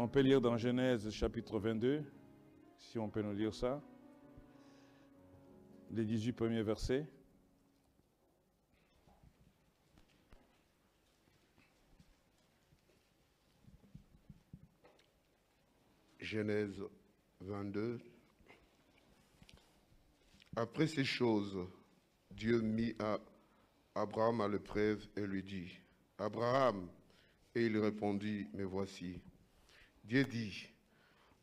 On 0.00 0.06
peut 0.06 0.20
lire 0.20 0.40
dans 0.40 0.56
Genèse 0.56 1.10
chapitre 1.10 1.58
22, 1.58 2.04
si 2.78 3.00
on 3.00 3.10
peut 3.10 3.20
nous 3.20 3.32
lire 3.32 3.52
ça, 3.52 3.82
les 5.90 6.04
18 6.04 6.34
premiers 6.34 6.62
versets. 6.62 7.04
Genèse 16.20 16.80
22. 17.40 17.98
Après 20.54 20.86
ces 20.86 21.04
choses, 21.04 21.58
Dieu 22.30 22.60
mit 22.60 22.94
à 23.00 23.18
Abraham 23.96 24.42
à 24.42 24.46
l'épreuve 24.46 25.08
et 25.16 25.26
lui 25.26 25.42
dit, 25.42 25.72
Abraham, 26.18 26.88
et 27.56 27.66
il 27.66 27.76
répondit, 27.78 28.46
mais 28.54 28.62
voici. 28.62 29.20
Dieu 30.08 30.24
dit, 30.24 30.66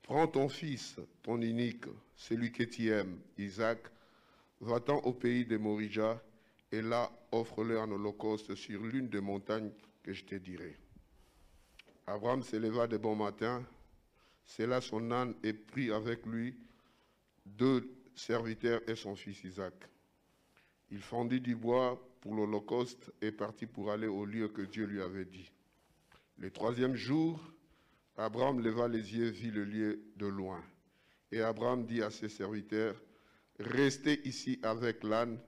prends 0.02 0.28
ton 0.28 0.50
fils, 0.50 0.96
ton 1.22 1.40
unique, 1.40 1.86
celui 2.16 2.52
que 2.52 2.64
tu 2.64 2.90
aimes, 2.90 3.20
Isaac, 3.38 3.78
va-t'en 4.60 4.98
au 5.02 5.14
pays 5.14 5.46
de 5.46 5.56
Morija, 5.56 6.20
et 6.72 6.82
là 6.82 7.12
offre-le 7.32 7.80
en 7.80 7.92
holocauste 7.92 8.56
sur 8.56 8.82
l'une 8.82 9.08
des 9.08 9.22
montagnes 9.22 9.70
que 10.02 10.14
je 10.14 10.24
te 10.24 10.34
dirai. 10.34 10.76
Abraham 12.08 12.42
s'éleva 12.42 12.88
de 12.88 12.98
bon 12.98 13.16
matin, 13.16 13.64
là 14.58 14.82
son 14.82 15.12
âne 15.12 15.36
et 15.44 15.54
prit 15.54 15.92
avec 15.92 16.26
lui 16.26 16.58
deux 17.46 17.88
serviteurs 18.16 18.82
et 18.90 18.96
son 18.96 19.16
fils 19.16 19.44
Isaac. 19.44 19.76
Il 20.90 21.04
fendit 21.04 21.40
du 21.40 21.56
bois 21.56 22.04
pour 22.20 22.34
l'Holocauste 22.34 23.12
et 23.22 23.32
partit 23.32 23.68
pour 23.68 23.92
aller 23.92 24.08
au 24.08 24.26
lieu 24.26 24.48
que 24.48 24.64
Dieu 24.64 24.86
lui 24.86 25.04
avait 25.04 25.26
dit. 25.26 25.52
Le 26.40 26.50
troisième 26.50 26.96
jour, 26.96 27.40
Abraham 28.18 28.62
leva 28.62 28.88
les 28.88 29.16
yeux, 29.16 29.30
vit 29.30 29.52
le 29.52 29.66
lieu 29.66 30.02
de 30.16 30.26
loin. 30.26 30.64
Et 31.32 31.42
Abraham 31.42 31.86
dit 31.86 32.02
à 32.02 32.10
ses 32.10 32.30
serviteurs, 32.30 32.96
Restez 33.60 34.26
ici 34.28 34.60
avec 34.64 35.04
l'âne, 35.04 35.40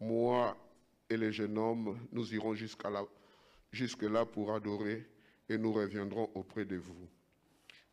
moi 0.00 0.56
et 1.08 1.16
le 1.16 1.30
jeune 1.30 1.58
homme, 1.58 1.98
nous 2.12 2.34
irons 2.34 2.54
jusqu'à 2.54 2.90
là, 2.90 3.04
jusque 3.70 4.02
là 4.02 4.24
pour 4.24 4.52
adorer 4.52 5.06
et 5.48 5.56
nous 5.56 5.72
reviendrons 5.72 6.30
auprès 6.34 6.64
de 6.64 6.76
vous. 6.76 7.08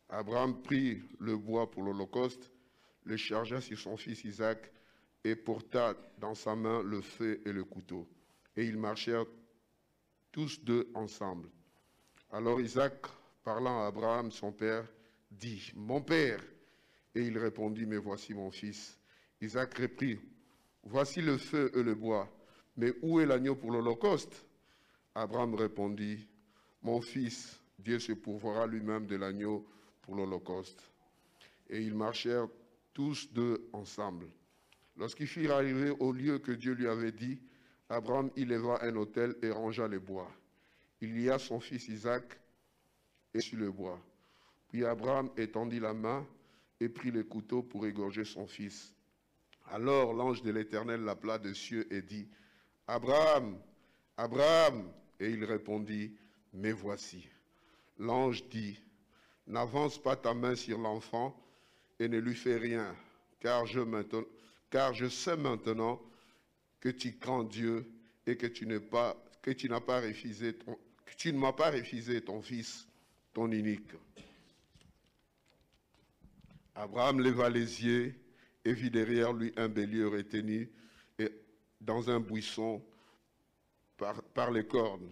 Abraham 0.08 0.60
prit 0.62 1.02
le 1.20 1.36
bois 1.36 1.70
pour 1.70 1.82
l'Holocauste, 1.82 2.50
le 3.04 3.16
chargea 3.16 3.60
sur 3.60 3.78
son 3.78 3.96
fils 3.96 4.24
Isaac 4.24 4.70
et 5.22 5.36
porta 5.36 5.94
dans 6.18 6.34
sa 6.34 6.54
main 6.54 6.82
le 6.82 7.00
feu 7.00 7.40
et 7.46 7.52
le 7.52 7.64
couteau. 7.64 8.08
Et 8.56 8.64
ils 8.64 8.76
marchèrent 8.76 9.26
tous 10.32 10.62
deux 10.64 10.90
ensemble. 10.94 11.48
Alors 12.30 12.60
Isaac, 12.60 13.06
parlant 13.44 13.82
à 13.82 13.86
Abraham, 13.86 14.32
son 14.32 14.50
père, 14.50 14.84
dit, 15.30 15.70
Mon 15.76 16.00
père. 16.00 16.40
Et 17.14 17.22
il 17.22 17.38
répondit, 17.38 17.86
Mais 17.86 17.98
voici 17.98 18.34
mon 18.34 18.50
fils. 18.50 18.98
Isaac 19.40 19.78
reprit, 19.78 20.18
Voici 20.82 21.20
le 21.20 21.38
feu 21.38 21.70
et 21.74 21.82
le 21.82 21.94
bois, 21.94 22.28
mais 22.76 22.92
où 23.02 23.20
est 23.20 23.26
l'agneau 23.26 23.54
pour 23.54 23.70
l'Holocauste? 23.70 24.44
Abraham 25.14 25.54
répondit, 25.54 26.26
Mon 26.82 27.00
fils, 27.00 27.60
Dieu 27.78 27.98
se 27.98 28.12
pourvoira 28.12 28.66
lui-même 28.66 29.06
de 29.06 29.16
l'agneau 29.16 29.66
pour 30.02 30.16
l'Holocauste. 30.16 30.90
Et 31.68 31.80
ils 31.80 31.94
marchèrent 31.94 32.48
tous 32.92 33.32
deux 33.32 33.68
ensemble. 33.72 34.26
Lorsqu'ils 34.96 35.26
furent 35.26 35.52
arrivés 35.52 35.90
au 35.98 36.12
lieu 36.12 36.38
que 36.38 36.52
Dieu 36.52 36.72
lui 36.72 36.86
avait 36.86 37.12
dit, 37.12 37.40
Abraham 37.88 38.30
y 38.36 38.44
leva 38.44 38.78
un 38.82 38.96
autel 38.96 39.36
et 39.42 39.50
rangea 39.50 39.88
les 39.88 39.98
bois. 39.98 40.30
Il 41.00 41.20
y 41.20 41.30
a 41.30 41.38
son 41.38 41.60
fils 41.60 41.88
Isaac 41.88 42.38
et 43.34 43.40
sur 43.40 43.58
le 43.58 43.70
bois. 43.70 44.00
Puis 44.68 44.84
Abraham 44.84 45.30
étendit 45.36 45.80
la 45.80 45.92
main 45.92 46.26
et 46.80 46.88
prit 46.88 47.10
le 47.10 47.24
couteau 47.24 47.62
pour 47.62 47.86
égorger 47.86 48.24
son 48.24 48.46
fils. 48.46 48.94
Alors 49.70 50.12
l'ange 50.12 50.42
de 50.42 50.50
l'Éternel 50.50 51.02
l'appela 51.02 51.38
des 51.38 51.54
cieux 51.54 51.92
et 51.92 52.02
dit, 52.02 52.28
Abraham, 52.86 53.58
Abraham, 54.16 54.90
et 55.20 55.30
il 55.30 55.44
répondit, 55.44 56.16
Mais 56.52 56.72
voici. 56.72 57.28
L'ange 57.98 58.48
dit, 58.48 58.80
N'avance 59.46 60.02
pas 60.02 60.16
ta 60.16 60.32
main 60.32 60.54
sur 60.54 60.78
l'enfant 60.78 61.38
et 61.98 62.08
ne 62.08 62.18
lui 62.18 62.34
fais 62.34 62.56
rien, 62.56 62.96
car 63.40 63.66
je, 63.66 63.80
sais 65.08 65.36
maintenant 65.36 66.00
que 66.80 66.88
tu 66.88 67.18
crains 67.18 67.44
Dieu 67.44 67.86
et 68.26 68.36
que 68.36 68.46
tu 68.46 68.66
n'as 68.66 68.80
pas, 68.80 69.22
pas 69.42 70.00
refusé 70.00 70.54
ton 72.22 72.40
fils, 72.40 72.88
ton 73.34 73.50
unique. 73.50 73.92
Abraham 76.74 77.20
leva 77.20 77.50
les 77.50 77.84
yeux 77.84 78.14
et 78.64 78.72
vit 78.72 78.90
derrière 78.90 79.32
lui 79.32 79.52
un 79.56 79.68
bélier 79.68 80.04
retenu 80.04 80.70
et 81.18 81.30
dans 81.80 82.08
un 82.08 82.20
buisson 82.20 82.82
par, 83.96 84.50
les 84.50 84.66
cornes. 84.66 85.10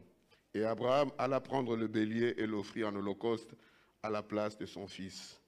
Et 0.54 0.64
Abraham 0.64 1.10
alla 1.18 1.40
prendre 1.40 1.76
le 1.76 1.86
bélier 1.86 2.34
et 2.36 2.46
l'offrit 2.46 2.84
en 2.84 2.94
holocauste 2.94 3.54
à 4.02 4.10
la 4.10 4.22
place 4.22 4.56
de 4.58 4.66
son 4.66 4.86
fils. 4.86 5.40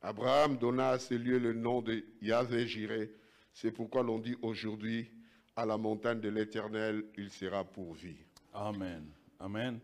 Abraham 0.00 0.56
donna 0.56 0.90
à 0.90 0.98
ce 0.98 1.14
lieu 1.14 1.38
le 1.38 1.52
nom 1.52 1.82
de 1.82 2.04
Yahvé 2.20 2.66
Jiré. 2.66 3.12
C'est 3.52 3.70
pourquoi 3.70 4.02
l'on 4.02 4.18
dit 4.18 4.36
aujourd'hui, 4.42 5.10
à 5.54 5.66
la 5.66 5.76
montagne 5.76 6.20
de 6.20 6.28
l'Éternel, 6.28 7.04
il 7.16 7.30
sera 7.30 7.62
pourvu. 7.62 8.16
Amen. 8.54 9.04
Amen. 9.38 9.80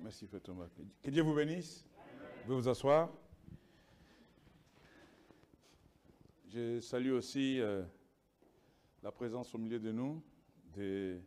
Merci, 0.00 0.28
Thomas. 0.44 0.68
Que 1.02 1.10
Dieu 1.10 1.22
vous 1.22 1.34
bénisse. 1.34 1.84
Vous 2.46 2.54
vous 2.54 2.68
asseoir. 2.68 3.10
Je 6.48 6.78
salue 6.78 7.10
aussi 7.10 7.60
euh, 7.60 7.82
la 9.02 9.10
présence 9.10 9.52
au 9.56 9.58
milieu 9.58 9.80
de 9.80 9.90
nous 9.90 10.22
de 10.76 11.18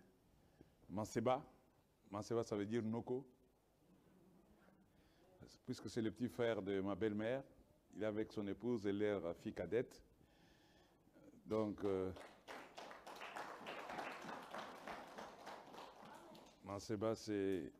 Manseba. 0.89 1.43
Manseba, 2.09 2.43
ça 2.43 2.55
veut 2.55 2.65
dire 2.65 2.81
Noko. 2.81 3.27
Puisque 5.65 5.89
c'est 5.89 6.01
le 6.01 6.11
petit 6.11 6.29
frère 6.29 6.61
de 6.61 6.79
ma 6.79 6.95
belle-mère. 6.95 7.43
Il 7.93 8.03
est 8.03 8.05
avec 8.05 8.31
son 8.31 8.47
épouse 8.47 8.87
et 8.87 8.93
leur 8.93 9.35
fille 9.35 9.53
cadette. 9.53 10.01
Donc, 11.45 11.83
euh, 11.83 12.11
c'est... 16.79 17.71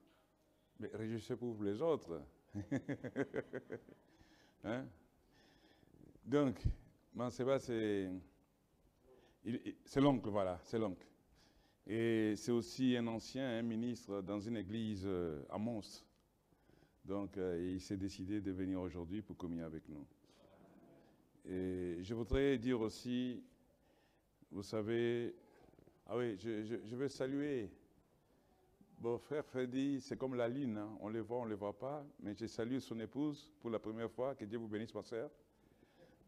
Mais 0.79 0.89
réjouissez 0.93 1.35
pour 1.35 1.61
les 1.61 1.81
autres. 1.81 2.21
hein? 4.63 4.85
Donc, 6.25 6.63
Manseba, 7.13 7.59
c'est... 7.59 8.09
L'oncle, 9.97 10.29
voilà, 10.29 10.59
c'est 10.63 10.79
l'oncle. 10.79 11.05
Et 11.85 12.35
c'est 12.37 12.51
aussi 12.51 12.95
un 12.95 13.07
ancien 13.07 13.57
un 13.57 13.61
ministre 13.61 14.21
dans 14.21 14.39
une 14.39 14.57
église 14.57 15.03
euh, 15.05 15.41
à 15.49 15.57
Mons. 15.57 16.05
Donc, 17.03 17.37
euh, 17.37 17.73
il 17.73 17.81
s'est 17.81 17.97
décidé 17.97 18.39
de 18.39 18.51
venir 18.51 18.79
aujourd'hui 18.79 19.21
pour 19.21 19.35
communier 19.35 19.63
avec 19.63 19.89
nous. 19.89 20.05
Et 21.45 21.97
je 22.03 22.13
voudrais 22.13 22.57
dire 22.57 22.79
aussi, 22.79 23.43
vous 24.51 24.63
savez, 24.63 25.35
ah 26.05 26.15
oui, 26.17 26.37
je 26.37 26.95
veux 26.95 27.07
saluer 27.07 27.71
Bon, 28.99 29.17
frère 29.17 29.45
Freddy, 29.45 30.01
c'est 30.01 30.17
comme 30.17 30.35
la 30.35 30.49
lune, 30.49 30.77
hein. 30.77 30.97
on 30.99 31.07
les 31.07 31.21
voit, 31.21 31.37
on 31.37 31.45
ne 31.45 31.51
les 31.51 31.55
voit 31.55 31.79
pas, 31.79 32.05
mais 32.19 32.35
j'ai 32.35 32.49
salué 32.49 32.81
son 32.81 32.99
épouse 32.99 33.49
pour 33.61 33.69
la 33.69 33.79
première 33.79 34.11
fois. 34.11 34.35
Que 34.35 34.43
Dieu 34.43 34.57
vous 34.57 34.67
bénisse, 34.67 34.93
ma 34.93 35.01
soeur. 35.03 35.31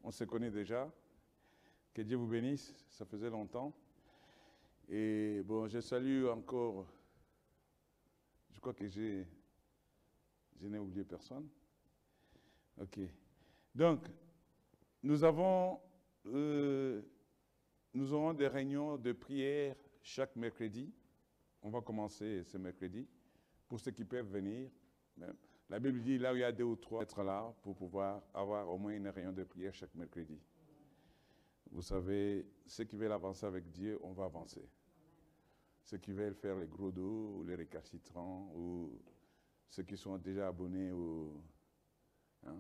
On 0.02 0.10
se 0.10 0.24
connaît 0.24 0.52
déjà. 0.52 0.90
Que 1.94 2.02
Dieu 2.02 2.16
vous 2.16 2.28
bénisse, 2.28 2.74
ça 2.88 3.04
faisait 3.04 3.30
longtemps. 3.30 3.76
Et 4.88 5.42
bon, 5.44 5.68
je 5.68 5.82
salue 5.82 6.26
encore, 6.28 6.86
je 8.54 8.60
crois 8.62 8.74
que 8.74 8.88
j'ai, 8.88 9.28
je 10.62 10.68
n'ai 10.68 10.80
oublié 10.80 11.04
personne. 11.04 11.50
Ok. 12.80 13.00
Donc, 13.76 14.06
nous 15.04 15.26
avons, 15.26 15.78
euh, 16.28 17.02
nous 17.94 18.14
aurons 18.14 18.34
des 18.34 18.48
réunions 18.48 18.96
de 18.96 19.12
prière 19.12 19.76
chaque 20.02 20.38
mercredi. 20.38 20.90
On 21.62 21.70
va 21.70 21.82
commencer 21.82 22.44
ce 22.44 22.58
mercredi. 22.58 23.08
Pour 23.68 23.80
ceux 23.80 23.92
qui 23.92 24.04
peuvent 24.04 24.30
venir, 24.30 24.70
la 25.70 25.80
Bible 25.80 26.02
dit 26.02 26.18
là 26.18 26.34
où 26.34 26.36
il 26.36 26.40
y 26.40 26.44
a 26.44 26.52
deux 26.52 26.64
ou 26.64 26.76
trois, 26.76 27.04
être 27.04 27.24
là 27.24 27.54
pour 27.62 27.76
pouvoir 27.76 28.22
avoir 28.34 28.68
au 28.70 28.78
moins 28.78 28.94
une 28.94 29.08
réunion 29.08 29.32
de 29.32 29.44
prière 29.44 29.74
chaque 29.74 29.94
mercredi. 29.96 30.40
Vous 31.72 31.82
savez, 31.82 32.46
ceux 32.66 32.84
qui 32.84 32.98
veulent 32.98 33.14
avancer 33.14 33.46
avec 33.46 33.72
Dieu, 33.72 33.98
on 34.02 34.12
va 34.12 34.26
avancer. 34.26 34.68
Ceux 35.84 35.98
qui 35.98 36.12
veulent 36.12 36.36
faire 36.36 36.58
les 36.58 36.68
gros 36.68 36.92
dos, 36.92 37.38
ou 37.38 37.44
les 37.44 37.56
récalcitrants, 37.56 38.52
ou 38.56 38.92
ceux 39.70 39.84
qui 39.84 39.96
sont 39.96 40.18
déjà 40.18 40.50
abonnés 40.50 40.92
au... 40.92 41.42
Hein. 42.46 42.58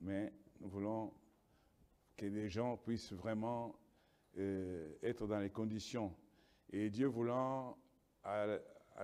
Mais 0.00 0.32
nous 0.60 0.68
voulons 0.68 1.12
que 2.16 2.26
les 2.26 2.48
gens 2.48 2.76
puissent 2.76 3.12
vraiment 3.12 3.74
euh, 4.36 4.92
être 5.02 5.26
dans 5.26 5.38
les 5.38 5.50
conditions. 5.50 6.14
Et 6.70 6.90
Dieu 6.90 7.06
voulant, 7.06 7.76
à, 8.24 8.46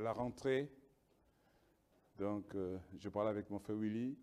la 0.00 0.12
rentrée, 0.12 0.70
Donc, 2.18 2.54
euh, 2.54 2.78
je 2.98 3.08
parle 3.08 3.28
avec 3.28 3.48
mon 3.50 3.58
frère 3.58 3.76
Willy. 3.76 4.16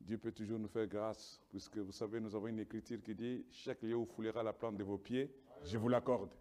Dieu 0.00 0.16
peut 0.16 0.32
toujours 0.32 0.58
nous 0.58 0.68
faire 0.68 0.86
grâce, 0.86 1.40
puisque 1.50 1.76
vous 1.78 1.92
savez, 1.92 2.20
nous 2.20 2.34
avons 2.34 2.46
une 2.46 2.60
écriture 2.60 3.02
qui 3.02 3.14
dit 3.14 3.44
Chaque 3.50 3.82
lieu 3.82 3.96
où 3.96 4.06
foulera 4.06 4.42
la 4.42 4.52
plante 4.52 4.76
de 4.76 4.84
vos 4.84 4.98
pieds, 4.98 5.34
je 5.64 5.76
vous 5.76 5.88
l'accorde. 5.88 6.32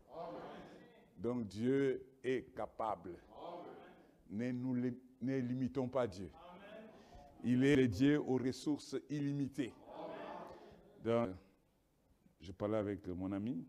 Donc, 1.17 1.47
Dieu 1.47 2.05
est 2.23 2.53
capable. 2.55 3.17
Ne 4.29 4.51
nous 4.51 4.75
ne 4.75 5.37
limitons 5.39 5.87
pas 5.87 6.05
Dieu. 6.05 6.29
Il 7.43 7.63
est 7.63 7.75
le 7.75 7.87
Dieu 7.87 8.21
aux 8.21 8.37
ressources 8.37 8.95
illimitées. 9.09 9.73
Donc, 11.03 11.29
je 12.39 12.51
parlais 12.51 12.77
avec 12.77 13.07
mon 13.07 13.31
ami, 13.31 13.65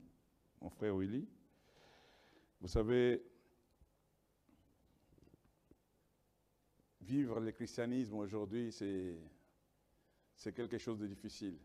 mon 0.61 0.69
frère 0.69 0.97
Willy. 0.97 1.27
Vous 2.61 2.69
savez, 2.69 3.23
vivre 7.01 7.41
le 7.41 7.53
christianisme 7.53 8.15
aujourd'hui, 8.17 8.73
c'est, 8.73 10.53
quelque 10.53 10.77
chose 10.77 10.99
de 10.99 11.07
difficile. 11.07 11.57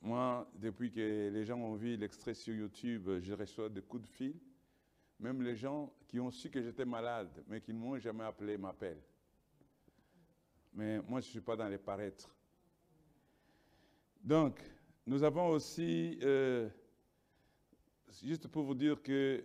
Moi, 0.00 0.48
depuis 0.54 0.90
que 0.90 1.30
les 1.32 1.44
gens 1.44 1.58
ont 1.58 1.74
vu 1.74 1.96
l'extrait 1.96 2.34
sur 2.34 2.54
YouTube, 2.54 3.20
je 3.20 3.32
reçois 3.32 3.68
des 3.68 3.82
coups 3.82 4.02
de 4.02 4.08
fil. 4.08 4.34
Même 5.18 5.42
les 5.42 5.56
gens 5.56 5.92
qui 6.08 6.20
ont 6.20 6.30
su 6.30 6.50
que 6.50 6.60
j'étais 6.60 6.84
malade, 6.84 7.44
mais 7.46 7.60
qui 7.60 7.72
ne 7.72 7.78
m'ont 7.78 7.98
jamais 7.98 8.24
appelé, 8.24 8.58
m'appellent. 8.58 9.02
Mais 10.74 11.00
moi, 11.02 11.20
je 11.20 11.26
ne 11.26 11.30
suis 11.30 11.40
pas 11.40 11.56
dans 11.56 11.68
les 11.68 11.78
paraîtres. 11.78 12.34
Donc, 14.22 14.60
nous 15.06 15.22
avons 15.22 15.48
aussi, 15.48 16.18
euh, 16.22 16.68
juste 18.20 18.48
pour 18.48 18.64
vous 18.64 18.74
dire 18.74 19.02
que 19.02 19.44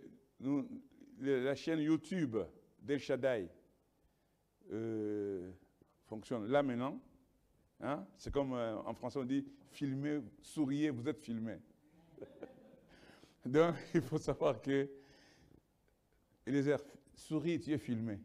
la 1.20 1.54
chaîne 1.54 1.80
YouTube 1.80 2.36
d'El 2.80 2.98
Shaddai 2.98 3.48
euh, 4.72 5.50
fonctionne 6.04 6.46
là 6.46 6.62
maintenant. 6.62 7.00
Hein? 7.80 8.06
C'est 8.16 8.32
comme 8.32 8.52
euh, 8.52 8.76
en 8.76 8.94
français 8.94 9.18
on 9.18 9.24
dit 9.24 9.44
filmez, 9.70 10.20
souriez, 10.40 10.90
vous 10.90 11.08
êtes 11.08 11.20
filmé. 11.20 11.58
Donc, 13.46 13.74
il 13.94 14.02
faut 14.02 14.18
savoir 14.18 14.60
que 14.60 14.88
Eliezer, 16.46 16.78
souris, 17.14 17.60
tu 17.60 17.72
es 17.72 17.78
filmé. 17.78 18.18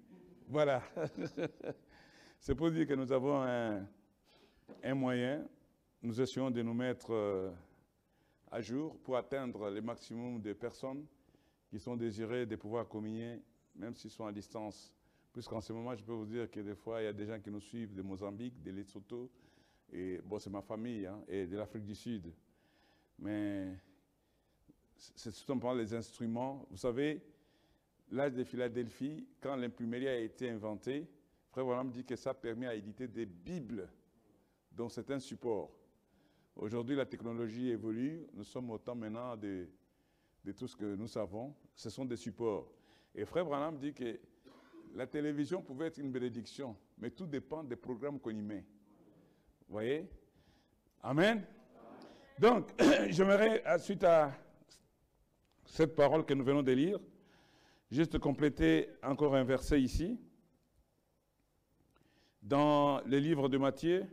Voilà. 0.48 0.82
C'est 2.40 2.56
pour 2.56 2.72
dire 2.72 2.88
que 2.88 2.94
nous 2.94 3.12
avons 3.12 3.42
un, 3.42 3.86
un 4.84 4.94
moyen, 4.94 5.46
nous 6.02 6.20
essayons 6.20 6.52
de 6.52 6.62
nous 6.62 6.74
mettre 6.74 7.14
euh, 7.14 7.52
à 8.54 8.62
jour 8.62 8.96
pour 9.00 9.18
atteindre 9.18 9.72
le 9.72 9.82
maximum 9.82 10.40
de 10.40 10.54
personnes 10.54 11.08
qui 11.72 11.80
sont 11.80 11.98
désirées 11.98 12.46
de 12.46 12.56
pouvoir 12.56 12.88
communier, 12.88 13.42
même 13.76 13.96
s'ils 13.96 14.12
sont 14.12 14.28
à 14.28 14.32
distance. 14.32 14.94
Puisqu'en 15.34 15.60
ce 15.60 15.74
moment, 15.74 15.96
je 15.96 16.04
peux 16.04 16.12
vous 16.12 16.28
dire 16.28 16.52
que 16.52 16.60
des 16.60 16.76
fois, 16.76 17.02
il 17.02 17.06
y 17.06 17.08
a 17.08 17.14
des 17.14 17.26
gens 17.26 17.40
qui 17.40 17.50
nous 17.50 17.60
suivent 17.60 17.96
de 17.96 18.04
Mozambique, 18.04 18.62
de 18.62 18.70
Lesotho, 18.70 19.32
et 19.92 20.20
bon, 20.24 20.38
c'est 20.38 20.52
ma 20.52 20.62
famille, 20.62 21.08
hein, 21.08 21.24
et 21.28 21.48
de 21.48 21.58
l'Afrique 21.58 21.84
du 21.84 21.96
Sud. 21.96 22.32
Mais 23.18 23.74
c'est 24.98 25.32
tout 25.32 25.46
simplement 25.46 25.74
les 25.74 25.92
instruments. 25.96 26.68
Vous 26.70 26.78
savez, 26.78 27.24
l'âge 28.12 28.34
de 28.34 28.44
Philadelphie, 28.44 29.26
quand 29.42 29.56
l'imprimerie 29.56 30.08
a 30.08 30.20
été 30.20 30.52
inventée, 30.52 31.08
Frère 31.50 31.66
Branham 31.66 31.90
dit 31.90 32.06
que 32.06 32.16
ça 32.16 32.36
permet 32.36 32.68
à 32.68 32.76
éditer 32.76 33.08
des 33.08 33.26
Bibles, 33.26 33.90
dont 34.72 34.90
c'est 34.90 35.10
un 35.10 35.20
support. 35.20 35.72
Aujourd'hui, 36.56 36.96
la 36.96 37.06
technologie 37.06 37.70
évolue. 37.70 38.28
Nous 38.34 38.44
sommes 38.44 38.70
au 38.70 38.78
temps 38.78 38.96
maintenant 38.96 39.36
de, 39.36 39.68
de 40.46 40.52
tout 40.52 40.68
ce 40.68 40.76
que 40.76 40.96
nous 40.96 41.08
savons. 41.08 41.56
Ce 41.76 41.90
sont 41.90 42.06
des 42.06 42.18
supports. 42.18 42.72
Et 43.16 43.26
Frère 43.26 43.46
Branham 43.46 43.78
dit 43.78 43.94
que 43.94 44.20
la 44.94 45.08
télévision 45.08 45.62
pouvait 45.62 45.88
être 45.88 45.98
une 45.98 46.12
bénédiction, 46.12 46.76
mais 46.98 47.10
tout 47.10 47.26
dépend 47.26 47.64
des 47.64 47.76
programmes 47.76 48.20
qu'on 48.20 48.30
y 48.30 48.42
met. 48.42 48.64
Vous 49.68 49.74
voyez? 49.74 50.08
Amen. 51.02 51.44
Donc, 52.38 52.72
j'aimerais, 53.10 53.64
suite 53.80 54.04
à 54.04 54.32
cette 55.66 55.96
parole 55.96 56.26
que 56.26 56.34
nous 56.36 56.44
venons 56.44 56.62
de 56.62 56.72
lire, 56.72 57.00
juste 57.90 58.20
compléter 58.20 58.90
encore 59.02 59.36
un 59.36 59.44
verset 59.44 59.82
ici. 59.82 60.20
Dans 62.42 63.02
le 63.06 63.18
livre 63.18 63.50
de 63.50 63.58
Matthieu, 63.58 64.06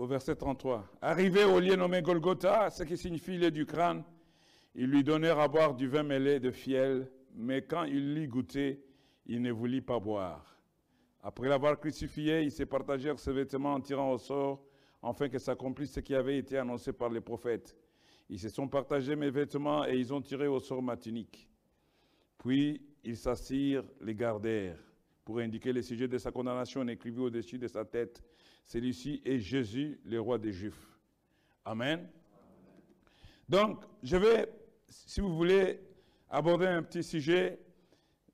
au 0.00 0.06
verset 0.06 0.34
33. 0.34 0.88
Arrivé 1.02 1.44
au 1.44 1.60
lieu 1.60 1.76
nommé 1.76 2.00
Golgotha, 2.00 2.70
ce 2.70 2.84
qui 2.84 2.96
signifie 2.96 3.36
lieu 3.36 3.50
du 3.50 3.66
crâne, 3.66 4.02
ils 4.74 4.86
lui 4.86 5.04
donnèrent 5.04 5.38
à 5.38 5.46
boire 5.46 5.74
du 5.74 5.88
vin 5.88 6.02
mêlé 6.02 6.40
de 6.40 6.50
fiel, 6.50 7.06
mais 7.34 7.60
quand 7.60 7.84
il 7.84 8.14
l'eut 8.14 8.26
goûté, 8.26 8.82
il 9.26 9.42
ne 9.42 9.52
voulut 9.52 9.82
pas 9.82 10.00
boire. 10.00 10.58
Après 11.22 11.50
l'avoir 11.50 11.78
crucifié, 11.78 12.40
ils 12.40 12.50
se 12.50 12.62
partagèrent 12.62 13.18
ses 13.18 13.34
vêtements 13.34 13.74
en 13.74 13.80
tirant 13.82 14.10
au 14.10 14.16
sort, 14.16 14.64
afin 15.02 15.28
que 15.28 15.38
s'accomplisse 15.38 15.92
ce 15.92 16.00
qui 16.00 16.14
avait 16.14 16.38
été 16.38 16.56
annoncé 16.56 16.94
par 16.94 17.10
les 17.10 17.20
prophètes. 17.20 17.76
Ils 18.30 18.38
se 18.38 18.48
sont 18.48 18.68
partagés 18.68 19.16
mes 19.16 19.28
vêtements 19.28 19.86
et 19.86 19.98
ils 19.98 20.14
ont 20.14 20.22
tiré 20.22 20.46
au 20.46 20.60
sort 20.60 20.82
ma 20.82 20.96
tunique. 20.96 21.46
Puis 22.38 22.80
ils 23.04 23.18
s'assirent, 23.18 23.84
les 24.00 24.14
gardèrent. 24.14 24.78
Pour 25.26 25.40
indiquer 25.40 25.74
le 25.74 25.82
sujet 25.82 26.08
de 26.08 26.16
sa 26.16 26.32
condamnation, 26.32 26.80
on 26.80 26.88
écrivit 26.88 27.20
au-dessus 27.20 27.58
de 27.58 27.68
sa 27.68 27.84
tête 27.84 28.22
Celui-ci 28.64 29.20
est 29.24 29.38
Jésus, 29.38 30.00
le 30.04 30.20
roi 30.20 30.38
des 30.38 30.52
Juifs. 30.52 30.98
Amen. 31.64 32.08
Donc, 33.48 33.84
je 34.02 34.16
vais, 34.16 34.48
si 34.88 35.20
vous 35.20 35.36
voulez, 35.36 35.80
aborder 36.28 36.66
un 36.66 36.82
petit 36.82 37.02
sujet. 37.02 37.58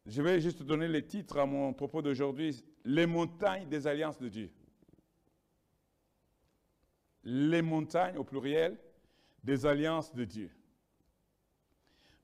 Je 0.04 0.22
vais 0.22 0.40
juste 0.40 0.62
donner 0.62 0.86
le 0.86 1.04
titre 1.04 1.38
à 1.38 1.46
mon 1.46 1.72
propos 1.72 2.02
d'aujourd'hui 2.02 2.62
Les 2.84 3.06
montagnes 3.06 3.68
des 3.68 3.86
alliances 3.86 4.18
de 4.18 4.28
Dieu. 4.28 4.50
Les 7.24 7.62
montagnes, 7.62 8.18
au 8.18 8.24
pluriel, 8.24 8.78
des 9.42 9.66
alliances 9.66 10.14
de 10.14 10.24
Dieu. 10.24 10.50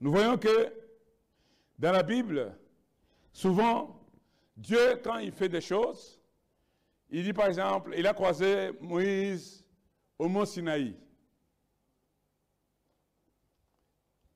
Nous 0.00 0.12
voyons 0.12 0.36
que 0.36 0.72
dans 1.78 1.92
la 1.92 2.02
Bible, 2.02 2.56
souvent, 3.32 4.00
Dieu, 4.56 5.00
quand 5.02 5.18
il 5.18 5.32
fait 5.32 5.48
des 5.48 5.60
choses, 5.60 6.21
il 7.14 7.24
dit 7.24 7.32
par 7.34 7.46
exemple, 7.46 7.92
il 7.94 8.06
a 8.06 8.14
croisé 8.14 8.70
Moïse 8.80 9.62
au 10.18 10.28
mont 10.28 10.46
Sinaï. 10.46 10.96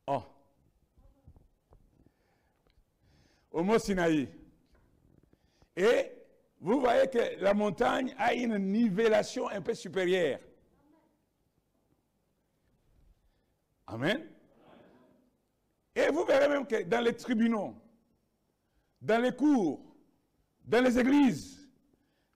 Oh. 0.07 0.23
Au 3.51 3.65
mont 3.65 3.79
Sinaï. 3.79 4.29
Et 5.75 6.13
vous 6.61 6.79
voyez 6.79 7.09
que 7.09 7.41
la 7.41 7.55
montagne 7.55 8.15
a 8.19 8.35
une 8.35 8.59
nivellation 8.59 9.49
un 9.49 9.63
peu 9.63 9.73
supérieure. 9.73 10.39
Amen. 13.87 14.23
Et 15.95 16.11
vous 16.11 16.27
verrez 16.27 16.49
même 16.49 16.67
que 16.67 16.83
dans 16.83 17.01
les 17.01 17.17
tribunaux, 17.17 17.75
dans 19.01 19.23
les 19.23 19.35
cours, 19.35 19.81
dans 20.67 20.85
les 20.85 20.99
églises, 20.99 21.56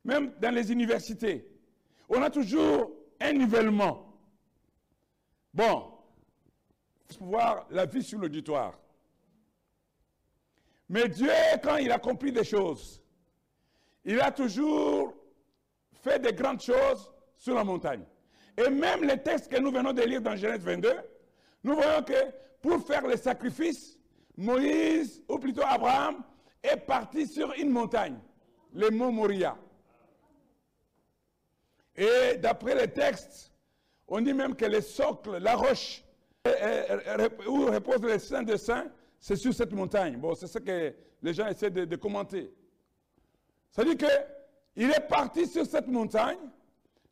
même 0.05 0.33
dans 0.41 0.55
les 0.55 0.73
universités, 0.73 1.47
on 2.09 2.23
a 2.23 2.31
toujours 2.31 2.91
un 3.21 3.33
nivellement. 3.33 4.07
Bon, 5.53 5.93
faut 7.19 7.25
voir 7.27 7.67
la 7.71 7.87
vie 7.87 8.03
sur 8.03 8.19
l'auditoire. 8.19 8.79
Mais 10.89 11.09
Dieu, 11.09 11.31
quand 11.63 11.77
il 11.77 11.93
accomplit 11.93 12.33
des 12.33 12.45
choses, 12.45 13.03
il 14.05 14.21
a 14.21 14.31
toujours 14.33 15.15
fait 16.03 16.19
de 16.19 16.31
grandes 16.31 16.63
choses 16.63 17.13
sur 17.37 17.55
la 17.55 17.65
montagne. 17.65 18.05
Et 18.57 18.69
même 18.69 19.05
les 19.05 19.19
textes 19.19 19.49
que 19.51 19.61
nous 19.61 19.71
venons 19.71 19.93
de 19.93 20.03
lire 20.03 20.21
dans 20.21 20.35
Genèse 20.35 20.63
22, 20.63 20.93
nous 21.63 21.75
voyons 21.75 22.03
que 22.03 22.33
pour 22.61 22.85
faire 22.87 23.07
les 23.07 23.17
sacrifices, 23.17 23.99
Moïse, 24.37 25.23
ou 25.29 25.39
plutôt 25.39 25.63
Abraham, 25.65 26.23
est 26.63 26.77
parti 26.77 27.27
sur 27.27 27.53
une 27.55 27.71
montagne, 27.71 28.19
le 28.73 28.91
mont 28.91 29.13
Moria. 29.13 29.57
Et 32.01 32.39
d'après 32.39 32.75
les 32.75 32.89
textes, 32.89 33.53
on 34.09 34.23
dit 34.23 34.33
même 34.33 34.57
que 34.57 34.65
le 34.65 34.81
socle, 34.81 35.37
la 35.37 35.55
roche, 35.55 36.03
où 37.47 37.67
repose 37.67 38.01
le 38.01 38.19
Saint 38.19 38.43
des 38.43 38.57
Saints, 38.57 38.87
c'est 39.19 39.37
sur 39.37 39.53
cette 39.53 39.73
montagne. 39.73 40.17
Bon, 40.17 40.35
c'est 40.35 40.47
ce 40.47 40.59
que 40.59 40.95
les 41.23 41.35
gens 41.35 41.47
essaient 41.47 41.69
de, 41.69 41.85
de 41.85 41.97
commenter. 41.97 42.51
Dit 43.77 43.97
qu'il 43.99 44.91
est 44.91 45.09
parti 45.09 45.47
sur 45.47 45.67
cette 45.67 45.89
montagne 45.89 46.39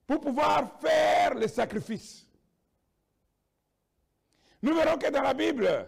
pour 0.06 0.20
pouvoir 0.20 0.80
faire 0.80 1.34
les 1.34 1.48
sacrifices. 1.48 2.26
Nous 4.62 4.74
verrons 4.74 4.96
que 4.96 5.10
dans 5.10 5.22
la 5.22 5.34
Bible, 5.34 5.86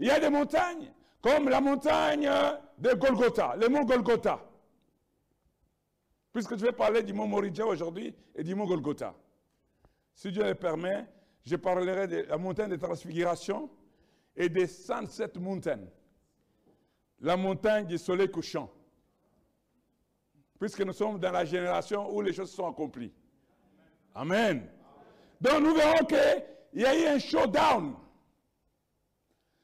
il 0.00 0.06
y 0.06 0.10
a 0.10 0.18
des 0.18 0.30
montagnes, 0.30 0.90
comme 1.20 1.50
la 1.50 1.60
montagne 1.60 2.30
de 2.78 2.94
Golgotha, 2.94 3.56
le 3.56 3.68
mont 3.68 3.84
Golgotha. 3.84 4.40
Puisque 6.38 6.56
je 6.56 6.66
vais 6.66 6.72
parler 6.72 7.02
du 7.02 7.12
mont 7.12 7.26
Moridja 7.26 7.66
aujourd'hui 7.66 8.14
et 8.36 8.44
du 8.44 8.54
mont 8.54 8.64
Golgotha. 8.64 9.12
Si 10.14 10.30
Dieu 10.30 10.44
le 10.44 10.54
permet, 10.54 11.04
je 11.44 11.56
parlerai 11.56 12.06
de 12.06 12.18
la 12.28 12.38
montagne 12.38 12.70
de 12.70 12.76
transfiguration 12.76 13.68
et 14.36 14.48
des 14.48 14.68
Sunset 14.68 15.32
Mountain, 15.40 15.80
la 17.18 17.36
montagne 17.36 17.86
du 17.86 17.98
soleil 17.98 18.30
couchant. 18.30 18.72
Puisque 20.60 20.80
nous 20.82 20.92
sommes 20.92 21.18
dans 21.18 21.32
la 21.32 21.44
génération 21.44 22.08
où 22.14 22.20
les 22.20 22.32
choses 22.32 22.52
sont 22.52 22.70
accomplies. 22.70 23.12
Amen. 24.14 24.70
Donc 25.40 25.60
nous 25.60 25.74
verrons 25.74 26.04
qu'il 26.04 26.44
y 26.74 26.84
a 26.84 26.96
eu 26.96 27.16
un 27.16 27.18
showdown. 27.18 27.96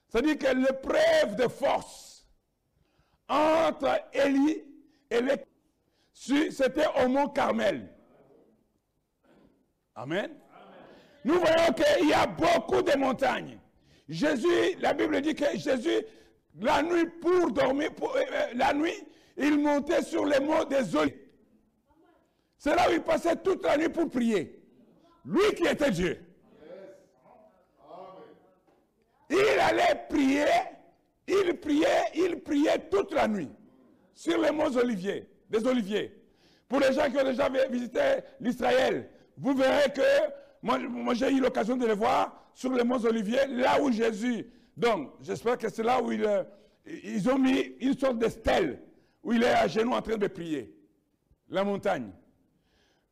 C'est-à-dire 0.08 0.38
que 0.38 0.56
l'épreuve 0.56 1.36
de 1.36 1.46
force 1.46 2.26
entre 3.28 3.96
Élie 4.12 4.64
et 5.08 5.20
les... 5.20 5.36
C'était 6.14 6.86
au 7.02 7.08
mont 7.08 7.28
Carmel. 7.28 7.92
Amen. 9.96 10.30
Nous 11.24 11.34
voyons 11.34 11.72
qu'il 11.72 12.08
y 12.08 12.12
a 12.12 12.26
beaucoup 12.26 12.82
de 12.82 12.96
montagnes. 12.96 13.58
Jésus, 14.08 14.76
la 14.78 14.92
Bible 14.94 15.20
dit 15.20 15.34
que 15.34 15.56
Jésus, 15.56 16.04
la 16.60 16.82
nuit 16.82 17.06
pour 17.20 17.50
dormir, 17.50 17.94
pour, 17.94 18.14
euh, 18.14 18.20
euh, 18.30 18.46
la 18.54 18.72
nuit, 18.72 19.06
il 19.36 19.58
montait 19.58 20.02
sur 20.02 20.24
les 20.24 20.40
monts 20.40 20.64
des 20.64 20.94
Olives. 20.94 21.18
C'est 22.58 22.74
là 22.74 22.88
où 22.88 22.92
il 22.92 23.02
passait 23.02 23.36
toute 23.36 23.64
la 23.64 23.76
nuit 23.76 23.88
pour 23.88 24.08
prier. 24.08 24.62
Lui 25.24 25.54
qui 25.56 25.66
était 25.66 25.90
Dieu. 25.90 26.20
Il 29.30 29.58
allait 29.60 30.06
prier, 30.08 30.46
il 31.26 31.58
priait, 31.58 32.04
il 32.14 32.40
priait 32.40 32.78
toute 32.90 33.12
la 33.12 33.26
nuit 33.26 33.50
sur 34.14 34.38
les 34.40 34.50
monts 34.50 34.76
Oliviers, 34.76 35.28
des 35.50 35.66
Oliviers. 35.66 36.12
Pour 36.68 36.80
les 36.80 36.92
gens 36.92 37.10
qui 37.10 37.18
ont 37.18 37.24
déjà 37.24 37.48
visité 37.68 38.00
l'Israël, 38.40 39.08
vous 39.36 39.54
verrez 39.54 39.92
que 39.92 40.00
moi, 40.62 41.12
j'ai 41.12 41.30
eu 41.30 41.40
l'occasion 41.40 41.76
de 41.76 41.86
les 41.86 41.94
voir 41.94 42.48
sur 42.54 42.72
les 42.72 42.84
monts 42.84 43.04
Oliviers, 43.04 43.46
là 43.48 43.80
où 43.82 43.92
Jésus. 43.92 44.46
Donc, 44.76 45.12
j'espère 45.20 45.58
que 45.58 45.68
c'est 45.68 45.82
là 45.82 46.00
où 46.00 46.10
il, 46.10 46.24
euh, 46.24 46.42
ils 46.86 47.28
ont 47.28 47.38
mis 47.38 47.76
une 47.80 47.96
sorte 47.96 48.18
de 48.18 48.28
stèle 48.28 48.80
où 49.22 49.32
il 49.32 49.42
est 49.42 49.52
à 49.52 49.68
genoux 49.68 49.92
en 49.92 50.00
train 50.00 50.16
de 50.16 50.26
prier. 50.26 50.74
La 51.50 51.64
montagne. 51.64 52.10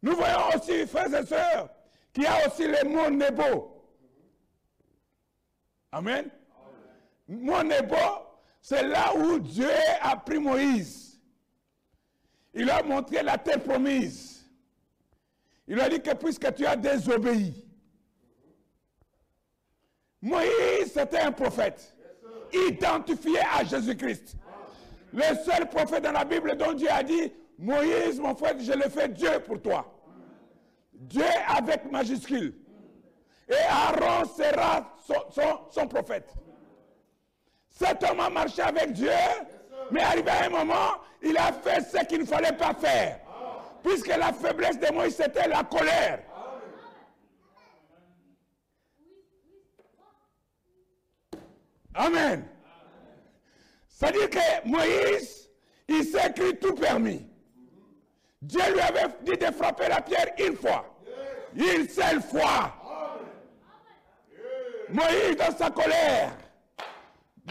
Nous 0.03 0.17
voyons 0.17 0.49
aussi, 0.57 0.87
frères 0.87 1.15
et 1.15 1.27
sœurs, 1.27 1.69
qu'il 2.13 2.25
y 2.25 2.27
a 2.27 2.47
aussi 2.47 2.67
les 2.67 2.89
monts 2.89 3.11
Nebo. 3.11 3.85
Amen. 5.93 6.31
Mont 7.29 7.63
Nebo, 7.65 7.97
c'est 8.61 8.83
là 8.83 9.15
où 9.15 9.39
Dieu 9.39 9.69
a 10.01 10.17
pris 10.17 10.39
Moïse. 10.39 11.02
Il 12.55 12.71
a 12.71 12.83
montré 12.83 13.23
la 13.23 13.39
terre 13.39 13.63
promise. 13.63 14.45
Il 15.67 15.81
a 15.81 15.89
dit 15.89 16.01
que 16.01 16.15
puisque 16.15 16.55
tu 16.55 16.67
as 16.67 16.77
désobéi, 16.77 17.65
Moïse 20.21 20.93
c'était 20.93 21.21
un 21.21 21.33
prophète, 21.33 21.95
identifié 22.53 23.39
à 23.53 23.65
Jésus-Christ. 23.65 24.37
Le 25.13 25.23
seul 25.45 25.69
prophète 25.69 26.05
dans 26.05 26.13
la 26.13 26.25
Bible 26.25 26.57
dont 26.57 26.73
Dieu 26.73 26.89
a 26.91 27.03
dit, 27.03 27.33
Moïse, 27.59 28.19
mon 28.19 28.35
frère, 28.35 28.55
je 28.59 28.73
le 28.73 28.89
fais 28.89 29.09
Dieu 29.09 29.31
pour 29.47 29.61
toi. 29.61 29.93
Dieu 30.93 31.25
avec 31.49 31.91
majuscule. 31.91 32.55
Et 33.49 33.55
Aaron 33.69 34.25
sera 34.27 34.97
son, 35.71 35.87
prophète. 35.87 36.33
Cet 37.69 38.03
homme 38.05 38.21
a 38.21 38.31
marché 38.31 38.63
avec 38.63 38.93
Dieu, 38.93 39.11
mais 39.91 40.03
arrivé 40.03 40.31
à 40.31 40.47
un 40.47 40.49
moment, 40.49 40.93
il 41.23 41.37
a 41.37 41.53
fait 41.53 41.81
ce 41.81 42.05
qu'il 42.07 42.21
ne 42.21 42.27
fallait 42.27 42.53
pas 42.53 42.75
faire. 42.75 43.21
Puisque 43.83 44.09
la 44.09 44.33
faiblesse 44.33 44.79
de 44.79 44.93
Moïse, 44.93 45.17
c'était 45.17 45.49
la 45.49 45.65
colère. 45.65 46.21
Amen. 51.95 52.45
C'est-à-dire 53.89 54.31
que 54.31 54.69
Moïse, 54.69 55.51
il 55.89 56.05
s'est 56.05 56.31
écrit 56.31 56.57
tout 56.59 56.75
permis. 56.75 57.27
Dieu 58.41 58.63
lui 58.73 58.81
avait 58.81 59.15
dit 59.23 59.37
de 59.37 59.53
frapper 59.53 59.89
la 59.89 60.01
pierre 60.01 60.27
une 60.39 60.57
fois. 60.57 60.85
Une 61.55 61.89
seule 61.89 62.23
fois. 62.23 62.75
Moïse, 64.89 65.37
dans 65.37 65.57
sa 65.57 65.71
colère, 65.71 66.33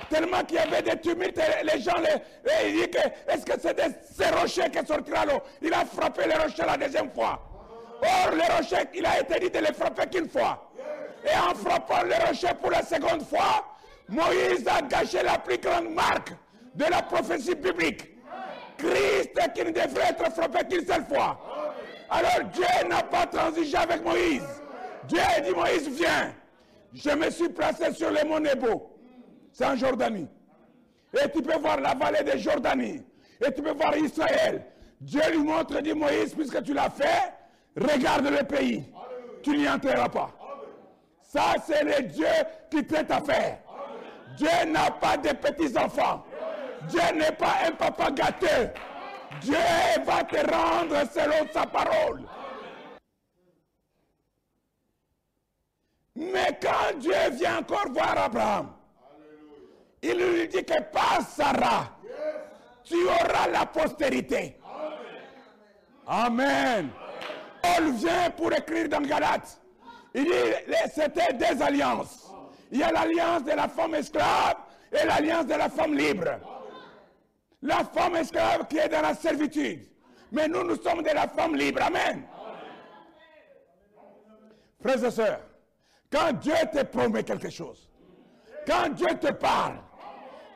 tellement 0.09 0.43
qu'il 0.43 0.57
y 0.57 0.59
avait 0.59 0.81
des 0.81 0.99
tumultes, 0.99 1.39
les 1.63 1.81
gens, 1.81 1.97
les, 1.97 2.71
dit 2.71 2.89
que, 2.89 3.31
est-ce 3.31 3.45
que 3.45 3.59
c'est 3.59 3.75
ces 4.13 4.29
rochers 4.29 4.69
qui 4.71 4.85
sortiront 4.85 5.25
l'eau 5.25 5.41
Il 5.61 5.73
a 5.73 5.85
frappé 5.85 6.27
les 6.27 6.35
rochers 6.35 6.63
la 6.65 6.77
deuxième 6.77 7.11
fois. 7.11 7.41
Or, 8.01 8.31
les 8.33 8.53
rochers, 8.55 8.89
il 8.93 9.05
a 9.05 9.19
été 9.19 9.39
dit 9.39 9.49
de 9.49 9.59
les 9.59 9.73
frapper 9.73 10.07
qu'une 10.07 10.29
fois. 10.29 10.71
Et 11.23 11.37
en 11.37 11.53
frappant 11.53 12.03
les 12.03 12.15
rochers 12.15 12.55
pour 12.59 12.71
la 12.71 12.83
seconde 12.83 13.23
fois, 13.23 13.65
Moïse 14.07 14.67
a 14.67 14.81
gâché 14.81 15.21
la 15.23 15.37
plus 15.37 15.57
grande 15.57 15.89
marque 15.93 16.31
de 16.73 16.85
la 16.85 17.01
prophétie 17.01 17.55
biblique. 17.55 18.07
Christ 18.77 19.37
qui 19.53 19.63
ne 19.63 19.69
devrait 19.71 20.09
être 20.09 20.31
frappé 20.31 20.65
qu'une 20.69 20.85
seule 20.85 21.05
fois. 21.05 21.39
Alors 22.09 22.49
Dieu 22.51 22.65
n'a 22.89 23.03
pas 23.03 23.27
transigé 23.27 23.77
avec 23.77 24.03
Moïse. 24.03 24.43
Dieu 25.07 25.19
a 25.19 25.39
dit 25.41 25.51
Moïse, 25.51 25.87
viens. 25.89 26.33
Je 26.93 27.09
me 27.11 27.29
suis 27.29 27.49
placé 27.49 27.93
sur 27.93 28.09
les 28.09 28.23
monts 28.23 28.39
Nebo. 28.39 28.91
C'est 29.51 29.65
en 29.65 29.75
Jordanie. 29.75 30.27
Et 31.13 31.29
tu 31.29 31.41
peux 31.41 31.57
voir 31.59 31.79
la 31.79 31.93
vallée 31.93 32.23
de 32.23 32.37
Jordanie. 32.37 33.03
Et 33.45 33.53
tu 33.53 33.61
peux 33.61 33.73
voir 33.73 33.95
Israël. 33.97 34.65
Dieu 34.99 35.21
lui 35.31 35.39
montre, 35.39 35.81
dit 35.81 35.93
Moïse, 35.93 36.33
puisque 36.33 36.61
tu 36.63 36.73
l'as 36.73 36.89
fait, 36.89 37.33
regarde 37.75 38.27
le 38.27 38.43
pays. 38.43 38.85
Tu 39.43 39.57
n'y 39.57 39.67
entreras 39.67 40.09
pas. 40.09 40.31
Ça, 41.21 41.55
c'est 41.65 41.83
le 41.83 42.03
Dieu 42.03 42.27
qui 42.69 42.85
traite 42.85 43.09
affaire. 43.09 43.57
Dieu 44.37 44.49
n'a 44.67 44.91
pas 44.91 45.17
de 45.17 45.29
petits-enfants. 45.29 46.23
Dieu 46.87 47.01
n'est 47.15 47.31
pas 47.31 47.57
un 47.67 47.71
papa 47.71 48.11
gâté. 48.11 48.69
Dieu 49.41 49.57
va 50.05 50.23
te 50.23 50.37
rendre 50.51 50.97
selon 51.11 51.47
sa 51.51 51.65
parole. 51.65 52.21
Mais 56.15 56.59
quand 56.61 56.97
Dieu 56.99 57.13
vient 57.31 57.59
encore 57.59 57.89
voir 57.91 58.17
Abraham, 58.17 58.73
il 60.01 60.17
lui 60.17 60.47
dit 60.47 60.63
que 60.63 60.81
par 60.91 61.21
Sarah, 61.21 61.89
tu 62.83 62.95
auras 63.05 63.47
la 63.51 63.65
postérité. 63.65 64.57
Amen. 66.07 66.89
Paul 67.61 67.91
vient 67.91 68.29
pour 68.31 68.51
écrire 68.51 68.89
dans 68.89 69.01
Galate. 69.01 69.59
Il 70.13 70.25
dit, 70.25 70.31
c'était 70.93 71.33
des 71.33 71.61
alliances. 71.61 72.31
Il 72.71 72.79
y 72.79 72.83
a 72.83 72.91
l'alliance 72.91 73.43
de 73.43 73.51
la 73.51 73.67
femme 73.67 73.95
esclave 73.95 74.55
et 74.91 75.05
l'alliance 75.05 75.45
de 75.45 75.53
la 75.53 75.69
femme 75.69 75.95
libre. 75.95 76.39
La 77.61 77.83
femme 77.83 78.15
esclave 78.15 78.67
qui 78.67 78.77
est 78.77 78.89
dans 78.89 79.01
la 79.01 79.13
servitude. 79.13 79.87
Mais 80.31 80.47
nous, 80.47 80.63
nous 80.63 80.81
sommes 80.81 81.03
de 81.03 81.13
la 81.13 81.27
femme 81.27 81.55
libre. 81.55 81.81
Amen. 81.83 82.23
Frères 84.81 85.03
et 85.03 85.11
sœurs, 85.11 85.41
quand 86.11 86.33
Dieu 86.33 86.55
te 86.73 86.83
promet 86.83 87.23
quelque 87.23 87.49
chose, 87.49 87.89
quand 88.65 88.89
Dieu 88.89 89.09
te 89.19 89.31
parle, 89.31 89.75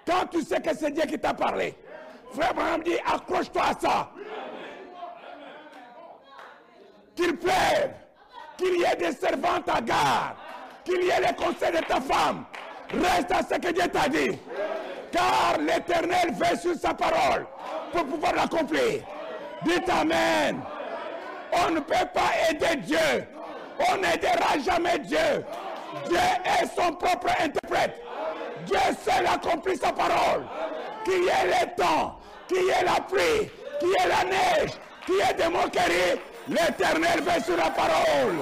quand 0.06 0.26
tu 0.32 0.42
sais 0.42 0.62
que 0.62 0.76
c'est 0.76 0.92
Dieu 0.92 1.04
qui 1.04 1.20
t'a 1.20 1.34
parlé, 1.34 1.76
frère 2.34 2.52
Abraham 2.52 2.84
dit, 2.84 2.98
accroche-toi 3.06 3.62
à 3.64 3.74
ça. 3.80 4.10
Qu'il 7.16 7.38
pleuve, 7.38 7.92
qu'il 8.58 8.80
y 8.80 8.84
ait 8.84 8.96
des 8.96 9.14
servantes 9.14 9.70
à 9.70 9.82
garde, 9.82 10.36
qu'il 10.84 11.04
y 11.04 11.10
ait 11.10 11.22
les 11.22 11.34
conseils 11.36 11.72
de 11.72 11.86
ta 11.86 12.02
femme. 12.02 12.46
Reste 12.92 13.32
à 13.32 13.42
ce 13.42 13.60
que 13.60 13.72
Dieu 13.72 13.88
t'a 13.88 14.08
dit. 14.10 14.38
Car 15.12 15.58
l'Éternel 15.60 16.34
veut 16.34 16.58
sur 16.58 16.76
sa 16.76 16.94
parole 16.94 17.46
pour 17.92 18.06
pouvoir 18.06 18.36
l'accomplir. 18.36 19.02
Dites 19.64 19.90
Amen. 19.90 20.62
On 21.52 21.72
ne 21.72 21.80
peut 21.80 21.94
pas 22.14 22.32
aider 22.50 22.76
Dieu. 22.82 23.26
On 23.90 23.98
n'aidera 23.98 24.60
jamais 24.64 25.00
Dieu. 25.00 25.46
Dieu 26.08 26.18
est 26.18 26.66
son 26.76 26.94
propre 26.94 27.30
interprète. 27.42 28.05
Dieu 28.66 28.78
seul 29.04 29.26
accomplit 29.28 29.78
sa 29.78 29.92
parole. 29.94 30.44
Qu'il 31.04 31.24
y 31.24 31.28
ait 31.28 31.46
le 31.46 31.76
temps, 31.76 32.20
qu'il 32.48 32.64
y 32.64 32.70
ait 32.70 32.84
la 32.84 33.00
pluie, 33.02 33.50
qu'il 33.80 33.90
y 33.90 33.92
ait 33.92 34.08
la 34.08 34.24
neige, 34.24 34.72
qu'il 35.06 35.16
y 35.16 35.20
ait 35.20 35.34
des 35.34 35.50
moqueries, 35.50 36.20
l'éternel 36.48 37.22
veut 37.22 37.42
sur 37.44 37.58
la 37.58 37.70
parole. 37.70 38.38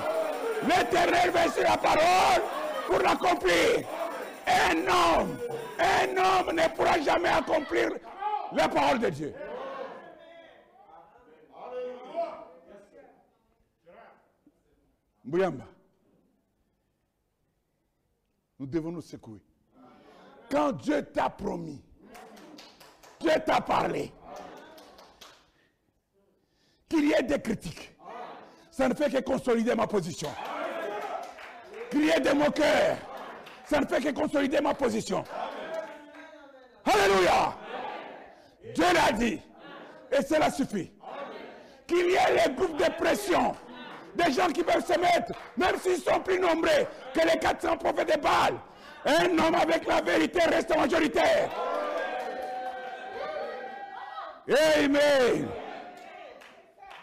L'éternel 0.63 1.31
veut 1.31 1.51
sur 1.51 1.63
la 1.63 1.77
parole 1.77 2.41
pour 2.87 2.99
l'accomplir. 2.99 3.85
Un 4.45 4.77
homme, 4.87 5.37
un 5.79 6.17
homme 6.17 6.55
ne 6.55 6.67
pourra 6.75 6.99
jamais 7.01 7.29
accomplir 7.29 7.91
la 8.53 8.67
parole 8.69 8.99
de 8.99 9.09
Dieu. 9.09 9.33
Bouyamba, 15.23 15.63
nous 18.59 18.67
devons 18.67 18.91
nous 18.91 19.01
secouer. 19.01 19.39
Quand 20.53 20.71
Dieu 20.73 21.01
t'a 21.01 21.31
promis, 21.31 21.81
Dieu 23.19 23.31
t'a 23.43 23.59
parlé, 23.59 24.13
qu'il 26.87 27.05
y 27.05 27.13
ait 27.13 27.23
des 27.23 27.41
critiques, 27.41 27.91
ça 28.69 28.87
ne 28.87 28.93
fait 28.93 29.09
que 29.09 29.19
consolider 29.21 29.73
ma 29.73 29.87
position. 29.87 30.29
crier 31.89 32.19
de 32.19 32.29
mon 32.33 32.51
cœur, 32.51 32.97
ça 33.65 33.79
ne 33.79 33.87
fait 33.87 33.99
que 33.99 34.11
consolider 34.11 34.61
ma 34.61 34.75
position. 34.75 35.23
Alléluia. 36.85 37.55
Dieu 38.75 38.85
l'a 38.93 39.11
dit. 39.11 39.41
Et 40.11 40.21
cela 40.21 40.51
suffit. 40.51 40.91
Qu'il 41.87 42.11
y 42.11 42.13
ait 42.13 42.45
les 42.45 42.53
groupes 42.53 42.77
de 42.77 42.91
pression. 42.91 43.55
Des 44.13 44.31
gens 44.31 44.49
qui 44.49 44.61
peuvent 44.61 44.85
se 44.85 44.99
mettre, 44.99 45.33
même 45.57 45.79
s'ils 45.79 45.97
sont 45.97 46.19
plus 46.19 46.39
nombreux 46.39 46.85
que 47.11 47.27
les 47.27 47.39
400 47.39 47.77
prophètes 47.77 48.15
de 48.15 48.21
Baal. 48.21 48.53
Un 49.05 49.37
homme 49.37 49.55
avec 49.55 49.85
la 49.85 50.01
vérité 50.01 50.39
reste 50.43 50.75
majoritaire. 50.75 51.51
Amen. 54.77 55.47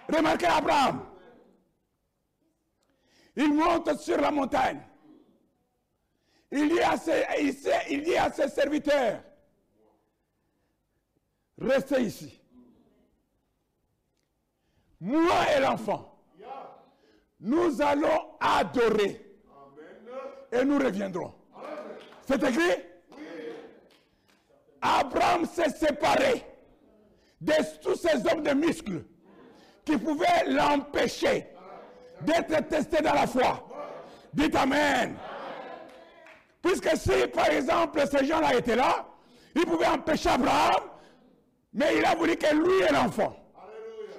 Remarquez 0.09 0.47
Abraham. 0.47 1.07
Il 3.37 3.53
monte 3.55 3.99
sur 3.99 4.21
la 4.21 4.31
montagne. 4.31 4.81
Il 6.51 6.69
dit 6.69 6.81
à 6.81 6.97
ses, 6.97 7.25
il 7.41 7.53
sait- 7.55 7.85
il 7.91 8.03
dit 8.03 8.17
à 8.17 8.31
ses 8.33 8.49
serviteurs, 8.49 9.23
restez 11.59 12.03
ici. 12.03 12.41
Moi 15.01 15.33
et 15.57 15.61
l'enfant, 15.61 16.19
nous 17.39 17.81
allons 17.81 18.37
adorer 18.41 19.25
et 20.53 20.65
nous 20.65 20.79
reviendrons. 20.79 21.35
C'est 22.31 22.45
écrit? 22.45 22.83
Abraham 24.81 25.45
s'est 25.47 25.71
séparé 25.71 26.45
de 27.41 27.53
tous 27.83 27.97
ces 27.97 28.25
hommes 28.31 28.45
de 28.45 28.53
muscles 28.53 29.03
qui 29.85 29.99
pouvaient 29.99 30.45
l'empêcher 30.47 31.49
d'être 32.21 32.69
testé 32.69 33.03
dans 33.03 33.15
la 33.15 33.27
foi. 33.27 33.67
Dites 34.33 34.55
Amen. 34.55 35.17
Puisque 36.63 36.97
si, 36.97 37.27
par 37.35 37.49
exemple, 37.49 38.01
ces 38.07 38.25
gens-là 38.25 38.55
étaient 38.55 38.77
là, 38.77 39.07
ils 39.57 39.67
pouvaient 39.67 39.89
empêcher 39.89 40.29
Abraham, 40.29 40.85
mais 41.73 41.97
il 41.97 42.05
a 42.05 42.15
voulu 42.15 42.37
que 42.37 42.55
lui 42.55 42.83
et 42.89 42.93
l'enfant. 42.93 43.35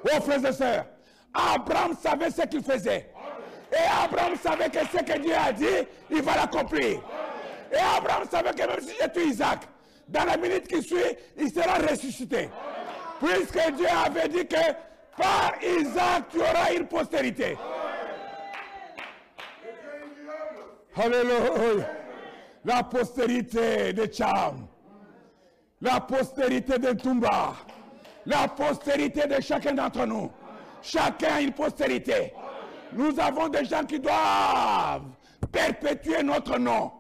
Oh, 0.04 0.22
frères 0.22 0.46
et 0.46 0.52
sœurs, 0.52 0.86
Abraham 1.34 1.96
savait 1.96 2.30
ce 2.32 2.42
qu'il 2.42 2.64
faisait. 2.64 3.14
Et 3.72 4.04
Abraham 4.04 4.36
savait 4.36 4.70
que 4.70 4.80
ce 4.80 5.02
que 5.02 5.18
Dieu 5.20 5.34
a 5.34 5.54
dit, 5.54 5.88
il 6.10 6.22
va 6.24 6.36
l'accomplir. 6.36 7.00
Et 7.72 7.78
Abraham 7.78 8.28
savait 8.30 8.52
que 8.52 8.68
même 8.68 8.82
si 8.82 8.94
j'ai 9.00 9.10
tué 9.12 9.26
Isaac, 9.26 9.62
dans 10.08 10.26
la 10.26 10.38
minute 10.38 10.68
qui 10.68 10.82
suit, 10.82 10.98
il 11.38 11.52
sera 11.52 11.76
ressuscité. 11.76 12.50
Puisque 13.20 13.72
Dieu 13.76 13.88
avait 14.06 14.28
dit 14.28 14.46
que 14.46 14.56
par 15.18 15.54
Isaac, 15.64 16.24
tu 16.32 16.40
auras 16.40 16.74
une 16.76 16.88
postérité. 16.88 17.58
Alléluia. 20.96 21.88
La 22.66 22.84
postérité 22.84 23.94
de 23.94 24.12
Cham. 24.12 24.68
La 25.82 26.00
postérité 26.02 26.78
de 26.78 26.94
Tumba. 26.94 27.54
La 28.26 28.48
postérité 28.48 29.28
de 29.28 29.42
chacun 29.42 29.74
d'entre 29.74 30.06
nous. 30.06 30.30
Chacun 30.82 31.36
a 31.36 31.42
une 31.42 31.54
postérité. 31.54 32.34
Nous 32.94 33.20
avons 33.20 33.48
des 33.48 33.66
gens 33.66 33.84
qui 33.86 34.00
doivent 34.00 35.06
perpétuer 35.52 36.22
notre 36.24 36.58
nom. 36.60 36.92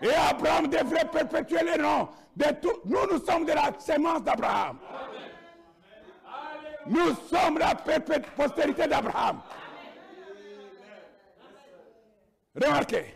Et 0.00 0.10
Abraham 0.10 0.68
devrait 0.68 1.10
perpétuer 1.10 1.62
le 1.62 1.82
nom 1.82 2.08
de 2.36 2.44
tout. 2.60 2.80
Nous, 2.84 3.06
nous 3.12 3.24
sommes 3.24 3.44
de 3.44 3.52
la 3.52 3.72
sémence 3.78 4.22
d'Abraham. 4.22 4.78
Nous 6.86 7.14
sommes 7.28 7.58
la 7.58 7.74
postérité 8.36 8.86
d'Abraham. 8.86 9.40
Remarquez. 12.54 13.14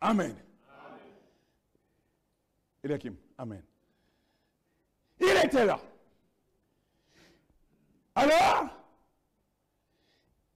Amen. 0.00 0.36
Eliakim, 2.82 3.16
Amen. 3.38 3.62
Il 5.18 5.44
était 5.44 5.64
là. 5.64 5.80
Alors, 8.14 8.68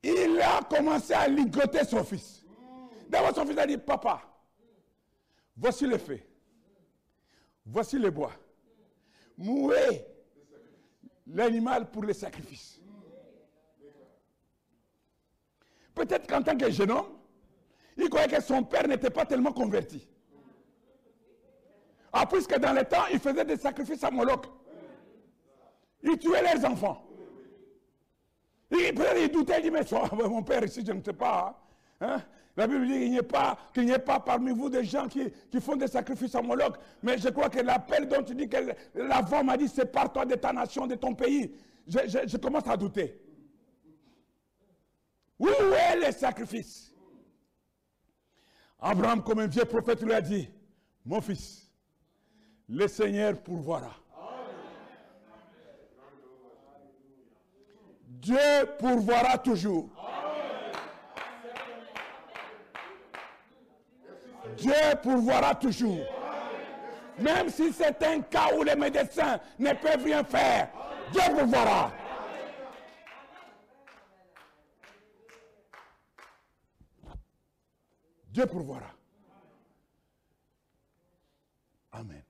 il 0.03 0.41
a 0.41 0.61
commencé 0.63 1.15
à 1.15 1.27
ligoter 1.27 1.85
son 1.85 2.05
fils. 2.05 2.45
D'abord, 3.09 3.35
son 3.35 3.47
fils 3.47 3.59
a 3.59 3.67
dit, 3.67 3.79
papa, 3.79 4.23
voici 5.57 5.87
le 5.87 5.99
feu. 5.99 6.21
Voici 7.65 7.99
le 7.99 8.11
bois. 8.11 8.33
Mouez 9.37 10.05
l'animal 11.27 11.91
pour 11.91 12.03
le 12.03 12.13
sacrifice. 12.13 12.81
Peut-être 15.95 16.27
qu'en 16.29 16.43
tant 16.43 16.57
que 16.57 16.71
jeune 16.71 16.91
homme, 16.91 17.19
il 17.97 18.09
croyait 18.09 18.29
que 18.29 18.41
son 18.41 18.63
père 18.63 18.87
n'était 18.87 19.11
pas 19.11 19.27
tellement 19.27 19.53
converti. 19.53 20.09
Ah, 22.13 22.27
puisque 22.27 22.57
dans 22.59 22.73
le 22.73 22.85
temps, 22.85 23.07
il 23.13 23.19
faisait 23.19 23.45
des 23.45 23.57
sacrifices 23.57 24.05
à 24.05 24.11
Moloch. 24.11 24.47
Il 26.03 26.17
tuait 26.19 26.43
leurs 26.43 26.65
enfants. 26.71 27.05
Il, 28.71 28.79
il 28.79 29.29
doutait, 29.31 29.59
il 29.59 29.63
dit, 29.65 29.71
mais 29.71 29.83
mon 30.29 30.43
père 30.43 30.65
ici, 30.65 30.85
je 30.87 30.93
ne 30.93 31.03
sais 31.03 31.13
pas. 31.13 31.61
hein. 32.01 32.23
La 32.59 32.67
Bible 32.67 32.89
dit 32.89 32.93
qu'il 32.99 33.11
n'y 33.13 33.17
ait 33.19 33.23
pas, 33.23 33.57
qu'il 33.73 33.85
n'y 33.85 33.93
ait 33.93 34.01
pas 34.01 34.19
parmi 34.19 34.51
vous 34.51 34.69
des 34.69 34.83
gens 34.83 35.07
qui, 35.07 35.31
qui 35.49 35.61
font 35.61 35.77
des 35.77 35.87
sacrifices 35.87 36.35
Moloch. 36.35 36.75
Mais 37.05 37.17
je 37.17 37.29
crois 37.29 37.49
que 37.49 37.61
l'appel 37.61 38.09
dont 38.09 38.21
tu 38.25 38.35
dis 38.35 38.49
que 38.49 38.57
la 38.97 39.21
voix 39.23 39.45
m'a 39.45 39.57
dit, 39.57 39.69
sépare-toi 39.69 40.27
de 40.27 40.35
ta 40.35 40.53
nation, 40.53 40.85
de 40.89 40.97
ton 40.97 41.15
pays. 41.15 41.55
Je, 41.87 42.01
je- 42.09 42.27
je 42.27 42.37
commence 42.37 42.67
à 42.67 42.77
douter. 42.77 43.23
Où 45.39 45.47
est 45.47 46.05
le 46.05 46.11
sacrifice? 46.11 46.93
Abraham, 48.81 49.23
comme 49.23 49.39
un 49.39 49.47
vieux 49.47 49.65
prophète, 49.65 50.03
lui 50.03 50.13
a 50.13 50.21
dit, 50.21 50.51
mon 51.07 51.21
fils, 51.21 51.71
le 52.69 52.89
Seigneur 52.89 53.41
pourvoira. 53.41 53.95
Dieu 58.03 58.37
pourvoira 58.81 59.39
toujours. 59.39 59.91
Dieu 64.59 64.73
pourvoira 65.03 65.55
toujours. 65.55 66.05
Même 67.19 67.49
si 67.49 67.73
c'est 67.73 68.03
un 68.03 68.21
cas 68.23 68.55
où 68.57 68.63
les 68.63 68.77
médecins 68.77 69.41
ne 69.59 69.73
peuvent 69.73 70.05
rien 70.05 70.25
faire, 70.25 70.71
Dieu 71.13 71.23
pourvoira. 71.37 71.93
Dieu 78.31 78.47
pourvoira. 78.47 78.93
Amen. 81.93 82.23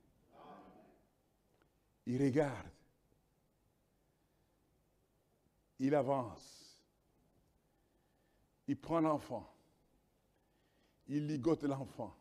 Il 2.06 2.22
regarde. 2.22 2.70
Il 5.78 5.94
avance. 5.94 6.80
Il 8.66 8.76
prend 8.76 9.00
l'enfant. 9.00 9.46
Il 11.08 11.26
ligote 11.26 11.64
l'enfant. 11.64 12.14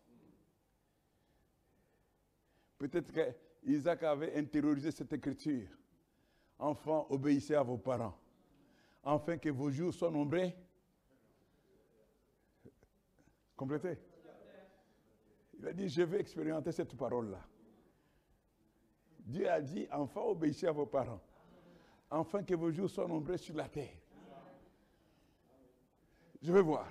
Peut-être 2.78 3.12
que 3.12 3.34
Isaac 3.64 4.04
avait 4.04 4.38
intériorisé 4.38 4.92
cette 4.92 5.12
écriture. 5.12 5.68
Enfants, 6.60 7.06
obéissez 7.10 7.56
à 7.56 7.64
vos 7.64 7.78
parents, 7.78 8.18
afin 9.04 9.38
que 9.38 9.50
vos 9.50 9.70
jours 9.70 9.94
soient 9.94 10.10
nombreux. 10.10 10.52
Complétez. 13.56 13.98
Il 15.60 15.68
a 15.68 15.74
dit, 15.74 15.90
je 15.90 16.04
vais 16.04 16.20
expérimenter 16.20 16.72
cette 16.72 16.96
parole-là. 16.96 17.44
Dieu 19.20 19.50
a 19.50 19.60
dit, 19.60 19.88
enfants, 19.92 20.28
obéissez 20.28 20.68
à 20.68 20.72
vos 20.72 20.86
parents, 20.86 21.22
afin 22.10 22.44
que 22.44 22.54
vos 22.56 22.72
jours 22.72 22.90
soient 22.90 23.08
nombreux 23.08 23.38
sur 23.38 23.56
la 23.56 23.68
terre. 23.68 23.98
Je 26.42 26.54
vais 26.54 26.62
voir. 26.62 26.88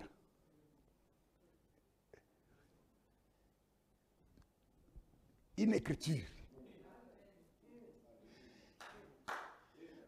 Une 5.58 5.74
écriture. 5.74 6.24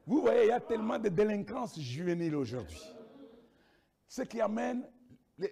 Vous 0.06 0.20
voyez, 0.22 0.44
il 0.44 0.48
y 0.48 0.52
a 0.52 0.60
tellement 0.60 0.98
de 0.98 1.08
délinquance 1.08 1.78
juvénile 1.78 2.34
aujourd'hui. 2.34 2.82
Ce 4.06 4.22
qui 4.22 4.40
amène, 4.40 4.86
les, 5.38 5.50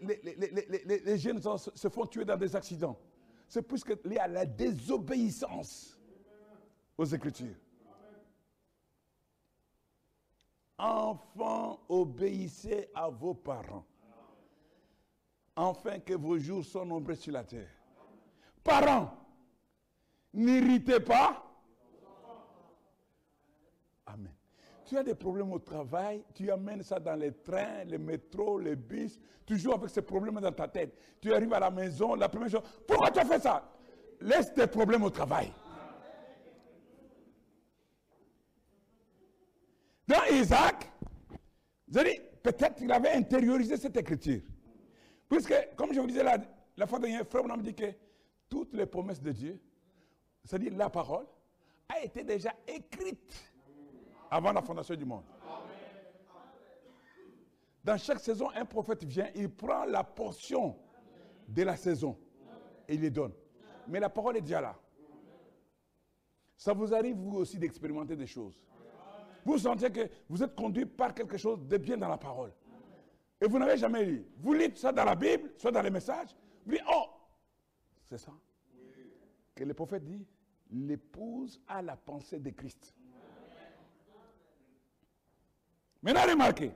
les- 1.05 1.19
jeunes 1.19 1.41
se, 1.43 1.89
font 1.89 2.07
tuer 2.07 2.25
dans 2.25 2.37
des 2.39 2.57
accidents. 2.57 2.99
C'est 3.49 3.63
puisqu'il 3.63 4.13
y 4.13 4.19
a 4.19 4.27
la 4.27 4.47
désobéissance 4.47 5.99
aux 6.97 7.05
Écritures. 7.05 7.55
Enfants, 10.79 11.81
obéissez 11.89 12.89
à 12.95 13.09
vos 13.09 13.35
parents, 13.35 13.85
afin 15.55 15.99
que 16.01 16.13
vos 16.15 16.39
jours 16.39 16.65
soient 16.65 16.85
nombreux 16.85 17.15
sur 17.15 17.33
la 17.33 17.45
terre. 17.45 17.71
Parents, 18.63 19.11
n'irritez 20.37 21.01
pas. 21.01 21.43
Amen. 24.05 24.33
Tu 24.85 24.97
as 24.97 25.03
des 25.03 25.15
problèmes 25.15 25.53
au 25.53 25.59
travail, 25.59 26.25
tu 26.35 26.51
amènes 26.51 26.83
ça 26.83 27.01
dans 27.01 27.17
les 27.17 27.33
trains, 27.33 27.83
les 27.85 27.99
métros, 27.99 28.61
les 28.61 28.77
bus, 28.77 29.19
tu 29.45 29.59
joues 29.59 29.73
avec 29.73 29.91
ces 29.91 30.03
problèmes 30.03 30.39
dans 30.39 30.53
ta 30.53 30.69
tête. 30.69 30.97
Tu 31.21 31.35
arrives 31.35 31.53
à 31.55 31.61
la 31.61 31.71
maison, 31.71 32.15
la 32.15 32.29
première 32.29 32.51
chose, 32.51 32.63
pourquoi 32.87 33.11
tu 33.11 33.19
as 33.19 33.25
fait 33.25 33.41
ça? 33.41 33.69
Laisse 34.21 34.53
tes 34.53 34.67
problèmes 34.67 35.03
au 35.03 35.11
travail. 35.11 35.53
Dans 40.07 40.25
Isaac, 40.31 40.93
peut-être 41.91 42.77
qu'il 42.77 42.93
avait 42.93 43.13
intériorisé 43.13 43.77
cette 43.77 43.97
écriture. 43.97 44.43
Puisque, 45.29 45.55
comme 45.75 45.93
je 45.93 45.99
vous 45.99 46.07
disais 46.07 46.23
la, 46.23 46.39
la 46.77 46.87
fois 46.87 47.01
dernière, 47.01 47.27
Frère 47.27 47.45
me 47.45 47.63
dit 47.63 47.75
que 47.75 47.93
toutes 48.49 48.73
les 48.75 48.87
promesses 48.87 49.21
de 49.21 49.33
Dieu, 49.33 49.61
c'est-à-dire 50.47 50.73
la 50.77 50.89
parole, 50.89 51.27
a 51.89 52.01
été 52.01 52.23
déjà 52.23 52.55
écrite 52.67 53.53
avant 54.31 54.53
la 54.53 54.63
fondation 54.63 54.95
du 54.95 55.05
monde. 55.05 55.25
Dans 57.83 57.99
chaque 57.99 58.21
saison, 58.21 58.51
un 58.55 58.65
prophète 58.65 59.05
vient, 59.05 59.29
il 59.35 59.51
prend 59.51 59.85
la 59.85 60.03
portion 60.03 60.77
de 61.49 61.63
la 61.63 61.77
saison 61.77 62.17
et 62.89 62.95
il 62.95 63.01
les 63.01 63.11
donne. 63.11 63.33
Mais 63.89 64.01
la 64.01 64.09
parole 64.09 64.37
est 64.37 64.41
déjà 64.41 64.61
là. 64.61 64.77
Ça 66.57 66.73
vous 66.73 66.95
arrive, 66.95 67.17
vous 67.17 67.37
aussi, 67.37 67.59
d'expérimenter 67.59 68.17
des 68.17 68.27
choses. 68.27 68.65
Vous 69.45 69.59
sentez 69.59 69.91
que 69.91 70.09
vous 70.29 70.43
êtes 70.43 70.55
conduit 70.55 70.87
par 70.87 71.15
quelque 71.15 71.37
chose 71.37 71.61
de 71.67 71.77
bien 71.77 71.97
dans 71.97 72.09
la 72.09 72.19
parole. 72.19 72.53
Et 73.41 73.47
vous 73.47 73.59
n'avez 73.59 73.77
jamais 73.77 74.05
lu. 74.05 74.27
Vous 74.39 74.53
lisez 74.53 74.75
ça 74.77 74.93
dans 74.93 75.05
la 75.05 75.15
Bible, 75.15 75.53
soit 75.57 75.71
dans 75.71 75.83
les 75.83 75.91
messages. 75.91 76.35
Vous 76.65 76.73
dites, 76.73 76.83
oh, 76.91 77.05
c'est 78.09 78.19
ça. 78.19 78.33
Que 79.55 79.65
le 79.65 79.75
prophète 79.75 80.05
dit, 80.05 80.27
l'épouse 80.71 81.61
a 81.69 81.83
la 81.83 81.97
pensée 81.97 82.39
de 82.39 82.51
Christ. 82.51 82.95
Maintenant, 86.03 86.27
remarquez. 86.27 86.73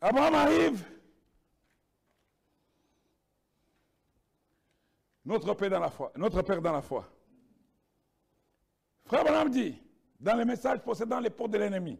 Abraham 0.00 0.34
arrive. 0.34 0.84
Notre 5.24 5.54
père 5.54 5.70
dans 5.70 5.80
la 5.80 5.90
foi. 5.90 6.12
Notre 6.16 6.42
père 6.42 6.62
dans 6.62 6.72
la 6.72 6.82
foi. 6.82 7.08
Frère 9.04 9.20
Abraham 9.22 9.50
dit, 9.50 9.80
dans 10.20 10.36
le 10.36 10.44
message 10.44 10.80
possédant 10.80 11.20
les 11.20 11.30
portes 11.30 11.50
de 11.52 11.58
l'ennemi, 11.58 11.98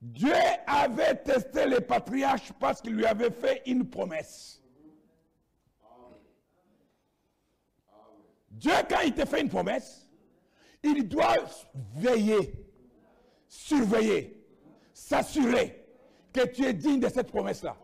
Dieu 0.00 0.32
avait 0.66 1.16
testé 1.16 1.66
les 1.66 1.80
patriarches 1.80 2.52
parce 2.58 2.80
qu'il 2.80 2.94
lui 2.94 3.04
avait 3.04 3.30
fait 3.30 3.62
une 3.66 3.88
promesse. 3.88 4.59
Dieu, 8.50 8.72
quand 8.88 9.00
il 9.00 9.14
te 9.14 9.24
fait 9.24 9.40
une 9.40 9.48
promesse, 9.48 10.08
il 10.82 11.08
doit 11.08 11.36
veiller, 11.94 12.52
surveiller, 13.48 14.44
s'assurer 14.92 15.86
que 16.32 16.46
tu 16.46 16.64
es 16.64 16.72
digne 16.72 17.00
de 17.00 17.08
cette 17.08 17.30
promesse-là. 17.30 17.76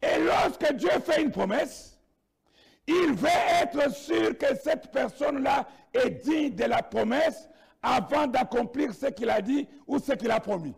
Et 0.00 0.18
lorsque 0.20 0.72
Dieu 0.74 0.90
fait 1.00 1.22
une 1.22 1.32
promesse, 1.32 1.98
il 2.86 3.12
veut 3.12 3.28
être 3.62 3.92
sûr 3.92 4.38
que 4.38 4.54
cette 4.56 4.90
personne-là 4.92 5.68
est 5.92 6.10
digne 6.10 6.54
de 6.54 6.64
la 6.64 6.82
promesse 6.82 7.48
avant 7.82 8.26
d'accomplir 8.26 8.94
ce 8.94 9.06
qu'il 9.06 9.30
a 9.30 9.42
dit 9.42 9.68
ou 9.86 9.98
ce 9.98 10.12
qu'il 10.12 10.30
a 10.30 10.40
promis. 10.40 10.74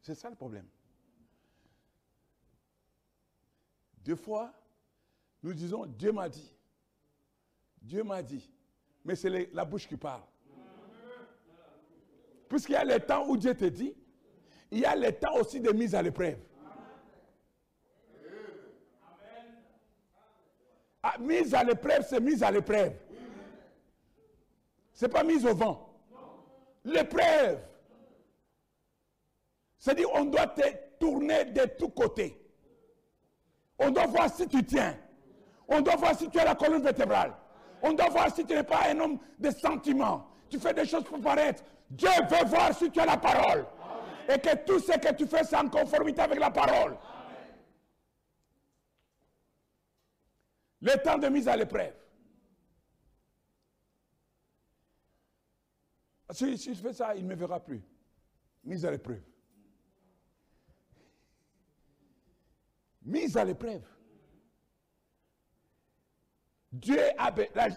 C'est 0.00 0.14
ça 0.14 0.28
le 0.28 0.36
problème. 0.36 0.66
Deux 4.06 4.14
fois, 4.14 4.52
nous 5.42 5.52
disons 5.52 5.84
Dieu 5.84 6.12
m'a 6.12 6.28
dit. 6.28 6.54
Dieu 7.82 8.04
m'a 8.04 8.22
dit. 8.22 8.48
Mais 9.04 9.16
c'est 9.16 9.52
la 9.52 9.64
bouche 9.64 9.88
qui 9.88 9.96
parle. 9.96 10.22
Puisqu'il 12.48 12.72
y 12.72 12.76
a 12.76 12.84
le 12.84 13.00
temps 13.00 13.26
où 13.26 13.36
Dieu 13.36 13.52
te 13.52 13.64
dit, 13.64 13.92
il 14.70 14.78
y 14.78 14.84
a 14.84 14.94
le 14.94 15.10
temps 15.10 15.34
aussi 15.34 15.60
de 15.60 15.72
mise 15.72 15.92
à 15.96 16.02
l'épreuve. 16.02 16.38
Ah, 21.02 21.18
mise 21.18 21.52
à 21.52 21.64
l'épreuve, 21.64 22.06
c'est 22.08 22.20
mise 22.20 22.44
à 22.44 22.50
l'épreuve. 22.52 22.92
Ce 24.92 25.04
n'est 25.04 25.12
pas 25.12 25.24
mise 25.24 25.44
au 25.44 25.54
vent. 25.54 25.92
L'épreuve. 26.84 27.60
C'est-à-dire, 29.78 30.08
on 30.14 30.26
doit 30.26 30.46
te 30.46 30.62
tourner 31.00 31.46
de 31.46 31.64
tous 31.76 31.90
côtés. 31.90 32.45
On 33.78 33.90
doit 33.90 34.06
voir 34.06 34.34
si 34.34 34.46
tu 34.48 34.64
tiens. 34.64 34.96
On 35.68 35.80
doit 35.80 35.96
voir 35.96 36.16
si 36.16 36.28
tu 36.30 36.38
as 36.38 36.44
la 36.44 36.54
colonne 36.54 36.82
vertébrale. 36.82 37.34
On 37.82 37.92
doit 37.92 38.08
voir 38.08 38.34
si 38.34 38.44
tu 38.44 38.54
n'es 38.54 38.62
pas 38.62 38.88
un 38.88 38.98
homme 39.00 39.18
de 39.38 39.50
sentiments. 39.50 40.26
Tu 40.48 40.58
fais 40.58 40.72
des 40.72 40.86
choses 40.86 41.04
pour 41.04 41.20
paraître. 41.20 41.62
Dieu 41.90 42.08
veut 42.30 42.46
voir 42.46 42.74
si 42.74 42.90
tu 42.90 43.00
as 43.00 43.06
la 43.06 43.16
parole. 43.16 43.66
Et 44.28 44.38
que 44.38 44.56
tout 44.64 44.80
ce 44.80 44.92
que 44.98 45.14
tu 45.14 45.26
fais, 45.26 45.44
c'est 45.44 45.56
en 45.56 45.68
conformité 45.68 46.20
avec 46.20 46.38
la 46.38 46.50
parole. 46.50 46.96
Le 50.80 51.02
temps 51.02 51.18
de 51.18 51.28
mise 51.28 51.48
à 51.48 51.56
l'épreuve. 51.56 51.92
Si, 56.30 56.58
si, 56.58 56.74
je 56.74 56.80
fais 56.80 56.92
ça, 56.92 57.14
il 57.14 57.24
ne 57.24 57.28
me 57.28 57.34
verra 57.34 57.60
plus. 57.60 57.82
Mise 58.64 58.84
à 58.84 58.90
l'épreuve. 58.90 59.22
Mise 63.06 63.36
à 63.36 63.44
l'épreuve. 63.44 63.82
Dieu 66.72 66.98
a 67.16 67.32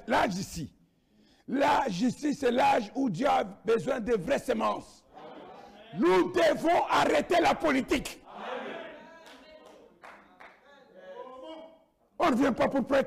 l'âge 0.08 0.36
ici. 0.36 0.74
L'âge 1.48 2.02
ici, 2.02 2.34
c'est 2.34 2.52
l'âge 2.52 2.92
où 2.96 3.10
Dieu 3.10 3.28
a 3.28 3.44
besoin 3.44 4.00
de 4.00 4.14
vraies 4.16 4.40
semences. 4.40 5.06
Nous 5.94 6.32
devons 6.32 6.84
arrêter 6.90 7.40
la 7.42 7.54
politique. 7.54 8.22
On 12.18 12.32
ne 12.32 12.36
vient 12.36 12.52
pas 12.52 12.68
pour 12.68 12.86
plaire 12.86 13.06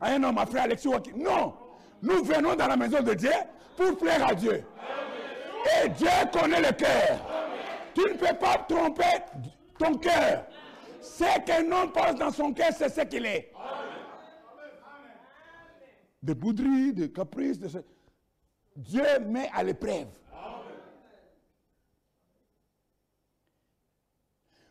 à 0.00 0.10
un, 0.12 0.22
homme, 0.22 0.38
à 0.38 0.46
frère 0.46 0.64
Alexis 0.64 0.88
Non. 1.16 1.54
Nous 2.00 2.24
venons 2.24 2.54
dans 2.54 2.66
la 2.66 2.76
maison 2.76 3.02
de 3.02 3.14
Dieu 3.14 3.32
pour 3.76 3.96
plaire 3.98 4.26
à 4.26 4.34
Dieu. 4.34 4.64
Et 5.82 5.88
Dieu 5.90 6.08
connaît 6.32 6.60
le 6.60 6.72
cœur. 6.72 7.18
Tu 7.94 8.00
ne 8.02 8.14
peux 8.16 8.36
pas 8.36 8.58
tromper 8.68 9.22
ton 9.78 9.94
cœur. 9.98 10.46
Ce 11.04 11.44
qu'un 11.44 11.70
homme 11.70 11.92
pense 11.92 12.14
dans 12.14 12.30
son 12.32 12.52
cœur, 12.54 12.72
c'est 12.72 12.88
ce 12.88 13.02
qu'il 13.02 13.26
est. 13.26 13.52
De 16.22 16.32
bouderies, 16.32 16.94
de 16.94 17.06
caprices, 17.06 17.58
de... 17.58 17.68
Dieu 18.74 19.18
met 19.20 19.50
à 19.52 19.62
l'épreuve. 19.62 20.08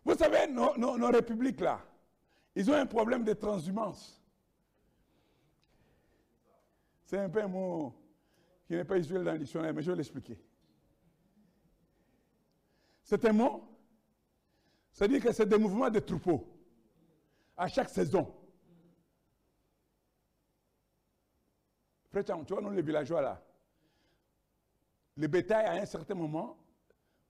Vous 0.04 0.16
savez, 0.16 0.48
nos, 0.52 0.76
nos 0.76 1.08
républiques 1.08 1.62
là, 1.62 1.80
ils 2.56 2.70
ont 2.70 2.74
un 2.74 2.88
problème 2.88 3.24
de 3.24 3.34
transhumance. 3.34 4.20
C'est 7.06 7.20
un 7.20 7.30
peu 7.30 7.44
un 7.44 7.48
mot 7.48 7.94
qui 8.66 8.74
n'est 8.74 8.84
pas 8.84 8.98
usuel 8.98 9.24
dans 9.24 9.34
le 9.34 9.40
dictionnaire, 9.40 9.74
mais 9.74 9.84
je 9.84 9.92
vais 9.92 9.98
l'expliquer. 9.98 10.38
C'est 13.04 13.24
un 13.26 13.34
mot, 13.34 13.73
c'est-à-dire 14.94 15.22
que 15.22 15.32
c'est 15.32 15.48
des 15.48 15.58
mouvements 15.58 15.90
de 15.90 16.00
troupeaux 16.00 16.48
à 17.58 17.68
chaque 17.68 17.90
saison. 17.90 18.32
Frère, 22.10 22.24
tu 22.24 22.54
vois, 22.54 22.62
nous, 22.62 22.70
les 22.70 22.84
villageois 22.84 23.22
là, 23.22 23.44
les 25.18 25.28
bétails, 25.28 25.66
à 25.66 25.82
un 25.82 25.86
certain 25.86 26.14
moment, 26.14 26.58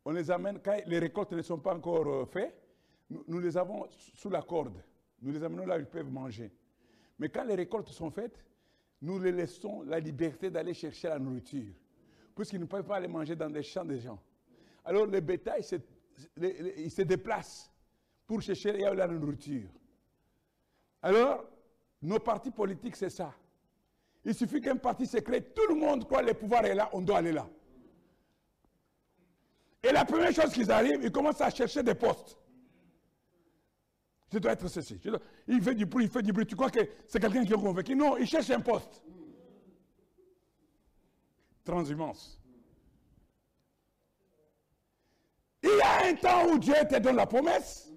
on 0.04 0.12
les 0.12 0.30
amène, 0.30 0.60
quand 0.60 0.78
les 0.86 1.00
récoltes 1.00 1.32
ne 1.32 1.42
sont 1.42 1.58
pas 1.58 1.74
encore 1.74 2.08
euh, 2.08 2.26
faites, 2.26 2.62
nous 3.10 3.40
les 3.40 3.56
avons 3.58 3.88
sous 3.92 4.30
la 4.30 4.42
corde. 4.42 4.84
Nous 5.22 5.32
les 5.32 5.44
amenons 5.44 5.66
là 5.66 5.78
où 5.78 5.80
ils 5.80 5.86
peuvent 5.86 6.12
manger. 6.12 6.52
Mais 7.20 7.30
quand 7.30 7.44
les 7.44 7.56
récoltes 7.56 7.90
sont 7.90 8.12
faites, 8.12 8.44
nous 9.02 9.20
les 9.20 9.32
laissons 9.32 9.84
la 9.84 10.00
liberté 10.00 10.50
d'aller 10.50 10.74
chercher 10.74 11.10
la 11.10 11.20
nourriture. 11.20 11.74
Puisqu'ils 12.36 12.60
ne 12.60 12.66
peuvent 12.66 12.86
pas 12.86 12.98
aller 12.98 13.08
manger 13.08 13.36
dans 13.36 13.50
des 13.50 13.64
champs 13.64 13.86
des 13.86 14.00
gens. 14.00 14.20
Alors 14.84 15.08
ils 16.38 16.92
se 16.92 17.02
déplacent 17.02 17.72
pour 18.26 18.42
chercher 18.42 18.74
la 18.74 19.08
nourriture. 19.08 19.70
Alors, 21.02 21.46
nos 22.02 22.20
partis 22.20 22.52
politiques, 22.52 22.96
c'est 22.96 23.10
ça. 23.10 23.34
Il 24.26 24.34
suffit 24.34 24.62
qu'un 24.62 24.78
parti 24.78 25.06
se 25.06 25.18
crée, 25.18 25.44
tout 25.44 25.68
le 25.68 25.76
monde 25.76 26.06
croit 26.06 26.22
que 26.22 26.28
le 26.28 26.34
pouvoir 26.34 26.64
est 26.66 26.76
là, 26.76 26.90
on 26.94 27.02
doit 27.02 27.18
aller 27.18 27.34
là. 27.34 27.48
Et 29.84 29.92
la 29.92 30.06
première 30.06 30.32
chose 30.32 30.54
qu'ils 30.54 30.72
arrivent, 30.72 31.02
ils 31.04 31.12
commencent 31.12 31.42
à 31.42 31.50
chercher 31.50 31.84
des 31.84 31.94
postes. 31.94 32.38
Je 34.32 34.40
dois 34.40 34.54
être 34.54 34.68
ceci. 34.68 35.00
Il 35.48 35.62
fait 35.62 35.76
du 35.76 35.86
bruit, 35.86 36.06
il 36.06 36.10
fait 36.10 36.24
du 36.24 36.32
bruit. 36.32 36.46
Tu 36.46 36.56
crois 36.56 36.72
que 36.72 36.80
c'est 37.08 37.20
quelqu'un 37.20 37.46
qui 37.46 37.54
est 37.54 37.58
convaincu? 37.58 37.96
Non, 37.96 38.18
il 38.18 38.26
cherche 38.26 38.50
un 38.50 38.62
poste. 38.62 39.04
Transhumance. 41.64 42.40
Il 45.62 45.70
y 45.70 45.82
a 46.04 46.10
un 46.10 46.16
temps 46.16 46.46
où 46.52 46.58
Dieu 46.58 46.76
te 46.90 46.98
donne 47.00 47.16
la 47.16 47.26
promesse, 47.26 47.90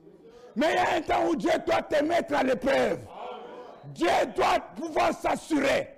mais 0.55 0.73
il 0.73 0.75
y 0.75 0.79
a 0.79 0.97
un 0.97 1.01
temps 1.01 1.27
où 1.29 1.37
Dieu 1.37 1.53
doit 1.67 1.83
te 1.83 2.03
mettre 2.03 2.35
à 2.35 2.43
l'épreuve 2.43 2.99
Dieu 3.95 4.09
doit 4.35 4.61
pouvoir 4.75 5.13
s'assurer 5.15 5.89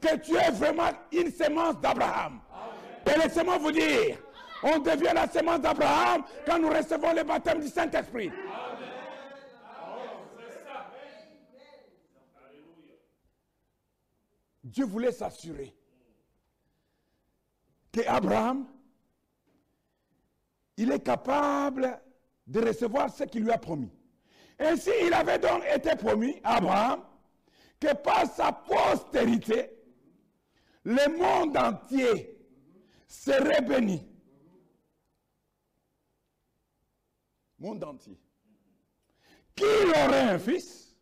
que 0.00 0.16
tu 0.16 0.34
es 0.36 0.50
vraiment 0.50 0.90
une 1.12 1.30
sémence 1.30 1.80
d'Abraham. 1.80 2.40
Et 3.06 3.18
laissez-moi 3.18 3.58
vous 3.58 3.72
dire, 3.72 4.18
on 4.62 4.78
devient 4.78 5.12
la 5.14 5.26
sémence 5.28 5.60
d'Abraham 5.60 6.22
quand 6.46 6.58
nous 6.58 6.70
recevons 6.70 7.12
le 7.12 7.24
baptême 7.24 7.60
du 7.60 7.68
Saint-Esprit. 7.68 8.30
Dieu 14.64 14.84
voulait 14.84 15.12
s'assurer 15.12 15.74
que 17.92 18.00
Abraham, 18.06 18.66
il 20.76 20.90
est 20.92 21.00
capable 21.00 22.00
de 22.46 22.60
recevoir 22.60 23.10
ce 23.14 23.24
qu'il 23.24 23.44
lui 23.44 23.52
a 23.52 23.58
promis. 23.58 23.92
Ainsi, 24.58 24.90
il 25.04 25.12
avait 25.12 25.38
donc 25.38 25.62
été 25.74 25.94
promis 25.96 26.40
à 26.44 26.56
Abraham 26.56 27.02
que 27.80 27.94
par 27.94 28.26
sa 28.26 28.52
postérité, 28.52 29.70
le 30.84 31.18
monde 31.18 31.56
entier 31.56 32.38
serait 33.08 33.62
béni. 33.62 34.06
Monde 37.58 37.84
entier. 37.84 38.18
Qu'il 39.54 39.88
aurait 39.88 40.30
un 40.30 40.38
fils 40.38 40.96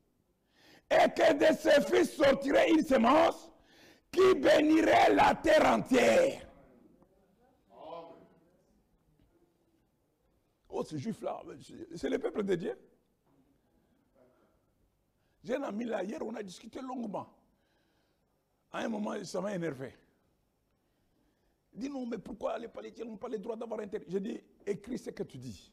et 0.90 1.09
que 1.11 1.33
de 1.35 1.56
ce 1.56 1.80
fils 1.94 2.16
sortirait 2.16 2.70
une 2.70 2.85
semence 2.85 3.50
qui 4.11 4.35
bénirait 4.35 5.14
la 5.14 5.35
terre 5.35 5.66
entière? 5.66 6.49
Oh, 10.80 10.84
ce 10.84 10.96
juif-là, 10.96 11.42
c'est 11.94 12.08
le 12.08 12.18
peuple 12.18 12.42
de 12.42 12.54
Dieu. 12.54 12.74
J'ai 15.44 15.56
un 15.56 15.62
ami 15.62 15.84
là, 15.84 16.02
hier, 16.02 16.22
on 16.22 16.34
a 16.34 16.42
discuté 16.42 16.80
longuement. 16.80 17.28
À 18.72 18.78
un 18.78 18.88
moment, 18.88 19.22
ça 19.24 19.42
m'a 19.42 19.54
énervé. 19.54 19.94
Il 21.74 21.80
dit 21.80 21.90
non, 21.90 22.06
mais 22.06 22.16
pourquoi 22.16 22.58
les 22.58 22.68
Palestiniens 22.68 23.10
n'ont 23.10 23.18
pas 23.18 23.28
le 23.28 23.36
droit 23.38 23.56
d'avoir 23.56 23.80
intérêt 23.80 24.06
J'ai 24.08 24.20
dit, 24.20 24.40
écris 24.64 24.96
ce 24.96 25.10
que 25.10 25.22
tu 25.22 25.36
dis. 25.36 25.70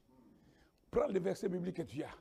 Prends 0.92 1.08
le 1.08 1.22
verset 1.22 1.48
biblique 1.48 1.78
que 1.78 1.84
tu 1.84 2.04
as. 2.04 2.12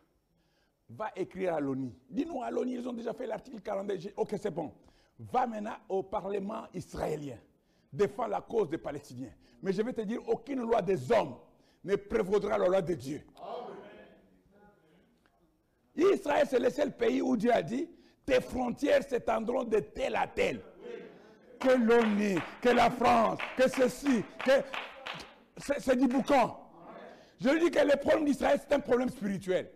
Va 0.89 1.11
écrire 1.17 1.55
à 1.55 1.61
l'ONU. 1.61 1.93
Dis-nous, 2.09 2.41
à 2.41 2.53
l'ONU, 2.53 2.79
ils 2.79 2.89
ont 2.89 2.93
déjà 2.93 3.13
fait 3.15 3.27
l'article 3.27 3.63
42. 3.63 4.13
Ok, 4.17 4.37
c'est 4.41 4.53
bon. 4.53 4.73
Va 5.19 5.49
maintenant 5.49 5.77
au 5.89 6.05
Parlement 6.05 6.69
israélien. 6.73 7.39
Défends 7.93 8.29
la 8.29 8.43
cause 8.43 8.71
des 8.71 8.79
Palestiniens. 8.79 9.35
Mais 9.61 9.73
je 9.73 9.83
vais 9.83 9.93
te 9.93 10.03
dire, 10.03 10.21
aucune 10.29 10.61
loi 10.61 10.81
des 10.83 11.11
hommes 11.11 11.35
ne 11.87 11.95
prévaudra 11.97 12.59
la 12.59 12.67
loi 12.67 12.83
de 12.83 12.95
Dieu. 12.95 13.23
Israël, 15.95 16.47
c'est 16.51 16.59
le 16.59 16.69
seul 16.69 16.95
pays 16.95 17.23
où 17.23 17.37
Dieu 17.37 17.53
a 17.53 17.63
dit, 17.63 17.89
tes 18.27 18.41
frontières 18.41 19.05
s'étendront 19.05 19.65
de 19.65 19.79
tel 19.79 20.17
à 20.17 20.27
tel. 20.27 20.61
Que 21.61 21.71
l'ONU, 21.71 22.39
que 22.61 22.69
la 22.69 22.91
France, 22.91 23.39
que 23.57 23.69
ceci, 23.69 24.23
que... 24.45 24.51
C'est 25.79 25.97
du 25.97 26.07
boucan. 26.07 26.61
Je 27.41 27.49
dis 27.59 27.71
que 27.71 27.79
le 27.79 27.97
problème 27.97 28.27
d'Israël, 28.27 28.61
c'est 28.61 28.75
un 28.75 28.81
problème 28.81 29.09
spirituel. 29.09 29.71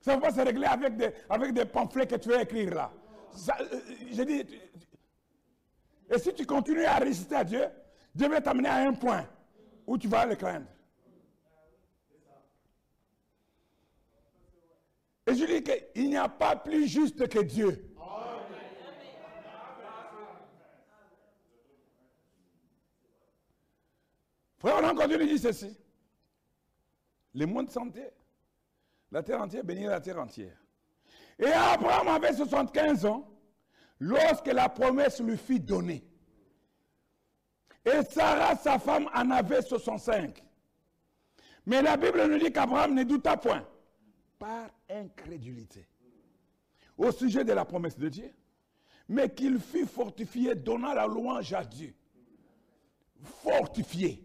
Ça 0.00 0.16
ne 0.16 0.20
va 0.20 0.28
pas 0.28 0.34
se 0.34 0.40
régler 0.40 0.66
avec 0.66 0.96
des, 0.96 1.10
avec 1.28 1.52
des 1.52 1.64
pamphlets 1.64 2.06
que 2.06 2.16
tu 2.16 2.28
veux 2.28 2.40
écrire 2.40 2.74
là. 2.74 2.92
Euh, 3.60 3.80
je 4.10 4.22
dis, 4.22 4.44
et 6.10 6.18
si 6.18 6.32
tu 6.32 6.46
continues 6.46 6.84
à 6.84 6.96
résister 6.96 7.36
à 7.36 7.44
Dieu, 7.44 7.66
Dieu 8.16 8.28
va 8.28 8.40
t'amener 8.40 8.70
à 8.70 8.76
un 8.76 8.94
point 8.94 9.28
où 9.86 9.98
tu 9.98 10.08
vas 10.08 10.24
le 10.24 10.36
craindre. 10.36 10.66
Et 15.26 15.34
je 15.34 15.44
dis 15.44 15.62
qu'il 15.62 16.08
n'y 16.08 16.16
a 16.16 16.26
pas 16.26 16.56
plus 16.56 16.86
juste 16.86 17.28
que 17.28 17.40
Dieu. 17.40 17.92
Frère, 24.56 24.76
on 24.80 24.88
a 24.88 24.94
continue 24.94 25.26
dire 25.26 25.38
ceci. 25.38 25.76
Le 27.34 27.44
monde 27.44 27.70
santé, 27.70 28.02
la 29.12 29.22
terre 29.22 29.42
entière 29.42 29.62
bénit 29.62 29.84
la 29.84 30.00
terre 30.00 30.18
entière. 30.18 30.56
Et 31.38 31.52
Abraham 31.52 32.08
avait 32.08 32.32
75 32.32 33.04
ans 33.04 33.28
lorsque 34.00 34.46
la 34.46 34.70
promesse 34.70 35.20
lui 35.20 35.36
fut 35.36 35.60
donnée. 35.60 36.02
Et 37.86 38.02
Sarah, 38.10 38.56
sa 38.56 38.80
femme, 38.80 39.08
en 39.14 39.30
avait 39.30 39.62
65. 39.62 40.42
Mais 41.66 41.82
la 41.82 41.96
Bible 41.96 42.26
nous 42.26 42.38
dit 42.38 42.52
qu'Abraham 42.52 42.94
ne 42.94 43.04
douta 43.04 43.36
point 43.36 43.66
par 44.38 44.68
incrédulité 44.90 45.86
au 46.98 47.12
sujet 47.12 47.44
de 47.44 47.52
la 47.52 47.64
promesse 47.64 47.96
de 47.96 48.08
Dieu, 48.08 48.32
mais 49.08 49.32
qu'il 49.32 49.60
fut 49.60 49.86
fortifié, 49.86 50.56
donnant 50.56 50.94
la 50.94 51.06
louange 51.06 51.52
à 51.52 51.64
Dieu. 51.64 51.94
Fortifié. 53.22 54.22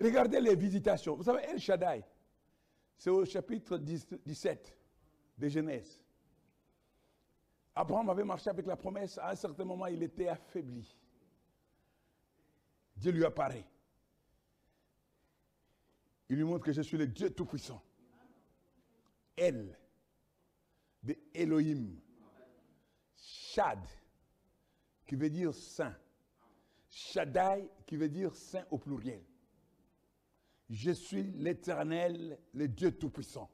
Regardez 0.00 0.40
les 0.40 0.54
visitations. 0.54 1.16
Vous 1.16 1.24
savez, 1.24 1.42
El 1.48 1.58
Shaddai, 1.58 2.04
c'est 2.96 3.10
au 3.10 3.24
chapitre 3.24 3.76
17 3.78 4.76
de 5.36 5.48
Genèse. 5.48 6.04
Abraham 7.78 8.10
avait 8.10 8.24
marché 8.24 8.50
avec 8.50 8.66
la 8.66 8.74
promesse, 8.74 9.18
à 9.18 9.30
un 9.30 9.36
certain 9.36 9.64
moment, 9.64 9.86
il 9.86 10.02
était 10.02 10.26
affaibli. 10.26 10.98
Dieu 12.96 13.12
lui 13.12 13.24
apparaît. 13.24 13.64
Il 16.28 16.38
lui 16.38 16.42
montre 16.42 16.64
que 16.64 16.72
je 16.72 16.82
suis 16.82 16.98
le 16.98 17.06
Dieu 17.06 17.30
Tout-Puissant. 17.30 17.80
El, 19.36 19.78
de 21.04 21.16
Elohim. 21.32 22.00
Shad, 23.14 23.86
qui 25.06 25.14
veut 25.14 25.30
dire 25.30 25.54
saint. 25.54 25.94
Shaddai, 26.90 27.70
qui 27.86 27.96
veut 27.96 28.08
dire 28.08 28.34
saint 28.34 28.64
au 28.72 28.78
pluriel. 28.78 29.22
Je 30.68 30.90
suis 30.90 31.22
l'éternel, 31.22 32.40
le 32.54 32.66
Dieu 32.66 32.90
Tout-Puissant. 32.98 33.48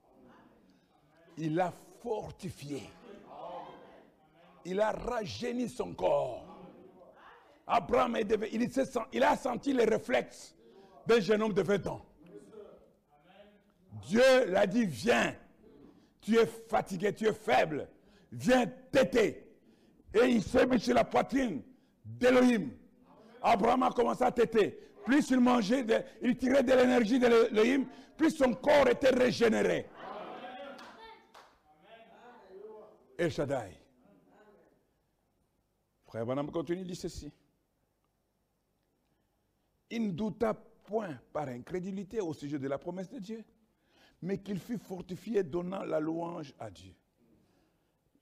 Il 1.36 1.60
a 1.60 1.70
fortifié. 2.00 2.88
Il 4.64 4.80
a 4.80 4.92
rajeuni 4.92 5.68
son 5.68 5.92
corps. 5.94 6.44
Abraham, 7.66 8.18
il, 9.12 9.22
a 9.24 9.36
senti 9.36 9.72
les 9.72 9.84
réflexes 9.84 10.54
d'un 11.06 11.20
jeune 11.20 11.42
homme 11.42 11.52
de 11.52 11.62
20 11.62 11.86
ans. 11.86 12.04
Dieu 14.06 14.46
l'a 14.48 14.66
dit, 14.66 14.84
viens. 14.84 15.34
Tu 16.20 16.36
es 16.38 16.46
fatigué, 16.46 17.14
tu 17.14 17.26
es 17.26 17.32
faible. 17.32 17.88
Viens 18.32 18.66
téter. 18.90 19.46
Et 20.14 20.26
il 20.26 20.42
s'est 20.42 20.66
mis 20.66 20.80
sur 20.80 20.94
la 20.94 21.04
poitrine 21.04 21.62
d'Elohim. 22.04 22.70
Abraham 23.42 23.82
a 23.82 23.90
commencé 23.90 24.24
à 24.24 24.32
téter. 24.32 24.78
Plus 25.04 25.30
il 25.30 25.40
mangeait, 25.40 25.84
il 26.22 26.36
tirait 26.36 26.62
de 26.62 26.72
l'énergie 26.72 27.18
d'Elohim, 27.18 27.84
plus 28.16 28.30
son 28.30 28.54
corps 28.54 28.88
était 28.88 29.10
régénéré. 29.10 29.86
El 33.18 33.30
Shaddai. 33.30 33.83
Frère 36.14 36.26
Bonhomme 36.26 36.52
continue, 36.52 36.84
dit 36.84 36.94
ceci. 36.94 37.28
Il 39.90 40.06
ne 40.06 40.12
douta 40.12 40.54
point 40.54 41.18
par 41.32 41.48
incrédulité 41.48 42.20
au 42.20 42.32
sujet 42.32 42.56
de 42.56 42.68
la 42.68 42.78
promesse 42.78 43.10
de 43.10 43.18
Dieu 43.18 43.44
mais 44.22 44.38
qu'il 44.38 44.60
fut 44.60 44.78
fortifié 44.78 45.42
donnant 45.42 45.82
la 45.82 45.98
louange 45.98 46.54
à 46.60 46.70
Dieu. 46.70 46.94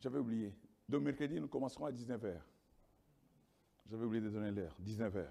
J'avais 0.01 0.21
oublié. 0.21 0.55
De 0.89 0.97
mercredi, 0.97 1.39
nous 1.39 1.49
commencerons 1.49 1.85
à 1.85 1.93
19h. 1.93 2.35
J'avais 3.91 4.05
oublié 4.07 4.23
de 4.23 4.31
donner 4.31 4.53
l'heure. 4.53 4.75
19h. 4.83 5.27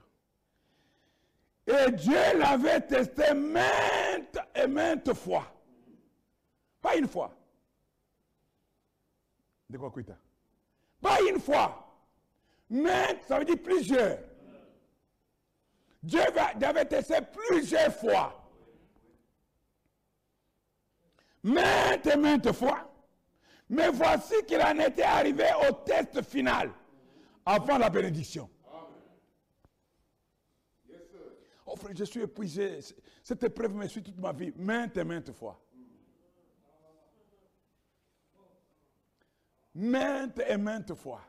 Et 1.66 1.92
Dieu 1.94 2.38
l'avait 2.38 2.82
testé 2.82 3.34
maintes 3.34 4.38
et 4.54 4.68
maintes 4.68 5.16
fois. 5.16 5.52
Pas 6.80 6.96
une 6.96 7.08
fois. 7.08 7.36
De 9.68 9.80
quoi 9.80 9.92
Pas 11.02 11.18
une 11.28 11.40
fois. 11.40 11.81
Maintes, 12.72 13.24
ça 13.28 13.38
veut 13.38 13.46
dire 13.46 13.62
plusieurs. 13.62 14.18
Dieu 16.02 16.22
avait 16.64 16.86
testé 16.86 17.18
plusieurs 17.22 17.94
fois 17.94 18.42
maintes 21.44 22.08
et 22.08 22.16
maintes 22.18 22.52
fois. 22.52 22.88
Mais 23.70 23.90
voici 23.90 24.34
qu'il 24.46 24.62
en 24.62 24.78
était 24.80 25.04
arrivé 25.04 25.46
au 25.68 25.74
test 25.86 26.22
final, 26.24 26.72
avant 27.46 27.78
la 27.78 27.90
bénédiction. 27.90 28.50
Oh 31.66 31.76
frère, 31.78 31.96
je 31.96 32.04
suis 32.04 32.22
épuisé. 32.22 32.80
Cette 33.24 33.44
épreuve 33.44 33.74
me 33.74 33.88
suit 33.88 34.04
toute 34.04 34.20
ma 34.20 34.34
vie, 34.34 34.52
maintes 34.58 34.98
et 34.98 35.04
maintes 35.06 35.32
fois. 35.32 35.58
Maintes 39.74 40.42
et 40.46 40.58
maintes 40.58 40.94
fois. 40.96 41.22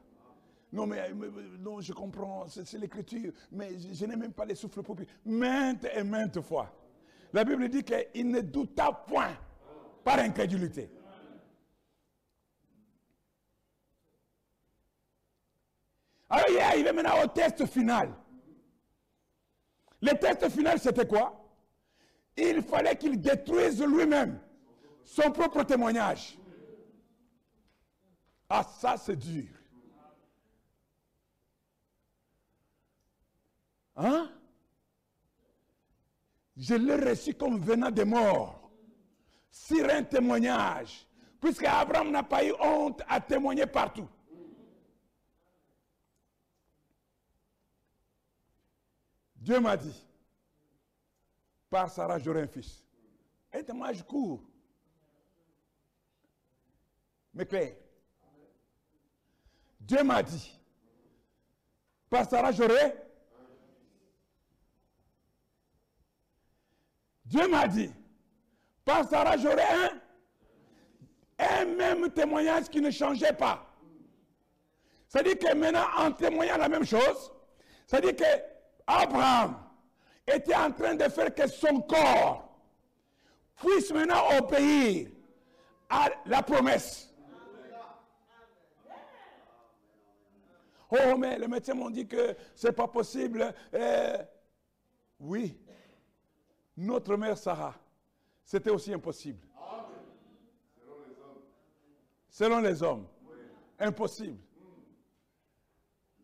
Non, 0.73 0.87
mais, 0.87 1.13
non, 1.59 1.83
je 1.83 1.93
comprends, 1.93 2.47
c'est 2.49 2.79
l'écriture, 2.79 3.33
mais 3.51 3.79
je, 3.79 4.07
n'ai 4.07 4.17
même 4.17 4.33
pas 4.33 4.47
les 4.47 4.55
souffles 4.55 4.83
pour 4.83 4.97
Maintes 5.27 5.87
et 5.95 6.03
maintes 6.03 6.41
fois. 6.41 6.73
La 7.33 7.45
Bible 7.45 7.69
dit 7.69 7.85
qu'il 7.85 8.31
ne 8.31 8.41
douta 8.41 8.91
point 9.07 9.37
par 10.03 10.19
incrédulité. 10.19 10.91
Alors 16.31 16.47
il 16.79 16.87
est 16.87 16.93
maintenant 16.95 17.23
au 17.23 17.27
test 17.27 17.67
final. 17.67 18.15
Le 20.01 20.19
test 20.19 20.49
final, 20.49 20.79
c'était 20.79 21.07
quoi? 21.07 21.39
Il 22.35 22.63
fallait 22.63 22.97
qu'il 22.97 23.21
détruise 23.21 23.83
lui-même 23.85 24.41
son 25.05 25.31
propre 25.31 25.63
témoignage. 25.65 26.39
Ah, 28.49 28.65
ça, 28.81 28.97
c'est 28.97 29.17
dur. 29.17 29.62
Hein? 33.97 34.31
Je 36.57 36.75
l'ai 36.75 36.97
reçu 36.97 37.35
comme 37.35 37.61
venant 37.61 37.91
des 37.91 38.05
morts, 38.05 38.71
sur 39.51 39.89
un 39.89 40.03
témoignage, 40.03 41.07
puisque 41.41 41.65
Abraham 41.65 42.11
n'a 42.11 42.23
pas 42.23 42.45
eu 42.45 42.53
honte 42.61 43.03
à 43.09 43.21
témoigner 43.21 43.67
partout. 43.67 44.09
Dieu 49.37 49.59
m'a 49.61 49.77
dit, 49.77 50.07
par 51.69 51.91
Sarah, 51.91 52.19
j'aurai 52.19 52.43
un 52.43 52.47
fils. 52.47 52.85
Un 53.53 53.63
témoignage 53.63 54.05
court, 54.07 54.43
mais 57.35 57.45
clair. 57.45 57.75
Dieu 59.81 60.03
m'a 60.05 60.23
dit, 60.23 60.59
par 62.09 62.29
Sarah, 62.29 62.53
j'aurai 62.53 62.95
Dieu 67.33 67.49
m'a 67.49 67.67
dit, 67.67 67.91
par 68.85 69.09
Sarah, 69.09 69.39
j'aurai 69.39 69.63
un, 71.39 71.65
même 71.65 72.11
témoignage 72.11 72.69
qui 72.69 72.79
ne 72.79 72.91
changeait 72.91 73.33
pas. 73.33 73.67
C'est-à-dire 75.09 75.39
que 75.39 75.55
maintenant, 75.55 75.87
en 75.97 76.13
témoignant 76.13 76.59
la 76.59 76.69
même 76.69 76.85
chose, 76.85 77.33
c'est-à-dire 77.87 78.17
que 78.17 78.43
Abraham 78.87 79.57
était 80.27 80.55
en 80.55 80.73
train 80.73 80.95
de 80.95 81.05
faire 81.05 81.35
que 81.35 81.47
son 81.49 81.81
corps 81.81 82.55
puisse 83.57 83.91
maintenant 83.93 84.37
obéir 84.39 85.09
à 85.89 86.11
la 86.27 86.43
promesse. 86.43 87.15
Oh, 90.91 91.17
mais 91.17 91.39
les 91.39 91.49
médecins 91.49 91.73
m'ont 91.73 91.89
dit 91.89 92.07
que 92.07 92.37
ce 92.55 92.67
n'est 92.67 92.75
pas 92.75 92.89
possible. 92.89 93.55
Euh, 93.73 94.19
oui, 95.19 95.59
notre 96.77 97.17
mère 97.17 97.37
Sarah, 97.37 97.75
c'était 98.45 98.71
aussi 98.71 98.93
impossible. 98.93 99.47
Selon 102.29 102.61
les 102.61 102.83
hommes. 102.83 103.07
Impossible. 103.79 104.39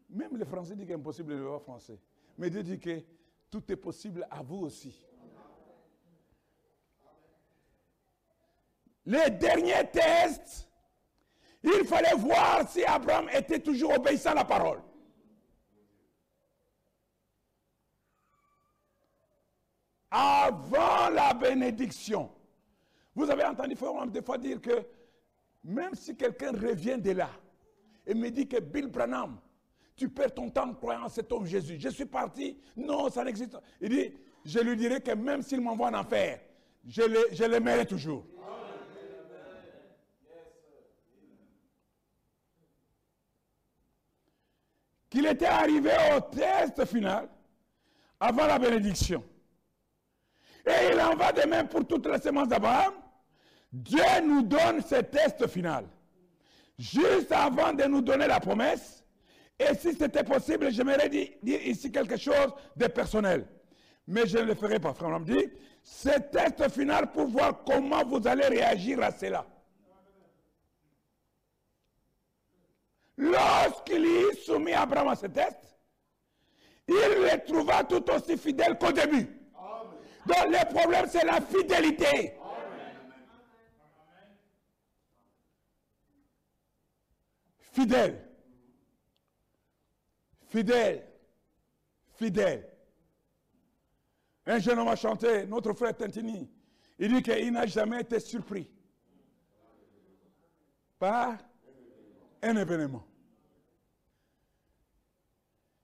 Même 0.09 0.37
les 0.37 0.45
Français 0.45 0.75
disent 0.75 0.89
qu'impossible 0.89 1.35
le 1.35 1.45
loi 1.45 1.61
français. 1.61 1.99
Mais 2.39 2.49
Dieu 2.49 2.63
dit 2.63 2.79
que 2.79 3.03
tout 3.51 3.63
est 3.71 3.77
possible 3.77 4.27
à 4.31 4.43
vous 4.43 4.59
aussi. 4.59 5.07
Les 9.05 9.31
derniers 9.31 9.89
tests, 9.91 10.69
il 11.63 11.85
fallait 11.87 12.15
voir 12.15 12.69
si 12.69 12.85
Abraham 12.85 13.29
était 13.31 13.59
toujours 13.59 13.95
obéissant 13.95 14.31
à 14.31 14.35
la 14.35 14.45
parole. 14.45 14.81
Avant 20.11 21.11
la 21.11 21.35
bénédiction. 21.35 22.31
Vous 23.15 23.31
avez 23.31 23.45
entendu 23.45 23.75
des 24.11 24.23
fois 24.23 24.39
dire 24.39 24.61
que 24.61 24.87
même 25.65 25.95
si 25.95 26.17
quelqu'un 26.17 26.53
revient 26.53 26.99
de 26.99 27.11
là 27.11 27.31
et 28.07 28.15
me 28.15 28.31
dit 28.31 28.47
que 28.47 28.61
Bill 28.61 28.87
Branham, 28.87 29.39
tu 29.97 30.09
perds 30.09 30.35
ton 30.35 30.49
temps 30.49 30.69
en 30.71 30.75
croyant 30.75 31.05
en 31.05 31.09
cet 31.09 31.31
homme 31.33 31.45
Jésus. 31.45 31.77
Je 31.79 31.89
suis 31.89 32.07
parti, 32.07 32.57
non, 32.77 33.11
ça 33.11 33.25
n'existe 33.25 33.53
pas. 33.53 33.63
Il 33.81 33.89
dit, 33.89 34.13
je 34.45 34.61
lui 34.61 34.77
dirai 34.77 35.01
que 35.01 35.11
même 35.11 35.43
s'il 35.43 35.61
m'envoie 35.61 35.89
en 35.89 35.95
enfer, 35.95 36.41
je 36.87 37.45
l'aimerai 37.45 37.85
toujours. 37.85 38.25
Qu'il 45.11 45.27
était 45.27 45.47
arrivé 45.47 45.91
au 46.17 46.21
test 46.21 46.85
final 46.85 47.29
avant 48.21 48.47
la 48.47 48.59
bénédiction. 48.59 49.25
Et 50.67 50.93
il 50.93 51.01
en 51.01 51.15
va 51.15 51.33
de 51.33 51.49
même 51.49 51.69
pour 51.69 51.87
toutes 51.87 52.07
les 52.07 52.19
semences 52.19 52.49
d'Abraham. 52.49 52.95
Dieu 53.73 54.03
nous 54.25 54.43
donne 54.43 54.83
ce 54.83 54.97
test 54.97 55.47
final. 55.47 55.87
Juste 56.79 57.33
avant 57.33 57.73
de 57.73 57.85
nous 57.85 58.01
donner 58.01 58.27
la 58.27 58.41
promesse. 58.41 59.05
Et 59.59 59.75
si 59.75 59.93
c'était 59.95 60.23
possible, 60.23 60.71
j'aimerais 60.71 61.09
dire, 61.09 61.29
dire, 61.43 61.61
ici 61.67 61.91
quelque 61.91 62.17
chose 62.17 62.53
de 62.77 62.87
personnel. 62.87 63.47
Mais 64.07 64.27
je 64.27 64.39
ne 64.39 64.45
le 64.45 64.55
ferai 64.55 64.79
pas. 64.79 64.95
Frère, 64.95 65.11
on 65.11 65.21
me 65.21 65.25
dit, 65.25 65.51
ce 65.83 66.19
test 66.31 66.71
final 66.71 67.11
pour 67.11 67.27
voir 67.27 67.65
comment 67.65 68.05
vous 68.05 68.27
allez 68.27 68.47
réagir 68.47 69.03
à 69.03 69.11
cela. 69.11 69.45
Lorsqu'il 73.17 74.05
est 74.07 74.35
soumis 74.45 74.73
Abraham 74.73 75.09
à 75.09 75.17
ce 75.17 75.27
test, 75.27 75.59
il 76.87 76.95
le 76.95 77.45
trouva 77.45 77.83
tout 77.83 78.05
aussi 78.13 78.39
fidèle 78.39 78.79
qu'au 78.79 78.93
début. 78.93 79.38
Donc 80.27 80.47
le 80.49 80.75
problème, 80.75 81.07
c'est 81.09 81.25
la 81.25 81.41
fidélité. 81.41 82.35
Fidèle. 87.73 88.29
Fidèle. 90.49 91.07
Fidèle. 92.17 92.69
Un 94.47 94.59
jeune 94.59 94.79
homme 94.79 94.89
a 94.89 94.97
chanté, 94.97 95.47
notre 95.47 95.73
frère 95.75 95.97
Tintini. 95.97 96.51
Il 96.99 97.15
dit 97.15 97.23
qu'il 97.23 97.53
n'a 97.53 97.67
jamais 97.67 98.01
été 98.01 98.19
surpris 98.19 98.69
par 100.99 101.37
un 102.43 102.57
événement. 102.57 103.05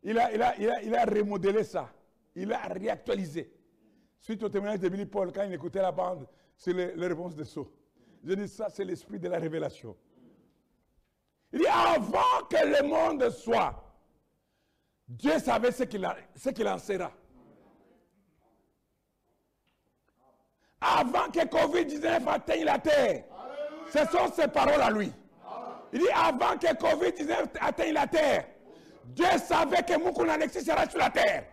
Il 0.02 0.18
a, 0.18 0.32
il, 0.34 0.42
a, 0.42 0.56
il, 0.58 0.68
a, 0.68 0.82
il 0.82 1.14
remodelé 1.18 1.62
ça. 1.62 1.92
Il 2.34 2.52
a 2.52 2.60
réactualisé. 2.62 3.50
Suite 4.24 4.42
au 4.42 4.48
témoignage 4.48 4.80
de 4.80 4.88
Billy 4.88 5.04
Paul, 5.04 5.30
quand 5.34 5.42
il 5.42 5.52
écoutait 5.52 5.82
la 5.82 5.92
bande, 5.92 6.26
c'est 6.56 6.72
les, 6.72 7.06
réponses 7.06 7.36
de 7.36 7.44
Sceaux. 7.44 7.70
Je 8.24 8.32
dis 8.32 8.48
ça, 8.48 8.70
c'est 8.70 8.82
l'esprit 8.82 9.18
de 9.18 9.28
la 9.28 9.38
révélation. 9.38 9.94
Il 11.52 11.58
dit 11.58 11.66
avant 11.66 12.46
que 12.48 12.56
le 12.56 12.88
monde 12.88 13.28
soit, 13.28 13.84
Dieu 15.06 15.38
savait 15.38 15.72
ce 15.72 15.82
qu'il 15.82 16.06
en 16.06 16.78
sera. 16.78 17.12
Avant 20.80 21.30
que 21.30 21.40
Covid-19 21.40 22.26
atteigne 22.26 22.64
la 22.64 22.78
terre. 22.78 23.24
Ce 23.92 23.98
sont 24.06 24.32
ses 24.32 24.48
paroles 24.48 24.80
à 24.80 24.90
lui. 24.90 25.12
Il 25.92 25.98
dit 25.98 26.08
avant 26.14 26.56
que 26.56 26.68
Covid-19 26.68 27.58
atteigne 27.60 27.92
la 27.92 28.06
terre, 28.06 28.46
Dieu 29.04 29.26
savait 29.46 29.82
que 29.82 29.98
Moukoun 29.98 30.30
Alexis 30.30 30.64
sera 30.64 30.88
sur 30.88 30.98
la 30.98 31.10
terre. 31.10 31.44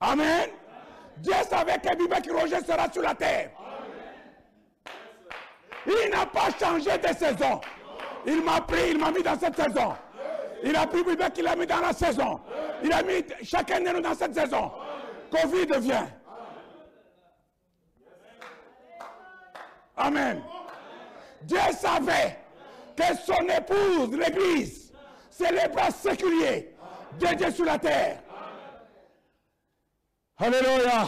Amen. 0.00 0.48
Dieu 1.18 1.34
savait 1.48 1.78
que 1.78 1.94
Bibec 1.94 2.30
Roger 2.32 2.60
sera 2.66 2.90
sur 2.90 3.02
la 3.02 3.14
terre. 3.14 3.50
Il 5.86 6.10
n'a 6.10 6.26
pas 6.26 6.48
changé 6.58 6.96
de 6.96 7.08
saison. 7.08 7.60
Il 8.26 8.42
m'a 8.42 8.60
pris, 8.62 8.90
il 8.90 8.98
m'a 8.98 9.10
mis 9.10 9.22
dans 9.22 9.38
cette 9.38 9.56
saison. 9.56 9.94
Il 10.62 10.74
a 10.76 10.86
pris 10.86 11.04
Bibec, 11.04 11.32
il 11.36 11.44
l'a 11.44 11.56
mis 11.56 11.66
dans 11.66 11.80
la 11.80 11.92
saison. 11.92 12.40
Il 12.82 12.92
a 12.92 13.02
mis 13.02 13.24
chacun 13.42 13.80
de 13.80 13.90
nous 13.90 14.00
dans 14.00 14.14
cette 14.14 14.34
saison. 14.34 14.70
Covid 15.30 15.78
vient. 15.80 16.08
Amen. 19.96 20.42
Dieu 21.42 21.58
savait 21.78 22.38
que 22.96 23.04
son 23.24 23.46
épouse, 23.48 24.16
l'Église, 24.16 24.92
c'est 25.30 25.52
les 25.52 25.68
bras 25.68 25.90
séculiers 25.90 26.74
de 27.18 27.26
Dieu 27.34 27.50
sur 27.50 27.64
la 27.66 27.78
terre. 27.78 28.22
Alléluia. 30.40 31.06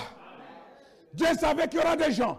Dieu 1.15 1.27
savait 1.41 1.67
qu'il 1.69 1.81
y 1.81 1.83
aura 1.83 1.97
des 1.97 2.13
gens. 2.13 2.39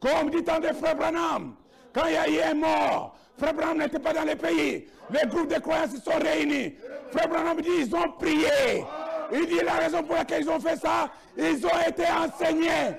Comme 0.00 0.30
dit 0.30 0.44
tant 0.44 0.60
de 0.60 0.68
frères 0.68 0.94
Branham, 0.94 1.54
quand 1.92 2.06
il 2.06 2.12
y 2.12 2.16
a 2.16 2.28
eu 2.28 2.50
un 2.50 2.54
mort, 2.54 3.16
frère 3.38 3.54
Branham 3.54 3.78
n'était 3.78 3.98
pas 3.98 4.12
dans 4.12 4.24
les 4.24 4.36
pays. 4.36 4.86
Les 5.10 5.28
groupes 5.28 5.52
de 5.52 5.58
croyants 5.58 5.88
se 5.88 6.00
sont 6.00 6.18
réunis. 6.18 6.74
Frère 7.10 7.28
Branham 7.28 7.60
dit 7.60 7.70
ils 7.78 7.94
ont 7.94 8.12
prié. 8.12 8.84
Il 9.32 9.46
dit 9.46 9.64
la 9.64 9.74
raison 9.74 10.02
pour 10.02 10.14
laquelle 10.14 10.42
ils 10.42 10.50
ont 10.50 10.60
fait 10.60 10.76
ça, 10.76 11.08
ils 11.36 11.66
ont 11.66 11.88
été 11.88 12.04
enseignés. 12.04 12.96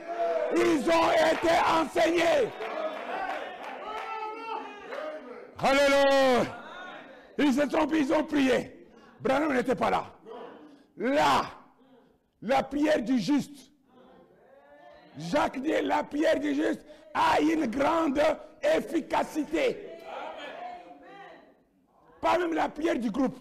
Ils 0.55 0.89
ont 0.89 1.11
été 1.31 1.51
enseignés. 1.81 2.49
Alléluia. 5.57 6.51
Ils 7.37 7.53
se 7.53 7.69
sont 7.69 7.87
ils 7.93 8.13
ont 8.13 8.23
prié. 8.23 8.87
Branham 9.21 9.53
n'était 9.53 9.75
pas 9.75 9.89
là. 9.89 10.05
Là, 10.97 11.43
la 12.45 12.61
prière 12.63 13.01
du 13.01 13.19
juste 13.19 13.71
Jacques 15.17 15.61
dit, 15.61 15.81
la 15.81 16.03
prière 16.03 16.39
du 16.39 16.53
juste 16.53 16.85
a 17.13 17.39
une 17.39 17.67
grande 17.67 18.19
efficacité. 18.61 19.77
Pas 22.19 22.37
même 22.37 22.53
la 22.53 22.67
prière 22.67 22.99
du 22.99 23.09
groupe. 23.09 23.37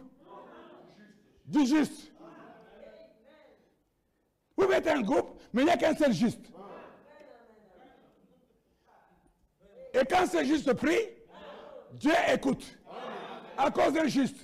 Du 1.45 1.67
juste. 1.67 2.13
Vous 4.57 4.69
mettez 4.69 4.91
un 4.91 5.01
groupe, 5.01 5.41
mais 5.53 5.63
il 5.63 5.65
n'y 5.65 5.71
a 5.73 5.77
qu'un 5.77 5.97
seul 5.97 6.13
juste. 6.13 6.47
Et 9.93 10.05
quand 10.09 10.27
ce 10.27 10.45
juste 10.45 10.73
prie, 10.75 11.09
Dieu 11.93 12.13
écoute. 12.33 12.65
À 13.57 13.71
cause 13.71 13.93
d'un 13.93 14.07
juste. 14.07 14.37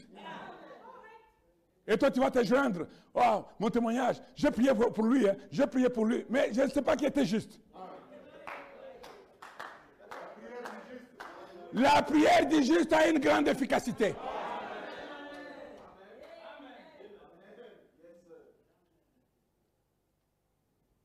Et 1.87 1.97
toi, 1.97 2.11
tu 2.11 2.21
vas 2.21 2.31
te 2.31 2.45
joindre. 2.45 2.87
Oh, 3.15 3.45
mon 3.59 3.69
témoignage, 3.69 4.17
j'ai 4.37 4.51
prié 4.51 4.71
pour, 4.75 5.05
lui, 5.05 5.29
hein. 5.29 5.37
j'ai 5.51 5.67
prié 5.67 5.89
pour 5.89 6.07
lui, 6.07 6.25
mais 6.29 6.51
je 6.53 6.63
ne 6.63 6.69
sais 6.69 6.83
pas 6.83 6.97
qui 6.97 7.07
était 7.07 7.25
juste. 7.25 7.59
La 11.73 12.03
prière 12.03 12.47
du 12.47 12.63
juste 12.63 12.93
a 12.93 13.09
une 13.09 13.19
grande 13.19 13.49
efficacité. 13.49 14.15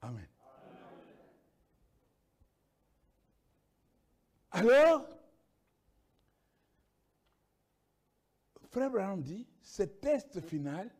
Amen. 0.02 0.28
Alors, 4.52 5.15
Frère 8.76 8.92
Brown 8.92 9.22
dit, 9.22 9.48
ce 9.62 9.84
test 9.84 10.42
final, 10.42 10.92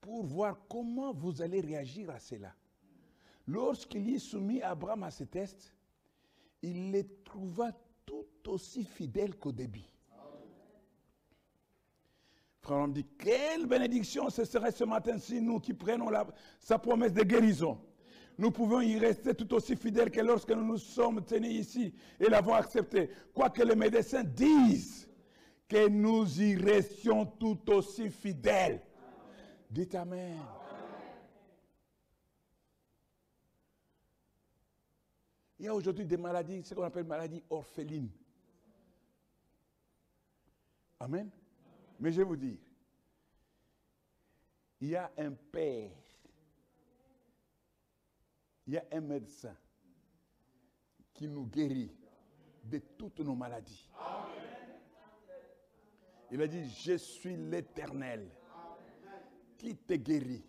pour 0.00 0.24
voir 0.24 0.66
comment 0.68 1.12
vous 1.12 1.40
allez 1.40 1.60
réagir 1.60 2.10
à 2.10 2.18
cela. 2.18 2.52
Lorsqu'il 3.46 4.12
est 4.12 4.18
soumis 4.18 4.60
Abraham 4.60 5.04
à 5.04 5.12
ce 5.12 5.22
test, 5.22 5.72
il 6.60 6.90
les 6.90 7.06
trouva 7.22 7.70
tout 8.04 8.26
aussi 8.48 8.82
fidèles 8.82 9.38
qu'au 9.38 9.52
début. 9.52 9.86
Frère 12.62 12.78
Brown 12.78 12.92
dit, 12.92 13.06
quelle 13.16 13.66
bénédiction 13.66 14.28
ce 14.28 14.44
serait 14.44 14.72
ce 14.72 14.82
matin 14.82 15.18
si 15.20 15.40
nous 15.40 15.60
qui 15.60 15.72
prenons 15.72 16.10
sa 16.58 16.80
promesse 16.80 17.12
de 17.12 17.22
guérison, 17.22 17.80
nous 18.42 18.50
pouvons 18.50 18.80
y 18.80 18.98
rester 18.98 19.36
tout 19.36 19.54
aussi 19.54 19.76
fidèles 19.76 20.10
que 20.10 20.20
lorsque 20.20 20.50
nous 20.50 20.64
nous 20.64 20.76
sommes 20.76 21.24
tenus 21.24 21.60
ici 21.60 21.94
et 22.18 22.28
l'avons 22.28 22.54
accepté. 22.54 23.08
Quoique 23.32 23.62
les 23.62 23.76
médecins 23.76 24.24
disent 24.24 25.08
que 25.68 25.86
nous 25.86 26.42
y 26.42 26.56
restions 26.56 27.24
tout 27.24 27.60
aussi 27.70 28.10
fidèles. 28.10 28.82
Dites 29.70 29.94
Amen. 29.94 30.40
Il 35.60 35.66
y 35.66 35.68
a 35.68 35.74
aujourd'hui 35.76 36.04
des 36.04 36.16
maladies, 36.16 36.64
ce 36.64 36.74
qu'on 36.74 36.82
appelle 36.82 37.04
maladies 37.04 37.44
orphelines. 37.48 38.10
Amen. 40.98 41.30
Mais 42.00 42.10
je 42.10 42.16
vais 42.16 42.24
vous 42.24 42.34
dire, 42.34 42.58
il 44.80 44.88
y 44.88 44.96
a 44.96 45.12
un 45.16 45.30
père 45.30 45.92
il 48.72 48.76
y 48.76 48.78
a 48.78 48.86
un 48.90 49.02
médecin 49.02 49.54
qui 51.12 51.28
nous 51.28 51.44
guérit 51.44 51.94
de 52.64 52.78
toutes 52.78 53.20
nos 53.20 53.34
maladies. 53.34 53.90
Il 56.30 56.40
a 56.40 56.46
dit, 56.46 56.66
je 56.70 56.96
suis 56.96 57.36
l'éternel 57.36 58.30
qui 59.58 59.76
te 59.76 59.92
guérit 59.92 60.42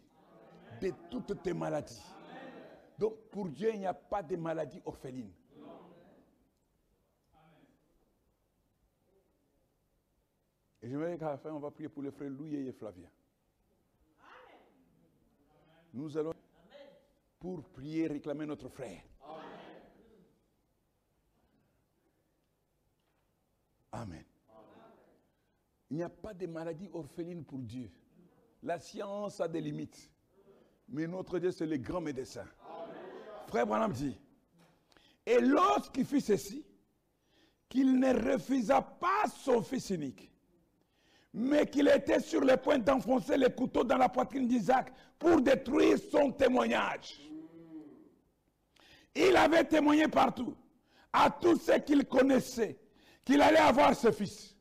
de 0.80 0.93
toutes 1.11 1.43
tes 1.43 1.53
maladies. 1.53 2.01
Donc 2.97 3.30
pour 3.30 3.49
Dieu, 3.49 3.71
il 3.74 3.80
n'y 3.80 3.86
a 3.86 3.93
pas 3.93 4.24
de 4.24 4.38
maladie 4.38 4.82
orpheline. 4.86 5.34
Et 10.82 10.88
j'aimerais 10.88 11.17
qu'à 11.17 11.32
la 11.32 11.38
fin, 11.38 11.51
on 11.51 11.59
va 11.59 11.71
prier 11.71 11.89
pour 11.89 12.03
les 12.03 12.11
frères 12.11 12.30
Louis 12.30 12.55
et 12.55 12.71
Flavien. 12.71 13.09
Nous 15.93 16.17
allons 16.17 16.34
pour 17.44 17.62
prier, 17.62 18.08
réclamer 18.08 18.46
notre 18.46 18.70
frère. 18.70 19.02
Amen. 23.91 24.24
Il 25.89 25.98
n'y 25.98 26.04
a 26.04 26.10
pas 26.10 26.34
de 26.34 26.48
maladie 26.48 26.89
orpheline 26.94 27.44
pour 27.44 27.60
Dieu. 27.60 27.91
La 28.64 28.80
science 28.80 29.41
a 29.41 29.50
des 29.50 29.60
limites. 29.60 30.10
Mais 30.88 31.06
notre 31.06 31.38
Dieu, 31.38 31.52
c'est 31.52 31.66
le 31.66 31.76
grand 31.76 32.00
médecin. 32.00 32.46
Frère 33.48 33.68
Branham 33.68 33.91
dit, 33.91 34.18
et 35.26 35.41
lorsqu'il 35.41 36.06
fit 36.06 36.22
ceci, 36.22 36.66
qu'il 37.68 38.00
ne 38.00 38.32
refusa 38.32 38.82
pas 38.82 39.28
son 39.44 39.62
fils 39.62 39.89
unique, 39.89 40.32
mais 41.34 41.68
qu'il 41.68 41.89
était 41.89 42.22
sur 42.22 42.39
le 42.39 42.56
point 42.56 42.80
d'enfoncer 42.80 43.36
le 43.36 43.50
couteau 43.50 43.84
dans 43.84 43.98
la 43.98 44.08
poitrine 44.08 44.48
d'Isaac 44.48 44.94
pour 45.20 45.41
détruire 45.41 45.98
son 46.10 46.32
témoignage. 46.32 47.32
Il 49.16 49.36
avait 49.36 49.64
témoigné 49.64 50.07
partout, 50.07 50.55
à 51.11 51.30
tous 51.30 51.57
ceux 51.57 51.78
qu'il 51.80 52.05
connaissait, 52.05 52.80
qu'il 53.24 53.41
allait 53.41 53.57
avoir 53.59 53.95
ce 53.95 54.11
fils. 54.11 54.55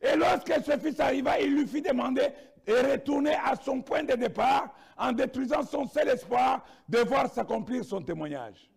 Et 0.00 0.14
lorsque 0.14 0.52
ce 0.64 0.78
fils 0.78 1.00
arriva, 1.00 1.40
il 1.40 1.54
lui 1.54 1.66
fit 1.66 1.82
demander 1.82 2.28
de 2.66 2.74
retourner 2.92 3.34
à 3.34 3.56
son 3.56 3.80
point 3.80 4.04
de 4.04 4.14
départ 4.14 4.74
en 4.96 5.12
détruisant 5.12 5.62
son 5.62 5.86
seul 5.86 6.08
espoir 6.08 6.64
de 6.88 6.98
voir 6.98 7.32
s'accomplir 7.32 7.84
son 7.84 8.02
témoignage. 8.02 8.70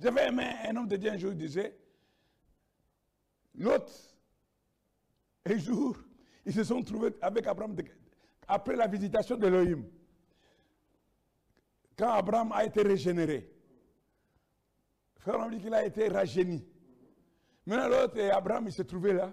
J'avais 0.00 0.28
aimé 0.28 0.44
un 0.66 0.76
homme 0.76 0.88
de 0.88 0.96
Dieu 0.96 1.10
un 1.10 1.18
jour, 1.18 1.32
il 1.32 1.38
disait, 1.38 1.76
l'autre, 3.54 3.92
un 5.46 5.58
jour, 5.58 5.96
ils 6.44 6.54
se 6.54 6.64
sont 6.64 6.82
trouvés 6.82 7.14
avec 7.20 7.46
Abraham 7.46 7.76
après 8.48 8.76
la 8.76 8.86
visitation 8.86 9.36
d'Elohim. 9.36 9.84
Quand 12.00 12.12
Abraham 12.12 12.50
a 12.52 12.64
été 12.64 12.80
régénéré, 12.80 13.46
frère, 15.18 15.38
on 15.38 15.50
dit 15.50 15.60
qu'il 15.60 15.74
a 15.74 15.84
été 15.84 16.08
rajeuni. 16.08 16.64
Maintenant, 17.66 17.88
l'autre, 17.88 18.18
Abraham, 18.32 18.68
il 18.68 18.72
s'est 18.72 18.86
trouvé 18.86 19.12
là. 19.12 19.30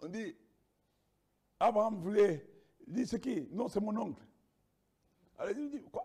On 0.00 0.08
dit, 0.08 0.36
Abraham 1.58 1.96
voulait, 2.00 2.46
il 2.86 2.92
dit, 2.92 3.06
c'est 3.06 3.18
qui 3.18 3.48
Non, 3.50 3.66
c'est 3.66 3.80
mon 3.80 3.96
oncle. 3.96 4.22
Alors 5.38 5.56
il 5.56 5.70
dit, 5.70 5.82
quoi? 5.90 6.04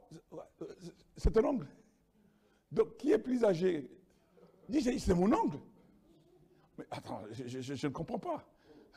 C'est- 1.18 1.30
ton 1.30 1.46
oncle? 1.46 1.68
Donc, 2.72 2.96
qui 2.96 3.12
est 3.12 3.20
plus 3.20 3.44
âgé? 3.44 3.92
Il 4.70 4.82
dit, 4.82 4.98
c'est 4.98 5.14
mon 5.14 5.34
oncle. 5.34 5.58
Mais 6.78 6.86
attends, 6.90 7.22
je, 7.34 7.86
ne 7.86 7.92
comprends 7.92 8.20
pas. 8.20 8.46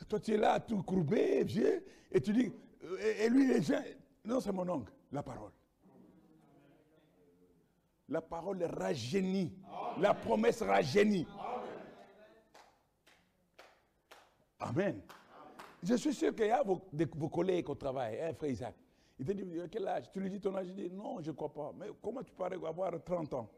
Toi, 0.07 0.19
tu 0.21 0.31
es 0.31 0.37
là, 0.37 0.61
tout 0.61 0.81
courbé, 0.81 1.43
vieux, 1.43 1.85
et 2.09 2.21
tu 2.21 2.31
dis, 2.31 2.53
et, 3.01 3.27
lui, 3.27 3.47
les 3.47 3.61
gens, 3.61 3.83
non, 4.23 4.39
c'est 4.39 4.53
mon 4.53 4.69
oncle, 4.69 4.93
la 5.11 5.21
parole. 5.21 5.51
La 8.09 8.21
parole 8.21 8.63
rajeunit. 8.63 9.51
La 9.99 10.13
promesse 10.13 10.61
rajeunit. 10.61 11.27
Amen. 14.59 15.01
Je 15.83 15.95
suis 15.95 16.13
sûr 16.13 16.33
qu'il 16.35 16.47
y 16.47 16.51
a 16.51 16.63
vos, 16.63 16.81
des- 16.91 17.05
vos 17.05 17.29
collègues 17.29 17.69
au 17.69 17.75
travail, 17.75 18.19
hein, 18.21 18.33
frère 18.33 18.49
Isaac. 18.51 18.75
Il 19.19 19.25
te 19.25 19.31
dit, 19.31 19.45
quel 19.71 19.87
âge? 19.87 20.11
Tu 20.11 20.19
lui 20.19 20.29
dis 20.29 20.41
ton 20.41 20.55
âge, 20.55 20.67
il 20.67 20.75
dit, 20.75 20.89
non, 20.91 21.21
je 21.21 21.31
ne 21.31 21.35
crois 21.35 21.53
pas. 21.53 21.71
Mais 21.77 21.87
comment 22.01 22.21
tu 22.23 22.33
parais 22.33 22.55
avoir 22.55 22.91
30 23.03 23.33
ans? 23.33 23.49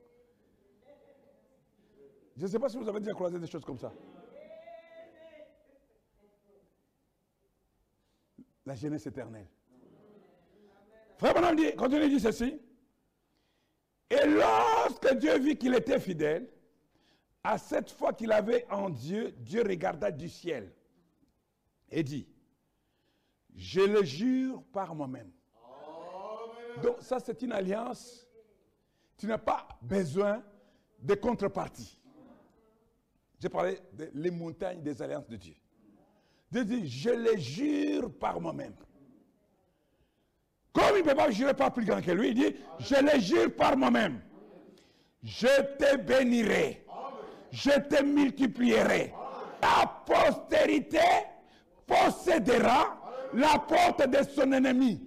Je 2.36 2.44
ne 2.44 2.48
sais 2.48 2.60
pas 2.60 2.70
si 2.70 2.78
vous 2.78 2.88
avez 2.88 3.00
déjà 3.00 3.14
croisé 3.14 3.40
des 3.40 3.48
choses 3.48 3.66
comme 3.66 3.80
ça. 3.80 3.92
La 8.66 8.76
jeunesse 8.76 9.08
éternelle. 9.08 9.48
Frère 11.18 11.34
Branham 11.34 11.56
dit, 11.56 11.74
continue 11.76 12.20
ceci. 12.20 12.62
Et 14.10 14.26
lorsque 14.26 15.16
Dieu 15.16 15.38
vit 15.38 15.58
qu'il 15.58 15.76
était 15.76 16.00
fidèle, 16.00 16.50
à 17.44 17.58
cette 17.58 17.92
fois 17.92 18.14
qu'il 18.14 18.32
avait 18.32 18.66
en 18.70 18.90
Dieu, 18.90 19.34
Dieu 19.38 19.64
regarda 19.64 20.12
du 20.12 20.30
ciel 20.30 20.72
et 21.90 22.04
dit, 22.04 22.28
je 23.56 23.82
le 23.82 24.04
jure 24.04 24.64
par 24.72 24.94
moi-même. 24.94 25.32
Donc 26.82 26.98
ça, 27.02 27.20
c'est 27.20 27.42
une 27.42 27.52
alliance. 27.52 28.28
Tu 29.18 29.26
n'as 29.26 29.38
pas 29.38 29.68
besoin 29.82 30.44
de 31.02 31.16
contrepartie. 31.16 32.00
J'ai 33.40 33.50
parlé 33.50 33.80
des 33.94 34.32
montagnes 34.32 34.82
des 34.82 35.02
alliances 35.02 35.28
de 35.28 35.38
Dieu. 35.38 35.56
Dieu 36.52 36.66
dit, 36.66 36.88
je 36.88 37.10
le 37.10 37.38
jure 37.38 38.14
par 38.18 38.40
moi-même. 38.40 38.76
Comme 40.78 40.98
il 40.98 41.04
ne 41.04 41.10
peut 41.10 41.16
pas 41.16 41.32
jurer 41.32 41.56
par 41.56 41.74
plus 41.74 41.86
grand 41.86 42.02
que 42.02 42.12
lui, 42.12 42.30
il 42.30 42.34
dit, 42.36 42.56
je 42.80 42.96
le 42.96 43.20
jure 43.20 43.52
par 43.56 43.76
moi-même. 43.76 44.22
Je 45.24 45.48
te 45.80 45.98
bénirai. 45.98 46.86
Je 47.52 47.72
te 47.72 48.04
multiplierai. 48.04 49.12
Ta 49.60 49.92
postérité 50.06 51.00
possédera 51.88 52.96
la 53.34 53.58
porte 53.58 54.08
de 54.08 54.20
son 54.36 54.52
ennemi. 54.52 55.02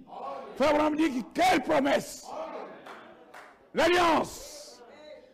Frère 0.57 0.71
Abraham 0.71 0.95
dit 0.97 1.23
quelle 1.33 1.63
promesse 1.63 2.27
L'alliance, 3.73 4.81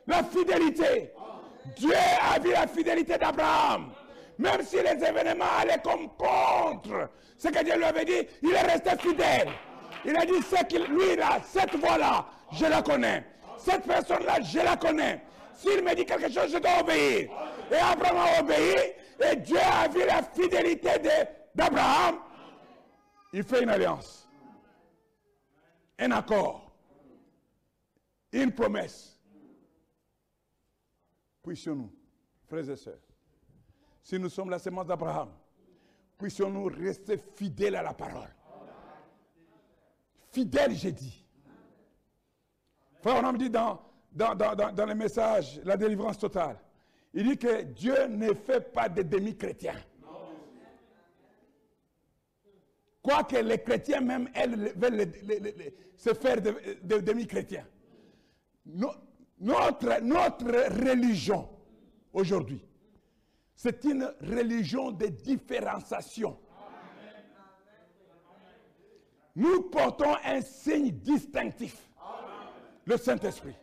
la 0.05 0.23
fidélité. 0.23 1.13
Dieu 1.75 1.95
a 2.31 2.38
vu 2.38 2.51
la 2.51 2.67
fidélité 2.67 3.17
d'Abraham. 3.17 3.89
Même 4.38 4.61
si 4.61 4.75
les 4.75 5.03
événements 5.03 5.45
allaient 5.59 5.81
comme 5.83 6.09
contre 6.09 7.09
ce 7.39 7.47
que 7.47 7.63
Dieu 7.63 7.75
lui 7.75 7.85
avait 7.85 8.05
dit, 8.05 8.27
il 8.43 8.53
est 8.53 8.61
resté 8.61 8.91
fidèle. 8.99 9.49
Il 10.06 10.16
a 10.16 10.26
dit, 10.26 10.78
lui 10.89 11.16
là, 11.16 11.39
cette 11.43 11.76
voix-là, 11.76 12.26
je 12.52 12.66
la 12.66 12.82
connais. 12.82 13.26
Cette 13.58 13.86
personne-là, 13.86 14.41
je 14.41 14.60
la 14.60 14.78
connais. 14.78 15.24
S'il 15.56 15.84
me 15.84 15.95
dit 15.95 16.06
quelque 16.06 16.32
chose, 16.32 16.52
je 16.52 16.58
dois 16.58 16.82
obéir. 16.82 17.30
Et 17.72 17.76
Abraham 17.76 18.18
a 18.18 18.39
obéi, 18.41 18.76
et 19.20 19.36
Dieu 19.38 19.58
a 19.60 19.88
vu 19.88 20.06
la 20.06 20.22
fidélité 20.22 20.89
d'Abraham. 21.54 22.20
Il 23.34 23.43
fait 23.43 23.64
une 23.64 23.70
alliance, 23.70 24.28
un 26.00 26.12
accord, 26.12 26.72
une 28.32 28.54
promesse. 28.54 29.20
Puissions-nous, 31.43 31.91
frères 32.45 32.70
et 32.70 32.76
sœurs, 32.76 33.00
si 34.04 34.20
nous 34.20 34.30
sommes 34.30 34.50
la 34.50 34.60
sémence 34.60 34.86
d'Abraham, 34.86 35.32
puissions-nous 36.18 36.66
rester 36.66 37.18
fidèles 37.18 37.76
à 37.76 37.82
la 37.82 37.93
parole. 37.93 38.34
Fidèles, 40.38 40.75
j'ai 40.75 40.91
dit. 40.91 41.25
Frère, 43.01 43.23
on 43.23 43.33
me 43.33 43.39
dit 43.39 43.49
dans, 43.49 43.81
dans, 44.11 44.35
dans, 44.35 44.71
dans, 44.71 44.85
le 44.85 44.93
message, 44.93 45.59
la 45.63 45.75
délivrance 45.75 46.19
totale, 46.19 46.59
il 47.11 47.27
dit 47.27 47.38
que 47.39 47.63
Dieu 47.63 48.05
ne 48.05 48.31
fait 48.35 48.71
pas 48.71 48.88
de 48.88 49.01
demi-chrétiens. 49.01 49.81
Quoique 53.01 53.38
les 53.38 53.57
chrétiens 53.63 54.01
même, 54.01 54.29
elles, 54.35 54.73
veulent 54.75 55.11
se 55.95 56.13
faire 56.13 56.39
de, 56.39 56.99
demi-chrétiens. 56.99 57.65
notre, 59.39 60.01
notre 60.03 60.85
religion, 60.88 61.49
aujourd'hui, 62.13 62.63
c'est 63.55 63.83
une 63.85 64.13
religion 64.21 64.91
de 64.91 65.07
différenciation. 65.07 66.38
Nous 69.38 69.61
portons 69.61 70.15
un 70.25 70.41
signe 70.41 70.89
distinctif, 70.89 71.75
le 72.85 72.97
Saint-Esprit. 72.97 73.53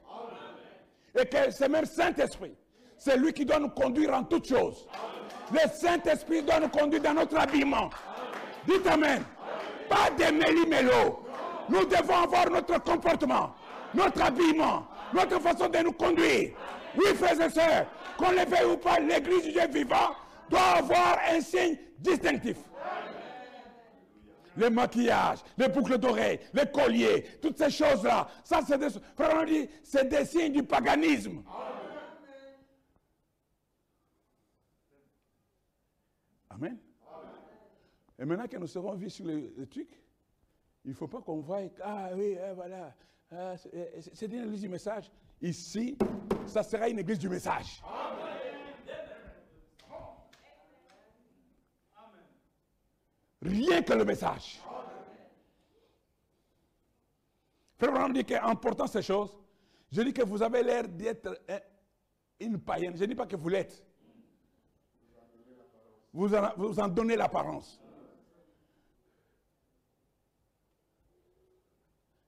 Et 1.18 1.26
que 1.26 1.50
ce 1.50 1.64
même 1.64 1.84
Saint-Esprit, 1.84 2.54
c'est 2.96 3.16
lui 3.16 3.32
qui 3.32 3.44
doit 3.44 3.58
nous 3.58 3.70
conduire 3.70 4.14
en 4.14 4.22
toutes 4.22 4.48
choses. 4.48 4.86
Le 5.50 5.68
Saint-Esprit 5.68 6.44
doit 6.44 6.60
nous 6.60 6.68
conduire 6.68 7.02
dans 7.02 7.14
notre 7.14 7.36
habillement. 7.36 7.90
Dites 8.68 8.86
Amen. 8.86 9.24
Pas 9.88 10.10
des 10.16 10.30
méli-mélo. 10.30 11.26
Nous 11.68 11.84
devons 11.86 12.18
avoir 12.22 12.48
notre 12.50 12.80
comportement, 12.80 13.56
notre 13.94 14.22
habillement, 14.22 14.86
notre 15.12 15.40
façon 15.40 15.68
de 15.68 15.78
nous 15.78 15.92
conduire. 15.92 16.52
Oui, 16.96 17.14
frères 17.16 17.40
et 17.40 17.50
sœurs, 17.50 17.86
qu'on 18.16 18.30
le 18.30 18.44
veuille 18.48 18.72
ou 18.74 18.76
pas, 18.76 19.00
l'église 19.00 19.42
du 19.42 19.50
Dieu 19.50 19.66
vivant 19.72 20.14
doit 20.48 20.78
avoir 20.78 21.18
un 21.32 21.40
signe 21.40 21.76
distinctif. 21.98 22.58
Les 24.56 24.70
maquillages, 24.70 25.40
les 25.58 25.68
boucles 25.68 25.98
d'oreilles, 25.98 26.38
les 26.52 26.66
colliers, 26.70 27.24
toutes 27.42 27.58
ces 27.58 27.70
choses-là, 27.70 28.28
ça 28.44 28.60
c'est 28.66 28.78
des, 28.78 29.68
c'est 29.82 30.08
des 30.08 30.24
signes 30.24 30.52
du 30.52 30.62
paganisme. 30.62 31.42
Amen. 36.50 36.78
Et 38.18 38.24
maintenant 38.24 38.46
que 38.46 38.56
nous 38.56 38.66
serons 38.66 38.94
vus 38.94 39.10
sur 39.10 39.26
le, 39.26 39.66
truc, 39.66 39.88
il 40.84 40.90
ne 40.90 40.96
faut 40.96 41.08
pas 41.08 41.20
qu'on 41.20 41.40
voie, 41.40 41.62
ah 41.82 42.10
oui, 42.14 42.36
eh, 42.38 42.54
voilà, 42.54 42.94
ah, 43.32 43.54
eh, 43.72 44.00
c'est 44.12 44.26
une 44.26 44.44
église 44.44 44.60
du 44.60 44.68
message. 44.68 45.10
Ici, 45.42 45.98
ça 46.46 46.62
sera 46.62 46.88
une 46.88 47.00
église 47.00 47.18
du 47.18 47.28
message. 47.28 47.82
Rien 53.44 53.82
que 53.82 53.92
le 53.92 54.04
message. 54.06 54.58
Frère 57.76 57.90
Abraham 57.90 58.12
dit 58.14 58.24
qu'en 58.24 58.56
portant 58.56 58.86
ces 58.86 59.02
choses, 59.02 59.38
je 59.92 60.00
dis 60.00 60.14
que 60.14 60.22
vous 60.22 60.42
avez 60.42 60.62
l'air 60.62 60.88
d'être 60.88 61.38
une 62.40 62.58
païenne. 62.58 62.96
Je 62.96 63.02
ne 63.02 63.06
dis 63.06 63.14
pas 63.14 63.26
que 63.26 63.36
vous 63.36 63.48
l'êtes. 63.50 63.84
Vous 66.12 66.28
vous 66.56 66.80
en 66.80 66.88
donnez 66.88 67.16
l'apparence. 67.16 67.80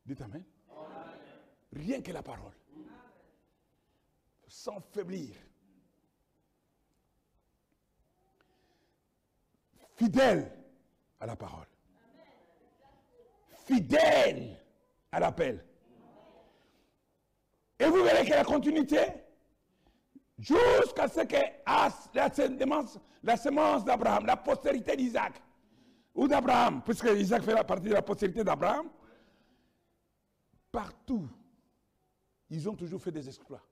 Dites 0.05 0.21
Amen. 0.21 0.45
Rien 1.73 2.03
que 2.03 2.13
la 2.13 2.23
parole. 2.23 2.53
Sans 4.47 4.81
faiblir. 4.93 5.35
Fidèle 9.95 10.56
à 11.21 11.27
la 11.27 11.37
parole. 11.37 11.67
Fidèle 13.65 14.57
à 15.11 15.21
l'appel. 15.21 15.65
Et 17.79 17.87
vous 17.87 18.03
verrez 18.03 18.25
que 18.25 18.31
la 18.31 18.45
continuité, 18.45 19.01
jusqu'à 20.39 21.09
ce 21.09 21.21
que 21.21 21.37
la 22.15 22.33
semence, 22.33 22.99
la 23.23 23.37
semence 23.37 23.85
d'Abraham, 23.85 24.27
la 24.27 24.37
postérité 24.37 24.97
d'Isaac, 24.97 25.43
ou 26.15 26.27
d'Abraham, 26.27 26.83
puisque 26.83 27.09
Isaac 27.15 27.43
fait 27.43 27.55
partie 27.67 27.89
de 27.89 27.95
la 27.95 28.03
postérité 28.03 28.43
d'Abraham, 28.43 28.89
partout, 30.73 31.29
ils 32.49 32.69
ont 32.69 32.75
toujours 32.75 33.03
fait 33.03 33.13
des 33.13 33.27
exploits. 33.27 33.63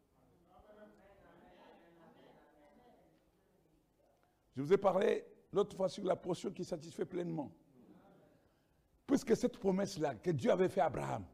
Je 4.57 4.63
vous 4.63 4.73
ai 4.73 4.77
parlé 4.77 5.25
l'autre 5.55 5.77
fois 5.77 5.89
sur 5.89 6.05
la 6.05 6.17
portion 6.17 6.51
qui 6.51 6.65
satisfait 6.65 7.05
pleinement. 7.05 7.51
Puisque 9.07 9.37
cette 9.37 9.59
promesse-là 9.59 10.15
que 10.17 10.31
Dieu 10.31 10.51
avait 10.51 10.69
fait 10.69 10.81
à 10.81 10.87
Abraham 10.87 11.25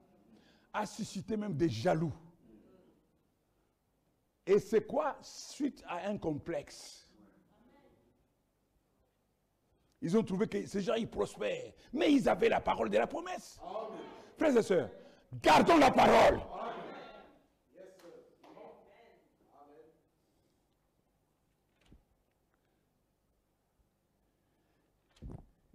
a 0.72 0.86
suscité 0.86 1.36
même 1.36 1.54
des 1.54 1.68
jaloux. 1.68 2.12
Et 4.46 4.58
c'est 4.58 4.86
quoi 4.86 5.16
Suite 5.22 5.82
à 5.86 6.08
un 6.08 6.18
complexe? 6.18 7.08
Ils 10.02 10.16
ont 10.16 10.22
trouvé 10.22 10.48
que 10.48 10.66
ces 10.66 10.80
gens, 10.80 10.94
ils 10.94 11.08
prospèrent. 11.08 11.72
Mais 11.92 12.12
ils 12.12 12.28
avaient 12.28 12.48
la 12.48 12.60
parole 12.60 12.88
de 12.90 12.98
la 12.98 13.06
promesse. 13.06 13.60
Frères 14.36 14.56
et 14.56 14.62
sœurs, 14.62 14.90
Gardons 15.42 15.76
la 15.78 15.90
parole. 15.90 16.40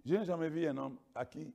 Je 0.06 0.14
n'ai 0.14 0.24
jamais 0.24 0.48
vu 0.48 0.64
un 0.68 0.76
homme 0.76 0.98
à 1.16 1.26
qui 1.26 1.52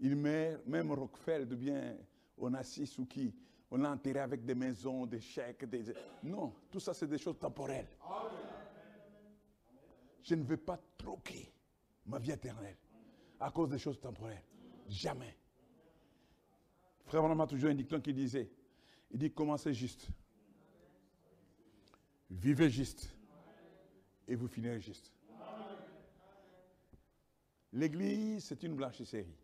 il 0.00 0.14
meurt, 0.14 0.66
même 0.66 0.92
Rockefeller, 0.92 1.46
de 1.46 1.54
bien, 1.56 1.96
on 2.36 2.52
a 2.52 2.58
assis 2.58 2.86
sous 2.86 3.06
qui 3.06 3.34
on 3.70 3.82
a 3.84 3.90
enterré 3.90 4.18
avec 4.20 4.44
des 4.44 4.54
maisons, 4.54 5.06
des 5.06 5.20
chèques, 5.20 5.64
des... 5.64 5.94
Non, 6.22 6.52
tout 6.70 6.78
ça 6.78 6.92
c'est 6.92 7.06
des 7.06 7.16
choses 7.16 7.38
temporelles. 7.38 7.88
Je 10.22 10.34
ne 10.34 10.42
veux 10.42 10.58
pas 10.58 10.78
troquer 10.98 11.50
ma 12.04 12.18
vie 12.18 12.32
éternelle 12.32 12.76
à 13.38 13.50
cause 13.50 13.70
des 13.70 13.78
choses 13.78 13.98
temporelles. 13.98 14.44
Jamais. 14.86 15.38
Frère 17.06 17.24
on 17.24 17.40
a 17.40 17.46
toujours 17.46 17.70
un 17.70 17.74
dicton 17.74 18.00
qui 18.02 18.12
disait, 18.12 18.50
il 19.10 19.18
dit 19.18 19.32
commencez 19.32 19.72
juste, 19.72 20.06
vivez 22.28 22.68
juste, 22.68 23.16
et 24.28 24.34
vous 24.34 24.48
finirez 24.48 24.80
juste. 24.80 25.10
L'église, 27.72 28.44
c'est 28.44 28.62
une 28.62 28.74
blanchisserie. 28.74 29.36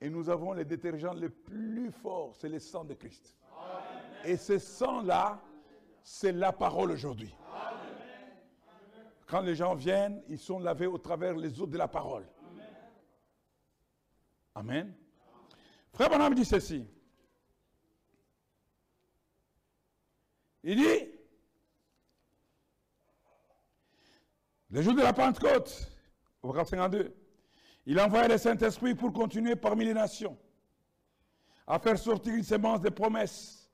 Et 0.00 0.10
nous 0.10 0.28
avons 0.28 0.52
les 0.52 0.64
détergents 0.64 1.14
les 1.14 1.28
plus 1.28 1.90
forts, 1.90 2.34
c'est 2.36 2.48
le 2.48 2.58
sang 2.58 2.84
de 2.84 2.94
Christ. 2.94 3.34
Et 4.24 4.36
ce 4.36 4.58
sang-là, 4.58 5.40
c'est 6.02 6.32
la 6.32 6.52
parole 6.52 6.90
aujourd'hui. 6.90 7.34
Quand 9.26 9.40
les 9.40 9.54
gens 9.54 9.74
viennent, 9.74 10.22
ils 10.28 10.38
sont 10.38 10.58
lavés 10.58 10.86
au 10.86 10.98
travers 10.98 11.34
les 11.36 11.60
eaux 11.60 11.66
de 11.66 11.78
la 11.78 11.88
parole. 11.88 12.26
Amen. 14.54 14.94
Frère 15.92 16.10
Bonhomme 16.10 16.34
dit 16.34 16.44
ceci. 16.44 16.86
Il 20.62 20.76
dit, 20.76 21.13
le 24.74 24.82
jour 24.82 24.92
de 24.92 25.02
la 25.02 25.12
Pentecôte, 25.12 25.88
au 26.42 26.52
verset 26.52 26.70
52, 26.74 27.14
il 27.86 28.00
envoie 28.00 28.26
le 28.26 28.36
Saint-Esprit 28.36 28.96
pour 28.96 29.12
continuer 29.12 29.54
parmi 29.54 29.84
les 29.84 29.94
nations, 29.94 30.36
à 31.64 31.78
faire 31.78 31.96
sortir 31.96 32.34
une 32.34 32.42
sémence 32.42 32.80
de 32.80 32.88
promesses, 32.88 33.70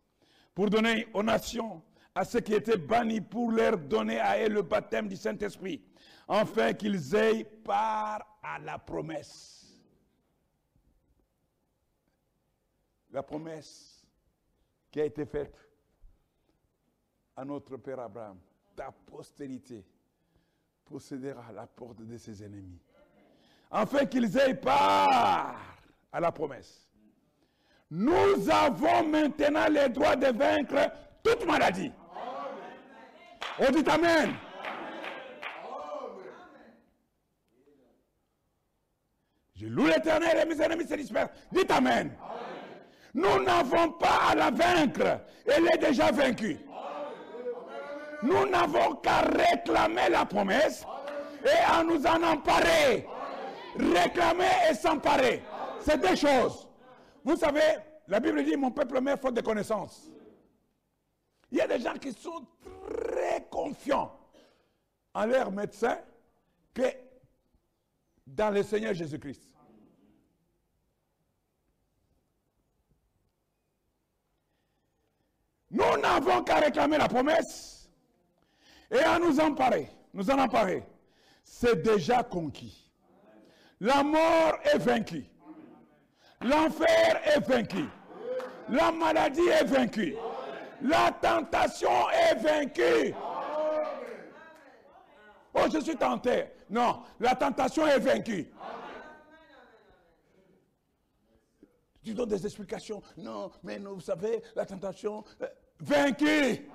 pour 0.55 0.69
donner 0.69 1.09
aux 1.15 1.23
nations, 1.23 1.83
à 2.15 2.23
ceux 2.27 2.41
qui 2.41 2.53
étaient 2.53 2.77
bannis, 2.77 3.23
pour 3.23 3.51
leur 3.51 3.79
donner 3.79 4.21
à 4.21 4.45
eux 4.45 4.51
le 4.51 4.61
baptême 4.61 5.09
du 5.09 5.17
Saint-Esprit, 5.17 5.83
afin 6.29 6.75
qu'ils 6.75 7.15
aient 7.15 7.45
par 7.45 8.39
à 8.43 8.59
la 8.59 8.79
promesse. 8.79 9.81
La 13.11 13.23
promesse 13.23 14.07
qui 14.91 15.01
a 15.01 15.07
été 15.07 15.25
faite 15.25 15.67
à 17.35 17.43
notre 17.43 17.79
Père 17.79 18.01
Abraham, 18.01 18.39
ta 18.77 18.93
postérité 18.93 19.83
possédera 20.91 21.53
la 21.55 21.67
porte 21.67 22.05
de 22.05 22.17
ses 22.19 22.43
ennemis, 22.43 22.81
afin 23.71 24.05
qu'ils 24.07 24.37
aient 24.37 24.55
part 24.55 25.57
à 26.13 26.19
la 26.21 26.33
promesse. 26.33 26.89
Nous 27.91 28.51
avons 28.51 29.07
maintenant 29.07 29.67
le 29.69 29.89
droit 29.89 30.17
de 30.17 30.27
vaincre 30.37 30.93
toute 31.23 31.47
maladie. 31.47 31.93
On 33.59 33.71
dit 33.71 33.89
Amen. 33.89 34.35
Je 39.55 39.67
loue 39.67 39.87
l'éternel 39.87 40.39
et 40.43 40.45
mes 40.47 40.61
ennemis 40.61 40.87
se 40.87 40.95
dispersent. 40.95 41.31
Dites 41.53 41.71
Amen. 41.71 42.13
Nous 43.15 43.43
n'avons 43.43 43.93
pas 43.93 44.31
à 44.31 44.35
la 44.35 44.51
vaincre. 44.51 45.21
Elle 45.47 45.67
est 45.67 45.79
déjà 45.79 46.11
vaincue. 46.11 46.59
Nous 48.23 48.47
n'avons 48.47 48.97
qu'à 48.97 49.21
réclamer 49.21 50.09
la 50.11 50.27
promesse 50.27 50.85
et 51.45 51.65
à 51.67 51.83
nous 51.83 52.05
en 52.07 52.23
emparer. 52.23 53.07
Réclamer 53.77 54.71
et 54.71 54.75
s'emparer. 54.75 55.43
C'est 55.81 55.99
deux 55.99 56.17
choses. 56.17 56.69
Vous 57.25 57.37
savez, 57.37 57.79
la 58.09 58.21
Bible 58.21 58.45
dit, 58.45 58.57
mon 58.57 58.71
peuple 58.71 59.01
meurt 59.01 59.21
faute 59.21 59.35
de 59.35 59.41
connaissances. 59.41 60.11
Il 61.51 61.59
y 61.59 61.61
a 61.61 61.67
des 61.67 61.81
gens 61.81 61.95
qui 61.95 62.13
sont 62.13 62.47
très 62.89 63.47
confiants 63.51 64.13
en 65.15 65.27
leur 65.27 65.51
médecin 65.51 65.99
que 66.75 66.83
dans 68.27 68.51
le 68.51 68.63
Seigneur 68.63 68.95
Jésus-Christ. 68.95 69.43
Nous 75.71 75.97
n'avons 75.99 76.43
qu'à 76.43 76.57
réclamer 76.57 76.99
la 76.99 77.09
promesse 77.09 77.80
et 78.91 78.99
à 78.99 79.19
nous 79.19 79.39
emparer, 79.41 79.89
nous 80.13 80.31
en 80.31 80.39
emparer. 80.39 80.85
C'est 81.45 81.83
déjà 81.83 82.23
conquis. 82.23 82.91
La 83.81 84.03
mort 84.03 84.59
est 84.65 84.79
vaincue. 84.79 85.27
L'enfer 86.43 87.21
est 87.25 87.41
vaincu. 87.41 87.85
La 88.69 88.93
maladie 88.93 89.49
est 89.49 89.65
vaincue. 89.65 90.15
La 90.83 91.13
tentation 91.13 92.11
est 92.11 92.35
vaincue. 92.37 93.15
Oh, 95.53 95.65
je 95.73 95.81
suis 95.81 95.97
tenté. 95.97 96.45
Non, 96.69 97.03
la 97.19 97.35
tentation 97.35 97.87
est 97.87 97.99
vaincue. 97.99 98.51
Tu 102.03 102.15
donnes 102.15 102.29
des 102.29 102.45
explications. 102.47 103.03
Non, 103.17 103.51
mais 103.63 103.79
vous 103.79 104.01
savez, 104.01 104.43
la 104.55 104.65
tentation, 104.65 105.23
euh, 105.43 105.47
vaincue. 105.81 106.67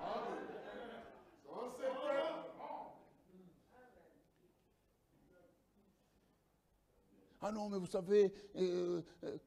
Ah 7.47 7.51
non, 7.51 7.69
mais 7.69 7.77
vous 7.77 7.85
savez, 7.85 8.33
euh, 8.55 9.03
euh, 9.23 9.37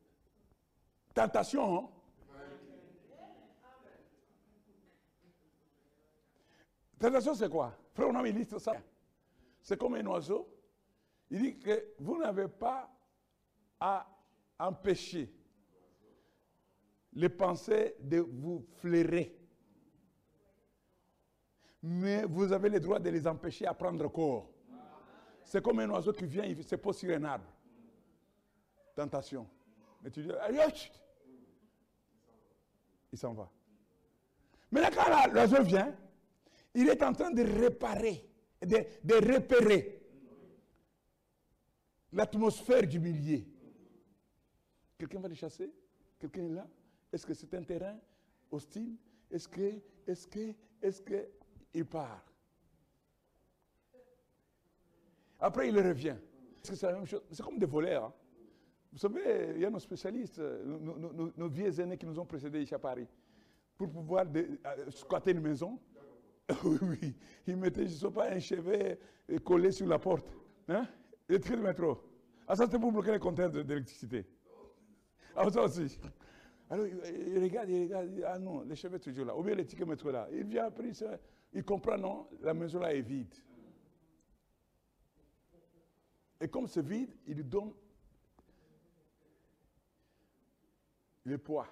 tentation. 1.13 1.79
Hein? 1.79 1.89
Tentation, 6.97 7.35
c'est 7.35 7.51
quoi? 7.51 7.77
Frère, 7.93 8.11
on 8.11 8.25
il 8.25 8.35
dit 8.35 8.49
ça. 8.61 8.75
C'est 9.61 9.77
comme 9.77 9.95
un 9.97 10.07
oiseau. 10.07 10.49
Il 11.29 11.43
dit 11.43 11.59
que 11.59 11.95
vous 11.99 12.19
n'avez 12.19 12.47
pas 12.47 12.89
à 13.81 14.07
empêcher 14.61 15.35
les 17.15 17.29
pensées 17.29 17.97
de 17.99 18.19
vous 18.21 18.65
flairer. 18.77 19.37
Mais 21.83 22.23
vous 22.27 22.53
avez 22.53 22.69
le 22.69 22.79
droit 22.79 23.01
de 23.01 23.11
les 23.11 23.27
empêcher 23.27 23.67
à 23.67 23.75
prendre 23.75 24.07
corps. 24.07 24.49
C'est 25.43 25.61
comme 25.61 25.81
un 25.81 25.91
oiseau 25.91 26.13
qui 26.13 26.27
vient, 26.27 26.45
il 26.45 26.63
se 26.63 26.77
pose 26.77 26.97
sur 26.97 27.13
un 27.13 27.25
arbre. 27.25 27.58
Tentation. 28.99 29.49
Mais 30.03 30.11
tu 30.11 30.25
dis, 30.25 30.31
il 33.13 33.17
s'en 33.17 33.33
va. 33.33 33.49
Mais 34.73 34.81
là, 34.81 34.91
quand 34.91 35.33
l'oiseau 35.33 35.63
vient, 35.63 35.97
il 36.75 36.89
est 36.89 37.01
en 37.05 37.13
train 37.13 37.31
de 37.31 37.45
réparer, 37.45 38.29
de, 38.61 38.85
de 39.05 39.35
repérer 39.35 40.03
l'atmosphère 42.13 42.89
du 42.89 42.99
milieu. 42.99 43.45
Quelqu'un 44.99 45.21
va 45.21 45.29
le 45.29 45.37
chasser? 45.37 45.73
Quelqu'un 46.19 46.47
est 46.47 46.55
là? 46.55 46.67
Est-ce 47.13 47.25
que 47.25 47.35
c'est 47.35 47.55
un 47.55 47.63
terrain 47.63 47.97
hostile? 48.51 48.97
Est-ce 49.31 49.47
que, 49.47 49.81
est-ce 50.09 50.27
que, 50.27 50.55
est-ce 50.83 51.01
que, 51.03 51.29
il 51.73 51.87
part? 51.87 52.25
Après, 55.39 55.69
il 55.69 55.79
revient. 55.79 56.17
Est-ce 56.61 56.73
que 56.73 56.77
c'est 56.77 56.87
la 56.87 56.95
même 56.95 57.07
chose? 57.07 57.23
C'est 57.31 57.45
comme 57.45 57.61
des 57.61 57.67
voleurs. 57.67 58.07
Hein. 58.07 58.15
Vous 58.99 59.03
savez, 59.03 59.53
il 59.55 59.61
y 59.61 59.65
a 59.65 59.71
nos 59.71 59.79
spécialistes, 59.79 60.41
nos, 60.41 61.49
vieux 61.49 61.81
aînés 61.81 61.97
qui 61.97 62.05
nous 62.05 62.19
ont 62.19 62.27
précédés 62.27 62.63
ici 62.63 62.75
à 62.75 62.81
Paris, 62.81 63.07
pour 63.77 63.89
pouvoir 63.89 64.27
euh, 64.35 64.91
squatter 64.91 65.31
une 65.31 65.41
maison. 65.41 65.79
oui, 66.65 66.79
oui, 66.83 67.15
ils 67.47 67.57
mettaient, 67.57 67.87
je 67.87 67.93
ne 67.93 67.97
sais 67.97 68.11
pas, 68.11 68.33
un 68.33 68.41
chevet 68.41 68.99
collé 69.45 69.71
sur 69.71 69.87
la 69.87 70.01
porte. 70.01 70.27
Hein? 70.67 70.85
Les 71.29 71.39
de 71.39 71.55
métro. 71.55 71.97
Ah, 72.49 72.57
ça, 72.57 72.65
c'était 72.65 72.81
pour 72.81 72.91
bloquer 72.91 73.13
les 73.13 73.21
compteurs 73.21 73.51
d'électricité. 73.51 74.27
Ah, 75.37 75.49
ça 75.49 75.63
aussi. 75.63 75.97
Alors, 76.69 76.85
il 76.85 77.41
regarde, 77.41 77.69
il 77.69 77.83
regarde, 77.85 78.11
il 78.17 78.25
ah 78.25 78.37
non, 78.37 78.63
les 78.63 78.75
cheveux 78.75 78.99
toujours 78.99 79.27
là. 79.27 79.37
Ou 79.37 79.45
bien 79.45 79.55
les 79.55 79.65
tickets 79.65 79.87
métro 79.87 80.11
là. 80.11 80.27
Il 80.33 80.43
vient 80.43 80.65
après, 80.65 80.91
il 81.53 81.63
comprend, 81.63 81.97
non, 81.97 82.27
la 82.41 82.53
maison 82.53 82.81
là 82.81 82.93
est 82.93 83.03
vide. 83.03 83.33
Et 86.41 86.49
comme 86.49 86.67
c'est 86.67 86.85
vide, 86.85 87.15
il 87.25 87.49
donne 87.49 87.73
le 91.29 91.39
poids. 91.39 91.66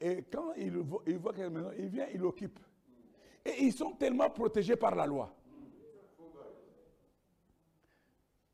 Et 0.00 0.24
quand 0.32 0.54
il 0.56 0.76
voit, 0.78 1.02
il 1.06 1.50
maison, 1.50 1.70
il 1.78 1.88
vient, 1.88 2.06
il 2.12 2.24
occupe. 2.24 2.58
Et 3.44 3.64
ils 3.64 3.72
sont 3.72 3.92
tellement 3.92 4.30
protégés 4.30 4.76
par 4.76 4.94
la 4.94 5.06
loi. 5.06 5.34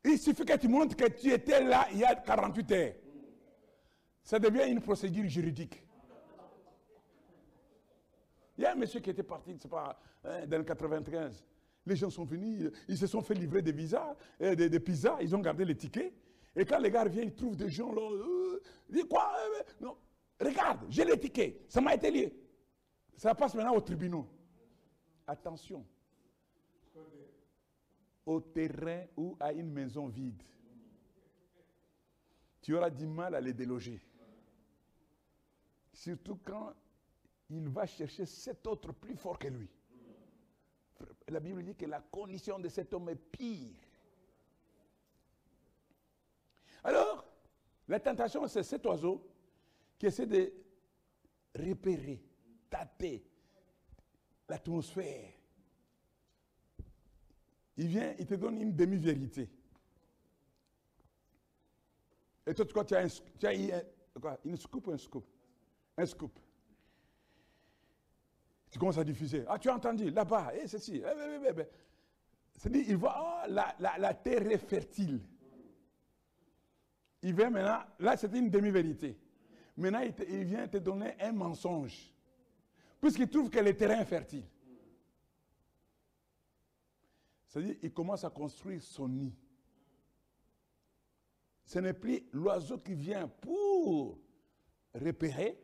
Il 0.03 0.17
suffit 0.17 0.45
que 0.45 0.57
tu 0.57 0.67
montres 0.67 0.95
que 0.95 1.09
tu 1.09 1.31
étais 1.31 1.63
là 1.63 1.87
il 1.91 1.99
y 1.99 2.03
a 2.03 2.15
48 2.15 2.71
heures. 2.71 2.93
Ça 4.23 4.39
devient 4.39 4.69
une 4.69 4.81
procédure 4.81 5.27
juridique. 5.27 5.83
Il 8.57 8.63
y 8.63 8.65
a 8.65 8.71
un 8.71 8.75
monsieur 8.75 8.99
qui 8.99 9.09
était 9.09 9.23
parti, 9.23 9.55
c'est 9.59 9.69
pas, 9.69 9.99
hein, 10.23 10.45
dans 10.47 10.57
le 10.57 10.63
95. 10.63 11.45
Les 11.85 11.95
gens 11.95 12.09
sont 12.09 12.25
venus, 12.25 12.71
ils 12.87 12.97
se 12.97 13.07
sont 13.07 13.21
fait 13.21 13.35
livrer 13.35 13.61
des 13.61 13.71
visas, 13.71 14.15
euh, 14.41 14.55
des, 14.55 14.69
des 14.69 14.79
pizzas, 14.79 15.17
ils 15.21 15.33
ont 15.35 15.39
gardé 15.39 15.63
les 15.63 15.75
tickets. 15.75 16.11
Et 16.57 16.65
quand 16.65 16.79
les 16.79 16.89
gars 16.89 17.05
viennent, 17.05 17.27
ils 17.27 17.35
trouvent 17.35 17.55
des 17.55 17.69
gens 17.69 17.91
là. 17.93 18.01
Euh, 18.01 18.63
ils 18.89 18.95
disent 18.95 19.05
quoi 19.07 19.31
euh, 19.37 19.63
Non, 19.79 19.95
regarde, 20.39 20.87
j'ai 20.89 21.05
les 21.05 21.19
tickets. 21.19 21.69
Ça 21.69 21.79
m'a 21.79 21.93
été 21.93 22.09
lié. 22.09 22.33
Ça 23.15 23.35
passe 23.35 23.53
maintenant 23.53 23.75
au 23.75 23.81
tribunal. 23.81 24.23
Attention. 25.27 25.85
Au 28.25 28.41
terrain 28.41 29.05
ou 29.15 29.37
à 29.39 29.53
une 29.53 29.71
maison 29.71 30.07
vide. 30.07 30.41
Tu 32.61 32.75
auras 32.75 32.89
du 32.89 33.05
mal 33.05 33.35
à 33.35 33.39
les 33.39 33.53
déloger. 33.53 34.01
Surtout 35.93 36.39
quand 36.43 36.73
il 37.51 37.69
va 37.69 37.85
chercher 37.85 38.25
cet 38.25 38.65
autre 38.65 38.91
plus 38.93 39.15
fort 39.15 39.37
que 39.37 39.47
lui. 39.47 39.69
La 41.27 41.39
Bible 41.39 41.63
dit 41.63 41.75
que 41.75 41.85
la 41.85 42.01
condition 42.01 42.57
de 42.57 42.67
cet 42.67 42.93
homme 42.93 43.09
est 43.09 43.15
pire 43.15 43.86
alors, 46.83 47.25
la 47.87 47.99
tentation, 47.99 48.47
c'est 48.47 48.63
cet 48.63 48.85
oiseau 48.85 49.25
qui 49.97 50.05
essaie 50.05 50.25
de 50.25 50.53
repérer, 51.55 52.21
tâter 52.69 53.25
l'atmosphère. 54.47 55.33
Il 57.77 57.87
vient, 57.87 58.13
il 58.17 58.25
te 58.25 58.35
donne 58.35 58.61
une 58.61 58.75
demi-vérité. 58.75 59.49
Et 62.45 62.53
toi, 62.53 62.85
tu 62.85 62.95
as, 62.95 63.01
un, 63.01 63.07
as 64.27 64.37
une 64.45 64.57
scoop 64.57 64.87
ou 64.87 64.91
un 64.91 64.97
scoop? 64.97 65.25
Un 65.97 66.05
scoop. 66.05 66.39
Tu 68.69 68.79
commences 68.79 68.97
à 68.97 69.03
diffuser. 69.03 69.43
Ah, 69.47 69.59
tu 69.59 69.69
as 69.69 69.75
entendu, 69.75 70.09
là-bas, 70.09 70.53
et 70.55 70.61
eh, 70.63 70.67
ceci. 70.67 71.01
Eh, 71.03 71.49
eh, 71.49 71.63
C'est-à-dire, 72.53 72.85
il 72.87 72.97
voit, 72.97 73.45
oh, 73.47 73.49
la 73.49 74.13
terre 74.13 74.49
est 74.51 74.57
fertile. 74.57 75.21
Il 77.21 77.33
vient 77.35 77.49
maintenant, 77.49 77.79
là 77.99 78.15
c'était 78.15 78.39
une 78.39 78.49
demi-vérité. 78.49 79.17
Maintenant 79.75 80.01
il, 80.01 80.43
vient 80.43 80.67
te 80.67 80.77
donner 80.77 81.13
un 81.19 81.31
mensonge. 81.31 82.13
Puisqu'il 82.99 83.29
trouve 83.29 83.49
que 83.49 83.59
le 83.59 83.75
terrain 83.75 84.01
est 84.01 84.05
fertile. 84.05 84.45
C'est-à-dire, 87.45 87.75
il 87.81 87.93
commence 87.93 88.23
à 88.23 88.29
construire 88.29 88.81
son 88.81 89.07
nid. 89.07 89.35
Ce 91.63 91.79
n'est 91.79 91.93
plus 91.93 92.23
l'oiseau 92.31 92.77
qui 92.79 92.93
vient 92.93 93.27
pour 93.27 94.19
repérer 94.93 95.59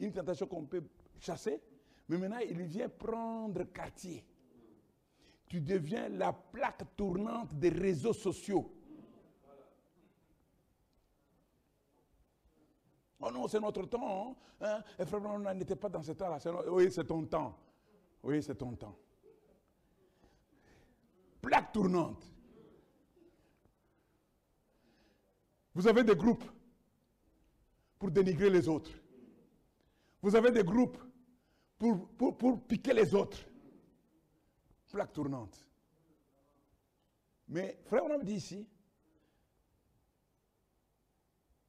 une 0.00 0.12
tentation 0.12 0.46
qu'on 0.46 0.66
peut 0.66 0.82
chasser, 1.20 1.60
mais 2.08 2.16
maintenant 2.16 2.38
il 2.38 2.62
vient 2.62 2.88
prendre 2.88 3.64
quartier. 3.64 4.24
Tu 5.46 5.60
deviens 5.60 6.08
la 6.08 6.32
plaque 6.32 6.84
tournante 6.96 7.54
des 7.54 7.70
réseaux 7.70 8.12
sociaux. 8.12 8.77
Oh 13.20 13.30
non, 13.30 13.48
c'est 13.48 13.60
notre 13.60 13.84
temps. 13.86 14.36
Hein? 14.60 14.82
Et 14.98 15.04
frère, 15.04 15.22
on 15.24 15.54
n'était 15.54 15.76
pas 15.76 15.88
dans 15.88 16.02
ce 16.02 16.12
temps-là. 16.12 16.38
Oui, 16.70 16.90
c'est 16.90 17.04
ton 17.04 17.24
temps. 17.24 17.58
Oui, 18.22 18.42
c'est 18.42 18.54
ton 18.54 18.74
temps. 18.74 18.96
Plaque 21.40 21.72
tournante. 21.72 22.24
Vous 25.74 25.86
avez 25.86 26.02
des 26.02 26.16
groupes 26.16 26.44
pour 27.98 28.10
dénigrer 28.10 28.50
les 28.50 28.68
autres. 28.68 28.90
Vous 30.22 30.34
avez 30.34 30.50
des 30.50 30.64
groupes 30.64 30.98
pour, 31.78 32.08
pour, 32.10 32.36
pour 32.36 32.60
piquer 32.62 32.92
les 32.92 33.14
autres. 33.14 33.38
Plaque 34.90 35.12
tournante. 35.12 35.64
Mais 37.48 37.78
frère, 37.84 38.04
on 38.04 38.10
a 38.10 38.18
dit 38.18 38.34
ici, 38.34 38.66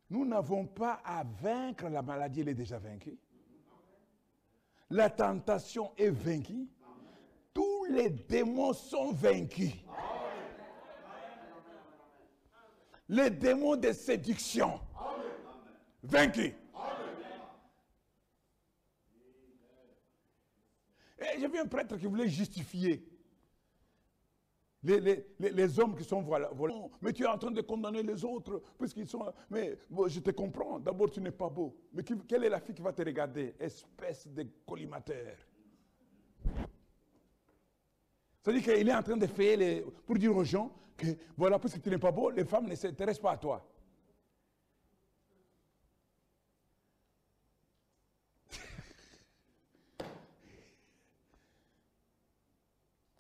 nous 0.10 0.26
n'avons 0.26 0.66
pas 0.66 1.02
à 1.06 1.24
vaincre 1.24 1.88
la 1.88 2.02
maladie, 2.02 2.42
elle 2.42 2.50
est 2.50 2.54
déjà 2.56 2.80
vaincue. 2.80 3.18
La 4.90 5.10
tentation 5.10 5.92
est 5.98 6.10
vaincue. 6.10 6.68
Tous 7.54 7.86
les 7.86 8.10
démons 8.10 8.74
sont 8.74 9.12
vaincus. 9.12 9.74
Les 13.08 13.30
démons 13.30 13.76
de 13.76 13.92
séduction, 13.92 14.80
vaincus. 16.04 16.54
Et 21.20 21.40
j'ai 21.40 21.48
vu 21.48 21.60
un 21.60 21.66
prêtre 21.66 21.98
qui 21.98 22.06
voulait 22.06 22.30
justifier 22.30 23.04
les, 24.82 25.80
hommes 25.80 25.96
qui 25.96 26.04
sont 26.06 26.22
voilà, 26.22 26.50
Mais 27.02 27.12
tu 27.12 27.24
es 27.24 27.28
en 27.28 27.38
train 27.38 27.52
de 27.52 27.62
condamner 27.62 28.02
les 28.02 28.24
autres 28.24 28.62
puisqu'ils 28.78 29.10
sont. 29.10 29.26
Mais 29.50 29.78
je 30.08 30.20
te 30.22 30.32
comprends. 30.32 30.80
D'abord, 30.80 31.12
tu 31.12 31.20
n'es 31.20 31.32
pas 31.32 31.50
beau. 31.50 31.76
Mais 31.94 32.04
quelle 32.04 32.46
est 32.46 32.50
la 32.50 32.62
fille 32.62 32.76
qui 32.76 32.82
va 32.82 32.94
te 32.94 33.02
regarder? 33.02 33.56
Espèce 33.60 34.28
de 34.28 34.48
collimateur. 34.66 35.36
C'est-à-dire 38.42 38.64
qu'il 38.64 38.88
est 38.88 38.96
en 38.96 39.04
train 39.04 39.18
de 39.18 39.28
faire 39.28 39.58
les, 39.58 39.82
pour 40.06 40.16
dire 40.16 40.34
aux 40.36 40.46
gens 40.46 40.74
que 40.96 41.08
voilà, 41.36 41.60
puisque 41.60 41.82
tu 41.82 41.90
n'es 41.90 41.98
pas 41.98 42.12
beau, 42.12 42.30
les 42.30 42.46
femmes 42.46 42.68
ne 42.68 42.76
s'intéressent 42.76 43.22
pas 43.22 43.32
à 43.34 43.38
toi. 43.38 43.70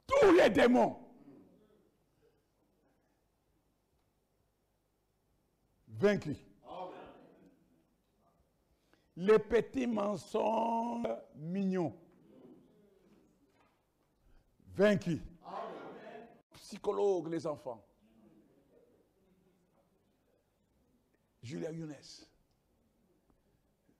Tous 0.07 0.31
les 0.31 0.49
démons 0.49 1.08
vaincu. 5.99 6.35
Les 9.17 9.39
petits 9.39 9.85
mensonges 9.85 11.07
mignons. 11.35 11.93
Vaincus. 14.75 15.19
Psychologue, 16.53 17.27
les 17.27 17.45
enfants. 17.45 17.83
Julia 21.43 21.71
Younes. 21.71 22.27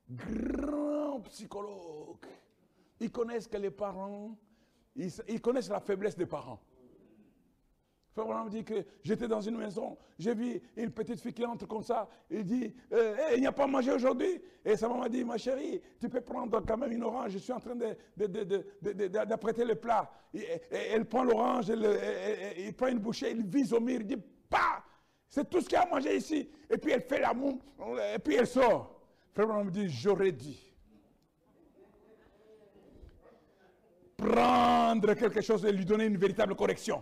Grand 0.10 1.20
psychologue. 1.22 2.26
Ils 3.02 3.12
connaissent 3.12 3.48
que 3.48 3.58
les 3.58 3.72
parents, 3.72 4.38
ils 4.96 5.42
connaissent 5.42 5.70
la 5.70 5.82
faiblesse 5.82 6.16
des 6.16 6.26
parents. 6.26 6.62
Frère 8.20 8.28
Branham 8.28 8.50
dit 8.50 8.66
que 8.66 8.74
j'étais 9.02 9.30
dans 9.30 9.40
une 9.40 9.56
maison, 9.56 9.98
j'ai 10.18 10.34
vu 10.34 10.62
une 10.76 10.92
petite 10.92 11.22
fille 11.22 11.32
qui 11.32 11.46
entre 11.46 11.66
comme 11.66 11.84
ça, 11.84 12.10
il 12.30 12.44
dit, 12.44 12.76
euh, 12.92 13.16
il 13.34 13.40
n'y 13.40 13.48
a 13.48 13.52
pas 13.54 13.66
mangé 13.66 13.94
aujourd'hui. 13.94 14.42
Et 14.66 14.76
sa 14.76 14.90
maman 14.90 15.08
dit, 15.08 15.24
ma 15.24 15.38
chérie, 15.38 15.82
tu 16.02 16.10
peux 16.10 16.20
prendre 16.20 16.60
quand 16.66 16.76
même 16.76 16.92
une 16.92 17.04
orange, 17.04 17.32
je 17.32 17.38
suis 17.38 17.54
en 17.54 17.62
train 17.62 17.76
d'apprêter 17.76 19.64
le 19.64 19.76
plat. 19.76 20.12
Et, 20.34 20.46
elle 20.70 21.06
prend 21.06 21.24
l'orange, 21.24 21.72
il 22.58 22.74
prend 22.74 22.88
une 22.88 23.00
bouchée, 23.00 23.32
il 23.32 23.46
vise 23.46 23.72
au 23.72 23.80
mur, 23.80 24.02
il 24.02 24.06
dit, 24.06 24.22
pas, 24.50 24.84
c'est 25.30 25.50
tout 25.50 25.62
ce 25.62 25.70
qu'il 25.70 25.78
y 25.78 25.78
a 25.78 25.84
à 25.84 25.90
manger 25.90 26.18
ici. 26.18 26.50
Et 26.70 26.78
puis 26.78 26.92
elle 26.92 27.04
fait 27.04 27.22
l'amour, 27.22 27.58
et 28.14 28.20
puis 28.20 28.36
elle 28.36 28.48
sort. 28.48 29.00
Frère 29.34 29.48
Branham 29.48 29.72
dit, 29.72 29.88
j'aurais 29.88 30.34
dit. 30.34 30.60
Prendre 34.18 35.14
quelque 35.14 35.40
chose 35.40 35.64
et 35.64 35.72
lui 35.72 35.86
donner 35.86 36.08
une 36.08 36.18
véritable 36.18 36.54
correction. 36.54 37.02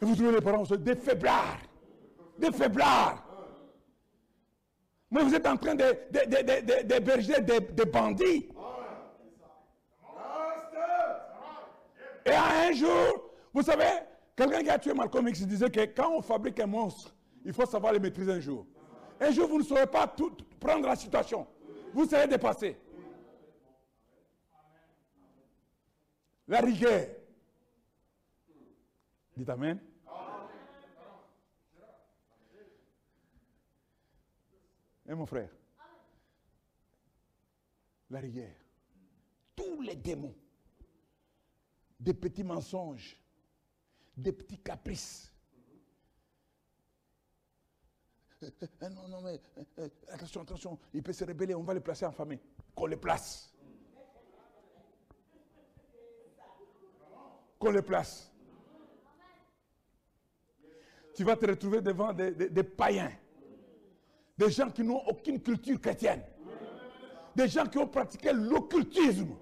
Et 0.00 0.04
vous 0.04 0.14
trouvez 0.14 0.32
les 0.32 0.40
parents, 0.40 0.62
des 0.62 0.94
faiblards. 0.94 1.58
Des 2.38 2.52
faiblards. 2.52 3.24
Mais 5.10 5.22
vous 5.22 5.34
êtes 5.34 5.46
en 5.46 5.56
train 5.56 5.74
d'héberger 5.74 7.40
de, 7.40 7.72
des 7.72 7.84
bandits. 7.84 8.48
Et 12.26 12.34
un 12.34 12.72
jour, 12.72 13.32
vous 13.54 13.62
savez, 13.62 13.86
quelqu'un 14.36 14.62
qui 14.62 14.70
a 14.70 14.78
tué 14.78 14.92
Malcolm 14.92 15.28
X 15.28 15.46
disait 15.46 15.70
que 15.70 15.80
quand 15.86 16.12
on 16.12 16.22
fabrique 16.22 16.60
un 16.60 16.66
monstre, 16.66 17.14
il 17.44 17.52
faut 17.52 17.64
savoir 17.64 17.92
le 17.92 17.98
maîtriser 17.98 18.32
un 18.32 18.40
jour. 18.40 18.66
Un 19.20 19.30
jour, 19.30 19.48
vous 19.48 19.58
ne 19.58 19.64
saurez 19.64 19.86
pas 19.86 20.06
tout, 20.06 20.36
prendre 20.60 20.86
la 20.86 20.94
situation. 20.94 21.46
Vous 21.94 22.06
serez 22.06 22.28
dépassé. 22.28 22.76
La 26.46 26.60
rigueur. 26.60 27.06
Dites 29.36 29.48
Amen. 29.48 29.78
Et 35.08 35.14
mon 35.14 35.24
frère 35.24 35.48
La 38.10 38.20
rigueur. 38.20 38.50
Tous 39.56 39.80
les 39.80 39.96
démons, 39.96 40.34
des 41.98 42.14
petits 42.14 42.44
mensonges, 42.44 43.16
des 44.16 44.32
petits 44.32 44.58
caprices. 44.58 45.32
Euh, 48.42 48.50
euh, 48.62 48.88
non, 48.90 49.08
non, 49.08 49.22
mais 49.22 49.40
attention, 50.08 50.42
attention, 50.42 50.78
il 50.94 51.02
peut 51.02 51.12
se 51.12 51.24
rébeller, 51.24 51.54
on 51.54 51.64
va 51.64 51.74
le 51.74 51.80
placer 51.80 52.06
en 52.06 52.12
famille. 52.12 52.38
Qu'on 52.74 52.86
le 52.86 52.96
place. 52.96 53.52
Qu'on 57.58 57.70
le 57.72 57.82
place. 57.82 58.30
Tu 61.16 61.24
vas 61.24 61.34
te 61.34 61.46
retrouver 61.46 61.80
devant 61.80 62.12
des 62.12 62.62
païens 62.62 63.10
des 64.38 64.50
gens 64.50 64.70
qui 64.70 64.82
n'ont 64.82 65.02
aucune 65.06 65.40
culture 65.40 65.80
chrétienne. 65.80 66.22
Des 67.34 67.48
gens 67.48 67.66
qui 67.66 67.78
ont 67.78 67.88
pratiqué 67.88 68.32
l'occultisme. 68.32 69.34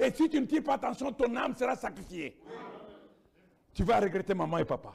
Et 0.00 0.10
si 0.10 0.28
tu 0.28 0.40
ne 0.40 0.46
tires 0.46 0.64
pas 0.64 0.74
attention, 0.74 1.12
ton 1.12 1.34
âme 1.36 1.54
sera 1.54 1.76
sacrifiée. 1.76 2.40
Tu 3.72 3.84
vas 3.84 4.00
regretter 4.00 4.34
maman 4.34 4.58
et 4.58 4.64
papa. 4.64 4.94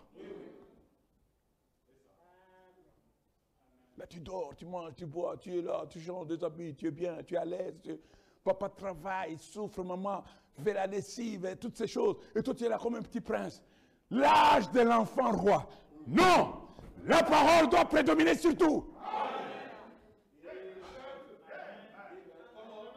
Tu 4.10 4.22
dors, 4.22 4.56
tu 4.56 4.66
manges, 4.66 4.96
tu 4.96 5.06
bois, 5.06 5.36
tu 5.36 5.58
es 5.58 5.62
là, 5.62 5.86
tu 5.90 6.00
changes 6.00 6.28
des 6.28 6.42
habits, 6.42 6.74
tu 6.76 6.88
es 6.88 6.92
bien, 6.92 7.18
tu 7.24 7.34
es 7.34 7.38
à 7.38 7.44
l'aise. 7.44 7.76
Papa 8.42 8.70
travaille, 8.70 9.38
souffre, 9.38 9.84
maman 9.84 10.24
fait 10.64 10.74
la 10.74 10.88
lessive, 10.88 11.58
toutes 11.60 11.76
ces 11.76 11.88
choses. 11.88 12.16
Et 12.34 12.42
toi, 12.42 12.54
tu 12.54 12.64
es 12.64 12.70
là 12.70 12.78
comme 12.78 12.96
un 12.96 13.02
petit 13.02 13.20
prince. 13.20 13.62
L'âge 14.10 14.72
de 14.72 14.80
l'enfant 14.80 15.32
roi. 15.32 15.68
Non! 16.08 16.68
La 17.06 17.22
parole 17.22 17.70
doit 17.70 17.86
prédominer 17.86 18.36
sur 18.36 18.56
tout. 18.56 18.86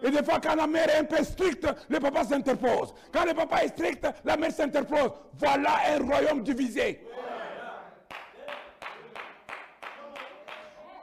Et 0.02 0.10
des 0.10 0.22
fois, 0.22 0.40
quand 0.40 0.54
la 0.54 0.66
mère 0.66 0.88
est 0.88 0.98
un 0.98 1.04
peu 1.04 1.22
stricte, 1.22 1.66
le 1.88 2.00
papa 2.00 2.24
s'interpose. 2.24 2.94
Quand 3.12 3.24
le 3.24 3.34
papa 3.34 3.64
est 3.64 3.68
strict, 3.68 4.06
la 4.24 4.36
mère 4.36 4.52
s'interpose. 4.52 5.12
Voilà 5.34 5.78
un 5.88 5.98
royaume 6.04 6.42
divisé. 6.42 7.06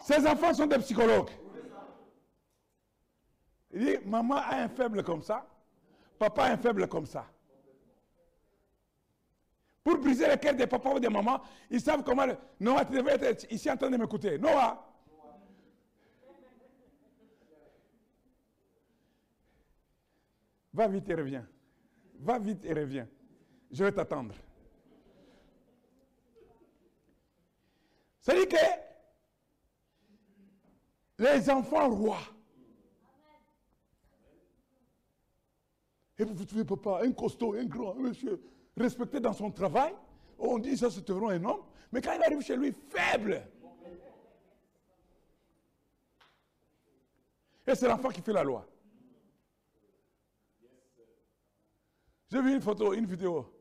Ces 0.01 0.25
enfants 0.25 0.53
sont 0.53 0.67
des 0.67 0.79
psychologues. 0.79 1.29
Il 3.73 3.85
dit, 3.85 3.97
maman 4.05 4.37
a 4.37 4.55
un 4.55 4.69
faible 4.69 5.03
comme 5.03 5.21
ça, 5.21 5.45
papa 6.17 6.43
a 6.43 6.51
un 6.53 6.57
faible 6.57 6.87
comme 6.87 7.05
ça. 7.05 7.25
Pour 9.83 9.97
briser 9.97 10.27
le 10.27 10.37
cœur 10.37 10.53
des 10.53 10.67
papas 10.67 10.95
ou 10.95 10.99
des 10.99 11.09
mamans, 11.09 11.41
ils 11.69 11.79
savent 11.81 12.03
comment... 12.03 12.25
Noah, 12.59 12.85
tu 12.85 12.93
devais 12.93 13.13
être 13.13 13.51
ici 13.51 13.69
en 13.69 13.77
train 13.77 13.89
de 13.89 13.97
m'écouter. 13.97 14.37
Noah, 14.37 14.83
Va 20.77 20.87
vite 20.87 21.09
et 21.09 21.15
reviens. 21.15 21.43
Va 22.19 22.37
vite 22.37 22.63
et 22.63 22.71
reviens. 22.71 23.07
Je 23.71 23.83
vais 23.83 23.91
t'attendre. 23.91 24.35
C'est-à-dire 28.21 28.47
que 28.47 28.57
les 31.17 31.49
enfants 31.49 31.89
rois. 31.89 32.21
Et 36.19 36.23
vous 36.23 36.45
trouvez 36.45 36.63
papa, 36.63 37.01
un 37.03 37.11
costaud, 37.11 37.55
un 37.55 37.65
grand, 37.65 37.95
monsieur, 37.95 38.39
respecté 38.77 39.19
dans 39.19 39.33
son 39.33 39.49
travail. 39.49 39.95
On 40.37 40.59
dit 40.59 40.77
ça, 40.77 40.91
c'est 40.91 41.09
vraiment 41.09 41.29
un 41.29 41.43
homme. 41.43 41.63
Mais 41.91 42.01
quand 42.01 42.13
il 42.13 42.21
arrive 42.21 42.41
chez 42.41 42.55
lui, 42.55 42.71
faible. 42.71 43.41
Et 47.65 47.73
c'est 47.73 47.87
l'enfant 47.87 48.09
qui 48.09 48.21
fait 48.21 48.33
la 48.33 48.43
loi. 48.43 48.63
J'ai 52.29 52.41
vu 52.41 52.53
une 52.53 52.61
photo, 52.61 52.93
une 52.93 53.05
vidéo. 53.05 53.53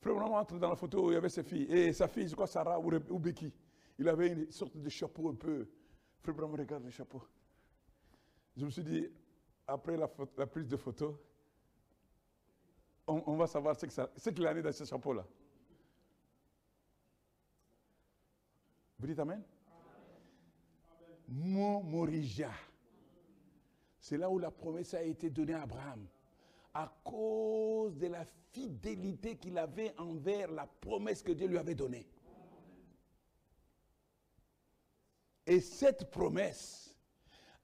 Frère 0.00 0.16
entre 0.16 0.58
dans 0.58 0.70
la 0.70 0.76
photo 0.76 1.06
où 1.06 1.10
il 1.10 1.14
y 1.14 1.16
avait 1.16 1.28
ses 1.28 1.42
filles. 1.42 1.66
Et 1.70 1.92
sa 1.92 2.08
fille, 2.08 2.28
je 2.28 2.34
crois 2.34 2.46
Sarah 2.46 2.78
ou, 2.78 2.90
ou 3.10 3.18
Becky. 3.18 3.52
Il 3.98 4.08
avait 4.08 4.28
une 4.28 4.50
sorte 4.50 4.76
de 4.76 4.88
chapeau 4.88 5.28
un 5.28 5.34
peu. 5.34 5.68
Frère 6.22 6.34
Branham 6.34 6.54
regarde 6.54 6.84
le 6.84 6.90
chapeau. 6.90 7.22
Je 8.56 8.64
me 8.64 8.70
suis 8.70 8.84
dit, 8.84 9.06
après 9.66 9.96
la, 9.96 10.08
prise 10.08 10.66
de 10.66 10.76
photo, 10.76 11.18
on, 13.06 13.36
va 13.36 13.46
savoir 13.46 13.76
ce 13.78 14.30
qu'il 14.30 14.46
a 14.46 14.54
mis 14.54 14.62
dans 14.62 14.72
ce 14.72 14.84
chapeau-là. 14.84 15.26
Vous 18.98 19.06
dites 19.06 19.18
Amen? 19.18 19.42
Mon 21.28 21.82
Morija. 21.82 22.50
C'est 23.98 24.16
là 24.16 24.28
où 24.30 24.38
la 24.38 24.50
promesse 24.50 24.94
a 24.94 25.02
été 25.02 25.30
donnée 25.30 25.54
à 25.54 25.62
Abraham. 25.62 26.06
À 26.72 26.92
cause 27.04 27.96
de 27.96 28.06
la 28.06 28.24
fidélité 28.52 29.36
qu'il 29.36 29.58
avait 29.58 29.94
envers 29.98 30.50
la 30.50 30.66
promesse 30.66 31.22
que 31.22 31.32
Dieu 31.32 31.46
lui 31.46 31.58
avait 31.58 31.74
donnée. 31.74 32.06
Et 35.46 35.60
cette 35.60 36.10
promesse 36.10 36.94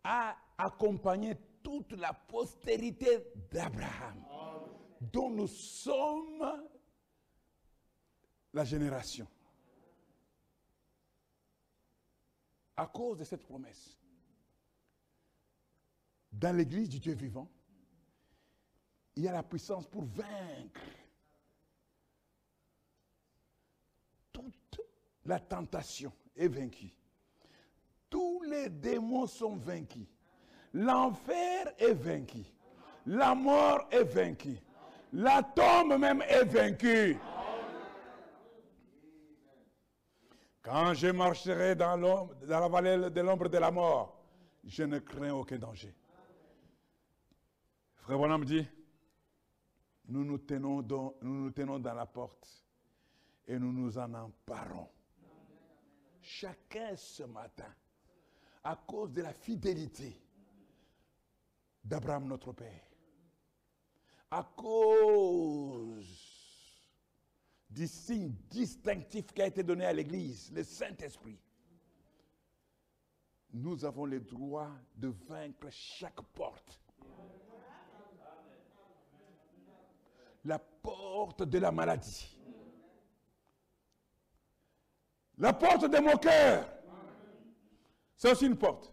a 0.02 0.36
accompagné 0.58 1.36
toute 1.62 1.92
la 1.92 2.12
postérité 2.12 3.32
d'Abraham, 3.50 4.24
dont 5.00 5.30
nous 5.30 5.46
sommes 5.46 6.68
la 8.52 8.64
génération. 8.64 9.26
À 12.76 12.86
cause 12.86 13.18
de 13.18 13.24
cette 13.24 13.44
promesse, 13.44 13.96
dans 16.32 16.56
l'église 16.56 16.88
du 16.88 16.98
Dieu 16.98 17.14
vivant, 17.14 17.48
il 19.16 19.24
y 19.24 19.28
a 19.28 19.32
la 19.32 19.42
puissance 19.42 19.86
pour 19.86 20.04
vaincre 20.04 20.80
toute 24.32 24.80
la 25.24 25.40
tentation 25.40 26.12
est 26.36 26.48
vaincue. 26.48 26.94
Tous 28.10 28.42
les 28.42 28.68
démons 28.68 29.26
sont 29.26 29.56
vaincus. 29.56 30.06
L'enfer 30.74 31.72
est 31.78 31.94
vaincu. 31.94 32.44
La 33.06 33.34
mort 33.34 33.88
est 33.90 34.04
vaincue. 34.04 34.58
La 35.12 35.42
tombe 35.42 35.98
même 35.98 36.22
est 36.22 36.44
vaincue. 36.44 37.16
Quand 40.62 40.92
je 40.94 41.08
marcherai 41.08 41.74
dans, 41.74 42.28
la 42.42 42.68
vallée 42.68 43.10
de 43.10 43.20
l'ombre 43.20 43.48
de 43.48 43.58
la 43.58 43.70
mort, 43.70 44.20
je 44.64 44.82
ne 44.82 44.98
crains 44.98 45.32
aucun 45.32 45.56
danger. 45.56 45.94
Frère 47.94 48.18
Bonhomme 48.18 48.44
dit, 48.44 48.68
nous 50.08 50.24
nous, 50.24 50.38
tenons 50.38 50.82
dans, 50.82 51.14
nous 51.22 51.44
nous 51.44 51.50
tenons 51.50 51.78
dans 51.78 51.94
la 51.94 52.06
porte 52.06 52.64
et 53.46 53.58
nous 53.58 53.72
nous 53.72 53.98
en 53.98 54.12
emparons. 54.14 54.88
Chacun 56.20 56.94
ce 56.96 57.22
matin 57.24 57.72
à 58.64 58.74
cause 58.74 59.12
de 59.12 59.22
la 59.22 59.32
fidélité 59.32 60.20
d'Abraham 61.84 62.26
notre 62.26 62.52
Père, 62.52 62.82
à 64.30 64.42
cause 64.56 66.04
du 67.70 67.86
signe 67.86 68.32
distinctif 68.50 69.26
qui 69.32 69.42
a 69.42 69.46
été 69.46 69.62
donné 69.62 69.84
à 69.84 69.92
l'Église, 69.92 70.50
le 70.52 70.64
Saint-Esprit, 70.64 71.38
nous 73.52 73.84
avons 73.84 74.04
le 74.04 74.20
droit 74.20 74.70
de 74.96 75.08
vaincre 75.28 75.68
chaque 75.70 76.20
porte. 76.34 76.80
La 80.46 80.60
porte 80.60 81.42
de 81.42 81.58
la 81.58 81.72
maladie. 81.72 82.38
La 85.38 85.52
porte 85.52 85.90
de 85.90 85.98
mon 85.98 86.16
cœur. 86.16 86.68
C'est 88.14 88.30
aussi 88.30 88.46
une 88.46 88.56
porte. 88.56 88.92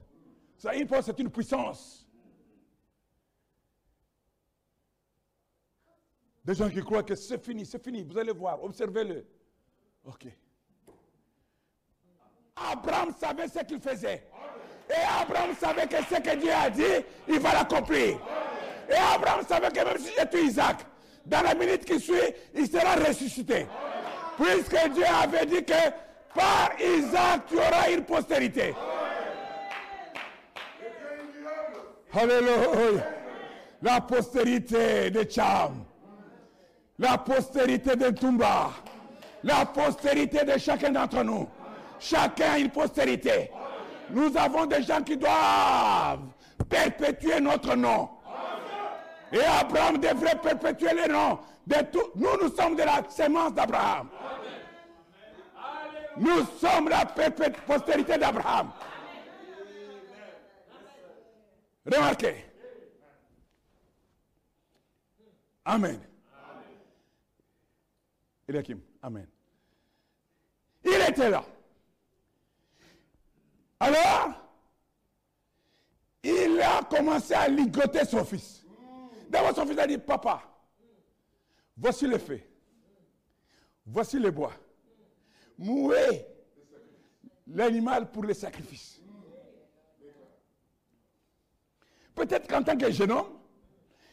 Ça, 0.58 0.74
une 0.76 0.88
porte, 0.88 1.04
c'est 1.04 1.20
une 1.20 1.30
puissance. 1.30 2.10
Des 6.43 6.56
gens 6.56 6.70
qui 6.70 6.82
croient 6.82 7.04
que 7.04 7.14
c'est 7.14 7.41
fini, 7.41 7.66
c'est 7.66 7.82
fini. 7.82 8.01
Vous 8.04 8.18
allez 8.18 8.34
voir, 8.34 8.62
observez-le. 8.64 9.26
Ok. 10.04 10.26
Abraham 12.56 13.14
savait 13.14 13.47
ce 13.47 13.60
qu'il 13.60 13.80
faisait. 13.80 14.28
Et 14.89 15.22
Abraham 15.22 15.56
savait 15.56 15.88
que 15.88 15.97
ce 15.97 16.20
que 16.20 16.36
Dieu 16.36 16.51
a 16.51 16.70
dit, 16.70 17.06
il 17.28 17.39
va 17.39 17.54
l'accomplir. 17.54 18.20
Et 18.89 18.95
Abraham 18.95 19.45
savait 19.45 19.70
que 19.70 19.86
même 19.86 19.97
si 19.99 20.12
j'ai 20.18 20.30
tué 20.30 20.45
Isaac, 20.45 20.86
dans 21.26 21.42
la 21.42 21.56
minute 21.56 21.86
qui 21.86 22.00
suit, 22.00 22.14
il 22.56 22.68
sera 22.68 22.96
ressuscité. 22.96 23.66
Puisque 24.38 24.90
Dieu 24.94 25.06
avait 25.06 25.46
dit 25.46 25.64
que 25.64 25.74
par 26.36 26.72
Isaac, 26.80 27.42
tu 27.48 27.56
auras 27.58 27.90
une 27.92 28.04
postérité. 28.04 28.74
Alléluia. 32.14 33.04
La 33.82 34.02
postérité 34.02 35.10
de 35.12 35.26
Cham. 35.30 35.84
La 37.00 37.18
postérité 37.18 37.96
de 37.96 38.10
Tumba. 38.12 38.72
La 39.44 39.66
postérité 39.66 40.46
de 40.46 40.58
chacun 40.58 40.92
d'entre 40.92 41.24
nous. 41.24 41.48
Chacun 42.00 42.54
a 42.54 42.60
une 42.60 42.70
postérité. 42.70 43.52
Nous 44.10 44.36
avons 44.38 44.66
des 44.66 44.84
gens 44.84 45.02
qui 45.02 45.18
doivent 45.18 46.20
perpétuer 46.70 47.40
notre 47.40 47.76
nom. 47.76 48.10
Et 49.34 49.44
Abraham 49.44 49.98
devrait 49.98 50.40
perpétuer 50.40 50.94
le 50.94 51.12
nom 51.12 51.40
de 51.66 51.76
tout. 51.92 52.12
Nous, 52.16 52.38
nous 52.40 52.56
sommes 52.56 52.76
de 52.76 52.84
la 52.84 53.04
sémence 53.10 53.52
d'Abraham. 53.56 54.08
Nous 56.18 56.46
sommes 56.60 56.90
la 56.90 57.04
postérité 57.66 58.20
d'Abraham. 58.20 58.72
Remarquez. 61.84 62.46
Amen. 65.66 66.00
Eliakim, 68.48 68.80
Amen. 69.02 69.28
Il 70.86 71.10
était 71.10 71.30
là. 71.30 71.44
Alors, 73.80 74.30
il 76.22 76.62
a 76.62 76.84
commencé 76.84 77.34
à 77.34 77.48
ligoter 77.48 78.06
son 78.06 78.24
fils. 78.24 78.62
D'abord, 79.34 79.56
son 79.56 79.66
fils 79.66 79.80
a 79.80 79.88
dit, 79.88 79.98
papa, 79.98 80.44
voici 81.76 82.06
le 82.06 82.20
feu. 82.20 82.40
Voici 83.84 84.20
le 84.20 84.30
bois. 84.30 84.54
Mouez 85.58 86.28
l'animal 87.48 88.12
pour 88.12 88.24
le 88.24 88.36
sacrifice. 88.36 89.02
Peut-être 92.14 92.48
qu'en 92.48 92.62
tant 92.62 92.78
que 92.78 92.92
jeune 92.92 93.12
homme, 93.12 93.40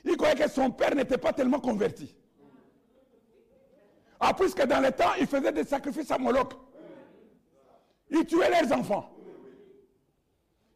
il 0.04 0.16
croyait 0.16 0.36
que 0.36 0.48
son 0.48 0.70
père 0.70 0.94
n'était 0.94 1.18
pas 1.18 1.34
tellement 1.34 1.60
converti. 1.60 2.16
Ah, 4.18 4.32
puisque 4.32 4.64
dans 4.64 4.80
le 4.80 4.90
temps, 4.90 5.12
il 5.20 5.26
faisait 5.26 5.52
des 5.52 5.64
sacrifices 5.64 6.10
à 6.10 6.16
Moloch. 6.16 6.54
Il 8.08 8.24
tuait 8.24 8.48
leurs 8.48 8.72
enfants. 8.72 9.14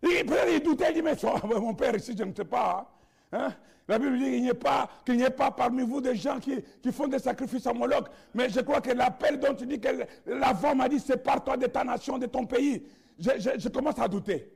Il, 0.03 0.11
il 0.51 0.62
doutait, 0.62 0.90
il 0.90 0.97
dit, 0.97 1.03
mais 1.03 1.16
mon 1.59 1.74
père 1.74 1.97
ici, 1.97 2.14
je 2.16 2.24
ne 2.24 2.34
sais 2.34 2.45
pas. 2.45 2.93
Hein? 3.32 3.54
La 3.86 3.98
Bible 3.98 4.18
dit 4.18 4.24
qu'il 4.24 4.42
n'y 4.42 4.48
ait 4.48 4.54
pas, 4.54 4.88
qu'il 5.04 5.16
n'y 5.16 5.22
ait 5.24 5.30
pas 5.30 5.50
parmi 5.50 5.82
vous 5.82 6.00
des 6.00 6.16
gens 6.16 6.40
qui, 6.40 6.62
font 6.90 7.06
des 7.06 7.18
sacrifices 7.18 7.66
à 7.66 7.72
Moloch. 7.72 8.08
Mais 8.32 8.48
je 8.48 8.60
crois 8.60 8.80
que 8.80 8.90
l'appel 8.92 9.38
dont 9.38 9.54
tu 9.54 9.66
dis 9.66 9.78
que 9.78 9.88
l'avant 10.26 10.74
m'a 10.74 10.88
dit, 10.88 10.98
sépare-toi 10.98 11.58
de 11.58 11.66
ta 11.66 11.84
nation, 11.84 12.18
de 12.18 12.26
ton 12.26 12.46
pays. 12.46 12.86
je 13.18 13.68
commence 13.68 13.98
à 13.98 14.08
douter. 14.08 14.50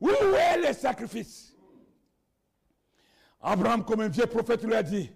Où 0.00 0.10
est 0.10 0.66
le 0.66 0.72
sacrifice? 0.72 1.54
Abraham, 3.40 3.84
comme 3.84 4.00
un 4.00 4.08
vieux 4.08 4.26
prophète, 4.26 4.62
lui 4.64 4.74
a 4.74 4.82
dit, 4.82 5.10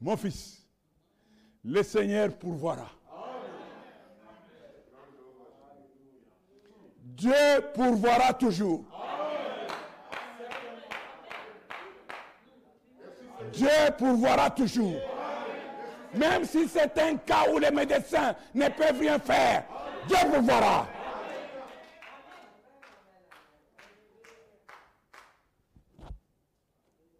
mon 0.00 0.16
fils, 0.16 0.68
le 1.64 1.82
Seigneur 1.82 2.36
pourvoira. 2.36 2.90
Dieu 7.02 7.32
pourvoira 7.74 8.32
toujours. 8.34 8.84
Dieu 13.52 13.68
pourvoira 13.96 14.50
toujours. 14.50 15.00
Même 16.14 16.44
si 16.44 16.66
c'est 16.68 16.96
un 16.98 17.16
cas 17.16 17.50
où 17.52 17.58
les 17.58 17.70
médecins 17.70 18.34
ne 18.54 18.68
peuvent 18.68 18.98
rien 18.98 19.18
faire, 19.18 19.64
Dieu 20.06 20.16
pourvoira. 20.30 20.88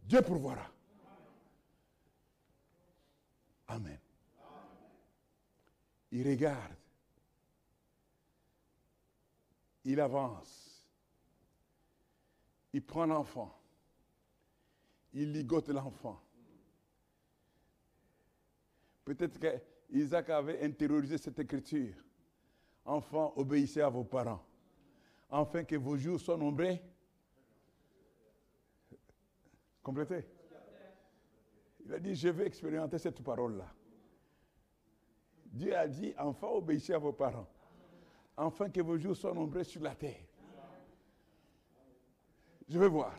Dieu 0.05 0.23
pourvoira. 0.23 0.67
Amen. 3.69 3.99
Il 6.11 6.27
regarde. 6.27 6.75
Il 9.85 10.01
avance. 10.01 10.87
Il 12.73 12.83
prend 12.83 13.05
l'enfant. 13.05 13.55
Il 15.21 15.33
ligote 15.33 15.69
l'enfant. 15.71 16.23
Peut-être 19.05 19.37
que 19.41 19.61
Isaac 19.91 20.31
avait 20.31 20.63
intériorisé 20.63 21.19
cette 21.19 21.41
écriture. 21.41 21.97
Enfant, 22.85 23.33
obéissez 23.35 23.81
à 23.81 23.89
vos 23.89 24.05
parents, 24.05 24.47
afin 25.29 25.65
que 25.65 25.75
vos 25.75 25.97
jours 25.97 26.21
soient 26.21 26.37
nombreux. 26.37 26.77
Complétez. 29.83 30.25
Il 31.85 31.93
a 31.93 31.99
dit, 31.99 32.15
je 32.15 32.29
vais 32.29 32.47
expérimenter 32.47 32.99
cette 32.99 33.21
parole-là. 33.21 33.75
Dieu 35.47 35.77
a 35.77 35.89
dit, 35.89 36.15
enfant, 36.17 36.53
obéissez 36.53 36.93
à 36.93 36.99
vos 36.99 37.13
parents, 37.13 37.49
afin 38.37 38.71
que 38.71 38.81
vos 38.83 38.97
jours 38.97 39.17
soient 39.17 39.35
nombreux 39.35 39.65
sur 39.65 39.83
la 39.83 39.97
terre. 39.97 40.23
Je 42.69 42.79
vais 42.79 42.89
voir. 42.89 43.17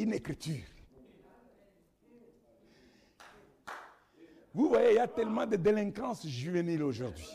Une 0.00 0.14
écriture. 0.14 0.64
Vous 4.54 4.68
voyez, 4.68 4.92
il 4.92 4.96
y 4.96 4.98
a 4.98 5.06
tellement 5.06 5.46
de 5.46 5.56
délinquance 5.56 6.26
juvénile 6.26 6.82
aujourd'hui. 6.82 7.28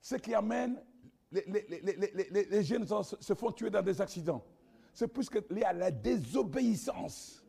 Ce 0.00 0.16
qui 0.16 0.34
amène 0.34 0.82
les, 1.30 2.62
jeunes 2.64 2.84
se 2.86 3.34
font 3.34 3.52
tuer 3.52 3.70
dans 3.70 3.82
des 3.82 4.00
accidents. 4.00 4.44
C'est 4.92 5.06
puisqu'il 5.06 5.58
y 5.58 5.62
a 5.62 5.72
la 5.72 5.92
désobéissance 5.92 7.44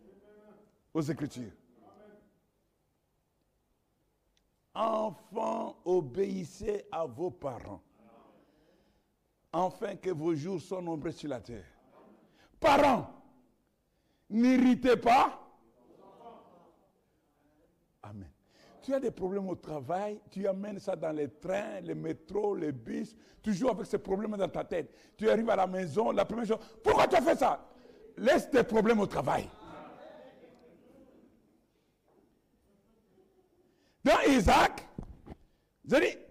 aux 0.94 1.02
Écritures. 1.02 1.52
Enfants, 4.76 5.76
obéissez 5.86 6.86
à 6.92 7.08
vos 7.08 7.32
parents, 7.32 7.82
afin 9.52 9.96
que 9.96 10.12
vos 10.12 10.36
jours 10.36 10.62
soient 10.62 10.84
nombreux 10.84 11.12
sur 11.12 11.30
la 11.30 11.42
terre. 11.42 11.66
Parents, 12.60 13.17
n'irritez 14.30 14.98
pas. 14.98 15.40
Amen 18.04 18.30
tu 18.88 18.94
as 18.94 19.02
des 19.02 19.12
problèmes 19.12 19.50
au 19.50 19.56
travail, 19.56 20.18
tu 20.32 20.48
amènes 20.48 20.80
ça 20.80 20.96
dans 20.96 21.12
les 21.12 21.28
trains, 21.28 21.82
les 21.82 21.94
métros, 21.94 22.56
les 22.56 22.72
bus, 22.72 23.18
toujours 23.44 23.72
avec 23.72 23.86
ces 23.86 23.98
problèmes 23.98 24.38
dans 24.38 24.48
ta 24.48 24.64
tête. 24.64 24.90
Tu 25.18 25.30
arrives 25.30 25.50
à 25.50 25.58
la 25.58 25.68
maison, 25.68 26.12
la 26.12 26.24
première 26.24 26.46
chose, 26.46 26.60
pourquoi 26.82 27.06
tu 27.06 27.18
as 27.18 27.22
fait 27.22 27.36
ça? 27.36 27.68
Laisse 28.16 28.50
tes 28.50 28.64
problèmes 28.64 29.02
au 29.02 29.06
travail. 29.06 29.50
Dans 34.06 34.22
Isaac, 34.30 34.88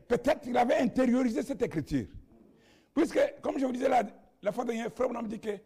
peut-être 0.08 0.40
qu'il 0.40 0.56
avait 0.56 0.78
intériorisé 0.78 1.42
cette 1.42 1.60
écriture. 1.60 2.06
Puisque, 2.94 3.20
comme 3.42 3.58
je 3.58 3.66
vous 3.66 3.72
disais 3.72 3.90
la, 3.90 4.02
la 4.40 4.50
fois 4.50 4.64
dernière, 4.64 4.90
frère, 4.94 5.10
on 5.10 5.22
me 5.22 5.28
dit 5.28 5.40
que 5.40 5.58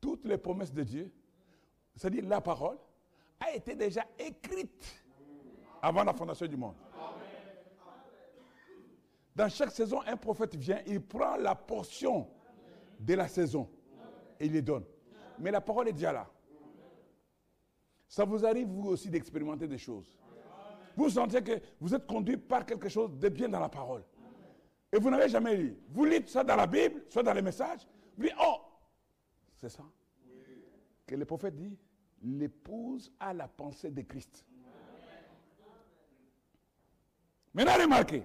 toutes 0.00 0.24
les 0.24 0.38
promesses 0.38 0.72
de 0.72 0.82
Dieu, 0.82 1.12
c'est-à-dire 1.96 2.24
la 2.26 2.40
parole, 2.40 2.78
a 3.40 3.52
été 3.52 3.74
déjà 3.74 4.04
écrite 4.18 5.04
avant 5.80 6.04
la 6.04 6.12
fondation 6.12 6.46
du 6.46 6.56
monde. 6.56 6.76
Dans 9.34 9.48
chaque 9.48 9.70
saison, 9.70 10.00
un 10.06 10.16
prophète 10.16 10.54
vient, 10.56 10.80
il 10.86 11.00
prend 11.00 11.36
la 11.36 11.54
portion 11.54 12.28
de 13.00 13.14
la 13.14 13.28
saison 13.28 13.68
et 14.38 14.46
il 14.46 14.52
les 14.52 14.62
donne. 14.62 14.84
Mais 15.38 15.50
la 15.50 15.60
parole 15.60 15.88
est 15.88 15.92
déjà 15.92 16.12
là. 16.12 16.30
Ça 18.06 18.24
vous 18.24 18.44
arrive, 18.44 18.68
vous 18.68 18.90
aussi, 18.90 19.08
d'expérimenter 19.08 19.66
des 19.66 19.78
choses. 19.78 20.14
Vous 20.94 21.08
sentez 21.08 21.42
que 21.42 21.60
vous 21.80 21.94
êtes 21.94 22.06
conduit 22.06 22.36
par 22.36 22.66
quelque 22.66 22.88
chose 22.88 23.18
de 23.18 23.28
bien 23.30 23.48
dans 23.48 23.60
la 23.60 23.70
parole. 23.70 24.04
Et 24.92 24.98
vous 24.98 25.08
n'avez 25.08 25.30
jamais 25.30 25.56
lu. 25.56 25.78
Vous 25.88 26.04
lisez 26.04 26.26
ça 26.26 26.44
dans 26.44 26.56
la 26.56 26.66
Bible, 26.66 27.04
soit 27.08 27.22
dans 27.22 27.32
les 27.32 27.40
messages. 27.40 27.88
Vous 28.16 28.24
dites, 28.24 28.34
oh, 28.38 28.56
c'est 29.56 29.70
ça. 29.70 29.84
Que 31.12 31.16
le 31.18 31.26
prophète 31.26 31.54
dit, 31.54 31.78
l'épouse 32.22 33.12
a 33.20 33.34
la 33.34 33.46
pensée 33.46 33.90
de 33.90 34.00
Christ. 34.00 34.46
Maintenant, 37.52 37.74
remarquez. 37.82 38.22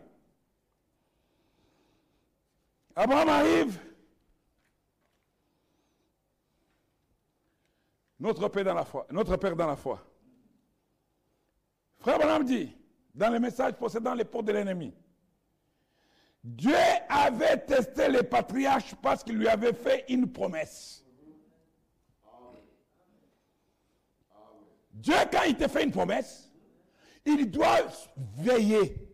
Abraham 2.96 3.28
arrive. 3.28 3.78
Notre 8.22 8.48
Père 8.48 8.64
dans 8.64 8.74
la 8.74 8.86
foi. 8.86 9.06
Notre 9.12 9.36
Père 9.36 9.58
dans 9.58 9.68
la 9.68 9.76
foi. 9.76 10.02
Frère 11.98 12.16
Abraham 12.16 12.46
dit, 12.46 12.74
dans 13.14 13.34
le 13.34 13.40
message 13.42 13.74
possédant 13.74 14.14
les 14.14 14.24
portes 14.24 14.46
de 14.46 14.54
l'ennemi, 14.54 14.94
Dieu 16.42 16.74
avait 17.10 17.58
testé 17.66 18.08
les 18.08 18.24
patriarches 18.24 18.96
parce 19.02 19.26
qu'il 19.26 19.38
lui 19.38 19.50
avait 19.50 19.74
fait 19.74 20.06
une 20.08 20.32
promesse. 20.32 21.04
Dieu, 24.98 25.16
quand 25.32 25.43
il 25.43 25.56
te 25.56 25.68
fait 25.68 25.84
une 25.84 25.91
promesse, 25.91 26.52
il 27.26 27.50
doit 27.50 27.80
veiller 28.38 29.08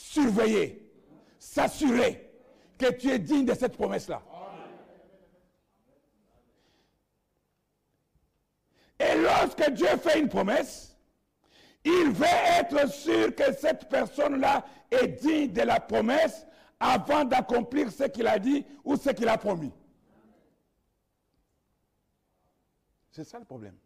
surveiller, 0.00 0.90
s'assurer 1.38 2.32
que 2.78 2.90
tu 2.92 3.10
es 3.10 3.18
digne 3.18 3.44
de 3.44 3.54
cette 3.54 3.76
promesse-là. 3.76 4.22
Et 8.98 9.16
lorsque 9.18 9.70
Dieu 9.70 9.88
fait 9.98 10.20
une 10.20 10.28
promesse, 10.28 10.96
il 11.84 12.10
veut 12.10 12.26
être 12.58 12.90
sûr 12.90 13.34
que 13.34 13.52
cette 13.54 13.88
personne-là 13.88 14.64
est 14.90 15.08
digne 15.08 15.52
de 15.52 15.62
la 15.62 15.80
promesse 15.80 16.46
avant 16.78 17.24
d'accomplir 17.24 17.90
ce 17.90 18.04
qu'il 18.04 18.26
a 18.26 18.38
dit 18.38 18.64
ou 18.84 18.96
ce 18.96 19.10
qu'il 19.10 19.28
a 19.28 19.38
promis. 19.38 19.72
C'est 23.10 23.24
ça 23.24 23.38
le 23.38 23.44
problème. 23.44 23.76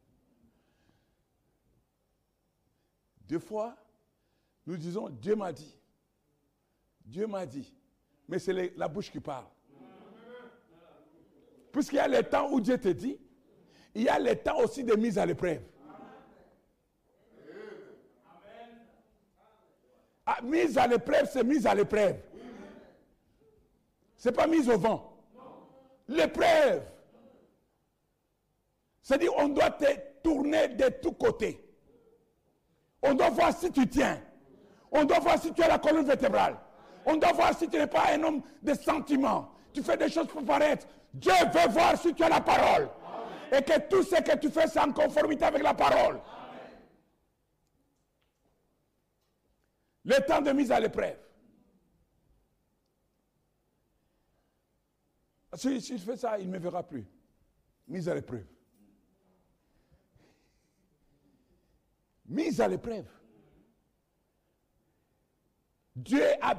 Deux 3.29 3.39
fois, 3.39 3.77
nous 4.67 4.77
disons, 4.77 5.09
Dieu 5.09 5.35
m'a 5.35 5.53
dit. 5.53 5.79
Dieu 7.05 7.27
m'a 7.27 7.47
dit. 7.47 7.75
Mais 8.29 8.39
c'est 8.39 8.77
la 8.77 8.89
bouche 8.89 9.11
qui 9.11 9.21
parle. 9.21 9.47
Puisqu'il 11.73 11.97
y 11.97 11.99
a 11.99 12.09
le 12.09 12.23
temps 12.23 12.51
où 12.51 12.61
Dieu 12.61 12.79
te 12.79 12.89
dit, 12.89 13.19
il 13.95 14.03
y 14.03 14.09
a 14.09 14.19
le 14.19 14.37
temps 14.37 14.59
aussi 14.59 14.85
de 14.85 14.95
mise 14.95 15.19
à 15.19 15.27
l'épreuve. 15.27 15.63
Ah, 20.27 20.41
mise 20.43 20.79
à 20.79 20.87
l'épreuve, 20.87 21.29
c'est 21.31 21.45
mise 21.45 21.67
à 21.67 21.75
l'épreuve. 21.75 22.17
Ce 24.17 24.29
n'est 24.29 24.35
pas 24.35 24.47
mise 24.47 24.69
au 24.71 24.79
vent. 24.79 25.19
L'épreuve. 26.09 26.83
C'est-à-dire, 29.03 29.33
on 29.37 29.49
doit 29.49 29.71
te 29.71 29.85
tourner 30.23 30.69
de 30.69 30.89
tous 30.89 31.13
côtés. 31.13 31.64
On 33.05 33.15
doit 33.15 33.29
voir 33.31 33.55
si 33.57 33.71
tu 33.71 33.87
tiens. 33.87 34.21
On 34.91 35.05
doit 35.05 35.19
voir 35.19 35.39
si 35.41 35.53
tu 35.53 35.63
as 35.63 35.69
la 35.69 35.79
colonne 35.79 36.07
vertébrale. 36.07 36.57
On 37.05 37.17
doit 37.17 37.33
voir 37.33 37.57
si 37.57 37.69
tu 37.69 37.77
n'es 37.77 37.87
pas 37.87 38.15
un 38.15 38.23
homme 38.23 38.43
de 38.63 38.73
sentiments. 38.73 39.51
Tu 39.75 39.83
fais 39.83 39.97
des 39.97 40.09
choses 40.09 40.27
pour 40.29 40.43
paraître. 40.43 40.87
Dieu 41.13 41.33
veut 41.53 41.71
voir 41.71 41.99
si 41.99 42.15
tu 42.15 42.23
as 42.23 42.31
la 42.31 42.41
parole. 42.41 42.89
Et 43.53 43.63
que 43.63 43.79
tout 43.89 44.03
ce 44.03 44.17
que 44.23 44.39
tu 44.39 44.49
fais, 44.49 44.67
c'est 44.67 44.81
en 44.81 44.91
conformité 44.91 45.45
avec 45.45 45.63
la 45.63 45.75
parole. 45.75 46.19
Le 50.07 50.27
temps 50.27 50.41
de 50.41 50.53
mise 50.53 50.73
à 50.73 50.81
l'épreuve. 50.81 51.17
Si, 55.55 55.81
si, 55.81 55.99
je 55.99 56.05
fais 56.05 56.17
ça, 56.17 56.39
il 56.39 56.47
ne 56.49 56.53
me 56.53 56.59
verra 56.59 56.83
plus. 56.83 57.07
Mise 57.87 58.09
à 58.09 58.15
l'épreuve. 58.15 58.47
Mise 62.35 62.61
à 62.61 62.67
l'épreuve. 62.67 63.05
Dieu 65.95 66.25
a 66.43 66.55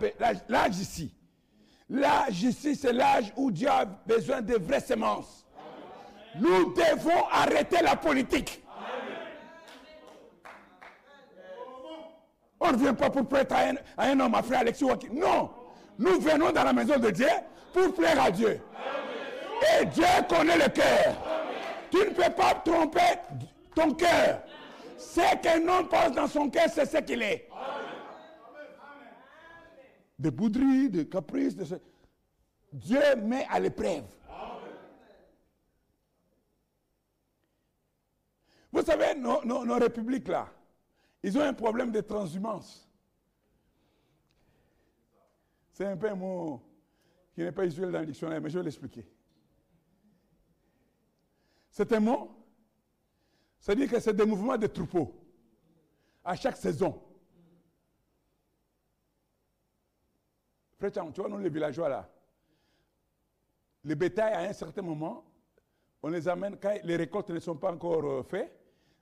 l'âge 0.47 0.79
ici. 0.79 1.13
L'âge 1.89 2.43
ici, 2.43 2.75
c'est 2.75 2.93
l'âge 2.93 3.33
où 3.35 3.51
Dieu 3.51 3.67
a 3.69 3.83
besoin 3.83 4.41
de 4.41 4.55
vraies 4.55 4.79
semences. 4.79 5.45
Nous 6.39 6.73
devons 6.73 7.27
arrêter 7.29 7.81
la 7.83 7.97
politique. 7.97 8.63
On 12.59 12.71
ne 12.71 12.77
vient 12.77 12.93
pas 12.93 13.09
pour 13.09 13.27
prêter 13.27 13.53
à 13.97 14.03
un, 14.03 14.19
homme, 14.19 14.33
à 14.33 14.41
frère 14.41 14.61
Alexis 14.61 14.85
Non. 15.11 15.49
Nous 15.99 16.19
venons 16.21 16.51
dans 16.51 16.63
la 16.63 16.73
maison 16.73 16.97
de 16.97 17.09
Dieu 17.09 17.27
pour 17.73 17.93
plaire 17.93 18.23
à 18.23 18.31
Dieu. 18.31 18.61
Et 19.77 19.85
Dieu 19.87 20.05
connaît 20.29 20.57
le 20.57 20.69
cœur. 20.69 21.15
Tu 21.91 21.97
ne 21.97 22.11
peux 22.11 22.31
pas 22.33 22.53
tromper 22.63 23.19
ton 23.75 23.93
cœur. 23.93 24.41
Ce 24.97 25.41
qu'un 25.41 25.67
homme 25.67 25.87
pense 25.89 26.11
dans 26.13 26.27
son 26.27 26.49
cœur, 26.49 26.69
c'est 26.69 26.85
ce 26.85 26.97
qu'il 26.97 27.21
est. 27.21 27.49
De 30.17 30.29
bouderies, 30.29 30.89
de 30.89 31.03
caprices, 31.03 31.55
de 31.55 31.65
ce... 31.65 31.75
Dieu 32.71 33.15
met 33.17 33.45
à 33.49 33.59
l'épreuve. 33.59 34.05
Vous 38.71 38.81
savez, 38.81 39.15
nos, 39.15 39.43
nos 39.45 39.75
républiques 39.75 40.27
là, 40.27 40.49
ils 41.23 41.37
ont 41.37 41.41
un 41.41 41.53
problème 41.53 41.91
de 41.91 42.01
transhumance. 42.01 42.87
C'est 45.71 45.85
un 45.85 45.97
peu 45.97 46.09
un 46.09 46.15
mot 46.15 46.61
qui 47.33 47.41
n'est 47.41 47.51
pas 47.51 47.65
usuel 47.65 47.91
dans 47.91 47.99
le 47.99 48.05
dictionnaire, 48.05 48.39
mais 48.39 48.49
je 48.49 48.57
vais 48.57 48.63
l'expliquer. 48.63 49.05
C'est 51.69 51.91
un 51.91 51.99
mot, 51.99 52.31
c'est-à-dire 53.65 53.89
que 53.89 53.99
c'est 53.99 54.13
des 54.13 54.27
mouvements 54.27 54.59
de 54.59 54.67
troupeaux 54.67 55.11
à 56.23 56.35
chaque 56.35 56.55
saison. 56.55 57.01
Frère 60.77 60.91
tu 60.91 60.99
vois, 61.19 61.27
nous 61.27 61.39
les 61.39 61.49
villageois 61.49 61.89
là, 61.89 62.07
les 63.83 63.95
bétails 63.95 64.33
à 64.33 64.41
un 64.41 64.53
certain 64.53 64.83
moment, 64.83 65.25
on 66.03 66.09
les 66.09 66.27
amène, 66.27 66.59
quand 66.61 66.77
les 66.83 66.95
récoltes 66.95 67.31
ne 67.31 67.39
sont 67.39 67.55
pas 67.55 67.71
encore 67.71 68.05
euh, 68.05 68.21
faites, 68.21 68.55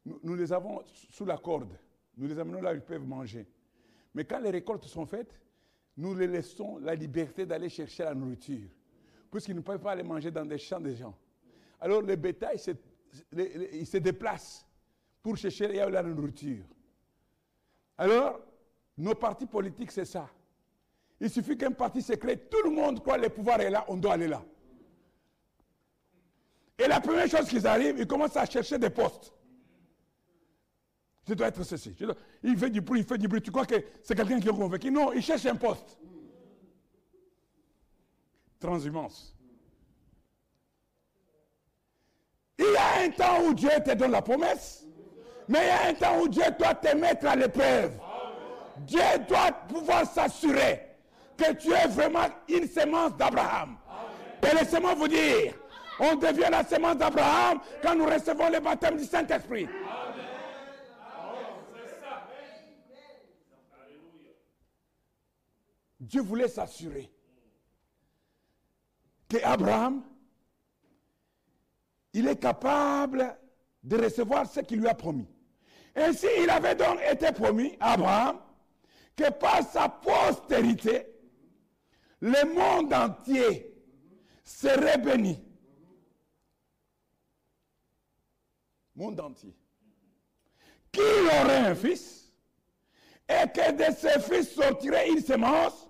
nous, 0.05 0.34
les 0.34 0.53
avons 0.53 0.82
sous 1.09 1.26
la 1.26 1.38
corde. 1.38 1.78
Nous 2.16 2.28
les 2.28 2.39
amenons 2.39 2.61
là 2.61 2.72
où 2.72 2.76
ils 2.76 2.82
peuvent 2.82 3.05
manger. 3.05 3.45
Mais 4.14 4.24
quand 4.24 4.39
les 4.39 4.49
récoltes 4.49 4.86
sont 4.86 5.05
faites, 5.05 5.41
nous 5.97 6.16
les 6.16 6.28
laissons 6.28 6.78
la 6.78 6.95
liberté 6.95 7.45
d'aller 7.45 7.68
chercher 7.68 8.03
la 8.03 8.16
nourriture, 8.16 8.70
puisqu'ils 9.30 9.57
ne 9.57 9.61
peuvent 9.61 9.82
pas 9.82 9.91
aller 9.91 10.03
manger 10.03 10.32
dans 10.32 10.45
des 10.45 10.57
champs 10.57 10.80
des 10.80 10.95
gens. 10.95 11.18
Alors 11.82 12.01
le 12.01 12.16
bétail, 12.16 12.57
il 13.32 13.86
se 13.86 13.97
déplace 13.97 14.66
pour 15.22 15.38
chercher 15.38 15.68
la 15.68 16.03
nourriture. 16.03 16.66
Alors, 17.97 18.39
nos 18.97 19.16
partis 19.16 19.45
politiques, 19.45 19.91
c'est 19.91 20.05
ça. 20.05 20.30
Il 21.20 21.30
suffit 21.30 21.57
qu'un 21.57 21.72
parti 21.72 22.01
se 22.01 22.14
crée, 22.14 22.38
tout 22.38 22.64
le 22.64 22.72
monde 22.72 23.01
croit 23.01 23.18
que 23.18 23.24
le 23.24 23.30
pouvoir 23.30 23.61
est 23.61 23.70
là, 23.70 23.86
on 23.88 23.97
doit 23.97 24.14
aller 24.14 24.28
là. 24.28 24.43
Et 26.78 26.88
la 26.88 26.99
première 26.99 27.28
chose 27.28 27.47
qu'ils 27.47 27.66
arrivent, 27.68 27.97
ils 27.97 28.07
commencent 28.07 28.36
à 28.36 28.45
chercher 28.45 28.78
des 28.78 28.89
postes. 28.89 29.32
Je 31.26 31.34
dois 31.36 31.47
être 31.47 31.64
ceci. 31.64 31.95
Il 32.43 32.57
fait 32.57 32.70
du 32.70 32.82
bruit, 32.82 33.01
il 33.01 33.05
fait 33.05 33.18
du 33.18 33.28
bruit. 33.28 33.41
Tu 33.41 33.51
crois 33.51 33.66
que 33.66 33.76
c'est 34.01 34.16
quelqu'un 34.16 34.39
qui 34.39 34.49
est 34.49 34.51
convaincu? 34.51 34.91
Non, 34.91 35.14
il 35.14 35.22
cherche 35.22 35.45
un 35.45 35.55
poste. 35.55 35.97
Transhumance. 38.59 39.34
Il 42.66 42.72
y 42.72 42.78
a 42.78 43.05
un 43.05 43.09
temps 43.09 43.43
où 43.43 43.53
Dieu 43.53 43.72
te 43.86 43.93
donne 43.93 44.11
la 44.11 44.22
promesse, 44.22 44.86
mais 45.49 45.59
il 45.64 45.68
y 45.68 45.70
a 45.70 45.89
un 45.89 45.93
temps 45.93 46.20
où 46.22 46.30
Dieu 46.30 46.43
doit 46.57 46.76
te 46.76 46.95
mettre 46.95 47.28
à 47.28 47.36
l'épreuve. 47.36 47.91
Dieu 48.78 49.01
doit 49.28 49.51
pouvoir 49.68 50.05
s'assurer 50.05 50.82
que 51.36 51.51
tu 51.53 51.74
es 51.74 51.88
vraiment 51.88 52.28
une 52.47 52.68
sémence 52.68 53.18
d'Abraham. 53.18 53.78
Et 54.41 54.55
laissez-moi 54.55 54.93
vous 54.93 55.09
dire, 55.09 55.53
on 55.99 56.16
devient 56.16 56.47
la 56.49 56.64
sémence 56.64 56.97
d'Abraham 56.97 57.59
quand 57.82 57.95
nous 57.95 58.05
recevons 58.05 58.49
le 58.49 58.59
baptême 58.61 58.97
du 58.97 59.05
Saint-Esprit. 59.05 59.68
Dieu 65.99 66.22
voulait 66.22 66.47
s'assurer 66.47 67.11
que 69.30 69.38
Abraham, 69.43 70.03
il 72.14 72.28
est 72.28 72.39
capable 72.39 73.38
de 73.84 73.97
recevoir 73.97 74.47
ce 74.47 74.61
qu'il 74.61 74.80
lui 74.80 74.88
a 74.88 74.93
promis. 74.93 75.28
Ainsi, 75.95 76.28
il 76.41 76.49
avait 76.49 76.76
donc 76.76 76.99
été 77.11 77.32
promis 77.32 77.76
à 77.80 77.93
Abraham 77.93 78.39
que 79.16 79.30
par 79.32 79.61
sa 79.64 79.89
postérité, 79.89 81.07
le 82.20 82.53
monde 82.53 82.93
entier 82.93 83.76
serait 84.43 84.97
béni. 84.97 85.43
Monde 88.95 89.20
entier. 89.20 89.55
Qu'il 90.91 91.03
aurait 91.03 91.57
un 91.57 91.76
fils 91.76 92.32
et 93.28 93.47
que 93.49 93.72
de 93.72 93.95
ce 93.95 94.20
fils 94.20 94.53
sortirait 94.53 95.09
une 95.09 95.22
semence 95.22 95.89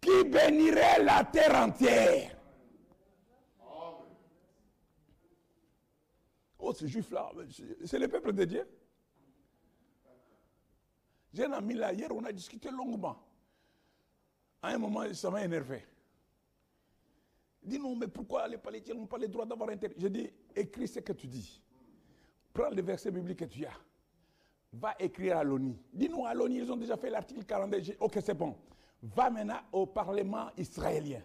qui 0.00 0.24
bénirait 0.24 1.02
la 1.02 1.24
terre 1.24 1.54
entière? 1.54 2.33
Oh, 6.64 6.72
ces 6.72 6.88
juifs-là, 6.88 7.30
c'est 7.84 7.98
le 7.98 8.08
peuple 8.08 8.32
de 8.32 8.44
Dieu. 8.44 8.68
J'ai 11.32 11.44
un 11.44 11.52
ami 11.52 11.74
là, 11.74 11.92
hier, 11.92 12.08
on 12.10 12.24
a 12.24 12.32
discuté 12.32 12.70
longuement. 12.70 13.16
À 14.62 14.68
un 14.68 14.78
moment, 14.78 15.12
ça 15.12 15.30
m'a 15.30 15.44
énervé. 15.44 15.84
Il 17.62 17.70
dit 17.70 17.78
non, 17.78 17.96
mais 17.96 18.08
pourquoi 18.08 18.46
les 18.48 18.58
Palestiniens 18.58 19.00
n'ont 19.00 19.06
pas 19.06 19.18
le 19.18 19.28
droit 19.28 19.44
d'avoir 19.44 19.70
intérêt 19.70 19.94
J'ai 19.98 20.10
dit, 20.10 20.30
écris 20.54 20.88
ce 20.88 21.00
que 21.00 21.12
tu 21.12 21.26
dis. 21.26 21.60
Prends 22.52 22.70
les 22.70 22.82
versets 22.82 23.10
bibliques 23.10 23.40
que 23.40 23.44
tu 23.46 23.64
as. 23.66 23.76
Va 24.72 24.94
écrire 24.98 25.38
à 25.38 25.44
l'ONU. 25.44 25.76
Dis-nous 25.92 26.24
à 26.24 26.34
l'ONU, 26.34 26.62
ils 26.62 26.70
ont 26.72 26.76
déjà 26.76 26.96
fait 26.96 27.10
l'article 27.10 27.44
42. 27.44 27.96
Ok, 28.00 28.18
c'est 28.24 28.34
bon 28.34 28.56
va 29.14 29.30
maintenant 29.30 29.60
au 29.72 29.86
Parlement 29.86 30.48
israélien, 30.56 31.20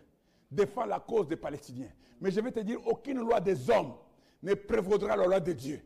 défends 0.51 0.85
la 0.85 0.99
cause 0.99 1.27
des 1.27 1.37
Palestiniens. 1.37 1.91
Mais 2.19 2.31
je 2.31 2.41
vais 2.41 2.51
te 2.51 2.59
dire, 2.59 2.85
aucune 2.85 3.19
loi 3.19 3.39
des 3.39 3.69
hommes 3.69 3.93
ne 4.41 4.53
prévaudra 4.53 5.15
la 5.15 5.25
loi 5.25 5.39
de 5.39 5.53
Dieu. 5.53 5.81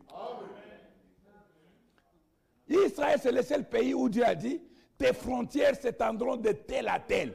Israël, 2.68 3.20
c'est 3.22 3.32
le 3.32 3.42
seul 3.42 3.68
pays 3.68 3.94
où 3.94 4.10
Dieu 4.10 4.26
a 4.26 4.36
dit, 4.36 4.62
tes 4.98 5.14
frontières 5.14 5.76
s'étendront 5.76 6.38
de 6.38 6.52
tel 6.52 6.88
à 6.88 7.00
tel. 7.00 7.34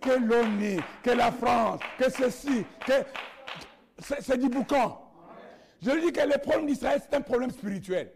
Que 0.00 0.12
l'ONU, 0.12 0.80
que 1.02 1.10
la 1.10 1.30
France, 1.30 1.80
que 1.98 2.10
ceci, 2.10 2.64
que... 2.86 2.92
C'est 4.20 4.38
du 4.38 4.48
boucan. 4.48 5.00
Je 5.80 5.90
lui 5.90 6.06
dis 6.06 6.12
que 6.12 6.26
le 6.26 6.38
problème 6.38 6.66
d'Israël, 6.66 7.00
c'est 7.02 7.16
un 7.16 7.20
problème 7.20 7.50
spirituel. 7.50 8.12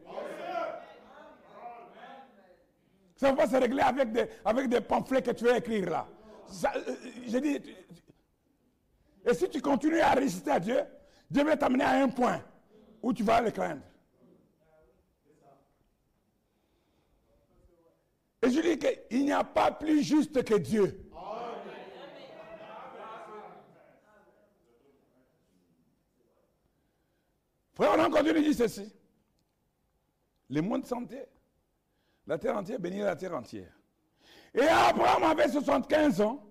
Ça 3.17 3.31
ne 3.31 3.37
va 3.37 3.45
pas 3.45 3.49
se 3.49 3.57
régler 3.57 3.83
avec 3.83 4.13
des, 4.13 4.27
avec 4.45 4.69
des 4.69 4.81
pamphlets 4.81 5.23
que 5.23 5.31
tu 5.31 5.45
vas 5.45 5.59
écrire 5.59 5.89
là. 5.89 6.09
Euh, 6.77 6.95
je 7.27 7.39
dis, 7.39 7.61
et 9.25 9.35
si 9.35 9.49
tu 9.49 9.61
continues 9.61 10.01
à 10.01 10.11
résister 10.11 10.51
à 10.51 10.61
Dieu, 10.61 10.81
Dieu 11.31 11.45
va 11.45 11.57
t'amener 11.57 11.85
à 11.85 12.03
un 12.03 12.09
point 12.09 12.43
où 13.03 13.13
tu 13.13 13.23
vas 13.23 13.41
le 13.41 13.51
craindre. 13.51 13.83
Et 18.43 18.51
je 18.51 18.61
dis 18.61 18.79
qu'il 18.79 19.25
n'y 19.25 19.33
a 19.33 19.43
pas 19.43 19.73
plus 19.73 20.03
juste 20.03 20.43
que 20.45 20.55
Dieu. 20.55 21.03
Frère, 27.75 27.91
on 27.95 28.01
a 28.01 28.07
encore 28.09 28.23
dit 28.23 28.55
ceci. 28.55 28.93
Le 30.49 30.63
monde 30.63 30.87
santé 30.87 31.27
la 32.27 32.39
terre 32.39 32.57
entière 32.57 32.81
bénirait 32.81 33.05
la 33.05 33.17
terre 33.17 33.35
entière. 33.35 33.73
Et 34.55 34.67
Abraham 34.67 35.23
avait 35.25 35.49
75 35.49 36.21
ans 36.21 36.45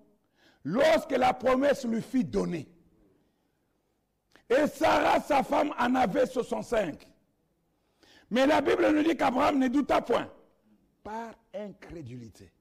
lorsque 0.63 1.11
la 1.11 1.33
promesse 1.33 1.85
lui 1.85 2.01
fut 2.01 2.23
donnée. 2.23 2.69
Et 4.49 4.67
Sarah, 4.67 5.19
sa 5.21 5.43
femme, 5.43 5.73
en 5.77 5.95
avait 5.95 6.25
65. 6.25 7.07
Mais 8.29 8.45
la 8.45 8.61
Bible 8.61 8.91
nous 8.91 9.03
dit 9.03 9.15
qu'Abraham 9.15 9.59
ne 9.59 9.67
douta 9.67 10.01
point 10.01 10.31
par 11.03 11.33
incrédulité 11.53 12.51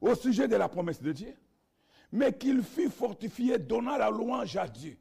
au 0.00 0.14
sujet 0.14 0.48
de 0.48 0.56
la 0.56 0.68
promesse 0.68 1.00
de 1.00 1.12
Dieu, 1.12 1.34
mais 2.12 2.32
qu'il 2.32 2.62
fut 2.62 2.90
fortifié, 2.90 3.58
donnant 3.58 3.96
la 3.96 4.10
louange 4.10 4.56
à 4.56 4.68
Dieu. 4.68 4.98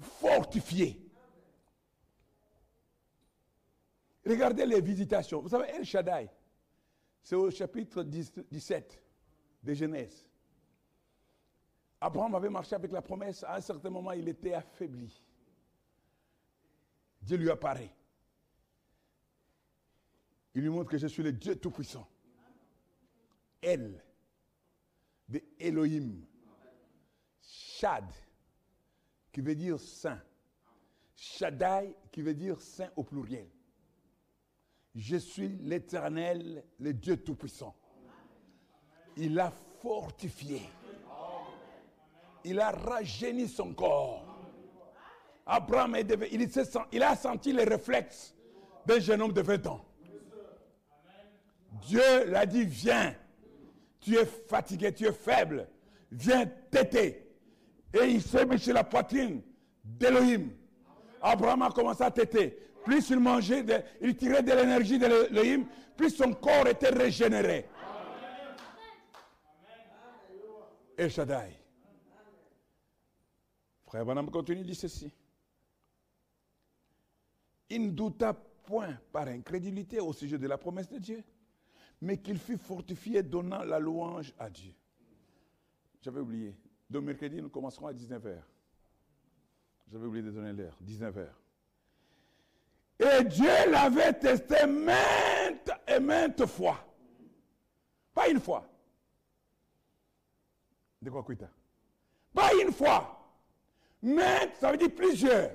Fortifié. 0.00 1.00
Regardez 4.26 4.66
les 4.66 4.80
visitations. 4.80 5.40
Vous 5.40 5.48
savez, 5.48 5.68
El 5.70 5.84
Shaddai, 5.84 6.28
c'est 7.22 7.34
au 7.36 7.50
chapitre 7.50 8.02
17 8.02 9.02
de 9.62 9.74
Genèse. 9.74 10.27
Abraham 12.00 12.34
avait 12.34 12.50
marché 12.50 12.74
avec 12.74 12.92
la 12.92 13.02
promesse. 13.02 13.42
À 13.44 13.56
un 13.56 13.60
certain 13.60 13.90
moment, 13.90 14.12
il 14.12 14.28
était 14.28 14.54
affaibli. 14.54 15.20
Dieu 17.20 17.36
lui 17.36 17.50
apparaît. 17.50 17.94
Il 20.54 20.62
lui 20.62 20.70
montre 20.70 20.90
que 20.90 20.98
je 20.98 21.06
suis 21.06 21.22
le 21.22 21.32
Dieu 21.32 21.56
Tout-Puissant. 21.56 22.08
El, 23.60 24.02
de 25.28 25.42
Elohim. 25.58 26.24
Shad, 27.40 28.04
qui 29.32 29.40
veut 29.40 29.54
dire 29.54 29.78
saint. 29.78 30.20
Shaddai, 31.14 31.94
qui 32.12 32.22
veut 32.22 32.34
dire 32.34 32.60
saint 32.60 32.90
au 32.96 33.02
pluriel. 33.02 33.48
Je 34.94 35.16
suis 35.16 35.48
l'Éternel, 35.48 36.64
le 36.78 36.94
Dieu 36.94 37.16
Tout-Puissant. 37.16 37.76
Il 39.16 39.38
a 39.38 39.50
fortifié. 39.50 40.62
Il 42.48 42.58
a 42.60 42.70
rajeuni 42.70 43.46
son 43.46 43.74
corps. 43.74 44.24
Abraham 45.44 45.96
est 45.96 46.04
devenu- 46.04 46.48
il, 46.92 47.02
a 47.02 47.14
senti 47.14 47.52
les 47.52 47.64
réflexes 47.64 48.34
d'un 48.86 48.98
jeune 48.98 49.20
homme 49.20 49.34
de 49.34 49.42
20 49.42 49.66
ans. 49.66 49.84
Dieu 51.86 52.24
l'a 52.26 52.46
dit, 52.46 52.64
viens. 52.64 53.14
Tu 54.00 54.16
es 54.16 54.24
fatigué, 54.24 54.94
tu 54.94 55.06
es 55.06 55.12
faible. 55.12 55.68
Viens 56.10 56.46
téter. 56.70 57.30
Et 57.92 58.06
il 58.06 58.22
s'est 58.22 58.46
mis 58.46 58.58
sur 58.58 58.72
la 58.72 58.84
poitrine 58.84 59.42
d'Élohim. 59.84 60.48
Abraham 61.20 61.62
a 61.62 61.70
commencé 61.70 62.02
à 62.02 62.10
téter. 62.10 62.58
Plus 62.82 63.10
il 63.10 63.20
mangeait, 63.20 63.62
il 64.00 64.16
tirait 64.16 64.42
de 64.42 64.52
l'énergie 64.52 64.98
d'Élohim, 64.98 65.66
plus 65.98 66.10
son 66.10 66.32
corps 66.32 66.66
était 66.66 66.88
régénéré. 66.88 67.68
El 70.96 71.10
Shaddai. 71.10 71.57
Frère 73.88 74.04
Branham 74.04 74.30
continue, 74.30 74.64
dit 74.64 74.74
ceci. 74.74 75.10
Il 77.70 77.86
ne 77.86 77.90
douta 77.90 78.34
point 78.34 78.98
par 79.10 79.28
incrédulité 79.28 79.98
au 79.98 80.12
sujet 80.12 80.36
de 80.36 80.46
la 80.46 80.58
promesse 80.58 80.90
de 80.90 80.98
Dieu, 80.98 81.24
mais 82.02 82.18
qu'il 82.18 82.38
fut 82.38 82.58
fortifié 82.58 83.22
donnant 83.22 83.64
la 83.64 83.78
louange 83.78 84.34
à 84.38 84.50
Dieu. 84.50 84.74
J'avais 86.02 86.20
oublié. 86.20 86.54
Donc 86.90 87.04
mercredi, 87.04 87.40
nous 87.40 87.48
commencerons 87.48 87.86
à 87.86 87.94
19h. 87.94 88.36
J'avais 89.90 90.06
oublié 90.06 90.22
de 90.22 90.32
donner 90.32 90.52
l'heure. 90.52 90.76
19h. 90.86 91.26
Et 93.00 93.24
Dieu 93.24 93.70
l'avait 93.70 94.12
testé 94.12 94.66
maintes 94.66 95.70
et 95.86 95.98
maintes 95.98 96.44
fois. 96.44 96.84
Pas 98.12 98.28
une 98.28 98.40
fois. 98.40 98.68
De 101.00 101.08
quoi 101.08 101.24
Pas 102.34 102.50
une 102.62 102.70
fois. 102.70 103.17
Maintes, 104.02 104.56
ça 104.60 104.70
veut 104.70 104.76
dire 104.76 104.94
plusieurs. 104.94 105.50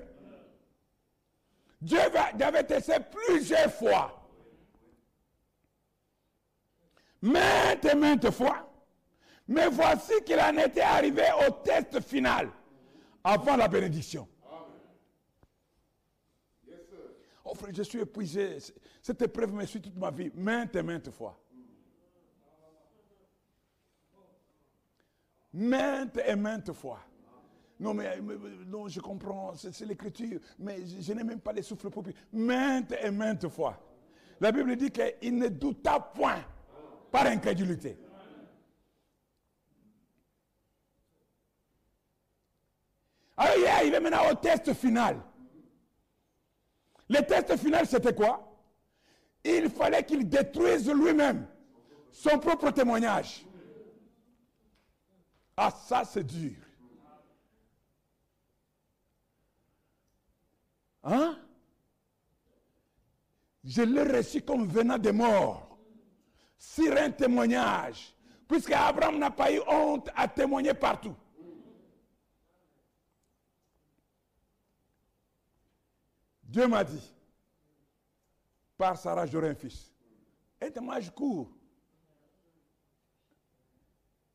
Dieu 1.80 1.98
va- 2.10 2.32
l'avait 2.38 2.64
testé 2.64 2.94
plusieurs 3.10 3.72
fois. 3.72 4.20
Maintes 7.22 7.84
et 7.86 7.94
maintes 7.94 8.30
fois. 8.30 8.70
Mais 9.48 9.68
voici 9.68 10.12
qu'il 10.24 10.38
en 10.40 10.56
était 10.58 10.80
arrivé 10.80 11.24
au 11.46 11.50
test 11.62 12.00
final, 12.00 12.50
avant 13.22 13.56
la 13.56 13.68
bénédiction. 13.68 14.26
Oh 17.46 17.54
frère, 17.54 17.74
je 17.74 17.82
suis 17.82 18.00
épuisé. 18.00 18.56
Cette 19.02 19.20
épreuve 19.20 19.52
me 19.52 19.66
suit 19.66 19.82
toute 19.82 19.96
ma 19.96 20.10
vie, 20.10 20.30
maintes 20.34 20.74
et 20.76 20.82
maintes 20.82 21.10
fois. 21.10 21.38
Maintes 25.52 26.18
et 26.26 26.34
maintes 26.36 26.72
fois. 26.72 27.00
Non, 27.80 27.92
mais, 27.92 28.20
non, 28.66 28.88
je 28.88 29.00
comprends, 29.00 29.54
c'est 29.56 29.78
l'écriture, 29.84 30.40
mais 30.58 30.86
je, 30.86 31.12
n'ai 31.12 31.24
même 31.24 31.40
pas 31.40 31.52
les 31.52 31.62
souffles 31.62 31.90
pour 31.90 32.04
Maintes 32.32 32.94
et 33.02 33.10
maintes 33.10 33.48
fois. 33.48 33.80
La 34.40 34.52
Bible 34.52 34.76
dit 34.76 34.90
qu'il 34.90 35.36
ne 35.36 35.48
douta 35.48 35.98
point 35.98 36.44
par 37.10 37.26
incrédulité. 37.26 37.98
Alors 43.36 43.54
il 43.84 43.94
est 43.94 44.00
maintenant 44.00 44.30
au 44.30 44.34
test 44.34 44.72
final. 44.74 45.20
Le 47.08 47.20
test 47.20 47.56
final, 47.56 47.86
c'était 47.86 48.14
quoi? 48.14 48.50
Il 49.44 49.68
fallait 49.68 50.04
qu'il 50.04 50.28
détruise 50.28 50.88
lui-même 50.90 51.46
son 52.10 52.38
propre 52.38 52.70
témoignage. 52.70 53.44
Ah, 55.56 55.70
ça, 55.70 56.04
c'est 56.04 56.24
dur. 56.24 56.63
Hein? 61.04 61.38
Je 63.62 63.82
l'ai 63.82 64.02
reçu 64.02 64.42
comme 64.42 64.66
venant 64.66 64.98
des 64.98 65.12
morts, 65.12 65.78
sur 66.58 66.96
un 66.96 67.10
témoignage, 67.10 68.14
puisque 68.48 68.72
Abraham 68.72 69.18
n'a 69.18 69.30
pas 69.30 69.52
eu 69.52 69.60
honte 69.66 70.08
à 70.14 70.26
témoigner 70.26 70.74
partout. 70.74 71.14
Dieu 76.42 76.66
m'a 76.66 76.84
dit, 76.84 77.12
par 78.76 78.96
Sarah, 78.96 79.26
j'aurai 79.26 79.50
un 79.50 79.54
fils. 79.54 79.92
Un 80.60 80.70
témoignage 80.70 81.10
court. 81.10 81.50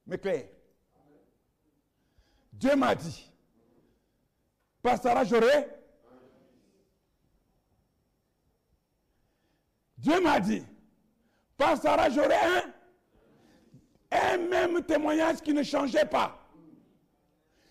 Mais 0.05 0.17
clair. 0.17 0.49
Dieu 2.51 2.75
m'a 2.75 2.93
dit, 2.93 3.31
par 4.81 5.01
Sarah, 5.01 5.23
j'aurai. 5.23 5.78
Dieu 9.99 10.21
m'a 10.21 10.39
dit, 10.39 10.63
par 11.57 11.77
Sarah, 11.77 12.09
j'aurai 12.09 12.35
un. 12.35 12.73
Un 14.11 14.37
même 14.37 14.81
témoignage 14.83 15.41
qui 15.41 15.53
ne 15.53 15.61
changeait 15.61 16.05
pas. 16.05 16.39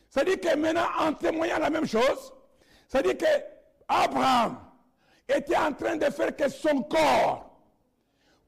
C'est-à-dire 0.09 0.39
que 0.39 0.57
maintenant, 0.57 0.87
en 1.01 1.13
témoignant 1.13 1.59
la 1.59 1.69
même 1.69 1.87
chose, 1.87 2.33
c'est-à-dire 2.87 3.19
que 3.19 3.43
Abraham 3.89 4.61
était 5.29 5.57
en 5.57 5.73
train 5.73 5.97
de 5.97 6.05
faire 6.05 6.37
que 6.37 6.49
son 6.49 6.83
corps 6.83 7.59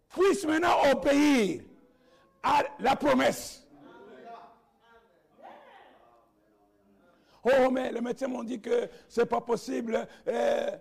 puisse 0.08 0.44
maintenant 0.44 0.76
obéir 0.92 1.62
à 2.42 2.62
la 2.78 2.94
promesse. 2.94 3.66
Oh, 7.42 7.70
mais 7.72 7.90
les 7.90 8.00
médecins 8.00 8.28
m'ont 8.28 8.44
dit 8.44 8.60
que 8.60 8.88
ce 9.08 9.20
n'est 9.20 9.26
pas 9.26 9.40
possible. 9.40 10.06
Euh, 10.28 10.76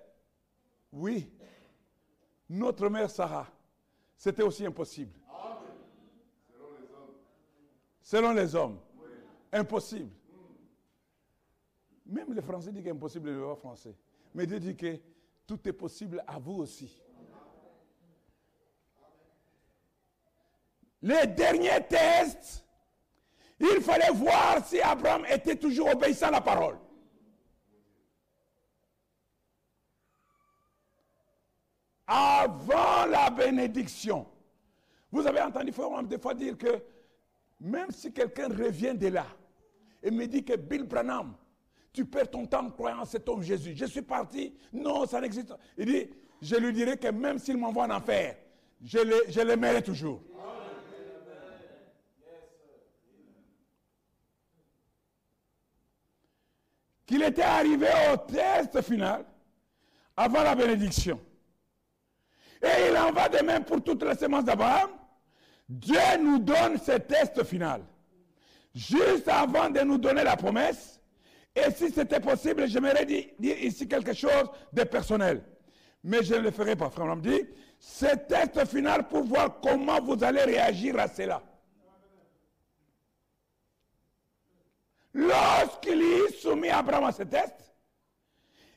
oui, 0.92 1.32
notre 2.50 2.90
mère 2.90 3.10
Sarah, 3.10 3.48
c'était 4.18 4.44
aussi 4.44 4.66
impossible. 4.66 5.14
Selon 8.02 8.34
les 8.34 8.56
hommes. 8.56 8.80
Impossible. 9.52 10.12
Même 12.06 12.34
les 12.34 12.42
Français 12.42 12.72
disent 12.72 12.84
qu'impossible 12.84 13.30
le 13.30 13.40
loi 13.40 13.56
français. 13.56 13.96
Mais 14.34 14.48
Dieu 14.48 14.60
dit 14.60 14.76
que 14.76 15.00
tout 15.46 15.60
est 15.68 15.74
possible 15.74 16.24
à 16.28 16.40
vous 16.40 16.56
aussi. 16.56 17.02
Les 21.02 21.28
derniers 21.28 21.86
tests, 21.88 22.66
il 23.60 23.82
fallait 23.82 24.12
voir 24.12 24.66
si 24.66 24.82
Abraham 24.82 25.26
était 25.30 25.56
toujours 25.56 25.90
obéissant 25.90 26.28
à 26.28 26.32
la 26.32 26.42
parole. 26.42 26.78
Avant 32.12 33.06
la 33.06 33.30
bénédiction. 33.30 34.26
Vous 35.12 35.28
avez 35.28 35.42
entendu 35.42 35.72
frère, 35.72 36.02
des 36.04 36.18
fois 36.18 36.34
dire 36.34 36.58
que 36.58 36.82
même 37.60 37.92
si 37.92 38.12
quelqu'un 38.12 38.48
revient 38.48 38.96
de 38.96 39.08
là 39.10 39.28
et 40.02 40.10
me 40.10 40.26
dit 40.26 40.44
que 40.44 40.56
Bill 40.56 40.84
Branham, 40.84 41.36
tu 41.94 42.06
perds 42.06 42.32
ton 42.32 42.48
temps 42.48 42.66
en 42.66 42.72
croyant 42.72 43.06
cet 43.06 43.30
homme 43.30 43.44
Jésus. 43.44 43.74
Je 43.76 43.86
suis 43.86 44.02
parti. 44.02 44.54
Non, 44.74 45.06
ça 45.06 45.22
n'existe 45.22 45.50
pas. 45.50 45.60
Il 45.78 45.86
dit, 45.86 46.10
je 46.42 46.56
lui 46.56 46.74
dirai 46.74 46.98
que 46.98 47.10
même 47.10 47.38
s'il 47.38 47.58
m'envoie 47.58 47.84
en 47.86 47.92
enfer, 47.92 48.38
je 48.84 49.00
le- 49.00 49.24
je 49.28 49.42
l'aimerai 49.42 49.84
toujours. 49.84 50.22
Qu'il 57.06 57.24
était 57.24 57.42
arrivé 57.42 57.88
au 58.14 58.18
test 58.18 58.82
final 58.82 59.26
avant 60.16 60.44
la 60.44 60.54
bénédiction. 60.56 61.20
Et 62.62 62.90
il 62.90 62.98
en 62.98 63.12
va 63.12 63.30
de 63.30 63.44
même 63.44 63.64
pour 63.64 63.84
toutes 63.84 64.04
les 64.04 64.16
semences 64.16 64.44
d'Abraham. 64.44 64.90
Dieu 65.68 66.00
nous 66.22 66.40
donne 66.40 66.78
ce 66.78 66.94
test 66.98 67.44
final. 67.44 67.82
Juste 68.74 69.28
avant 69.28 69.70
de 69.70 69.80
nous 69.82 69.98
donner 69.98 70.24
la 70.24 70.36
promesse, 70.36 71.00
et 71.56 71.72
si 71.72 71.90
c'était 71.92 72.20
possible, 72.20 72.68
j'aimerais 72.68 73.06
dire, 73.06 73.26
dire 73.40 73.58
ici 73.64 73.88
quelque 73.88 74.14
chose 74.14 74.50
de 74.72 74.84
personnel. 74.84 75.44
Mais 76.04 76.24
je 76.24 76.36
ne 76.36 76.40
le 76.40 76.52
ferai 76.52 76.76
pas, 76.76 76.90
frère. 76.90 77.08
On 77.08 77.16
dit, 77.16 77.46
ce 77.80 78.06
test 78.28 78.66
final 78.66 79.08
pour 79.08 79.24
voir 79.24 79.60
comment 79.62 80.00
vous 80.02 80.24
allez 80.24 80.44
réagir 80.44 81.00
à 81.00 81.08
cela. 81.08 81.42
Lorsqu'il 85.14 86.02
y 86.02 86.34
soumis 86.40 86.70
Abraham 86.70 87.06
à 87.06 87.12
ce 87.12 87.24
test, 87.24 87.56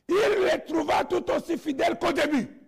il 0.09 0.15
le 0.15 0.65
trouva 0.65 1.05
tout 1.05 1.23
aussi 1.31 1.57
fidèle 1.57 1.97
qu'au 1.97 2.11
début. 2.11 2.62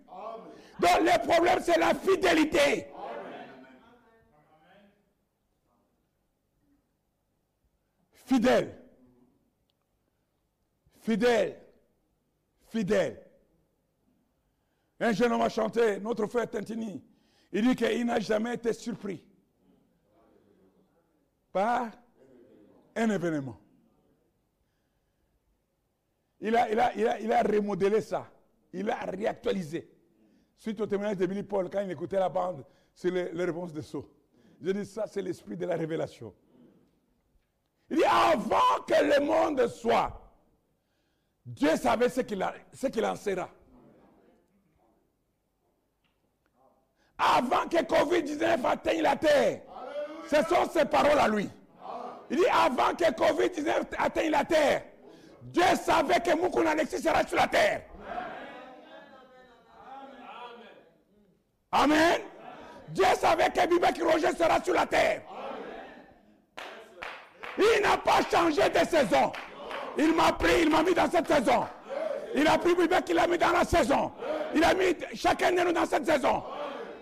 Donc 0.78 1.00
le 1.00 1.26
problème, 1.26 1.58
c'est 1.62 1.78
la 1.78 1.94
fidélité. 1.94 2.86
Fidèle. 8.12 8.82
Fidèle. 11.00 11.60
Fidèle. 12.68 13.22
Un 14.98 15.12
jeune 15.12 15.32
homme 15.32 15.42
a 15.42 15.48
chanté, 15.48 16.00
notre 16.00 16.26
frère 16.26 16.50
Tintini. 16.50 17.04
Il 17.52 17.62
dit 17.68 17.76
qu'il 17.76 18.04
n'a 18.04 18.18
jamais 18.18 18.54
été 18.54 18.72
surpris 18.72 19.24
par 21.52 21.90
un 22.96 23.10
événement. 23.10 23.58
Il 26.40 26.54
a, 26.56 26.70
il, 26.70 26.80
a, 26.80 26.94
il, 26.94 27.06
a, 27.06 27.20
il 27.20 27.32
a 27.32 27.42
remodelé 27.42 28.00
ça. 28.00 28.30
Il 28.72 28.90
a 28.90 28.96
réactualisé. 29.04 29.88
Suite 30.56 30.80
au 30.80 30.86
témoignage 30.86 31.18
de 31.18 31.26
Billy 31.26 31.42
Paul, 31.42 31.68
quand 31.70 31.80
il 31.80 31.90
écoutait 31.90 32.18
la 32.18 32.28
bande, 32.28 32.64
c'est 32.94 33.10
les, 33.10 33.30
les 33.32 33.44
réponses 33.44 33.72
de 33.72 33.80
saut. 33.80 34.08
Je 34.60 34.70
dis 34.70 34.86
ça, 34.86 35.06
c'est 35.06 35.22
l'esprit 35.22 35.56
de 35.56 35.66
la 35.66 35.76
révélation. 35.76 36.34
Il 37.90 37.98
dit 37.98 38.04
avant 38.04 38.82
que 38.86 38.94
le 38.94 39.24
monde 39.24 39.66
soit, 39.68 40.20
Dieu 41.44 41.76
savait 41.76 42.08
ce 42.08 42.22
qu'il 42.22 42.44
qu'il 42.92 43.04
en 43.06 43.16
sera. 43.16 43.48
Avant 47.18 47.68
que 47.68 47.76
Covid-19 47.78 48.64
atteigne 48.66 49.02
la 49.02 49.16
terre. 49.16 49.62
Ce 50.28 50.36
sont 50.42 50.68
ses 50.70 50.84
paroles 50.84 51.18
à 51.18 51.28
lui. 51.28 51.48
Il 52.30 52.38
dit 52.38 52.46
avant 52.52 52.94
que 52.94 53.04
Covid-19 53.04 53.86
atteigne 53.96 54.32
la 54.32 54.44
terre, 54.44 54.82
Dieu 55.42 55.62
savait 55.80 56.20
que 56.20 56.36
Moukoun 56.36 56.66
Alexis 56.66 56.98
sera 56.98 57.24
sur 57.24 57.36
la 57.36 57.46
terre. 57.46 57.82
Amen. 61.76 62.20
Dieu 62.88 63.04
savait 63.20 63.50
que 63.50 63.66
Bibek 63.66 64.02
Roger 64.02 64.30
sera 64.36 64.62
sur 64.62 64.72
la 64.72 64.86
terre. 64.86 65.20
Il 67.58 67.82
n'a 67.82 67.96
pas 67.98 68.20
changé 68.30 68.62
de 68.70 68.78
saison. 68.86 69.32
Il 69.98 70.14
m'a 70.14 70.32
pris, 70.32 70.62
il 70.62 70.70
m'a 70.70 70.82
mis 70.82 70.94
dans 70.94 71.10
cette 71.10 71.26
saison. 71.26 71.66
Il 72.34 72.46
a 72.46 72.56
pris 72.58 72.74
Bibek, 72.74 73.04
il 73.08 73.16
l'a 73.16 73.26
mis 73.26 73.36
dans 73.36 73.50
la 73.52 73.64
saison. 73.64 74.12
Il 74.54 74.64
a 74.64 74.72
mis 74.74 74.96
chacun 75.14 75.52
de 75.52 75.60
nous 75.60 75.72
dans 75.72 75.86
cette 75.86 76.06
saison. 76.06 76.42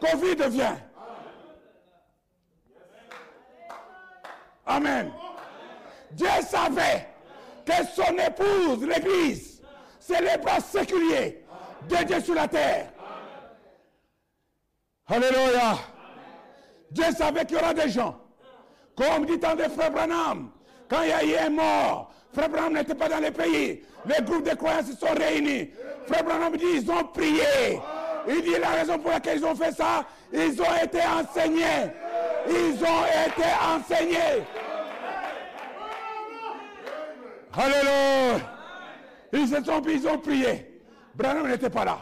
Covid 0.00 0.48
vient. 0.48 0.78
Amen. 4.66 5.12
Dieu 6.12 6.28
savait 6.48 7.08
que 7.64 7.72
son 7.94 8.16
épouse, 8.18 8.86
l'Église, 8.86 9.62
c'est 10.00 10.20
les 10.20 10.36
bras 10.38 10.60
séculiers 10.60 11.44
de 11.88 11.96
Dieu 12.04 12.20
sur 12.20 12.34
la 12.34 12.48
terre. 12.48 12.93
Alléluia. 15.06 15.78
Dieu 16.90 17.04
savait 17.16 17.44
qu'il 17.44 17.56
y 17.56 17.60
aura 17.60 17.74
des 17.74 17.88
gens, 17.90 18.18
comme 18.96 19.26
dit 19.26 19.38
tant 19.38 19.54
de 19.54 19.64
frères 19.64 19.90
Branham, 19.90 20.50
quand 20.88 21.02
il 21.02 21.08
y 21.08 21.12
a 21.12 21.24
eu 21.24 21.46
un 21.46 21.50
mort, 21.50 22.12
frère 22.32 22.48
Branham 22.48 22.72
n'était 22.72 22.94
pas 22.94 23.08
dans 23.08 23.18
les 23.18 23.30
pays, 23.30 23.82
les 24.06 24.24
groupes 24.24 24.48
de 24.48 24.54
croyants 24.54 24.84
se 24.84 24.96
sont 24.96 25.12
réunis. 25.14 25.70
Frère 26.06 26.24
Branham 26.24 26.56
dit, 26.56 26.64
ils 26.74 26.90
ont 26.90 27.04
prié. 27.04 27.80
Il 28.26 28.42
dit 28.42 28.58
la 28.58 28.70
raison 28.70 28.98
pour 28.98 29.10
laquelle 29.10 29.38
ils 29.38 29.44
ont 29.44 29.54
fait 29.54 29.72
ça, 29.72 30.04
ils 30.32 30.60
ont 30.60 30.82
été 30.82 31.00
enseignés. 31.00 31.90
Ils 32.48 32.82
ont 32.82 33.04
été 33.26 33.44
enseignés. 33.62 34.44
Alléluia. 37.52 38.50
Ils 39.32 39.48
se 39.48 39.64
sont 39.64 39.82
ils 39.86 40.08
ont 40.08 40.18
prié. 40.18 40.80
Branham 41.14 41.48
n'était 41.48 41.70
pas 41.70 41.84
là. 41.84 41.98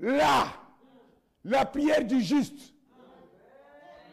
Là, 0.00 0.46
la 1.44 1.64
prière 1.64 2.04
du 2.04 2.20
juste. 2.20 2.74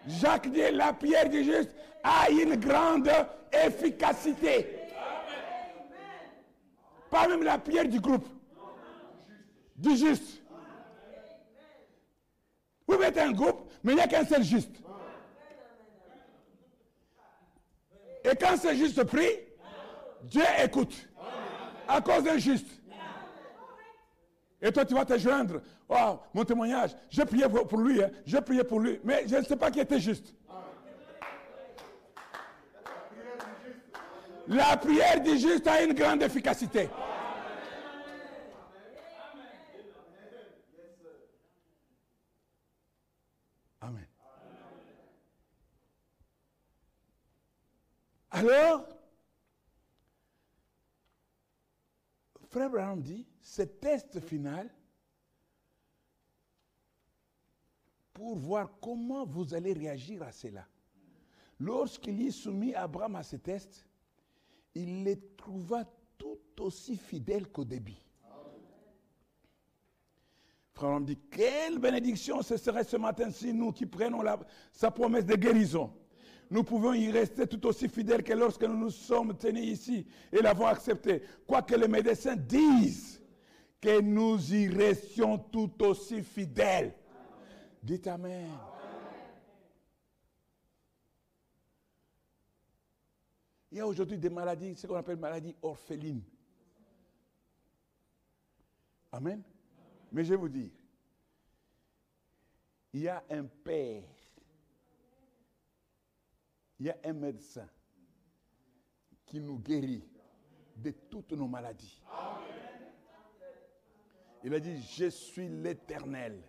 Jacques 0.07 0.49
dit, 0.49 0.61
la 0.71 0.93
prière 0.93 1.29
du 1.29 1.43
juste 1.43 1.71
a 2.03 2.29
une 2.29 2.55
grande 2.55 3.09
efficacité. 3.51 4.79
Pas 7.09 7.27
même 7.27 7.43
la 7.43 7.57
prière 7.57 7.87
du 7.87 7.99
groupe. 7.99 8.27
Du 9.75 9.95
juste. 9.95 10.41
Vous 12.87 12.97
mettez 12.97 13.21
un 13.21 13.31
groupe, 13.31 13.71
mais 13.83 13.93
il 13.93 13.95
n'y 13.95 14.01
a 14.01 14.07
qu'un 14.07 14.25
seul 14.25 14.43
juste. 14.43 14.75
Et 18.23 18.35
quand 18.35 18.57
ce 18.57 18.73
juste 18.75 19.03
prie, 19.03 19.39
Dieu 20.23 20.43
écoute. 20.63 21.07
À 21.87 22.01
cause 22.01 22.23
d'un 22.23 22.37
juste. 22.37 22.67
Et 24.61 24.71
toi, 24.71 24.85
tu 24.85 24.93
vas 24.93 25.05
te 25.05 25.17
joindre. 25.17 25.61
Oh, 25.87 26.19
mon 26.33 26.43
témoignage, 26.43 26.95
j'ai 27.09 27.23
prié 27.25 27.45
pour, 27.47 27.77
lui, 27.77 28.03
hein. 28.03 28.09
j'ai 28.25 28.41
prié 28.41 28.63
pour 28.63 28.79
lui. 28.79 28.99
Mais 29.03 29.25
je 29.27 29.37
ne 29.37 29.43
sais 29.43 29.55
pas 29.55 29.71
qui 29.71 29.79
était 29.79 29.99
juste. 29.99 30.33
La 34.47 34.75
prière 34.77 35.21
du 35.21 35.37
juste 35.37 35.67
a 35.67 35.83
une 35.83 35.93
grande 35.93 36.23
efficacité. 36.23 36.89
Amen. 43.79 44.07
Alors, 48.31 48.98
Frère 52.49 52.71
Brown 52.71 52.99
dit, 52.99 53.27
ce 53.41 53.61
test 53.61 54.19
final, 54.19 54.67
pour 58.11 58.35
voir 58.35 58.71
comment 58.81 59.23
vous 59.23 59.53
allez 59.53 59.71
réagir 59.71 60.23
à 60.23 60.31
cela. 60.31 60.65
Lorsqu'il 61.59 62.19
est 62.25 62.31
soumis 62.31 62.73
Abraham 62.73 63.17
à 63.17 63.23
ce 63.23 63.35
test, 63.35 63.87
il 64.73 65.03
les 65.03 65.19
trouva 65.37 65.85
tout 66.17 66.39
aussi 66.59 66.97
fidèles 66.97 67.47
qu'au 67.49 67.65
début. 67.65 68.01
Frère 70.73 70.89
Abraham 70.89 71.05
dit, 71.05 71.19
quelle 71.29 71.77
bénédiction 71.77 72.41
ce 72.41 72.57
serait 72.57 72.83
ce 72.83 72.97
matin 72.97 73.29
si 73.29 73.53
nous 73.53 73.71
qui 73.71 73.85
prenons 73.85 74.23
sa 74.71 74.89
promesse 74.89 75.25
de 75.25 75.35
guérison 75.35 75.93
nous 76.49 76.63
pouvons 76.63 76.93
y 76.93 77.11
rester 77.11 77.45
tout 77.45 77.63
aussi 77.67 77.87
fidèles 77.87 78.23
que 78.23 78.33
lorsque 78.33 78.63
nous 78.63 78.77
nous 78.77 78.89
sommes 78.89 79.37
tenus 79.37 79.65
ici 79.65 80.07
et 80.31 80.41
l'avons 80.41 80.65
accepté. 80.65 81.21
Quoique 81.45 81.75
les 81.75 81.87
médecins 81.87 82.35
disent 82.35 83.21
que 83.79 84.01
nous 84.01 84.53
y 84.53 84.67
restions 84.67 85.37
tout 85.37 85.71
aussi 85.83 86.23
fidèles. 86.23 86.93
Dites 87.83 88.07
Amen. 88.07 88.49
Il 93.71 93.77
y 93.77 93.81
a 93.81 93.87
aujourd'hui 93.87 94.17
des 94.17 94.31
maladies, 94.31 94.75
ce 94.75 94.87
qu'on 94.87 94.95
appelle 94.95 95.17
maladies 95.17 95.55
orphelines. 95.61 96.23
Amen. 99.11 99.43
Mais 100.11 100.23
je 100.23 100.31
vais 100.31 100.35
vous 100.35 100.49
dire, 100.49 100.71
il 102.93 103.01
y 103.01 103.07
a 103.07 103.23
un 103.29 103.43
père 103.43 104.01
il 106.79 106.85
y 106.85 106.89
a 106.89 106.97
un 107.03 107.13
médecin 107.13 107.67
qui 109.25 109.39
nous 109.39 109.59
guérit 109.59 110.07
de 110.75 110.91
toutes 110.91 111.33
nos 111.33 111.47
maladies. 111.47 112.01
Il 114.43 114.53
a 114.53 114.59
dit, 114.59 114.81
je 114.81 115.09
suis 115.09 115.49
l'éternel 115.49 116.41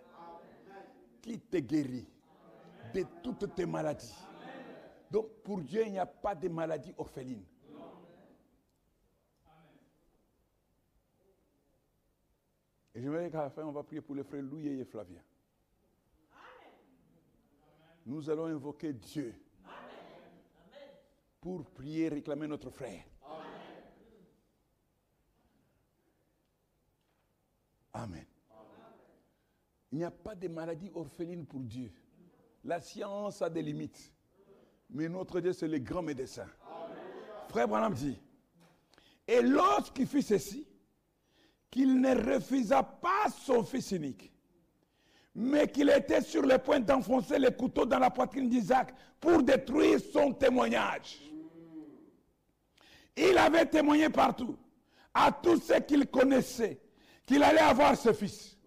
qui 1.20 1.40
te 1.40 1.56
guérit 1.56 2.08
de 2.94 3.04
toutes 3.22 3.54
tes 3.54 3.66
maladies. 3.66 4.14
Donc 5.10 5.42
pour 5.42 5.60
Dieu, 5.60 5.82
il 5.84 5.92
n'y 5.92 5.98
a 5.98 6.06
pas 6.06 6.34
de 6.34 6.48
maladie 6.48 6.94
orpheline. 6.96 7.44
Et 12.94 13.02
je 13.02 13.08
me 13.08 13.24
dis 13.24 13.30
qu'à 13.30 13.42
la 13.42 13.50
fin, 13.50 13.64
on 13.64 13.72
va 13.72 13.82
prier 13.82 14.00
pour 14.00 14.14
les 14.14 14.22
frères 14.22 14.42
Louis 14.42 14.68
et 14.68 14.84
Flavien. 14.84 15.22
Nous 18.06 18.30
allons 18.30 18.46
invoquer 18.46 18.92
Dieu 18.92 19.34
pour 21.40 21.64
prier, 21.70 22.08
réclamer 22.08 22.46
notre 22.46 22.70
frère. 22.70 23.02
Amen. 27.92 28.24
Il 29.92 29.98
n'y 29.98 30.04
a 30.04 30.10
pas 30.10 30.34
de 30.34 30.48
maladie 30.48 30.90
orpheline 30.94 31.46
pour 31.46 31.60
Dieu. 31.60 31.92
La 32.64 32.80
science 32.80 33.42
a 33.42 33.50
des 33.50 33.62
limites. 33.62 34.12
Mais 34.90 35.08
notre 35.08 35.40
Dieu, 35.40 35.52
c'est 35.52 35.68
le 35.68 35.78
grand 35.78 36.02
médecin. 36.02 36.46
Frère 37.48 37.66
Branham 37.66 37.94
dit, 37.94 38.20
et 39.26 39.40
lorsqu'il 39.42 40.06
fit 40.06 40.22
ceci, 40.22 40.66
qu'il 41.70 42.00
ne 42.00 42.34
refusa 42.34 42.82
pas 42.82 43.28
son 43.30 43.64
fils 43.64 43.92
unique, 43.92 44.32
mais 45.40 45.68
qu'il 45.68 45.88
était 45.88 46.20
sur 46.20 46.42
le 46.42 46.58
point 46.58 46.80
d'enfoncer 46.80 47.38
le 47.38 47.50
couteau 47.50 47.86
dans 47.86 47.98
la 47.98 48.10
poitrine 48.10 48.50
d'Isaac 48.50 48.92
pour 49.18 49.42
détruire 49.42 49.98
son 50.12 50.34
témoignage. 50.34 51.18
Il 53.16 53.38
avait 53.38 53.64
témoigné 53.64 54.10
partout, 54.10 54.54
à 55.14 55.32
tous 55.32 55.58
ceux 55.62 55.80
qu'il 55.80 56.06
connaissait, 56.08 56.78
qu'il 57.24 57.42
allait 57.42 57.60
avoir 57.60 57.96
ce 57.96 58.12
fils. 58.12 58.58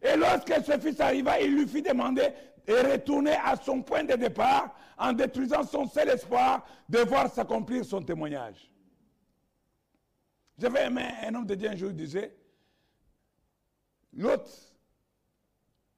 Et 0.00 0.16
lorsque 0.16 0.54
ce 0.64 0.78
fils 0.78 1.00
arriva, 1.00 1.40
il 1.40 1.56
lui 1.56 1.66
fit 1.66 1.82
demander 1.82 2.28
de 2.64 2.92
retourner 2.92 3.34
à 3.44 3.56
son 3.56 3.82
point 3.82 4.04
de 4.04 4.14
départ 4.14 4.72
en 4.96 5.12
détruisant 5.12 5.64
son 5.64 5.88
seul 5.88 6.10
espoir 6.10 6.64
de 6.88 7.00
voir 7.00 7.28
s'accomplir 7.28 7.84
son 7.84 8.02
témoignage. 8.02 8.70
J'avais 10.58 10.86
aimé 10.86 11.02
un 11.24 11.34
homme 11.34 11.46
de 11.46 11.56
Dieu 11.56 11.70
un 11.70 11.74
jour, 11.74 11.90
il 11.90 11.96
disait, 11.96 12.36
l'autre, 14.12 14.48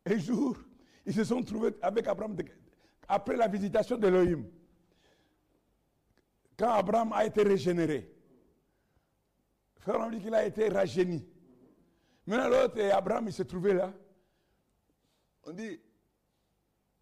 un 0.07 0.19
jour, 0.19 0.57
ils 1.05 1.15
se 1.15 1.25
sont 1.25 1.43
trouvés 1.43 1.75
avec 1.83 2.07
Abraham 2.07 2.37
après 3.09 3.37
la 3.37 3.49
visitation 3.49 3.97
d'Elohim– 3.97 4.45
quand 6.57 6.71
Abraham 6.71 7.13
a 7.13 7.25
été 7.25 7.43
régénéré, 7.43 8.13
Frère, 9.79 10.01
on 10.01 10.11
dit 10.11 10.21
qu'il 10.21 10.35
a 10.35 10.45
été 10.45 10.69
rajeuni. 10.69 11.25
Maintenant, 12.27 12.49
l'autre, 12.49 12.81
Abraham, 12.93 13.27
il 13.29 13.33
se 13.33 13.43
trouvait 13.43 13.75
là. 13.75 13.93
On 15.45 15.53
dit, 15.53 15.79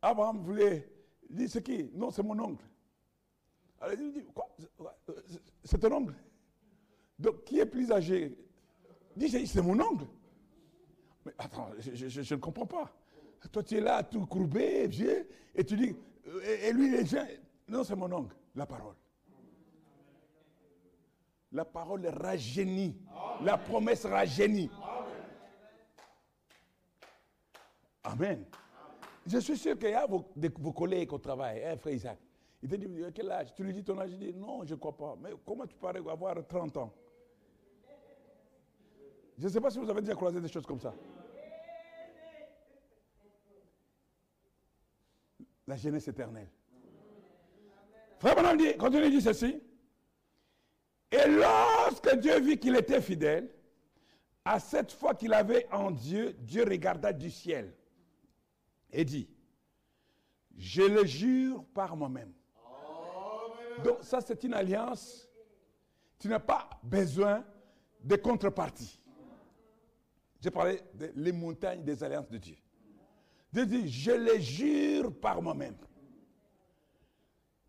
Abraham 0.02 0.43
voulait. 0.43 0.90
Il 1.31 1.36
dit, 1.36 1.48
c'est 1.48 1.62
qui 1.62 1.90
Non, 1.94 2.10
c'est 2.10 2.22
mon 2.22 2.39
oncle. 2.39 2.64
Alors 3.81 3.94
il 3.94 4.12
dit, 4.12 4.24
quoi 4.35 4.55
C'est 5.62 5.78
ton 5.78 5.93
oncle? 5.93 6.14
Donc, 7.18 7.44
qui 7.44 7.59
est 7.59 7.66
plus 7.66 7.90
âgé? 7.90 8.36
Il 9.16 9.31
dit, 9.31 9.47
c'est 9.47 9.62
mon 9.62 9.81
oncle. 9.81 10.05
Mais 11.25 11.33
attends, 11.39 11.71
je, 11.79 12.35
ne 12.35 12.41
comprends 12.41 12.67
pas. 12.67 12.91
Toi, 13.53 13.63
tu 13.63 13.77
es 13.77 13.81
là, 13.81 14.03
tout 14.03 14.25
courbé, 14.27 14.87
vieux, 14.87 15.29
et 15.55 15.65
tu 15.65 15.77
dis, 15.77 15.95
et, 16.43 16.73
lui, 16.73 16.89
il 16.89 16.95
est 16.95 17.41
Non, 17.69 17.85
c'est 17.85 17.97
mon 17.97 18.11
oncle, 18.13 18.35
la 18.55 18.67
parole. 18.67 18.95
La 21.53 21.65
parole 21.65 22.07
rajeunit. 22.07 22.97
La 23.43 23.59
promesse 23.59 24.07
rajeunit. 24.07 24.71
Amen. 28.03 28.45
Je 29.27 29.39
suis 29.39 29.57
sûr 29.57 29.79
qu'il 29.79 29.91
y 29.91 29.95
a 29.95 30.07
vos, 30.07 30.23
collègues 30.73 31.13
au 31.13 31.19
travail, 31.19 31.65
hein, 31.65 31.77
frère 31.77 31.95
Isaac. 31.95 32.19
Il 32.63 32.69
te 32.69 32.77
dit, 32.77 32.89
quel 33.15 33.31
âge? 33.31 33.55
Tu 33.55 33.63
lui 33.63 33.73
dis 33.73 33.85
ton 33.85 33.99
âge, 33.99 34.11
il 34.13 34.19
dit, 34.19 34.35
non, 34.35 34.65
je 34.65 34.75
ne 34.75 34.79
crois 34.79 34.97
pas. 34.97 35.17
Mais 35.23 35.31
comment 35.45 35.67
tu 35.67 35.77
parais 35.77 35.99
avoir 35.99 36.47
30 36.47 36.77
ans? 36.79 36.93
Je 39.39 39.45
ne 39.45 39.49
sais 39.49 39.61
pas 39.61 39.71
si 39.71 39.79
vous 39.79 39.91
avez 39.91 40.01
déjà 40.01 40.15
croisé 40.15 40.41
des 40.41 40.49
choses 40.49 40.67
comme 40.67 40.81
ça. 40.81 40.95
La 45.66 45.77
jeunesse 45.77 46.09
éternelle. 46.09 46.51
Frère 48.19 48.36
Bonhomme 48.36 48.59
dit, 48.59 48.77
continue 48.77 49.11
dit 49.11 49.20
ceci. 49.20 49.61
Et 51.11 51.28
lorsque 51.28 52.16
Dieu 52.16 52.41
vit 52.41 52.59
qu'il 52.59 52.77
était 52.77 53.01
fidèle, 53.01 53.51
à 54.45 54.61
cette 54.61 54.93
fois 54.93 55.15
qu'il 55.15 55.32
avait 55.32 55.66
en 55.73 55.91
Dieu, 55.91 56.35
Dieu 56.41 56.65
regarda 56.65 57.12
du 57.12 57.31
ciel 57.31 57.74
et 58.91 59.05
dit, 59.05 59.28
je 60.57 60.82
le 60.82 61.05
jure 61.05 61.65
par 61.74 61.97
moi-même. 61.97 62.32
Donc 63.82 63.99
ça, 64.03 64.20
c'est 64.20 64.45
une 64.45 64.55
alliance. 64.55 65.28
Tu 66.19 66.28
n'as 66.28 66.41
pas 66.41 66.69
besoin 66.82 67.45
de 68.03 68.16
contrepartie. 68.16 69.01
J'ai 70.41 70.51
parlé 70.51 70.81
des 70.95 71.32
montagnes 71.32 71.82
des 71.82 72.05
alliances 72.05 72.28
de 72.28 72.39
Dieu. 72.39 72.57
Dit, 73.55 73.89
je 73.89 74.10
le 74.10 74.39
jure 74.40 75.12
par 75.20 75.40
moi-même. 75.40 75.76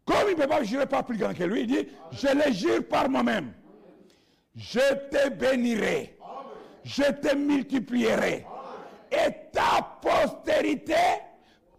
Comme 0.04 0.30
il 0.30 0.36
ne 0.36 0.42
peut 0.42 0.48
pas 0.48 0.64
jurer 0.64 0.88
par 0.88 1.06
plus 1.06 1.18
grand 1.18 1.34
que 1.34 1.44
lui, 1.44 1.62
il 1.62 1.68
dit, 1.68 1.88
je 2.12 2.28
le 2.28 2.52
jure 2.54 2.88
par 2.88 3.08
moi-même. 3.08 3.54
Je 4.56 4.80
te 4.80 5.30
bénirai. 5.30 6.18
Je 6.84 7.04
te 7.04 7.36
multiplierai 7.36 8.46
et 9.12 9.32
ta 9.52 9.98
postérité 10.02 10.96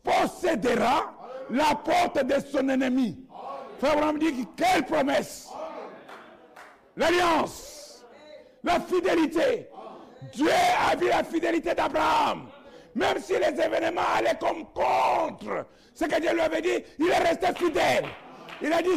possédera 0.02 1.12
la 1.50 1.74
porte 1.74 2.24
de 2.24 2.34
son 2.40 2.68
ennemi. 2.68 3.24
Frère 3.78 3.92
Abraham 3.92 4.18
dit 4.18 4.46
quelle 4.56 4.84
promesse 4.84 5.48
L'alliance, 6.96 8.04
la 8.64 8.80
fidélité. 8.80 9.68
Dieu 10.32 10.48
a 10.90 10.96
vu 10.96 11.08
la 11.08 11.22
fidélité 11.22 11.74
d'Abraham. 11.74 12.48
Même 12.96 13.18
si 13.20 13.34
les 13.34 13.60
événements 13.60 14.08
allaient 14.16 14.38
comme 14.40 14.64
contre 14.72 15.66
ce 15.92 16.06
que 16.06 16.18
Dieu 16.18 16.32
lui 16.32 16.40
avait 16.40 16.62
dit, 16.62 16.82
il 16.98 17.08
est 17.08 17.18
resté 17.18 17.48
fidèle. 17.54 18.06
Il 18.62 18.72
a 18.72 18.80
dit, 18.80 18.88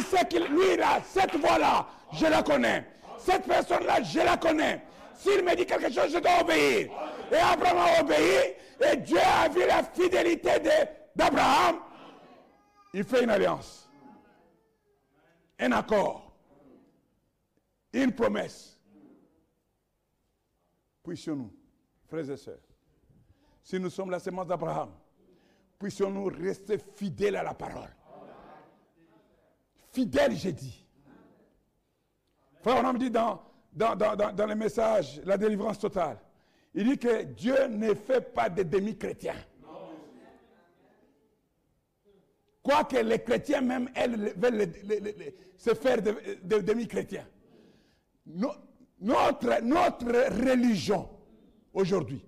lui 0.48 0.76
là, 0.78 1.02
cette 1.06 1.36
voix-là, 1.36 1.86
je 2.14 2.24
la 2.24 2.42
connais. 2.42 2.86
Cette 3.18 3.44
personne-là, 3.44 4.02
je 4.02 4.20
la 4.20 4.38
connais. 4.38 4.82
S'il 5.14 5.44
me 5.44 5.54
dit 5.54 5.66
quelque 5.66 5.92
chose, 5.92 6.10
je 6.14 6.18
dois 6.18 6.40
obéir. 6.40 6.90
Et 7.30 7.36
Abraham 7.36 7.76
a 7.76 8.00
obéi. 8.00 8.54
Et 8.80 8.96
Dieu 8.96 9.18
a 9.18 9.50
vu 9.50 9.66
la 9.66 9.82
fidélité 9.82 10.52
d'Abraham. 11.14 11.80
Il 12.94 13.04
fait 13.04 13.22
une 13.22 13.30
alliance. 13.30 13.86
Un 15.58 15.72
accord. 15.72 16.32
Une 17.92 18.12
promesse. 18.12 18.80
Puissions-nous, 21.04 21.52
frères 22.08 22.30
et 22.30 22.36
sœurs, 22.38 22.69
si 23.70 23.78
nous 23.78 23.88
sommes 23.90 24.10
la 24.10 24.18
semence 24.18 24.48
d'Abraham, 24.48 24.90
puissions-nous 25.78 26.24
rester 26.24 26.76
fidèles 26.78 27.36
à 27.36 27.44
la 27.44 27.54
parole. 27.54 27.94
Fidèles, 29.92 30.34
j'ai 30.34 30.52
dit. 30.52 30.84
Frère, 32.62 32.82
on 32.84 32.92
me 32.92 32.98
dit 32.98 33.10
dans 33.10 33.40
dans, 33.72 33.94
dans, 33.94 34.16
dans, 34.16 34.46
le 34.46 34.56
message, 34.56 35.22
la 35.24 35.38
délivrance 35.38 35.78
totale. 35.78 36.18
Il 36.74 36.88
dit 36.88 36.98
que 36.98 37.22
Dieu 37.22 37.68
ne 37.68 37.94
fait 37.94 38.20
pas 38.20 38.48
de 38.48 38.64
demi-chrétiens. 38.64 39.36
Quoique 42.60 42.96
les 42.96 43.20
chrétiens 43.20 43.60
même, 43.60 43.88
elles, 43.94 44.34
veulent 44.36 44.72
se 45.56 45.72
faire 45.74 46.02
de, 46.02 46.58
demi-chrétiens. 46.58 47.26
notre, 48.26 49.62
notre 49.62 50.06
religion, 50.50 51.08
aujourd'hui, 51.72 52.24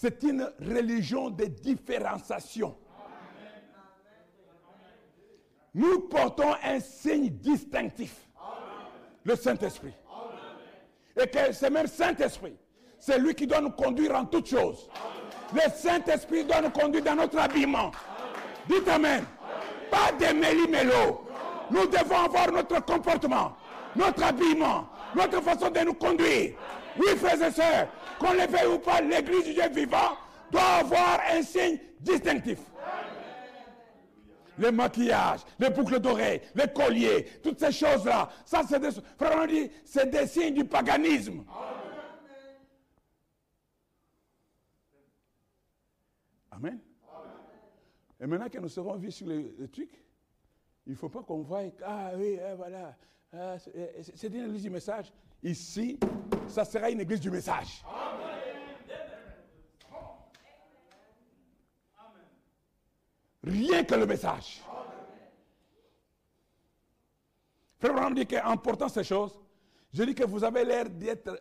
c'est 0.00 0.22
une 0.22 0.48
religion 0.60 1.28
de 1.28 1.46
différenciation. 1.46 2.76
Nous 5.74 6.02
portons 6.02 6.54
un 6.62 6.78
signe 6.78 7.30
distinctif, 7.30 8.14
le 9.24 9.34
Saint-Esprit. 9.34 9.92
Et 11.20 11.26
que 11.26 11.50
c'est 11.50 11.70
même 11.70 11.88
Saint-Esprit. 11.88 12.54
C'est 13.00 13.18
lui 13.18 13.34
qui 13.34 13.48
doit 13.48 13.60
nous 13.60 13.72
conduire 13.72 14.14
en 14.14 14.24
toutes 14.24 14.48
choses. 14.48 14.88
Le 15.52 15.68
Saint-Esprit 15.74 16.44
doit 16.44 16.60
nous 16.60 16.70
conduire 16.70 17.02
dans 17.02 17.16
notre 17.16 17.36
habillement. 17.40 17.90
Dites 18.68 18.86
Amen. 18.86 19.24
Pas 19.90 20.12
de 20.12 20.32
méli-mélo. 20.32 21.26
Nous 21.72 21.86
devons 21.88 22.18
avoir 22.18 22.52
notre 22.52 22.84
comportement, 22.84 23.56
notre 23.96 24.22
habillement, 24.22 24.88
notre 25.16 25.42
façon 25.42 25.70
de 25.70 25.80
nous 25.80 25.94
conduire. 25.94 26.54
Oui, 26.98 27.16
frères 27.16 27.42
et 27.42 27.50
sœurs, 27.50 27.88
qu'on 28.18 28.32
le 28.32 28.46
veuille 28.46 28.74
ou 28.74 28.78
pas, 28.78 29.00
l'église 29.00 29.44
du 29.44 29.54
Dieu 29.54 29.68
vivant 29.70 30.16
doit 30.50 30.62
avoir 30.80 31.20
un 31.30 31.42
signe 31.42 31.78
distinctif. 32.00 32.58
Le 34.58 34.72
maquillage, 34.72 35.40
les 35.58 35.70
boucles 35.70 36.00
d'oreilles, 36.00 36.40
les 36.54 36.66
colliers, 36.72 37.26
toutes 37.42 37.60
ces 37.60 37.70
choses-là. 37.70 38.28
Ça, 38.44 38.62
c'est 38.68 38.80
des, 38.80 38.90
frère, 39.16 39.46
dit, 39.46 39.70
c'est 39.84 40.10
des 40.10 40.26
signes 40.26 40.54
du 40.54 40.64
paganisme. 40.64 41.44
Amen. 46.50 46.80
Et 48.20 48.26
maintenant 48.26 48.48
que 48.48 48.58
nous 48.58 48.68
serons 48.68 48.96
vus 48.96 49.12
sur 49.12 49.28
le, 49.28 49.68
truc, 49.68 49.90
il 50.86 50.92
ne 50.92 50.96
faut 50.96 51.08
pas 51.08 51.22
qu'on 51.22 51.42
voie, 51.42 51.62
ah 51.84 52.10
oui, 52.16 52.36
eh, 52.40 52.54
voilà, 52.56 52.96
ah, 53.32 53.56
eh, 53.72 54.02
c'est 54.14 54.28
une 54.28 54.46
église 54.46 54.62
du 54.62 54.70
message. 54.70 55.12
Ici, 55.42 55.98
ça 56.48 56.64
sera 56.64 56.90
une 56.90 57.00
église 57.00 57.20
du 57.20 57.30
message. 57.30 57.84
Rien 63.42 63.84
que 63.84 63.94
le 63.94 64.06
message. 64.06 64.62
Frère 67.78 67.92
Abraham 67.92 68.14
dit 68.14 68.26
qu'en 68.26 68.56
portant 68.56 68.88
ces 68.88 69.04
choses, 69.04 69.38
je 69.92 70.02
dis 70.02 70.14
que 70.14 70.24
vous 70.24 70.42
avez 70.42 70.64
l'air 70.64 70.90
d'être 70.90 71.40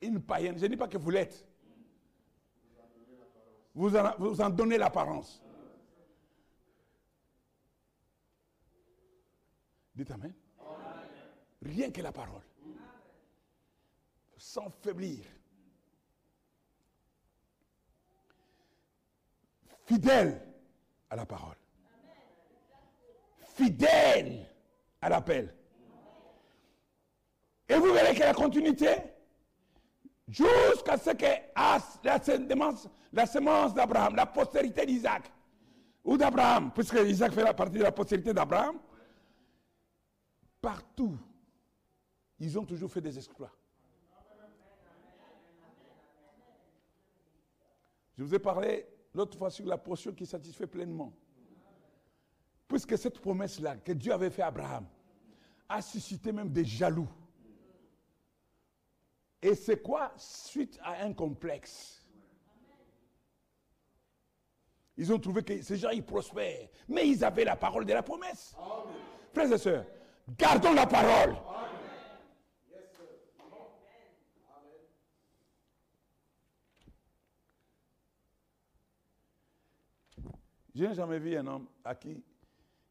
une 0.00 0.20
païenne. 0.20 0.58
Je 0.58 0.64
ne 0.64 0.68
dis 0.68 0.76
pas 0.76 0.88
que 0.88 0.98
vous 0.98 1.10
l'êtes. 1.10 1.46
Vous 3.74 3.90
vous 4.18 4.40
en 4.40 4.50
donnez 4.50 4.76
l'apparence. 4.76 5.40
Dites 9.94 10.10
Amen. 10.10 10.34
Rien 11.62 11.90
que 11.90 12.02
la 12.02 12.12
parole. 12.12 12.47
Sans 14.38 14.70
faiblir. 14.82 15.24
Fidèle 19.84 20.40
à 21.10 21.16
la 21.16 21.26
parole. 21.26 21.56
Fidèle 23.54 24.46
à 25.00 25.08
l'appel. 25.08 25.52
Et 27.68 27.74
vous 27.74 27.92
verrez 27.92 28.14
que 28.14 28.20
la 28.20 28.34
continuité, 28.34 28.94
jusqu'à 30.28 30.96
ce 30.96 31.10
que 31.10 31.26
la 32.04 32.20
semence, 32.22 32.88
la 33.12 33.26
semence 33.26 33.74
d'Abraham, 33.74 34.14
la 34.14 34.26
postérité 34.26 34.86
d'Isaac, 34.86 35.30
ou 36.04 36.16
d'Abraham, 36.16 36.70
puisque 36.72 36.98
Isaac 37.04 37.32
fait 37.32 37.54
partie 37.54 37.78
de 37.78 37.82
la 37.82 37.92
postérité 37.92 38.32
d'Abraham, 38.32 38.78
partout, 40.60 41.18
ils 42.38 42.58
ont 42.58 42.64
toujours 42.64 42.90
fait 42.90 43.00
des 43.00 43.16
exploits. 43.16 43.52
Je 48.18 48.24
vous 48.24 48.34
ai 48.34 48.40
parlé 48.40 48.84
l'autre 49.14 49.38
fois 49.38 49.48
sur 49.48 49.64
la 49.64 49.78
portion 49.78 50.12
qui 50.12 50.26
satisfait 50.26 50.66
pleinement. 50.66 51.12
Puisque 52.66 52.98
cette 52.98 53.20
promesse-là 53.20 53.76
que 53.76 53.92
Dieu 53.92 54.12
avait 54.12 54.30
fait 54.30 54.42
à 54.42 54.48
Abraham 54.48 54.88
a 55.68 55.80
suscité 55.80 56.32
même 56.32 56.50
des 56.50 56.64
jaloux. 56.64 57.08
Et 59.40 59.54
c'est 59.54 59.80
quoi 59.80 60.12
Suite 60.16 60.80
à 60.82 61.04
un 61.04 61.12
complexe? 61.14 62.04
Ils 64.96 65.12
ont 65.12 65.20
trouvé 65.20 65.44
que 65.44 65.62
ces 65.62 65.76
gens, 65.76 65.90
ils 65.90 66.04
prospèrent. 66.04 66.68
Mais 66.88 67.08
ils 67.08 67.22
avaient 67.24 67.44
la 67.44 67.54
parole 67.54 67.86
de 67.86 67.92
la 67.92 68.02
promesse. 68.02 68.56
Frères 69.32 69.52
et 69.52 69.58
sœurs, 69.58 69.86
gardons 70.36 70.72
la 70.72 70.88
parole. 70.88 71.36
Je 80.78 80.84
n'ai 80.84 80.94
jamais 80.94 81.18
vu 81.18 81.36
un 81.36 81.44
homme 81.44 81.66
à 81.82 81.92
qui 81.96 82.22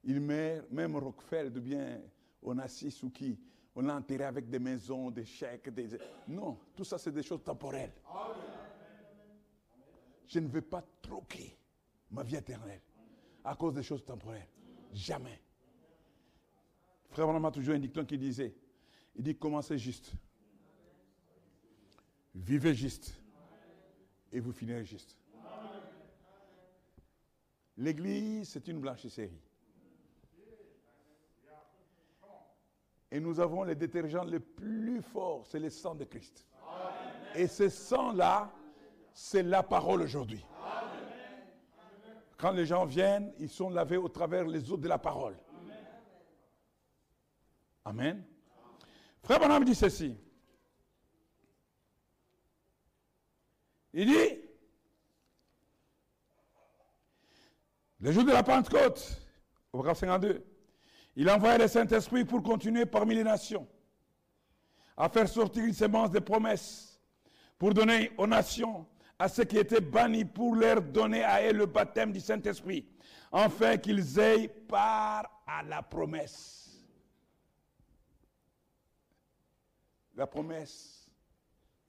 il 0.04 0.20
meurt, 0.20 0.70
même 0.70 0.98
Rockefeller, 0.98 1.50
de 1.50 1.62
bien, 1.62 2.02
on 2.44 2.58
a 2.58 2.68
six 2.68 3.02
ou 3.02 3.10
qui, 3.10 3.40
on 3.74 3.82
l'a 3.82 3.96
enterré 3.96 4.26
avec 4.26 4.50
des 4.50 4.60
maisons, 4.60 5.10
des 5.10 5.24
chèques, 5.24 5.70
des... 5.70 5.98
Non, 6.28 6.60
tout 6.76 6.84
ça 6.84 6.98
c'est 6.98 7.14
des 7.14 7.24
choses 7.24 7.42
temporelles. 7.46 7.94
Je 10.28 10.40
ne 10.40 10.50
veux 10.50 10.64
pas 10.64 10.84
troquer 11.02 11.58
ma 12.12 12.24
vie 12.24 12.36
éternelle 12.36 12.82
à 13.42 13.56
cause 13.56 13.74
des 13.74 13.84
choses 13.84 14.04
temporelles. 14.04 14.50
Jamais. 14.92 15.42
Frère 17.12 17.26
Branham 17.26 17.46
a 17.46 17.52
toujours 17.52 17.76
un 17.76 17.80
dicton 17.80 18.04
qui 18.04 18.18
disait, 18.18 18.54
il 19.16 19.24
dit 19.24 19.38
commencez 19.38 19.78
juste, 19.78 20.12
vivez 22.36 22.74
juste, 22.74 23.18
et 24.34 24.42
vous 24.42 24.52
finirez 24.52 24.84
juste. 24.84 25.16
L'église, 27.78 28.50
c'est 28.50 28.68
une 28.68 28.80
blanchisserie. 28.80 29.40
Et 33.12 33.20
nous 33.20 33.40
avons 33.40 33.64
les 33.64 33.76
détergents 33.76 34.24
les 34.24 34.40
plus 34.40 35.02
forts, 35.02 35.46
c'est 35.46 35.60
le 35.60 35.70
sang 35.70 35.96
de 35.96 36.04
Christ. 36.04 36.46
Et 37.36 37.48
ce 37.48 37.70
sang-là, 37.70 38.52
c'est 39.14 39.44
la 39.44 39.64
parole 39.64 40.02
aujourd'hui. 40.02 40.46
Quand 42.38 42.52
les 42.52 42.66
gens 42.66 42.86
viennent, 42.86 43.34
ils 43.40 43.50
sont 43.50 43.70
lavés 43.70 43.98
au 43.98 44.10
travers 44.10 44.46
les 44.46 44.72
eaux 44.72 44.78
de 44.78 44.88
la 44.88 44.98
parole. 44.98 45.36
Amen. 47.86 48.24
Frère 49.24 49.40
Bonhomme 49.40 49.64
dit 49.64 49.76
ceci. 49.76 50.16
Il 53.94 54.06
dit, 54.06 54.37
le 58.00 58.12
jour 58.12 58.24
de 58.24 58.32
la 58.32 58.44
Pentecôte, 58.44 59.22
au 59.72 59.78
paragraphe 59.78 60.00
52, 60.00 60.46
il 61.16 61.30
envoya 61.30 61.58
le 61.58 61.68
Saint-Esprit 61.68 62.26
pour 62.26 62.44
continuer 62.44 62.86
parmi 62.86 63.16
les 63.16 63.24
nations, 63.24 63.68
à 64.96 65.10
faire 65.10 65.28
sortir 65.28 65.66
une 65.66 65.74
sémence 65.74 66.12
de 66.12 66.20
promesses, 66.20 67.02
pour 67.58 67.74
donner 67.74 68.12
aux 68.18 68.28
nations, 68.28 68.86
à 69.18 69.28
ceux 69.28 69.46
qui 69.46 69.58
étaient 69.58 69.82
bannis, 69.82 70.26
pour 70.26 70.56
leur 70.56 70.82
donner 70.82 71.24
à 71.24 71.44
eux 71.48 71.54
le 71.54 71.66
baptême 71.66 72.12
du 72.12 72.20
Saint-Esprit, 72.20 72.88
afin 73.32 73.78
qu'ils 73.78 74.20
aient 74.20 74.48
part 74.48 75.42
à 75.48 75.64
la 75.64 75.82
promesse. 75.82 76.86
La 80.16 80.28
promesse 80.28 81.12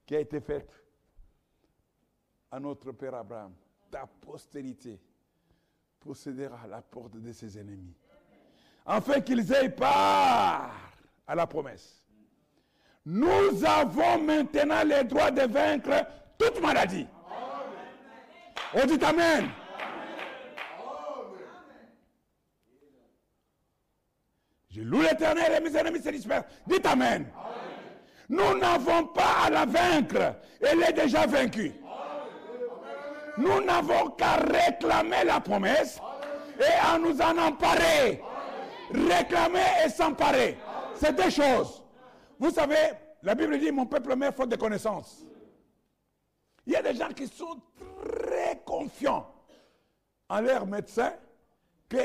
qui 0.06 0.16
a 0.16 0.20
été 0.20 0.40
faite 0.40 0.70
à 2.50 2.58
notre 2.58 2.92
Père 2.92 3.14
Abraham, 3.14 3.54
ta 3.90 4.06
postérité 4.06 4.98
possédera 6.00 6.66
la 6.68 6.80
porte 6.82 7.16
de 7.16 7.32
ses 7.32 7.58
ennemis 7.58 7.94
afin 8.86 9.20
qu'ils 9.20 9.52
aient 9.52 9.68
part 9.68 10.72
à 11.26 11.34
la 11.34 11.46
promesse. 11.46 12.02
Nous 13.04 13.64
avons 13.64 14.18
maintenant 14.22 14.82
le 14.84 15.04
droit 15.04 15.30
de 15.30 15.42
vaincre 15.42 16.06
toute 16.38 16.60
maladie. 16.60 17.06
On 18.74 18.86
dit 18.86 19.02
Amen. 19.04 19.48
Je 24.70 24.82
loue 24.82 25.02
l'éternel 25.02 25.54
et 25.56 25.60
mes 25.60 25.76
ennemis 25.76 26.00
se 26.02 26.10
dispersent. 26.10 26.46
Dites 26.66 26.86
Amen. 26.86 27.26
Nous 28.28 28.58
n'avons 28.58 29.06
pas 29.06 29.44
à 29.46 29.50
la 29.50 29.64
vaincre. 29.64 30.34
Elle 30.60 30.82
est 30.82 30.92
déjà 30.92 31.26
vaincue. 31.26 31.72
Nous 33.38 33.64
n'avons 33.64 34.10
qu'à 34.10 34.36
réclamer 34.36 35.24
la 35.24 35.40
promesse 35.40 35.98
et 36.60 36.86
à 36.86 36.98
nous 36.98 37.18
en 37.20 37.38
emparer 37.38 38.20
réclamer 38.90 39.64
et 39.84 39.88
s'emparer. 39.88 40.56
C'est 40.94 41.14
deux 41.14 41.30
choses. 41.30 41.82
Vous 42.38 42.50
savez, 42.50 42.92
la 43.22 43.34
Bible 43.34 43.58
dit, 43.58 43.70
mon 43.70 43.86
peuple 43.86 44.14
meurt 44.16 44.36
faute 44.36 44.48
de 44.50 44.56
connaissances. 44.56 45.24
Il 46.66 46.72
y 46.72 46.76
a 46.76 46.82
des 46.82 46.94
gens 46.94 47.08
qui 47.08 47.26
sont 47.26 47.60
très 48.04 48.60
confiants 48.64 49.26
en 50.28 50.40
leur 50.40 50.66
médecin 50.66 51.12
que 51.88 51.98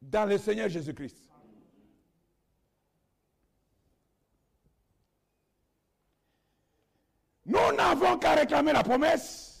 dans 0.00 0.24
le 0.24 0.38
Seigneur 0.38 0.68
Jésus-Christ. 0.68 1.28
Nous 7.44 7.72
n'avons 7.76 8.18
qu'à 8.18 8.34
réclamer 8.34 8.72
la 8.72 8.82
promesse 8.82 9.57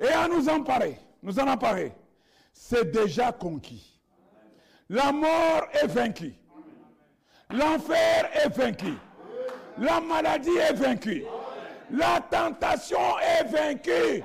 et 0.00 0.08
à 0.08 0.28
nous 0.28 0.48
emparer, 0.48 0.98
nous 1.22 1.38
en 1.38 1.48
emparer. 1.48 1.92
C'est 2.52 2.90
déjà 2.90 3.32
conquis. 3.32 4.00
La 4.88 5.12
mort 5.12 5.66
est 5.72 5.86
vaincue. 5.86 6.34
L'enfer 7.50 8.30
est 8.34 8.48
vaincu. 8.48 8.94
La 9.78 10.00
maladie 10.00 10.56
est 10.56 10.74
vaincue. 10.74 11.24
La 11.90 12.20
tentation 12.20 13.18
est 13.18 13.44
vaincue. 13.44 14.22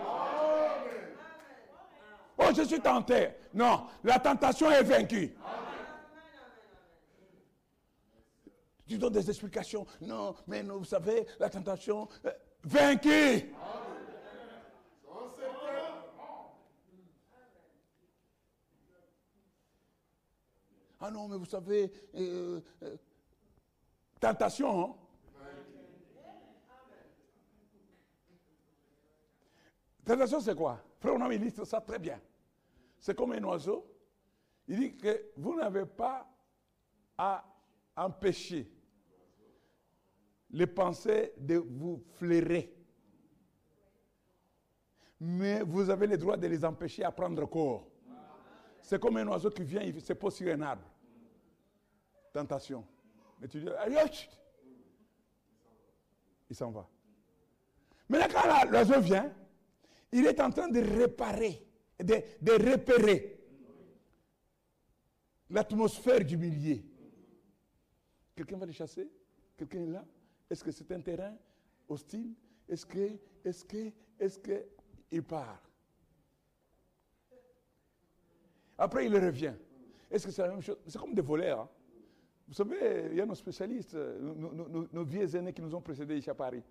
Oh, 2.38 2.46
je 2.56 2.64
suis 2.64 2.80
tenté. 2.80 3.30
Non, 3.54 3.88
la 4.04 4.20
tentation 4.20 4.70
est 4.72 4.84
vaincue. 4.84 5.36
Tu 8.88 8.98
donnes 8.98 9.14
des 9.14 9.30
explications. 9.30 9.86
Non, 10.02 10.36
mais 10.48 10.62
vous 10.62 10.86
savez, 10.86 11.26
la 11.40 11.50
tentation, 11.50 12.08
euh, 12.26 12.32
vaincue. 12.64 13.52
Ah 21.00 21.12
non, 21.12 21.28
mais 21.28 21.38
vous 21.38 21.46
savez, 21.46 21.92
euh, 22.16 22.60
euh, 22.84 22.98
tentation. 24.20 24.84
Hein? 24.84 24.96
Tentation, 30.04 30.40
c'est 30.40 30.56
quoi? 30.56 30.82
Frère, 31.00 31.14
on 31.16 31.32
illustre 31.32 31.66
ça 31.66 31.82
très 31.82 32.00
bien. 32.00 32.20
C'est 33.00 33.16
comme 33.16 33.34
un 33.34 33.44
oiseau. 33.44 33.86
Il 34.68 34.80
dit 34.80 34.98
que 34.98 35.32
vous 35.38 35.56
n'avez 35.56 35.86
pas 35.86 36.28
à 37.18 37.44
empêcher 37.96 38.72
les 40.50 40.68
pensées 40.68 41.34
de 41.38 41.56
vous 41.58 42.04
flairer. 42.14 42.74
Mais 45.20 45.62
vous 45.64 45.90
avez 45.90 46.08
le 46.08 46.18
droit 46.18 46.38
de 46.38 46.48
les 46.48 46.64
empêcher 46.64 47.04
à 47.04 47.12
prendre 47.12 47.46
corps. 47.46 47.87
C'est 48.88 49.02
comme 49.02 49.18
un 49.18 49.28
oiseau 49.28 49.50
qui 49.50 49.64
vient, 49.64 49.82
il 49.82 50.00
se 50.00 50.14
pose 50.14 50.34
sur 50.36 50.48
un 50.48 50.62
arbre. 50.62 50.90
Tentation. 52.32 52.86
Mais 53.38 53.50
tu 53.50 53.60
dis, 53.60 53.68
il 56.50 56.56
s'en 56.56 56.72
va. 56.72 56.88
Mais 58.08 58.18
là, 58.18 58.30
quand 58.30 58.72
l'oiseau 58.72 59.02
vient, 59.02 59.30
il 60.14 60.26
est 60.26 60.40
en 60.40 60.50
train 60.52 60.70
de 60.70 60.80
réparer, 60.80 61.68
de, 62.00 62.16
de 62.42 62.72
repérer 62.72 63.38
l'atmosphère 65.50 66.24
du 66.24 66.38
milieu. 66.38 66.82
Quelqu'un 68.38 68.56
va 68.56 68.68
le 68.68 68.72
chasser? 68.72 69.12
Quelqu'un 69.58 69.82
est 69.82 69.88
là? 69.88 70.06
Est-ce 70.50 70.64
que 70.64 70.72
c'est 70.72 70.90
un 70.94 71.02
terrain 71.02 71.36
hostile? 71.90 72.34
Est-ce 72.70 72.86
que, 72.86 73.20
est-ce 73.44 73.66
que, 73.66 73.92
est-ce 74.18 74.40
que, 74.40 74.64
il 75.12 75.24
part 75.24 75.62
Après, 78.78 79.06
il 79.06 79.16
revient. 79.16 79.54
Est-ce 80.10 80.28
que 80.28 80.32
c'est 80.32 80.42
la 80.42 80.50
même 80.50 80.62
chose? 80.62 80.78
C'est 80.86 81.00
comme 81.00 81.14
des 81.14 81.22
voleurs. 81.22 81.62
Hein. 81.62 81.70
Vous 82.48 82.54
savez, 82.54 83.08
il 83.12 83.18
y 83.18 83.22
a 83.22 83.26
nos 83.26 83.36
spécialistes, 83.36 83.96
nos, 83.96 85.04
vieux 85.04 85.36
aînés 85.36 85.52
qui 85.52 85.62
nous 85.62 85.76
ont 85.76 85.82
précédés 85.82 86.18
ici 86.18 86.30
à 86.30 86.36
Paris, 86.36 86.64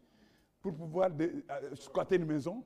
pour 0.62 0.74
pouvoir 0.74 1.10
euh, 1.20 1.74
squatter 1.74 2.16
une 2.16 2.24
maison. 2.24 2.64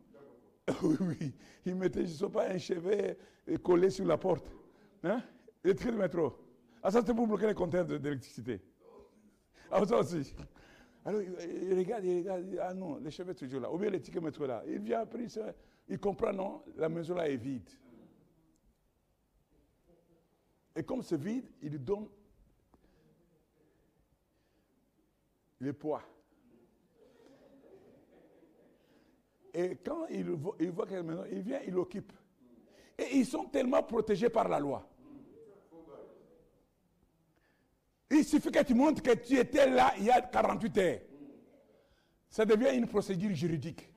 oui, 0.83 0.97
oui. 1.01 1.35
Ils 1.67 1.75
mettaient, 1.75 2.07
je 2.07 2.13
ne 2.13 2.17
sais 2.17 2.29
pas, 2.29 2.49
un 2.49 2.59
chevet 2.59 3.19
collé 3.63 3.91
sur 3.91 4.05
la 4.05 4.17
porte. 4.17 4.47
Hein? 5.03 5.23
Les 5.65 5.75
tickets 5.75 5.95
de 5.95 5.99
métro. 5.99 6.37
Ah, 6.83 6.91
ça, 6.91 7.01
c'était 7.01 7.15
pour 7.15 7.27
bloquer 7.27 7.49
les 7.49 7.55
compteurs 7.55 7.85
d'électricité. 7.85 8.61
Ah, 9.71 9.85
ça 9.85 9.99
aussi. 9.99 10.35
Alors, 11.05 11.23
il 11.23 11.79
regarde, 11.79 12.05
il 12.05 12.19
regarde, 12.19 12.45
ah 12.61 12.75
non, 12.75 12.99
les 12.99 13.11
cheveux 13.11 13.35
toujours 13.35 13.61
là. 13.61 13.73
Ou 13.73 13.79
bien 13.79 13.91
les 13.91 14.01
tickets 14.01 14.23
métro 14.23 14.47
là. 14.47 14.63
Il 14.67 14.81
vient 14.81 15.01
après, 15.01 15.27
il 15.89 15.99
comprend, 15.99 16.33
non, 16.33 16.63
la 16.77 16.89
maison 16.89 17.15
là 17.15 17.29
est 17.29 17.37
vide. 17.37 17.69
Et 20.77 20.83
comme 20.83 21.03
c'est 21.03 21.21
vide, 21.21 21.51
il 21.63 21.83
donne 21.83 22.09
le 25.59 25.73
poids. 25.73 26.03
Et 29.53 29.77
quand 29.85 30.07
il 30.07 30.31
voit, 30.31 30.57
il 30.61 31.03
maison, 31.03 31.25
il 31.31 31.41
vient, 31.41 31.61
il 31.67 31.77
occupe. 31.77 32.13
Et 32.97 33.17
ils 33.17 33.27
sont 33.27 33.47
tellement 33.47 33.83
protégés 33.83 34.29
par 34.29 34.49
la 34.49 34.61
loi. 34.61 34.87
Il 38.11 38.25
suffit 38.25 38.51
que 38.51 38.63
tu 38.63 38.75
montres 38.75 39.03
que 39.03 39.15
tu 39.15 39.39
étais 39.39 39.69
là 39.71 39.93
il 39.99 40.05
y 40.05 40.11
a 40.11 40.21
48 40.21 40.79
heures. 40.79 41.01
Ça 42.29 42.45
devient 42.45 42.77
une 42.77 42.87
procédure 42.87 43.35
juridique. 43.35 43.93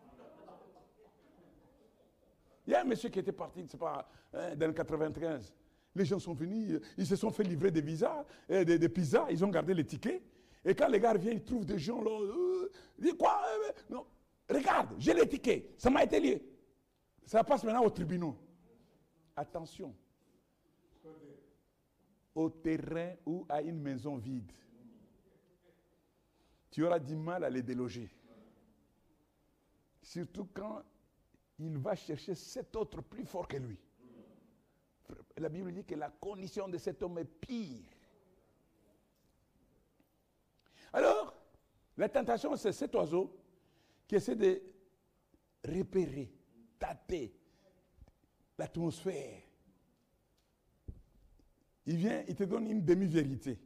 Il 2.66 2.74
y 2.74 2.76
a 2.76 2.82
un 2.82 2.86
monsieur 2.86 3.10
qui 3.10 3.20
était 3.20 3.32
parti, 3.32 3.66
c'est 3.68 3.78
pas, 3.78 4.10
hein, 4.34 4.56
dans 4.56 4.68
le 4.68 4.74
95. 4.74 5.54
Les 5.96 6.06
gens 6.06 6.20
sont 6.20 6.34
venus, 6.34 6.80
ils 6.98 7.06
se 7.06 7.16
sont 7.16 7.30
fait 7.30 7.44
livrer 7.44 7.70
des 7.72 7.82
visas, 7.82 8.26
euh, 8.50 8.64
des, 8.64 8.80
des 8.80 8.90
pizzas, 8.90 9.28
ils 9.30 9.44
ont 9.46 9.50
gardé 9.50 9.74
les 9.74 9.86
tickets. 9.86 10.22
Et 10.66 10.74
quand 10.74 10.88
les 10.88 11.00
gars 11.00 11.14
reviennent, 11.14 11.38
ils 11.38 11.44
trouvent 11.44 11.66
des 11.66 11.78
gens 11.78 12.02
là. 12.02 12.10
euh, 12.10 12.72
ils 12.98 13.04
disent 13.04 13.14
quoi 13.18 13.42
euh, 13.46 13.72
Non, 13.90 14.06
regarde, 14.50 14.96
j'ai 14.98 15.14
les 15.14 15.28
tickets, 15.28 15.80
ça 15.80 15.90
m'a 15.90 16.04
été 16.04 16.20
lié. 16.20 16.44
Ça 17.26 17.44
passe 17.44 17.64
maintenant 17.64 17.84
au 17.86 17.90
tribunal. 17.90 18.34
Attention. 19.36 19.96
Au 22.36 22.50
terrain 22.50 23.14
ou 23.26 23.46
à 23.48 23.62
une 23.62 23.80
maison 23.80 24.18
vide. 24.18 24.52
Tu 26.72 26.84
auras 26.84 27.00
du 27.00 27.16
mal 27.16 27.44
à 27.44 27.50
les 27.50 27.62
déloger. 27.62 28.10
Surtout 30.02 30.48
quand 30.54 30.82
il 31.60 31.78
va 31.78 31.96
chercher 31.96 32.34
cet 32.34 32.76
autre 32.76 33.02
plus 33.02 33.26
fort 33.26 33.48
que 33.48 33.58
lui. 33.58 33.80
La 35.38 35.50
Bible 35.50 35.72
dit 35.72 35.84
que 35.84 35.96
la 35.96 36.10
condition 36.10 36.68
de 36.68 36.78
cet 36.78 37.02
homme 37.04 37.18
est 37.18 37.26
pire. 37.26 37.86
Alors, 40.94 41.34
la 41.98 42.08
tentation, 42.08 42.56
c'est 42.56 42.72
cet 42.72 42.94
oiseau 42.96 43.36
qui 44.08 44.16
essaie 44.16 44.36
de 44.36 44.62
repérer, 45.68 46.32
tâter 46.78 47.34
l'atmosphère. 48.58 49.42
Il 51.86 51.98
vient, 51.98 52.24
il 52.28 52.36
te 52.36 52.44
donne 52.44 52.68
une 52.68 52.86
demi-vérité. 52.86 53.60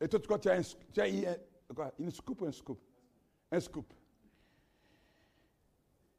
Et 0.00 0.08
toi, 0.08 0.38
tu 0.38 0.48
as, 0.48 0.76
tu 0.92 1.00
as 1.00 1.08
une 1.98 2.10
scoop 2.10 2.40
ou 2.42 2.46
un 2.46 2.52
scoop? 2.52 2.80
Un 3.50 3.60
scoop. 3.60 3.92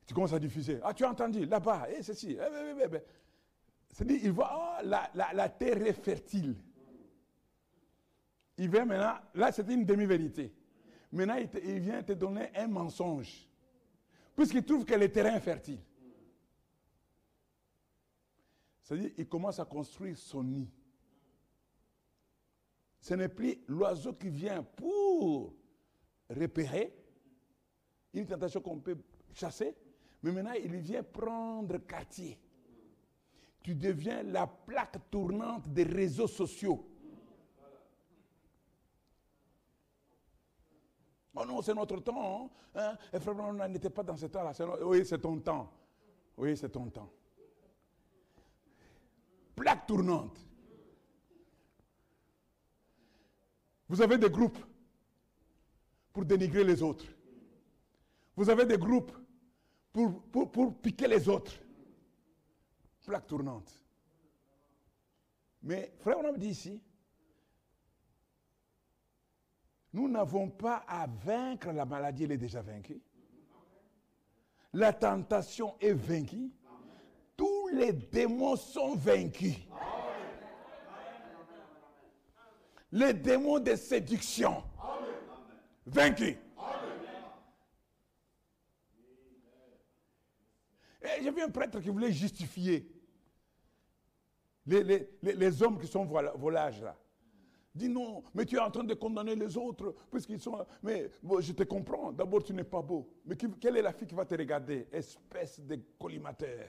Tu 0.10 0.16
commences 0.16 0.34
à 0.34 0.40
diffuser. 0.40 0.80
Ah, 0.82 0.92
tu 0.92 1.06
as 1.06 1.12
entendu, 1.12 1.46
là-bas, 1.46 1.88
et 1.92 2.02
ceci. 2.02 2.32
eh, 2.32 2.40
eh, 2.42 2.74
eh, 2.82 2.88
eh. 2.96 3.00
C'est-à-dire, 3.92 4.20
il 4.24 4.32
voit, 4.32 4.48
ah, 4.50 4.82
la, 4.84 5.08
la- 5.14 5.34
la 5.34 5.50
terre 5.50 5.80
est 5.86 5.94
fertile. 5.94 6.56
Il 8.58 8.72
vient 8.72 8.86
maintenant, 8.86 9.20
là 9.36 9.52
c'était 9.52 9.76
une 9.76 9.86
demi-vérité. 9.86 10.52
Maintenant, 11.12 11.36
il, 11.36 11.48
il 11.64 11.80
vient 11.80 12.02
te 12.02 12.14
donner 12.14 12.50
un 12.56 12.66
mensonge. 12.68 13.48
Puisqu'il 14.36 14.64
trouve 14.66 14.84
que 14.84 14.96
le 14.96 15.12
terrain 15.12 15.36
est 15.36 15.42
fertile. 15.42 15.80
C'est-à-dire, 18.82 19.12
il 19.16 19.30
commence 19.30 19.60
à 19.60 19.66
construire 19.66 20.18
son 20.18 20.44
nid. 20.44 20.72
Ce 23.00 23.14
n'est 23.14 23.30
plus 23.30 23.60
l'oiseau 23.68 24.14
qui 24.14 24.30
vient 24.30 24.64
pour 24.64 25.54
repérer, 26.32 26.96
une 28.16 28.26
tentation 28.26 28.60
qu'on 28.60 28.80
peut 28.80 28.98
chasser, 29.36 29.76
mais 30.24 30.32
maintenant 30.32 30.54
il 30.54 30.76
vient 30.78 31.04
prendre 31.04 31.78
quartier. 31.80 32.40
Tu 33.62 33.76
deviens 33.76 34.24
la 34.24 34.48
plaque 34.48 34.98
tournante 35.10 35.68
des 35.70 35.84
réseaux 35.84 36.28
sociaux. 36.28 36.86
Oh 41.36 41.46
non, 41.46 41.62
c'est 41.62 41.74
notre 41.74 42.00
temps. 42.00 42.52
Hein? 42.76 42.98
Et 43.14 43.20
frère, 43.20 43.36
on 43.38 43.54
n'était 43.68 43.90
pas 43.90 44.04
dans 44.04 44.18
ce 44.18 44.26
temps-là. 44.26 44.52
Oui, 44.84 45.06
c'est 45.06 45.20
ton 45.20 45.40
temps. 45.40 45.72
Oui, 46.38 46.56
c'est 46.58 46.70
ton 46.70 46.90
temps. 46.90 47.10
Plaque 49.56 49.86
tournante. 49.86 50.38
Vous 53.88 54.02
avez 54.02 54.18
des 54.18 54.30
groupes 54.30 54.60
pour 56.14 56.26
dénigrer 56.26 56.64
les 56.64 56.82
autres. 56.84 57.06
Vous 58.36 58.50
avez 58.50 58.66
des 58.66 58.78
groupes 58.78 59.12
pour, 60.08 60.76
piquer 60.76 61.08
les 61.08 61.28
autres. 61.28 61.54
Plaque 63.06 63.28
tournante. 63.28 63.72
Mais 65.64 65.94
frère, 65.98 66.18
on 66.20 66.26
a 66.26 66.38
dit 66.38 66.50
ici, 66.50 66.82
nous 69.94 70.08
n'avons 70.08 70.50
pas 70.50 70.84
à 70.88 71.08
vaincre 71.08 71.72
la 71.72 71.86
maladie, 71.86 72.26
elle 72.26 72.34
est 72.34 72.38
déjà 72.38 72.62
vaincue. 72.62 73.02
La 74.74 74.94
tentation 74.94 75.76
est 75.82 75.94
vaincue. 75.94 76.52
Tous 77.36 77.70
les 77.70 77.94
démons 77.94 78.56
sont 78.56 78.96
vaincus. 78.96 79.56
Les 82.92 83.14
démons 83.14 83.60
de 83.60 83.76
séduction, 83.76 84.64
vaincus. 85.86 86.38
J'ai 91.22 91.32
vu 91.32 91.42
un 91.42 91.50
prêtre 91.50 91.80
qui 91.80 91.90
voulait 91.90 92.12
justifier 92.12 92.90
les, 94.66 94.84
les- 94.84 95.10
les- 95.22 95.64
hommes 95.64 95.80
qui 95.80 95.88
sont 95.88 96.06
vola- 96.06 96.34
volages 96.36 96.82
là. 96.82 96.96
Dis 97.74 97.88
non, 97.90 98.24
mais 98.34 98.46
tu 98.46 98.56
es 98.56 98.60
en 98.60 98.70
train 98.72 98.84
de 98.84 98.94
condamner 98.96 99.36
les 99.36 99.56
autres, 99.56 99.96
puisqu'ils 100.12 100.40
sont. 100.40 100.66
Mais 100.84 101.10
je 101.40 101.54
te 101.54 101.64
comprends, 101.64 102.12
d'abord 102.12 102.44
tu 102.44 102.54
n'es 102.54 102.64
pas 102.64 102.82
beau. 102.82 103.08
Mais 103.26 103.36
quelle 103.36 103.78
est 103.78 103.82
la 103.82 103.94
fille 103.94 104.08
qui 104.08 104.16
va 104.16 104.26
te 104.26 104.36
regarder? 104.36 104.88
Espèce 104.92 105.60
de 105.62 105.80
collimateur. 105.98 106.68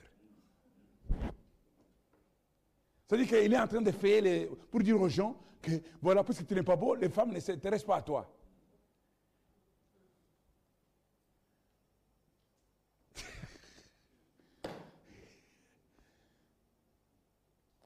C'est-à-dire 3.07 3.27
qu'il 3.27 3.53
est 3.53 3.59
en 3.59 3.67
train 3.67 3.81
de 3.81 3.91
faire 3.91 4.21
les, 4.21 4.45
pour 4.69 4.79
dire 4.81 4.99
aux 5.01 5.09
gens 5.09 5.35
que, 5.61 5.71
voilà, 6.01 6.23
puisque 6.23 6.47
tu 6.47 6.53
n'es 6.53 6.63
pas 6.63 6.75
beau, 6.77 6.95
les 6.95 7.09
femmes 7.09 7.33
ne 7.33 7.39
s'intéressent 7.39 7.87
pas 7.87 7.97
à 7.97 8.01
toi. 8.01 8.31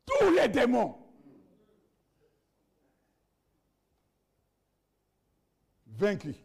Tous 0.06 0.30
les 0.46 0.52
démons. 0.52 0.96
Vaincus. 5.88 6.36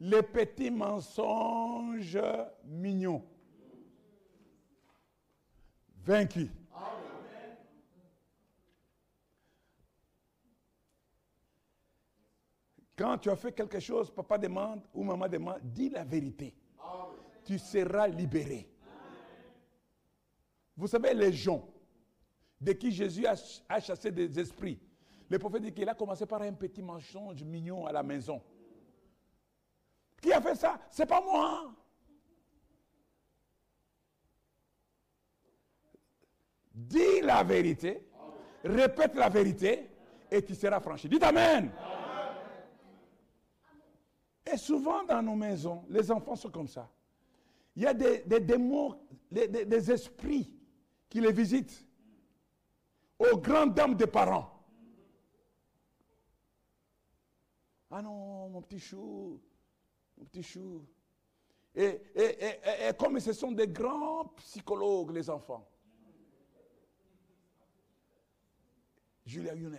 Les 0.00 0.22
petits 0.22 0.70
mensonges 0.70 2.18
mignons. 2.64 3.22
Vaincus. 6.02 6.48
Quand 12.96 13.18
tu 13.18 13.30
as 13.30 13.36
fait 13.36 13.52
quelque 13.52 13.80
chose, 13.80 14.10
papa 14.10 14.36
demande 14.36 14.82
ou 14.92 15.04
maman 15.04 15.28
demande, 15.28 15.60
dis 15.62 15.90
la 15.90 16.04
vérité. 16.04 16.54
Tu 17.44 17.58
seras 17.58 18.08
libéré. 18.08 18.68
Vous 20.76 20.86
savez, 20.86 21.14
les 21.14 21.32
gens 21.32 21.68
de 22.60 22.72
qui 22.72 22.90
Jésus 22.90 23.26
a, 23.26 23.36
ch- 23.36 23.62
a 23.68 23.80
chassé 23.80 24.10
des 24.10 24.38
esprits, 24.38 24.78
le 25.28 25.38
prophète 25.38 25.62
dit 25.62 25.72
qu'il 25.72 25.88
a 25.88 25.94
commencé 25.94 26.26
par 26.26 26.42
un 26.42 26.52
petit 26.52 26.82
mensonge 26.82 27.42
mignon 27.44 27.86
à 27.86 27.92
la 27.92 28.02
maison. 28.02 28.42
Qui 30.20 30.32
a 30.32 30.40
fait 30.40 30.54
ça? 30.56 30.78
C'est 30.90 31.06
pas 31.06 31.20
moi. 31.20 31.72
Dis 36.74 37.20
la 37.22 37.42
vérité, 37.42 38.06
répète 38.64 39.14
la 39.14 39.28
vérité 39.28 39.88
et 40.30 40.42
tu 40.44 40.54
seras 40.54 40.80
franchi. 40.80 41.08
Dites 41.08 41.22
Amen. 41.22 41.70
Et 44.52 44.56
souvent 44.56 45.04
dans 45.04 45.22
nos 45.22 45.36
maisons, 45.36 45.84
les 45.88 46.10
enfants 46.10 46.36
sont 46.36 46.50
comme 46.50 46.68
ça. 46.68 46.90
Il 47.76 47.82
y 47.82 47.86
a 47.86 47.94
des, 47.94 48.22
démons, 48.40 48.98
des 49.30 49.90
esprits 49.92 50.56
qui 51.10 51.20
les 51.20 51.32
visitent 51.32 51.84
aux 53.18 53.36
grandes 53.36 53.74
dames 53.74 53.96
des 53.96 54.06
parents. 54.06 54.48
Ah 57.90 58.00
non, 58.00 58.48
mon 58.48 58.62
petit 58.62 58.78
chou, 58.78 59.40
mon 60.16 60.24
petit 60.24 60.44
chou. 60.44 60.86
Et, 61.74 62.00
comme 62.96 63.18
ce 63.18 63.32
sont 63.32 63.52
des 63.52 63.66
grands 63.66 64.24
psychologues, 64.36 65.10
les 65.10 65.28
enfants. 65.28 65.68
Julia 69.26 69.54
Younes. 69.54 69.78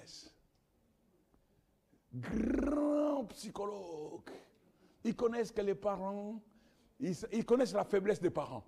Grand 2.14 3.26
psychologue. 3.26 4.30
Ils 5.04 5.16
connaissent 5.16 5.52
que 5.52 5.62
les 5.62 5.76
parents, 5.76 6.42
ils 7.00 7.46
connaissent 7.46 7.74
la 7.74 7.86
faiblesse 7.86 8.22
des 8.22 8.30
parents. 8.30 8.66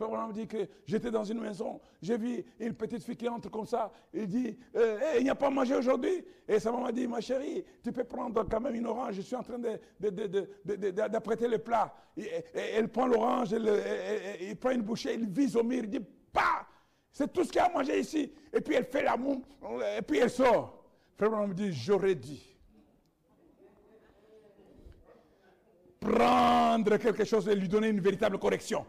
Frère 0.00 0.08
Branham 0.08 0.32
dit 0.32 0.46
que 0.46 0.66
j'étais 0.86 1.10
dans 1.10 1.24
une 1.24 1.40
maison, 1.40 1.78
j'ai 2.00 2.16
vu 2.16 2.42
une 2.58 2.72
petite 2.72 3.02
fille 3.02 3.18
qui 3.18 3.28
entre 3.28 3.50
comme 3.50 3.66
ça. 3.66 3.92
Il 4.14 4.26
dit, 4.26 4.56
euh, 4.74 4.98
Hey, 4.98 5.20
il 5.20 5.24
n'y 5.24 5.28
a 5.28 5.34
pas 5.34 5.48
à 5.48 5.50
manger 5.50 5.74
aujourd'hui. 5.74 6.24
Et 6.48 6.58
sa 6.58 6.72
maman 6.72 6.90
dit, 6.90 7.06
ma 7.06 7.20
chérie, 7.20 7.62
tu 7.84 7.92
peux 7.92 8.04
prendre 8.04 8.42
quand 8.48 8.60
même 8.62 8.74
une 8.74 8.86
orange. 8.86 9.16
Je 9.16 9.20
suis 9.20 9.36
en 9.36 9.42
train 9.42 9.58
d'apprêter 9.58 11.48
le 11.48 11.58
plat. 11.58 11.94
Et, 12.16 12.30
elle 12.54 12.88
prend 12.88 13.06
l'orange, 13.08 13.50
il 13.52 14.56
prend 14.56 14.70
une 14.70 14.80
bouchée, 14.80 15.12
il 15.12 15.28
vise 15.28 15.54
au 15.54 15.62
mur, 15.62 15.82
il 15.84 15.90
dit, 15.90 16.00
pas 16.32 16.66
C'est 17.12 17.30
tout 17.30 17.44
ce 17.44 17.48
qu'il 17.48 17.56
y 17.56 17.58
a 17.58 17.66
à 17.66 17.70
manger 17.70 18.00
ici. 18.00 18.32
Et 18.54 18.62
puis 18.62 18.76
elle 18.76 18.86
fait 18.86 19.02
l'amour, 19.02 19.42
et 19.98 20.00
puis 20.00 20.16
elle 20.16 20.30
sort. 20.30 20.82
Frère 21.18 21.28
Branham 21.28 21.52
dit, 21.52 21.74
j'aurais 21.74 22.14
dit. 22.14 22.56
Prendre 26.00 26.96
quelque 26.96 27.26
chose 27.26 27.46
et 27.50 27.54
lui 27.54 27.68
donner 27.68 27.88
une 27.88 28.00
véritable 28.00 28.38
correction. 28.38 28.86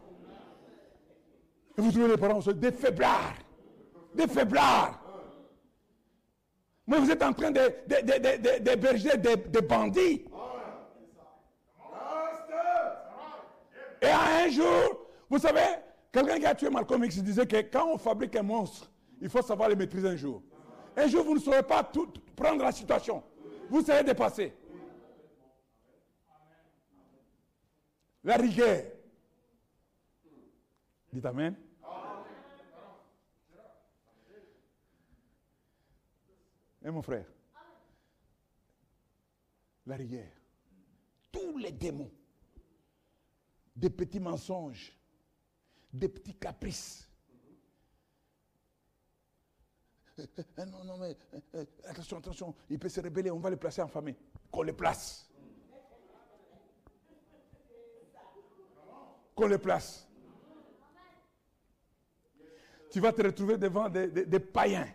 Et 1.78 1.80
vous 1.80 1.90
trouvez 1.90 2.08
les 2.08 2.16
parents, 2.16 2.40
des 2.40 2.72
faiblards. 2.72 3.34
Des 4.14 4.26
faiblards. 4.28 4.98
Mais 6.86 6.98
vous 6.98 7.10
êtes 7.10 7.22
en 7.22 7.32
train 7.32 7.50
d'héberger 7.50 7.84
de, 7.86 8.00
de, 8.02 8.18
de, 8.18 8.58
de- 8.58 8.64
d'héberger 8.64 9.16
des, 9.16 9.36
des 9.36 9.62
bandits. 9.62 10.24
Et 14.02 14.10
un 14.10 14.48
jour, 14.50 15.06
vous 15.30 15.38
savez, 15.38 15.60
quelqu'un 16.10 16.38
qui 16.40 16.46
a 16.46 16.54
tué 16.54 16.68
Malcolm 16.68 17.04
X 17.04 17.18
disait 17.22 17.46
que 17.46 17.56
quand 17.72 17.86
on 17.88 17.98
fabrique 17.98 18.34
un 18.36 18.42
monstre, 18.42 18.90
il 19.20 19.30
faut 19.30 19.40
savoir 19.42 19.68
le 19.68 19.76
maîtriser 19.76 20.08
un 20.08 20.16
jour. 20.16 20.42
Un 20.96 21.06
jour, 21.06 21.24
vous 21.24 21.34
ne 21.34 21.38
saurez 21.40 21.62
pas 21.62 21.84
tout 21.84 22.08
prendre 22.36 22.62
la 22.64 22.72
situation. 22.72 23.22
Vous 23.70 23.80
serez 23.82 24.02
dépassé. 24.02 24.52
La 28.24 28.36
rigueur. 28.36 28.82
Dites 31.12 31.26
Amen. 31.26 31.56
Et 36.84 36.90
mon 36.90 37.02
frère, 37.02 37.26
la 39.86 39.94
rigueur, 39.94 40.26
tous 41.30 41.58
les 41.58 41.70
démons, 41.70 42.10
des 43.76 43.90
petits 43.90 44.18
mensonges, 44.18 44.92
des 45.92 46.08
petits 46.08 46.34
caprices. 46.34 47.08
Euh, 50.18 50.26
euh, 50.58 50.64
non, 50.64 50.84
non, 50.84 50.98
mais 50.98 51.16
attention, 51.84 52.18
attention, 52.18 52.54
il 52.68 52.78
peut 52.78 52.88
se 52.88 53.00
rébeller, 53.00 53.30
on 53.30 53.38
va 53.38 53.50
le 53.50 53.56
placer 53.56 53.80
en 53.80 53.88
famille. 53.88 54.16
Qu'on 54.50 54.62
le 54.62 54.72
place. 54.72 55.30
Qu'on 59.34 59.46
le 59.46 59.58
place. 59.58 60.11
Tu 62.92 63.00
vas 63.00 63.10
te 63.10 63.22
retrouver 63.22 63.56
devant 63.56 63.88
des, 63.88 64.38
païens, 64.38 64.86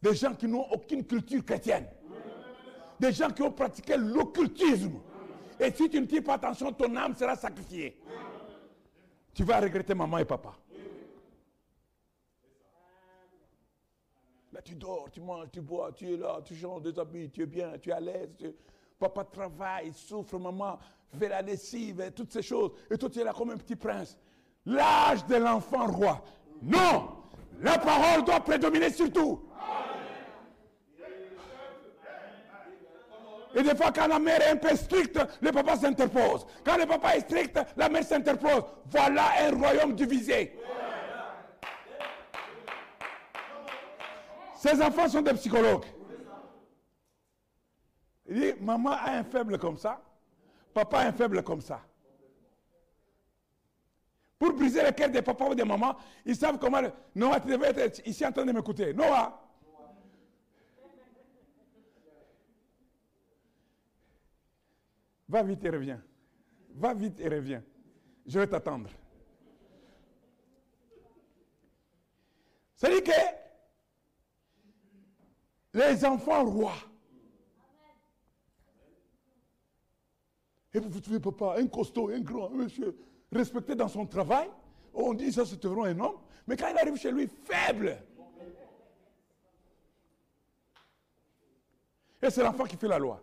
des 0.00 0.14
gens 0.14 0.34
qui 0.34 0.48
n'ont 0.48 0.66
aucune 0.72 1.04
culture 1.04 1.44
chrétienne, 1.44 1.86
des 2.98 3.12
gens 3.12 3.28
qui 3.28 3.42
ont 3.42 3.52
pratiqué 3.52 3.98
l'occultisme. 3.98 4.98
Et 5.58 5.70
si 5.72 5.90
tu 5.90 6.00
ne 6.00 6.06
tires 6.06 6.24
pas 6.24 6.34
attention, 6.34 6.72
ton 6.72 6.96
âme 6.96 7.14
sera 7.14 7.36
sacrifiée. 7.36 8.00
Tu 9.34 9.44
vas 9.44 9.60
regretter 9.60 9.94
maman 9.94 10.18
et 10.18 10.24
papa. 10.24 10.54
Tu 14.64 14.74
dors, 14.74 15.10
tu 15.10 15.20
manges, 15.20 15.48
tu 15.52 15.60
bois, 15.60 15.90
tu 15.92 16.12
es 16.12 16.16
là, 16.16 16.40
tu 16.44 16.54
changes 16.54 16.82
des 16.82 16.98
habits, 16.98 17.30
tu 17.30 17.42
es 17.42 17.46
bien, 17.46 17.78
tu 17.78 17.90
es 17.90 17.92
à 17.92 18.00
l'aise. 18.00 18.30
Papa 18.98 19.24
travaille, 19.24 19.92
souffre, 19.92 20.38
maman 20.38 20.78
fait 21.18 21.28
la 21.28 21.42
lessive, 21.42 22.10
toutes 22.14 22.32
ces 22.32 22.42
choses. 22.42 22.72
Et 22.90 22.96
toi, 22.96 23.10
tu 23.10 23.20
es 23.20 23.24
là 23.24 23.32
comme 23.32 23.50
un 23.50 23.56
petit 23.56 23.76
prince. 23.76 24.18
L'âge 24.64 25.26
de 25.26 25.36
l'enfant 25.36 25.86
roi. 25.86 26.22
Non! 26.62 27.16
La 27.60 27.78
parole 27.78 28.24
doit 28.24 28.40
prédominer 28.40 28.90
sur 28.90 29.12
tout. 29.12 29.42
Et 33.54 33.62
des 33.62 33.74
fois, 33.74 33.90
quand 33.92 34.06
la 34.06 34.18
mère 34.18 34.40
est 34.40 34.50
un 34.50 34.56
peu 34.56 34.74
stricte, 34.76 35.18
le 35.40 35.50
papa 35.50 35.76
s'interpose. 35.76 36.46
Quand 36.64 36.76
le 36.76 36.86
papa 36.86 37.16
est 37.16 37.20
strict, 37.20 37.58
la 37.76 37.88
mère 37.88 38.04
s'interpose. 38.04 38.62
Voilà 38.86 39.24
un 39.40 39.56
royaume 39.56 39.94
divisé. 39.94 40.56
Ces 44.56 44.80
enfants 44.80 45.08
sont 45.08 45.22
des 45.22 45.34
psychologues. 45.34 45.86
Il 48.28 48.40
dit, 48.40 48.52
maman 48.60 48.90
a 48.92 49.10
un 49.12 49.24
faible 49.24 49.58
comme 49.58 49.76
ça, 49.76 50.00
papa 50.72 50.98
a 50.98 51.06
un 51.08 51.12
faible 51.12 51.42
comme 51.42 51.60
ça. 51.60 51.80
Pour 54.40 54.54
briser 54.54 54.82
le 54.82 54.90
cœur 54.92 55.10
des 55.10 55.20
papas 55.20 55.50
ou 55.50 55.54
des 55.54 55.64
mamans, 55.64 55.94
ils 56.24 56.34
savent 56.34 56.58
comment... 56.58 56.80
Noah, 57.14 57.40
tu 57.40 57.48
devais 57.48 57.78
être 57.78 58.00
ici 58.06 58.24
en 58.24 58.32
train 58.32 58.46
de 58.46 58.52
m'écouter. 58.52 58.94
Noah, 58.94 59.38
va 65.28 65.42
vite 65.42 65.62
et 65.62 65.68
reviens. 65.68 66.02
Va 66.70 66.94
vite 66.94 67.20
et 67.20 67.28
reviens. 67.28 67.62
Je 68.24 68.38
vais 68.38 68.46
t'attendre. 68.46 68.88
C'est-à-dire 72.76 73.04
que 73.04 73.10
les 75.74 76.02
enfants 76.06 76.46
rois. 76.46 76.78
Et 80.72 80.78
vous 80.78 80.88
vous 80.88 81.00
trouvez 81.00 81.20
papa, 81.20 81.56
un 81.58 81.66
costaud, 81.66 82.08
un 82.08 82.20
grand, 82.20 82.50
un 82.52 82.54
monsieur, 82.54 82.96
respecté 83.32 83.74
dans 83.74 83.88
son 83.88 84.06
travail. 84.06 84.48
On 84.92 85.14
dit 85.14 85.32
ça, 85.32 85.44
c'est 85.44 85.64
vraiment 85.64 85.84
un 85.84 85.98
homme. 86.00 86.16
Mais 86.46 86.56
quand 86.56 86.68
il 86.68 86.78
arrive 86.78 86.96
chez 86.96 87.12
lui, 87.12 87.28
faible. 87.28 87.96
Et 92.22 92.30
c'est 92.30 92.42
l'enfant 92.42 92.64
qui 92.64 92.76
fait 92.76 92.88
la 92.88 92.98
loi. 92.98 93.22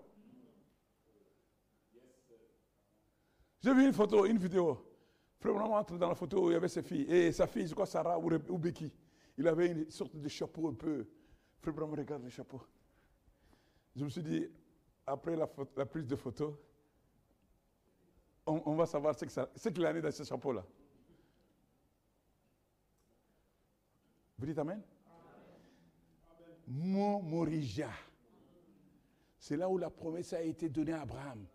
J'ai 3.62 3.74
vu 3.74 3.86
une 3.86 3.94
photo, 3.94 4.26
une 4.26 4.38
vidéo. 4.38 4.84
Frère 5.40 5.56
entre 5.56 5.98
dans 5.98 6.10
la 6.10 6.16
photo 6.16 6.46
où 6.46 6.50
il 6.50 6.54
y 6.54 6.56
avait 6.56 6.68
ses 6.68 6.82
filles. 6.82 7.06
Et 7.10 7.32
sa 7.32 7.46
fille, 7.46 7.68
je 7.68 7.74
crois 7.74 7.86
Sarah 7.86 8.18
ou, 8.18 8.32
ou 8.50 8.58
Becky. 8.58 8.92
Il 9.38 9.48
avait 9.48 9.68
une 9.68 9.92
sorte 9.92 10.16
de 10.16 10.28
chapeau 10.28 10.70
un 10.70 10.74
peu. 10.74 11.06
Frère 11.60 11.74
Branham 11.74 11.94
regarde 11.94 12.24
le 12.24 12.30
chapeau. 12.30 12.62
Je 13.96 14.04
me 14.04 14.10
suis 14.10 14.24
dit, 14.24 14.48
après 15.06 15.36
la 15.36 15.48
prise 15.86 16.08
de 16.08 16.16
photo, 16.16 16.60
on, 18.48 18.76
va 18.76 18.86
savoir 18.86 19.16
ce 19.18 19.70
qu'il 19.70 19.86
a 19.86 19.94
mis 19.94 20.02
dans 20.02 20.12
ce 20.12 20.24
chapeau-là. 20.24 20.64
Vous 24.38 24.46
dites 24.46 24.58
Amen? 24.58 24.82
Mon 26.68 27.22
Morija. 27.22 27.90
C'est 29.38 29.58
là 29.58 29.70
où 29.70 29.78
la 29.78 29.90
promesse 29.90 30.34
a 30.34 30.42
été 30.42 30.70
donnée 30.70 30.94
à 30.94 31.02
Abraham. 31.02 31.46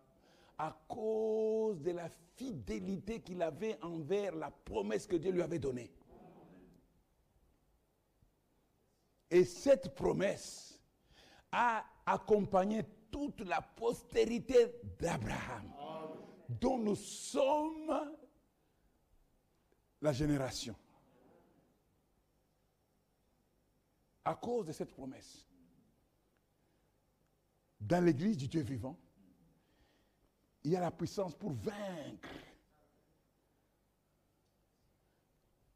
À 0.59 0.77
cause 0.89 1.81
de 1.81 1.91
la 1.91 2.09
fidélité 2.37 3.21
qu'il 3.21 3.43
avait 3.43 3.79
envers 3.83 4.35
la 4.35 4.51
promesse 4.51 5.07
que 5.07 5.17
Dieu 5.17 5.33
lui 5.33 5.43
avait 5.43 5.59
donnée. 5.59 5.91
Et 9.31 9.45
cette 9.45 9.95
promesse 9.95 10.79
a 11.51 11.85
accompagné 12.07 12.83
toute 13.11 13.41
la 13.41 13.61
postérité 13.61 14.81
d'Abraham, 14.99 15.73
dont 16.61 16.79
nous 16.79 16.97
sommes 16.97 18.17
la 20.01 20.13
génération. 20.13 20.77
À 24.25 24.35
cause 24.35 24.67
de 24.67 24.73
cette 24.73 24.93
promesse, 24.93 25.47
dans 27.81 28.05
l'église 28.05 28.37
du 28.37 28.49
Dieu 28.49 28.63
vivant, 28.63 28.97
il 30.65 30.71
y 30.73 30.77
a 30.77 30.81
la 30.81 30.93
puissance 30.93 31.35
pour 31.35 31.51
vaincre 31.53 32.29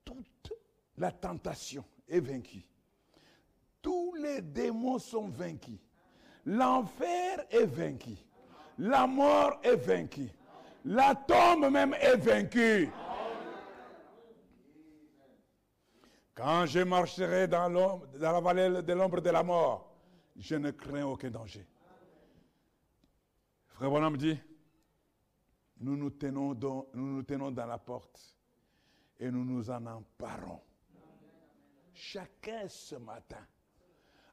toute 0.05 0.53
la 0.97 1.11
tentation 1.11 1.85
est 2.09 2.21
vaincue. 2.21 2.65
Tous 3.83 4.15
les 4.15 4.41
démons 4.41 4.99
sont 4.99 5.29
vaincus. 5.29 5.79
L'enfer 6.45 7.45
est 7.51 7.67
vaincu. 7.67 8.17
La 8.79 9.07
mort 9.07 9.59
est 9.63 9.77
vaincue. 9.77 10.31
La 10.89 11.17
tombe 11.17 11.69
même 11.69 11.95
est 11.95 12.17
vaincue. 12.17 12.89
Quand 16.33 16.65
je 16.67 16.79
marcherai 16.81 17.49
dans, 17.49 18.03
la 18.15 18.41
vallée 18.41 18.83
de 18.83 18.93
l'ombre 18.93 19.21
de 19.21 19.31
la 19.31 19.43
mort, 19.43 19.93
je 20.37 20.55
ne 20.55 20.71
crains 20.71 21.05
aucun 21.05 21.31
danger. 21.31 21.67
Frère 23.67 23.91
Bonhomme 23.91 24.17
dit, 24.17 24.39
nous 25.81 26.11
tenons 26.11 26.55
dans, 26.55 26.87
nous 26.95 27.17
nous 27.17 27.23
tenons 27.25 27.51
dans 27.51 27.67
la 27.67 27.79
porte 27.79 28.37
et 29.19 29.29
nous 29.29 29.45
nous 29.45 29.69
en 29.69 29.85
emparons. 29.87 30.61
Chacun 31.93 32.69
ce 32.69 32.95
matin, 32.95 33.45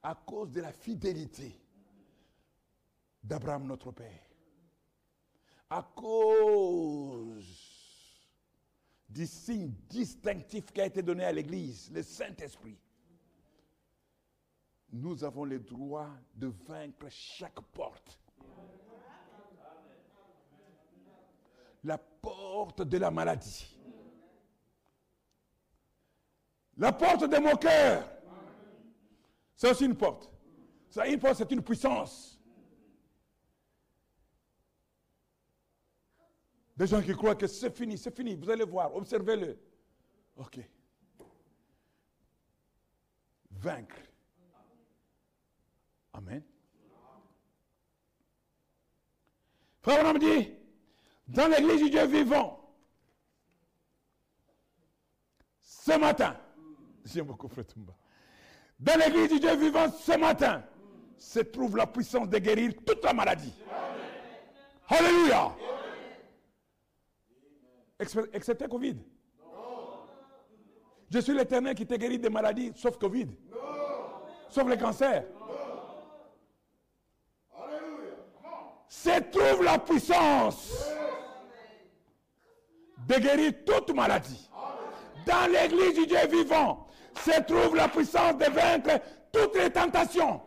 à 0.03 0.13
cause 0.13 0.51
de 0.51 0.61
la 0.61 0.71
fidélité 0.71 1.59
d'Abraham 3.23 3.65
notre 3.65 3.91
Père, 3.91 4.32
à 5.73 5.81
cause 5.95 7.47
du 9.09 9.25
signe 9.25 9.71
distinctif 9.89 10.71
qui 10.71 10.79
a 10.79 10.85
été 10.85 11.01
donné 11.01 11.25
à 11.25 11.31
l'Église, 11.31 11.89
le 11.91 12.03
Saint-Esprit, 12.03 12.77
nous 14.91 15.23
avons 15.23 15.45
le 15.45 15.57
droit 15.57 16.11
de 16.35 16.53
vaincre 16.67 17.07
chaque 17.09 17.59
porte. 17.71 18.19
La 21.83 21.97
porte 21.97 22.83
de 22.83 22.97
la 22.99 23.09
maladie. 23.09 23.75
La 26.77 26.91
porte 26.91 27.23
de 27.23 27.37
mon 27.37 27.55
cœur. 27.55 28.07
C'est 29.55 29.71
aussi 29.71 29.85
une 29.85 29.97
porte. 29.97 30.31
Ça, 30.89 31.07
une 31.07 31.19
porte, 31.19 31.37
c'est 31.37 31.51
une 31.51 31.63
puissance. 31.63 32.32
Des 36.75 36.87
gens 36.87 37.01
qui 37.01 37.13
croient 37.13 37.35
que 37.35 37.47
c'est 37.47 37.75
fini, 37.75 37.97
c'est 37.97 38.15
fini. 38.15 38.35
Vous 38.35 38.49
allez 38.49 38.65
voir, 38.65 38.95
observez-le. 38.95 39.57
Ok. 40.35 40.59
Vaincre. 43.51 43.95
Amen. 46.13 46.43
Frère, 49.81 50.13
me 50.13 50.19
dit, 50.19 50.51
dans 51.27 51.47
l'église 51.47 51.81
du 51.83 51.89
Dieu 51.89 52.05
vivant, 52.05 52.59
ce 55.59 55.97
matin, 55.99 56.37
j'aime 57.05 57.25
beaucoup 57.25 57.49
Frère 57.49 57.67
Tumba, 57.67 57.93
dans 58.79 58.97
l'église 58.97 59.29
du 59.29 59.39
Dieu 59.39 59.55
vivant, 59.55 59.91
ce 59.91 60.17
matin, 60.17 60.63
se 61.17 61.39
trouve 61.39 61.77
la 61.77 61.87
puissance 61.87 62.29
de 62.29 62.37
guérir 62.37 62.73
toute 62.85 63.03
la 63.03 63.13
maladie. 63.13 63.53
Alléluia. 64.87 65.55
Excepté 68.34 68.67
Covid. 68.67 68.97
Je 71.09 71.19
suis 71.19 71.34
l'éternel 71.34 71.75
qui 71.75 71.85
te 71.85 71.93
guérit 71.93 72.19
des 72.19 72.30
maladies, 72.30 72.71
sauf 72.75 72.97
Covid. 72.97 73.27
Sauf 74.49 74.67
le 74.67 74.75
cancer. 74.77 75.25
Se 78.88 79.19
trouve 79.31 79.63
la 79.63 79.80
puissance 79.80 80.91
de 83.07 83.15
guérir 83.15 83.53
toute 83.65 83.93
maladie. 83.93 84.49
Dans 85.25 85.51
l'église 85.51 85.95
du 85.95 86.07
Dieu 86.07 86.27
vivant, 86.30 86.88
se 87.15 87.41
trouve 87.41 87.75
la 87.75 87.88
puissance 87.88 88.38
de 88.38 88.45
vaincre 88.45 88.99
toutes 89.31 89.55
les 89.55 89.69
tentations. 89.71 90.41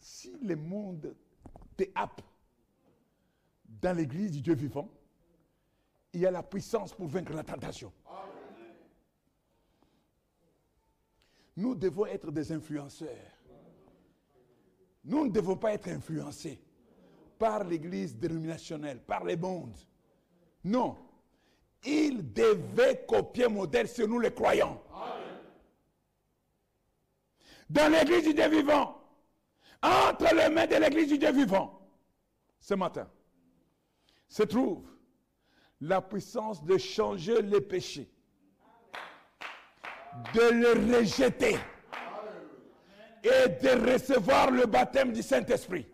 Si 0.00 0.36
le 0.42 0.56
monde 0.56 1.14
dans 3.80 3.96
l'église 3.96 4.32
du 4.32 4.40
Dieu 4.40 4.54
vivant, 4.54 4.88
il 6.12 6.20
y 6.20 6.26
a 6.26 6.30
la 6.30 6.42
puissance 6.42 6.92
pour 6.92 7.06
vaincre 7.06 7.32
la 7.32 7.44
tentation. 7.44 7.92
Nous 11.56 11.74
devons 11.74 12.06
être 12.06 12.30
des 12.30 12.52
influenceurs. 12.52 13.08
Nous 15.04 15.26
ne 15.26 15.30
devons 15.30 15.56
pas 15.56 15.72
être 15.72 15.88
influencés 15.88 16.60
par 17.38 17.64
l'église 17.64 18.16
dénominationnelle, 18.16 19.00
par 19.00 19.24
les 19.24 19.36
mondes. 19.36 19.76
Non. 20.64 20.96
Ils 21.84 22.32
devaient 22.32 23.04
copier 23.06 23.48
modèle 23.48 23.88
sur 23.88 24.08
nous 24.08 24.18
les 24.18 24.32
croyants. 24.32 24.82
Dans 27.70 27.92
l'église 27.92 28.24
du 28.24 28.34
Dieu 28.34 28.48
vivant, 28.48 28.97
entre 29.82 30.34
les 30.34 30.48
mains 30.48 30.66
de 30.66 30.76
l'église 30.76 31.08
du 31.08 31.18
Dieu 31.18 31.32
vivant, 31.32 31.80
ce 32.60 32.74
matin, 32.74 33.08
se 34.28 34.42
trouve 34.42 34.84
la 35.80 36.02
puissance 36.02 36.64
de 36.64 36.76
changer 36.76 37.40
les 37.42 37.60
péchés, 37.60 38.10
de 40.34 40.50
les 40.50 40.98
rejeter 40.98 41.56
et 43.22 43.48
de 43.48 43.92
recevoir 43.92 44.50
le 44.50 44.66
baptême 44.66 45.12
du 45.12 45.22
Saint-Esprit. 45.22 45.86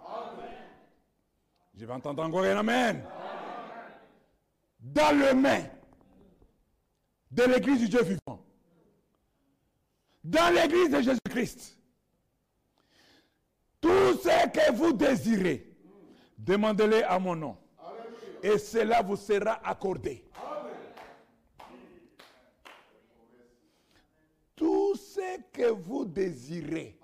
Je 1.76 1.84
vais 1.84 1.92
entendre 1.92 2.22
encore 2.22 2.44
un 2.44 2.56
Amen. 2.56 3.04
Dans 4.80 5.18
les 5.18 5.34
mains 5.34 5.64
de 7.30 7.42
l'église 7.44 7.80
du 7.80 7.88
Dieu 7.88 8.02
vivant, 8.02 8.44
dans 10.22 10.54
l'église 10.54 10.90
de 10.90 11.00
Jésus-Christ, 11.00 11.78
ce 14.24 14.48
que 14.48 14.72
vous 14.72 14.92
désirez, 14.92 15.66
demandez-le 16.38 17.04
à 17.04 17.18
mon 17.18 17.36
nom. 17.36 17.56
Et 18.42 18.58
cela 18.58 19.02
vous 19.02 19.16
sera 19.16 19.60
accordé. 19.66 20.24
Tout 24.56 24.94
ce 24.94 25.40
que 25.52 25.70
vous 25.70 26.04
désirez. 26.06 26.98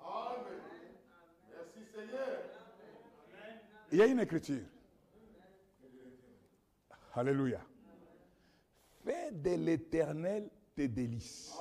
Il 3.91 3.97
y 3.97 4.01
a 4.01 4.05
une 4.05 4.19
écriture. 4.19 4.65
Alléluia. 7.13 7.61
Fais 9.03 9.31
de 9.31 9.55
l'éternel 9.55 10.49
tes 10.75 10.87
délices. 10.87 11.53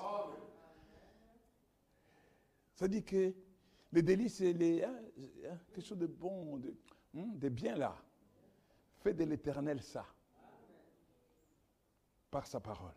Ça 2.76 2.86
dit 2.86 3.02
que 3.02 3.34
les 3.92 4.02
délices, 4.02 4.36
c'est 4.36 4.52
les, 4.52 4.84
hein, 4.84 4.94
hein, 5.46 5.58
quelque 5.72 5.84
chose 5.84 5.98
de 5.98 6.06
bon, 6.06 6.58
de, 6.58 6.74
hein, 7.16 7.26
de 7.34 7.48
bien 7.48 7.76
là. 7.76 7.96
Fais 9.02 9.14
de 9.14 9.24
l'éternel 9.24 9.82
ça. 9.82 10.06
Par 12.30 12.46
sa 12.46 12.60
parole. 12.60 12.94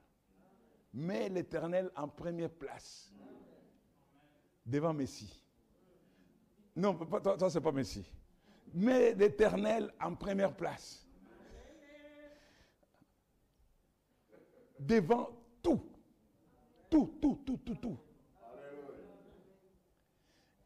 Mets 0.93 1.29
l'éternel 1.29 1.89
en 1.95 2.07
première 2.07 2.51
place. 2.51 3.11
Devant 4.65 4.93
Messie. 4.93 5.43
Non, 6.75 6.93
toi, 6.93 7.37
toi, 7.37 7.49
c'est 7.49 7.61
pas 7.61 7.71
Messie. 7.71 8.05
Mets 8.73 9.13
l'éternel 9.15 9.91
en 9.99 10.15
première 10.15 10.55
place. 10.55 11.07
Devant 14.79 15.29
tout. 15.61 15.81
Tout, 16.89 17.17
tout, 17.19 17.41
tout, 17.45 17.57
tout, 17.57 17.75
tout. 17.75 17.97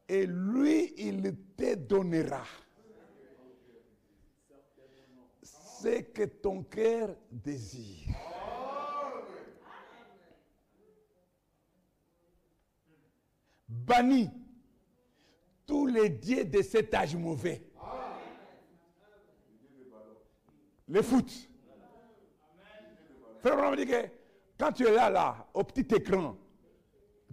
Et 0.09 0.25
lui, 0.25 0.93
il 0.97 1.35
te 1.55 1.75
donnera 1.75 2.43
ce 5.43 6.01
que 6.01 6.23
ton 6.23 6.63
cœur 6.63 7.15
désire. 7.31 8.15
Bannis 13.67 14.29
tous 15.65 15.87
les 15.87 16.09
dieux 16.09 16.45
de 16.45 16.61
cet 16.61 16.93
âge 16.93 17.15
mauvais. 17.15 17.61
Les 20.87 21.03
foot. 21.03 21.29
Frère 23.39 23.57
Branham 23.57 23.75
dit 23.75 23.85
que 23.85 24.05
quand 24.57 24.71
tu 24.71 24.87
es 24.87 24.91
là, 24.91 25.09
là, 25.09 25.47
au 25.53 25.63
petit 25.63 25.93
écran, 25.93 26.37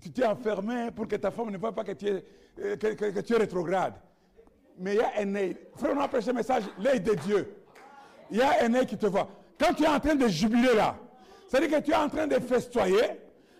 tu 0.01 0.11
t'es 0.11 0.27
enfermé 0.27 0.91
pour 0.91 1.07
que 1.07 1.17
ta 1.17 1.31
femme 1.31 1.51
ne 1.51 1.57
voit 1.57 1.73
pas 1.73 1.85
que 1.85 1.93
tu 1.93 2.09
es, 2.09 2.25
que, 2.57 2.75
que- 2.95 3.21
tu 3.21 3.35
es 3.35 3.39
rétrograde. 3.39 3.95
Mais 4.79 4.95
il 4.95 4.99
y 4.99 5.03
a 5.03 5.13
un 5.21 5.35
œil. 5.35 5.57
Frère, 5.77 5.95
on 5.97 6.01
a 6.01 6.09
prêché 6.09 6.31
un 6.31 6.35
message, 6.35 6.65
l'œil 6.79 7.01
de 7.01 7.15
Dieu. 7.15 7.55
Il 8.31 8.39
y 8.39 8.43
a 8.43 8.65
un 8.65 8.75
œil 8.75 8.87
qui 8.87 8.97
te 8.97 9.07
voit. 9.07 9.29
Quand 9.59 9.73
tu 9.75 9.85
es 9.85 9.89
en 9.89 10.01
train 10.01 10.15
de 10.17 10.27
jubiler 10.29 10.75
là, 10.75 10.97
c'est-à-dire 11.49 11.79
que 11.79 11.85
tu 11.85 11.93
es 11.93 11.97
en 11.97 12.09
train 12.09 12.27
de 12.27 12.35
festoyer 12.41 13.05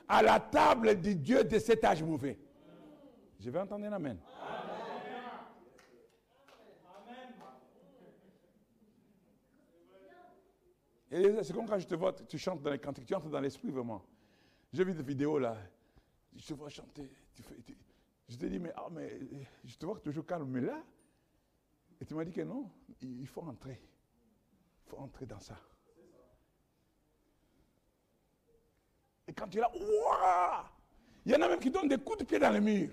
à 0.09 0.23
la 0.23 0.41
table 0.41 1.01
du 1.01 1.15
Dieu 1.15 1.45
de 1.45 1.59
cet 1.59 1.85
âge 1.85 2.03
mauvais. 2.03 2.39
Je 3.41 3.51
vais 3.51 3.59
entendre 3.61 3.85
un 3.87 3.93
amen. 3.93 4.19
Et 11.11 11.43
c'est 11.43 11.53
comme 11.53 11.67
quand 11.69 11.79
je 11.79 11.87
te 11.87 11.95
vois, 11.95 12.13
tu 12.13 12.39
chantes 12.39 12.63
dans 12.63 12.71
les 12.71 12.79
cantiques, 12.79 13.07
tu 13.07 13.15
entres 13.15 13.29
dans 13.29 13.41
l'esprit 13.41 13.71
vraiment. 13.71 14.03
J'ai 14.73 14.85
vu 14.85 14.93
des 14.95 15.03
vidéos 15.03 15.39
là, 15.39 15.57
je 16.35 16.45
te 16.47 16.55
vois 16.55 16.69
chanter. 16.69 17.09
tu 17.35 17.43
fais- 17.43 17.57
je 18.29 18.37
te 18.37 18.47
dis, 18.47 18.59
mais, 18.59 18.73
ah, 18.77 18.89
mais 18.91 19.19
je 19.65 19.77
te 19.77 19.85
vois 19.85 20.01
toujours 20.01 20.27
calme, 20.27 20.49
mais 20.49 20.61
là, 20.61 20.83
et 22.01 22.05
tu 22.05 22.15
m'as 22.15 22.25
dit 22.25 22.33
que 22.33 22.43
non, 22.43 22.71
il 23.01 23.27
faut 23.27 23.43
entrer. 23.43 23.81
Il 24.85 24.91
faut 24.91 24.99
entrer 24.99 25.27
dans 25.27 25.41
ça. 25.41 25.57
Et 29.27 29.33
quand 29.33 29.49
tu 29.49 29.59
es 29.59 29.61
là, 29.61 29.71
ouah 29.75 30.71
Il 31.25 31.33
y 31.33 31.37
en 31.37 31.43
a 31.43 31.49
même 31.49 31.61
qui 31.61 31.71
donnent 31.71 31.89
des 31.89 31.99
coups 31.99 32.19
de 32.19 32.25
pied 32.25 32.39
dans 32.39 32.51
le 32.53 32.61
mur. 32.61 32.91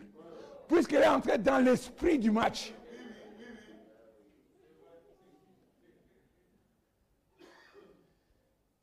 Puisqu'elle 0.68 1.04
est 1.04 1.08
entrée 1.08 1.38
dans 1.38 1.64
l'esprit 1.64 2.18
du 2.18 2.32
match. 2.32 2.74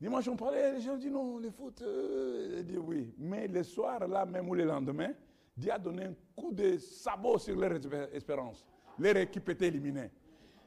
Dimanche, 0.00 0.28
on 0.28 0.36
parlait, 0.36 0.74
les 0.74 0.80
gens 0.80 0.96
disent 0.96 1.10
non, 1.10 1.38
le 1.38 1.50
foot, 1.50 1.82
euh, 1.82 2.62
dit 2.62 2.76
oui. 2.76 3.14
Mais 3.18 3.48
le 3.48 3.64
soir, 3.64 4.06
là 4.06 4.24
même 4.26 4.48
ou 4.48 4.54
le 4.54 4.64
lendemain, 4.64 5.12
Dieu 5.58 5.72
a 5.72 5.78
donné 5.78 6.04
un 6.04 6.14
coup 6.36 6.52
de 6.52 6.78
sabot 6.78 7.36
sur 7.36 7.56
leur 7.56 7.72
espé- 7.72 8.08
espérance. 8.12 8.64
Leur 8.96 9.16
équipe 9.16 9.48
était 9.48 9.66
éliminée. 9.66 10.10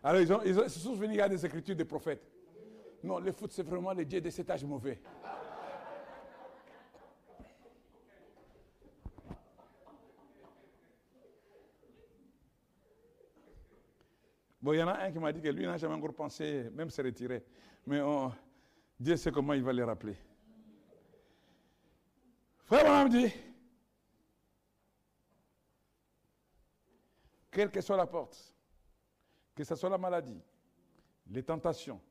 Alors 0.03 0.19
ils, 0.21 0.27
se 0.27 0.79
sont 0.79 0.93
souvenus 0.95 1.17
des 1.29 1.45
écritures 1.45 1.75
des 1.77 1.85
prophètes. 1.85 2.27
Non, 3.01 3.19
le 3.19 3.31
foot, 3.31 3.51
c'est 3.53 3.63
vraiment 3.63 3.93
le 3.93 4.03
dieu 4.03 4.19
de 4.19 4.29
cet 4.29 4.49
âge 4.49 4.65
mauvais. 4.65 4.99
Bon, 14.61 14.73
il 14.73 14.79
y 14.79 14.83
en 14.83 14.89
a 14.89 15.05
un 15.05 15.11
qui 15.11 15.19
m'a 15.19 15.31
dit 15.31 15.41
que 15.41 15.47
lui 15.47 15.65
n'a 15.65 15.77
jamais 15.77 15.95
encore 15.95 16.13
pensé 16.13 16.69
même 16.73 16.89
se 16.89 17.01
retirer. 17.01 17.43
Mais 17.87 18.01
on, 18.01 18.31
Dieu 18.99 19.15
sait 19.15 19.31
comment 19.31 19.53
il 19.53 19.63
va 19.63 19.71
les 19.71 19.83
rappeler. 19.83 20.17
Frère 22.65 23.05
me 23.05 23.09
dit, 23.09 23.33
quelle 27.51 27.69
que 27.69 27.81
soit 27.81 27.97
la 27.97 28.07
porte, 28.07 28.55
que 29.53 29.63
ce 29.63 29.75
soit 29.75 29.89
la 29.89 29.97
maladie, 29.97 30.41
les 31.27 31.43
tentations 31.43 32.01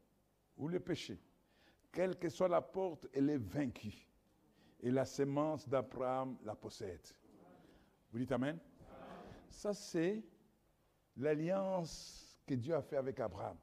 ou 0.56 0.68
le 0.68 0.78
péché, 0.78 1.18
quelle 1.90 2.18
que 2.18 2.28
soit 2.28 2.48
la 2.48 2.60
porte, 2.60 3.08
elle 3.12 3.30
est 3.30 3.38
vaincue. 3.38 4.06
Et 4.82 4.90
la 4.90 5.04
sémence 5.04 5.68
d'Abraham 5.68 6.38
la 6.44 6.54
possède. 6.54 7.06
Vous 8.10 8.18
dites 8.18 8.32
Amen? 8.32 8.58
Ça, 9.50 9.74
c'est 9.74 10.22
l'alliance 11.16 12.38
que 12.46 12.54
Dieu 12.54 12.74
a 12.74 12.80
fait 12.80 12.96
avec 12.96 13.20
Abraham. 13.20 13.58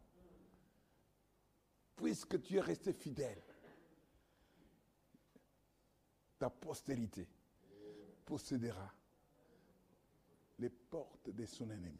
Puisque 1.95 2.39
tu 2.41 2.57
es 2.57 2.61
resté 2.61 2.93
fidèle, 2.93 3.41
ta 6.37 6.51
postérité 6.51 7.27
possédera 8.25 8.93
les 10.59 10.69
portes 10.69 11.29
de 11.29 11.45
son 11.45 11.69
ennemi. 11.69 11.99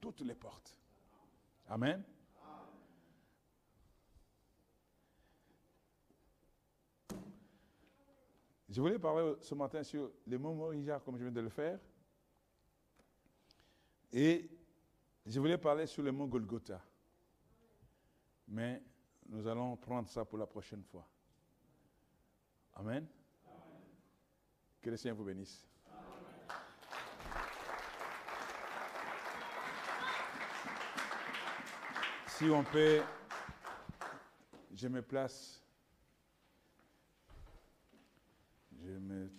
Toutes 0.00 0.20
les 0.20 0.34
portes. 0.34 0.76
Amen. 1.68 2.04
Je 8.68 8.80
voulais 8.80 8.98
parler 8.98 9.34
ce 9.40 9.54
matin 9.54 9.82
sur 9.82 10.10
les 10.26 10.36
mots 10.36 10.52
Morija, 10.52 10.98
comme 10.98 11.16
je 11.16 11.22
viens 11.22 11.32
de 11.32 11.40
le 11.40 11.48
faire. 11.48 11.78
Et 14.12 14.50
je 15.26 15.38
voulais 15.38 15.58
parler 15.58 15.86
sur 15.86 16.02
le 16.02 16.12
mot 16.12 16.26
Golgotha. 16.26 16.82
Mais 18.48 18.82
nous 19.28 19.46
allons 19.46 19.76
prendre 19.76 20.08
ça 20.08 20.24
pour 20.24 20.38
la 20.38 20.46
prochaine 20.46 20.82
fois. 20.82 21.08
Amen. 22.74 23.06
Que 24.82 24.90
le 24.90 24.96
Seigneur 24.96 25.16
vous 25.16 25.24
bénisse. 25.24 25.66
Si 32.36 32.50
on 32.50 32.64
peut, 32.64 33.00
je 34.74 34.88
me 34.88 35.00
place. 35.02 35.62
Je 38.82 38.90
me... 38.90 39.30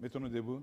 Mettons-nous 0.00 0.28
debout. 0.28 0.62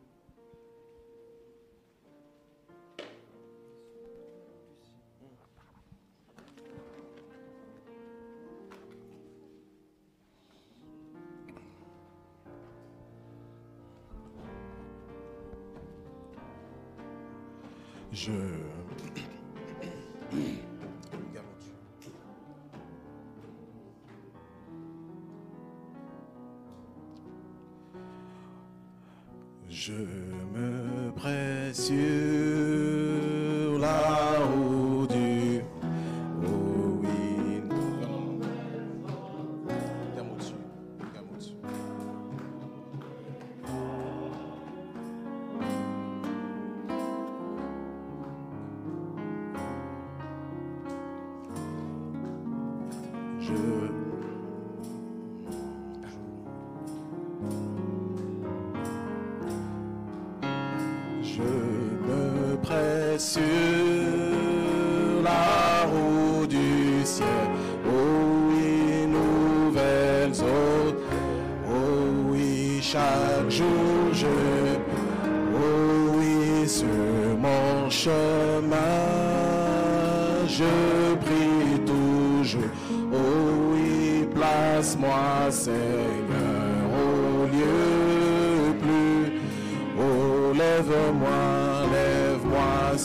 Oh, 91.04 91.14
lève-moi, 91.14 91.88
lève-moi, 91.92 92.98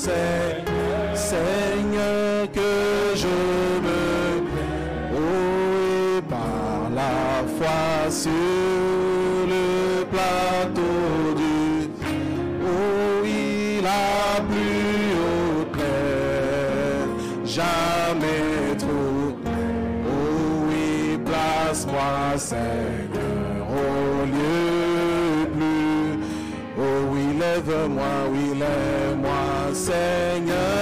lève-moi, 27.66 28.04
oui, 28.30 28.58
lève-moi, 28.58 29.74
Seigneur, 29.74 30.75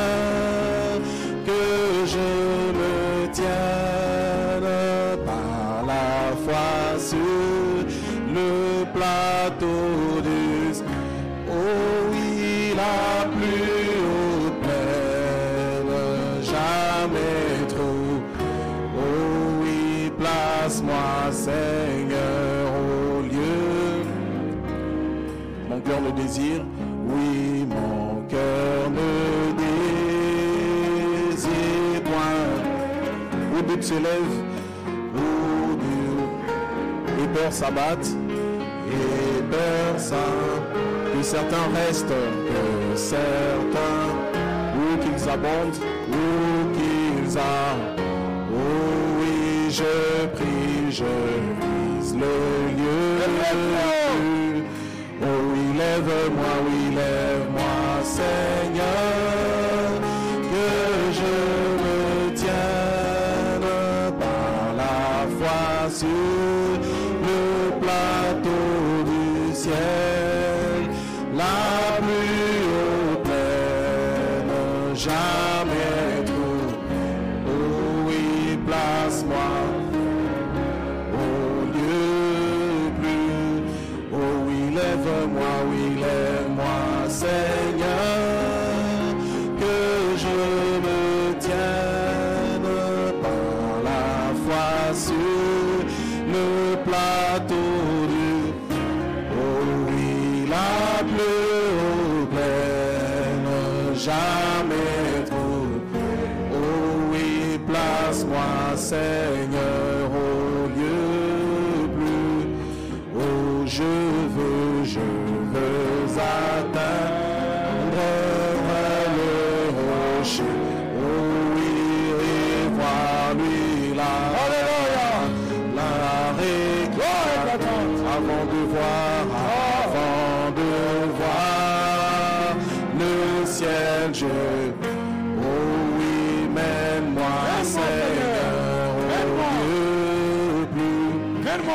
s'élève, 33.94 34.34
où 35.14 35.76
Dieu, 35.76 37.22
et 37.22 37.28
peur 37.28 37.52
s'abattent, 37.52 38.10
et 38.88 39.42
peur 39.50 39.98
ça, 39.98 40.26
que 41.12 41.22
certains 41.22 41.68
restent, 41.74 42.08
que 42.08 42.96
certains, 42.96 44.06
ou 44.76 44.98
qu'ils 45.02 45.28
abondent, 45.28 45.80
ou 46.10 46.24
qu'ils 46.76 47.38
a. 47.38 47.76
Oh 48.52 49.20
oui, 49.20 49.70
je 49.70 50.26
prie, 50.34 50.90
je 50.90 51.04
vise 51.60 52.14
le 52.16 52.53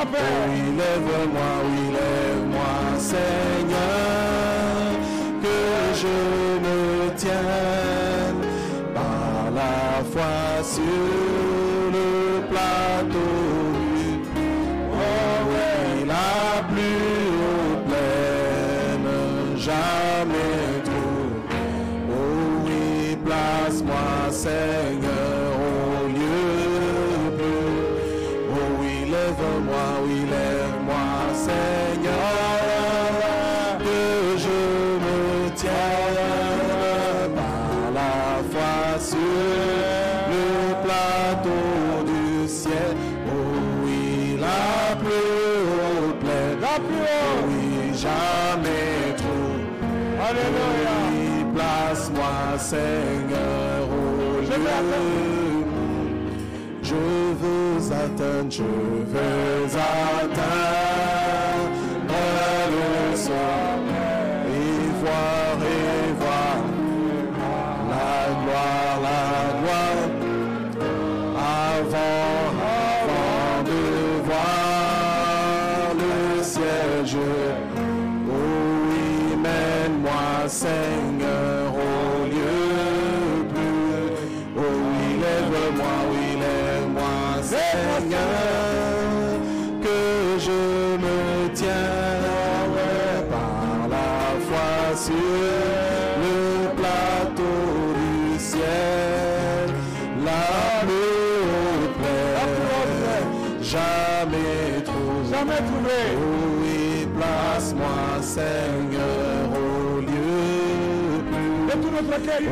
Oui, 0.02 0.62
lève-moi, 0.78 1.52
oui, 1.66 1.92
lève-moi, 1.92 3.00
Seigneur, 3.00 3.59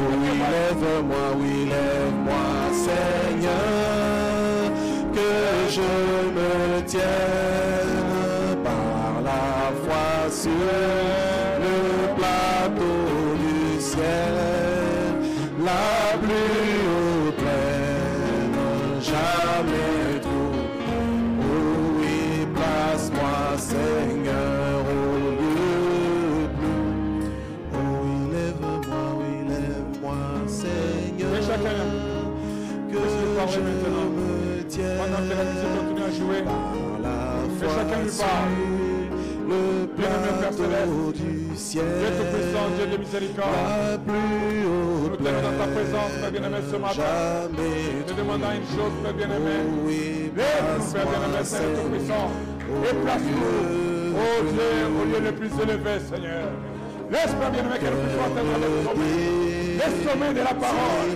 oui, 0.09 0.33
lève-moi, 0.53 1.25
oui, 1.39 1.65
lève-moi, 1.69 2.47
Seigneur, 2.85 3.51
que 5.13 5.71
je 5.71 5.81
me 6.35 6.81
tienne 6.85 7.56
le 39.47 39.85
plateau 39.95 41.11
du 41.13 41.55
ciel. 41.55 41.85
Dieu 41.99 42.09
Tout-Puissant, 42.17 42.67
Dieu 42.77 42.87
de 42.87 42.97
miséricorde, 42.97 43.49
La 43.91 43.97
plus 43.97 44.63
nous 44.63 45.15
tenons 45.15 45.41
dans 45.41 45.57
ta 45.57 45.67
présence, 45.71 46.11
Père 46.21 46.31
bien-aimé, 46.31 46.57
ce 46.69 46.77
matin. 46.77 47.49
Nous 48.07 48.13
demandons 48.15 48.51
une 48.51 48.67
chose, 48.75 48.93
Père 49.03 49.13
bien-aimé. 49.13 49.55
Oui, 49.85 50.31
Lève-nous, 50.35 50.91
Père 50.93 51.05
bien-aimé, 51.05 51.43
Seigneur 51.43 51.83
Tout-Puissant, 51.83 52.29
et 52.83 52.95
place-nous, 53.03 54.15
oh 54.15 54.43
Dieu, 54.51 54.71
au 54.99 55.05
lieu 55.05 55.19
le 55.25 55.31
plus 55.33 55.51
élevé, 55.61 55.99
Seigneur. 56.09 56.49
Laisse, 57.11 57.33
Père 57.39 57.51
bien-aimé, 57.51 57.77
que 57.79 57.85
nous 57.85 58.01
puissions 58.01 58.25
atteindre 58.25 58.55
les 58.61 58.71
sommets. 58.83 59.47
Les 59.77 60.09
sommets 60.09 60.33
de 60.33 60.39
la 60.39 60.55
parole, 60.57 61.11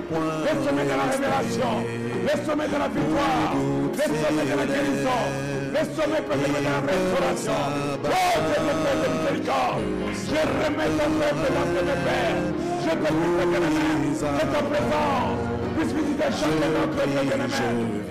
les 0.46 0.58
sommets 0.66 0.86
de 0.86 0.96
la 1.02 1.08
révélation, 1.12 1.74
les 2.22 2.40
sommets 2.46 2.68
de 2.68 2.78
la 2.78 2.88
victoire, 2.88 3.54
les 3.92 4.10
sommets 4.22 4.46
de 4.46 4.56
la 4.56 4.66
guérison, 4.70 5.51
les 5.72 5.88
sommets, 5.96 6.24
Père 6.28 6.38
de 6.38 6.60
la 6.68 6.76
restauration. 6.84 7.60
Oh 8.04 8.08
Dieu, 8.08 8.60
de 8.62 8.74
Père 8.84 8.98
de 9.02 9.08
miséricorde, 9.16 9.84
je 10.12 10.42
remets 10.62 10.92
ton 11.00 11.10
peuple 11.20 11.48
dans 11.56 11.70
tes 11.72 11.86
Père. 12.06 12.40
Je 12.82 12.90
te 12.90 12.96
prie, 13.02 13.32
Père 13.38 13.50
bien-aimé, 13.52 13.80
que 14.12 14.46
ta 14.52 14.62
présence 14.70 15.40
puisse 15.76 15.94
visiter 15.96 16.30
chacun 16.40 16.70
d'entre 16.76 16.96
Père 16.98 17.08
bien-aimé. 17.08 17.62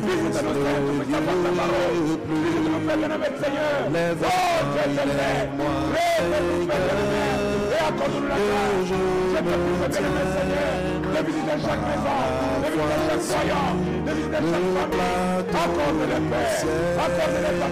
Visite 0.01 0.41
nos 0.41 0.53
pour 1.27 1.39
ta 1.45 1.53
parole. 1.61 2.01
Visite 2.31 2.69
nos 2.70 2.81
Père 2.87 2.99
bien-aimé, 3.01 3.28
Seigneur. 3.41 3.81
Oh 3.81 3.93
Dieu, 4.70 4.85
je 4.89 5.01
t'aime. 5.01 5.53
Lève-nous, 5.93 6.66
Père 6.70 6.85
bien-aimé, 6.89 7.24
et 7.70 7.82
accorde-nous 7.85 8.28
la 8.31 8.39
grâce. 8.41 8.89
Je 8.89 8.97
te 9.37 9.41
prie, 9.45 9.77
Père 9.81 9.93
Seigneur, 9.93 10.73
de 11.12 11.20
visiter 11.27 11.57
chaque 11.61 11.85
maison, 11.85 12.20
de 12.61 12.69
visiter 12.73 12.99
chaque 13.09 13.24
croyant, 13.28 13.73
de 17.11 17.16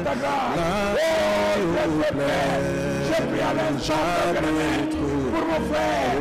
ta 0.04 0.14
grâce. 0.14 0.54
Oh, 0.94 0.98
Dieu, 1.56 1.84
je 3.04 3.18
prie. 3.28 3.40
À 3.40 3.42
l'instant, 3.54 3.94
bien-aimé, 4.32 4.70
pour 4.90 5.44
mon 5.46 5.60
frère. 5.68 6.16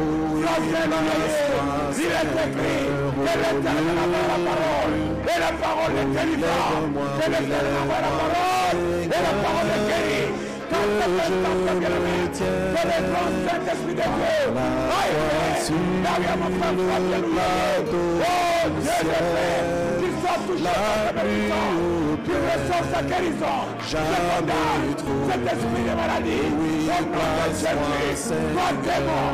Est 1.98 2.04
écrit 2.24 2.86
que 3.16 3.34
l'éternel 3.38 3.98
la 4.28 4.38
parole. 4.48 4.96
Et 5.24 5.38
la 5.40 5.52
parole 5.62 5.96
est 5.98 6.12
l'éternel 7.28 7.76
envoie 7.82 8.02
la 8.02 8.12
parole. 8.18 8.80
La 9.10 9.34
parole 9.44 9.70
est 9.76 9.78
de 9.78 9.82
Dieu 13.88 13.98
frère. 17.28 17.92
Oh, 18.20 18.24
Dieu 18.82 19.00
de 19.04 19.97
soit 20.28 20.42
touché 20.48 20.74
par. 21.16 21.72
Qu'il 22.24 22.40
reçoive 22.48 22.88
sa 22.94 23.02
guérison. 23.04 23.58
Je 23.88 23.98
condamne 23.98 24.90
cet 25.30 25.44
esprit 25.54 25.84
de 25.88 25.94
maladie. 25.96 26.48
Au 26.88 27.02
nom 27.04 27.36
de 27.48 27.56
Jésus. 27.56 28.40
Toi, 28.54 28.68
démon. 28.84 29.26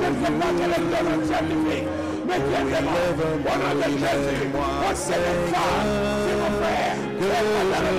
Je 0.00 0.06
ne 0.10 0.16
sais 0.20 0.34
pas 0.38 0.50
quel 0.58 0.70
est 0.70 0.82
le 0.82 1.00
nom 1.06 1.18
scientifique. 1.26 1.88
Mais 2.26 2.38
tu 2.38 2.52
es 2.54 2.64
démon. 2.72 3.04
Au 3.20 3.56
nom 3.60 3.74
de 3.76 3.88
Jésus. 4.02 4.42
On 4.54 4.94
sait 4.94 5.22
les 5.24 5.38
femmes. 5.52 5.90
C'est 6.24 6.38
mon 6.40 6.52
frère. 6.60 6.96
Et 7.10 7.24
me 7.24 7.36
tiens 7.60 7.72
par 7.72 7.82
la 7.82 7.92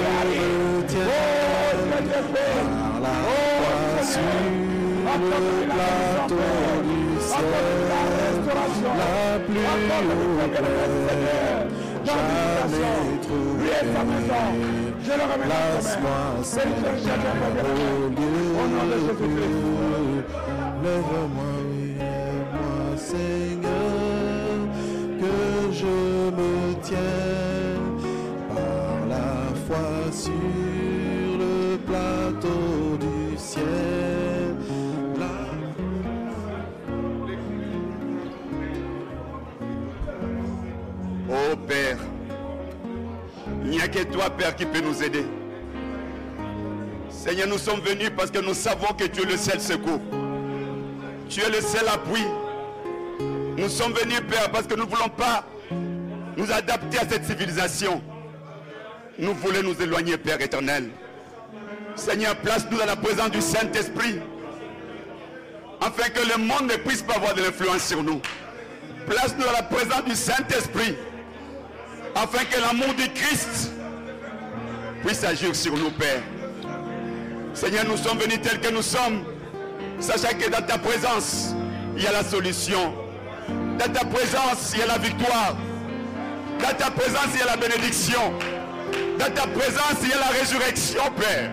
le 5.01 5.27
du 6.83 6.99
ciel, 7.21 7.61
la 8.97 9.39
plus 9.39 9.65
haute 9.67 10.57
jamais 12.05 13.19
trouvé. 13.21 13.69
Je 15.03 15.11
le 15.11 15.23
remets 15.23 15.45
dans 15.45 15.49
ta 15.49 15.79
Place-moi, 15.79 16.09
main. 16.37 16.43
Seigneur, 16.43 16.93
au 17.63 18.09
lieu 18.09 18.41
Lève-moi, 20.83 21.51
oui, 21.71 21.95
lève-moi, 21.99 22.97
Seigneur, 22.97 24.57
que 25.19 25.35
je 25.71 25.95
me 26.37 26.51
tiens 26.81 27.77
par 28.55 28.93
la 29.09 29.29
foi 29.67 30.11
sur 30.11 30.60
Il 43.63 43.69
n'y 43.69 43.81
a 43.81 43.87
que 43.87 44.03
toi, 44.03 44.29
Père, 44.29 44.55
qui 44.55 44.65
peut 44.65 44.81
nous 44.81 45.01
aider. 45.01 45.25
Seigneur, 47.09 47.47
nous 47.47 47.57
sommes 47.57 47.81
venus 47.81 48.09
parce 48.15 48.31
que 48.31 48.39
nous 48.39 48.53
savons 48.53 48.93
que 48.93 49.05
tu 49.05 49.21
es 49.21 49.25
le 49.25 49.37
seul 49.37 49.59
secours. 49.61 50.01
Tu 51.29 51.41
es 51.41 51.49
le 51.49 51.61
seul 51.61 51.87
appui. 51.87 52.23
Nous 53.57 53.69
sommes 53.69 53.93
venus, 53.93 54.21
Père, 54.29 54.51
parce 54.51 54.67
que 54.67 54.75
nous 54.75 54.85
ne 54.85 54.89
voulons 54.89 55.09
pas 55.09 55.45
nous 56.35 56.51
adapter 56.51 56.97
à 56.99 57.07
cette 57.07 57.25
civilisation. 57.25 58.01
Nous 59.19 59.33
voulons 59.35 59.63
nous 59.63 59.81
éloigner, 59.81 60.17
Père 60.17 60.41
éternel. 60.41 60.89
Seigneur, 61.95 62.35
place-nous 62.37 62.77
dans 62.77 62.85
la 62.85 62.95
présence 62.95 63.31
du 63.31 63.41
Saint-Esprit, 63.41 64.19
afin 65.79 66.09
que 66.09 66.21
le 66.21 66.43
monde 66.43 66.71
ne 66.71 66.77
puisse 66.77 67.01
pas 67.01 67.15
avoir 67.15 67.35
de 67.35 67.43
l'influence 67.43 67.83
sur 67.83 68.01
nous. 68.01 68.21
Place-nous 69.07 69.43
dans 69.43 69.51
la 69.51 69.63
présence 69.63 70.05
du 70.05 70.15
Saint-Esprit, 70.15 70.95
afin 72.15 72.45
que 72.45 72.59
l'amour 72.59 72.93
du 72.95 73.09
Christ 73.13 73.71
puisse 75.05 75.23
agir 75.23 75.55
sur 75.55 75.75
nous, 75.75 75.91
Père. 75.91 76.21
Seigneur, 77.53 77.85
nous 77.87 77.97
sommes 77.97 78.17
venus 78.19 78.41
tels 78.41 78.59
que 78.59 78.69
nous 78.69 78.81
sommes, 78.81 79.23
sachant 79.99 80.37
que 80.37 80.49
dans 80.49 80.65
ta 80.65 80.77
présence, 80.77 81.53
il 81.95 82.03
y 82.03 82.07
a 82.07 82.11
la 82.11 82.23
solution. 82.23 82.93
Dans 83.77 83.91
ta 83.91 84.05
présence, 84.05 84.71
il 84.73 84.79
y 84.79 84.83
a 84.83 84.87
la 84.87 84.97
victoire. 84.97 85.55
Dans 86.59 86.77
ta 86.77 86.91
présence, 86.91 87.27
il 87.33 87.39
y 87.39 87.43
a 87.43 87.45
la 87.45 87.57
bénédiction. 87.57 88.33
Dans 89.17 89.33
ta 89.33 89.47
présence, 89.47 89.97
il 90.03 90.09
y 90.09 90.13
a 90.13 90.19
la 90.19 90.39
résurrection, 90.39 91.01
Père. 91.19 91.51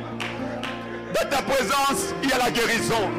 Dans 1.15 1.29
ta 1.29 1.43
présence, 1.43 2.15
il 2.23 2.29
y 2.29 2.33
a 2.33 2.39
la 2.39 2.51
guérison. 2.51 3.11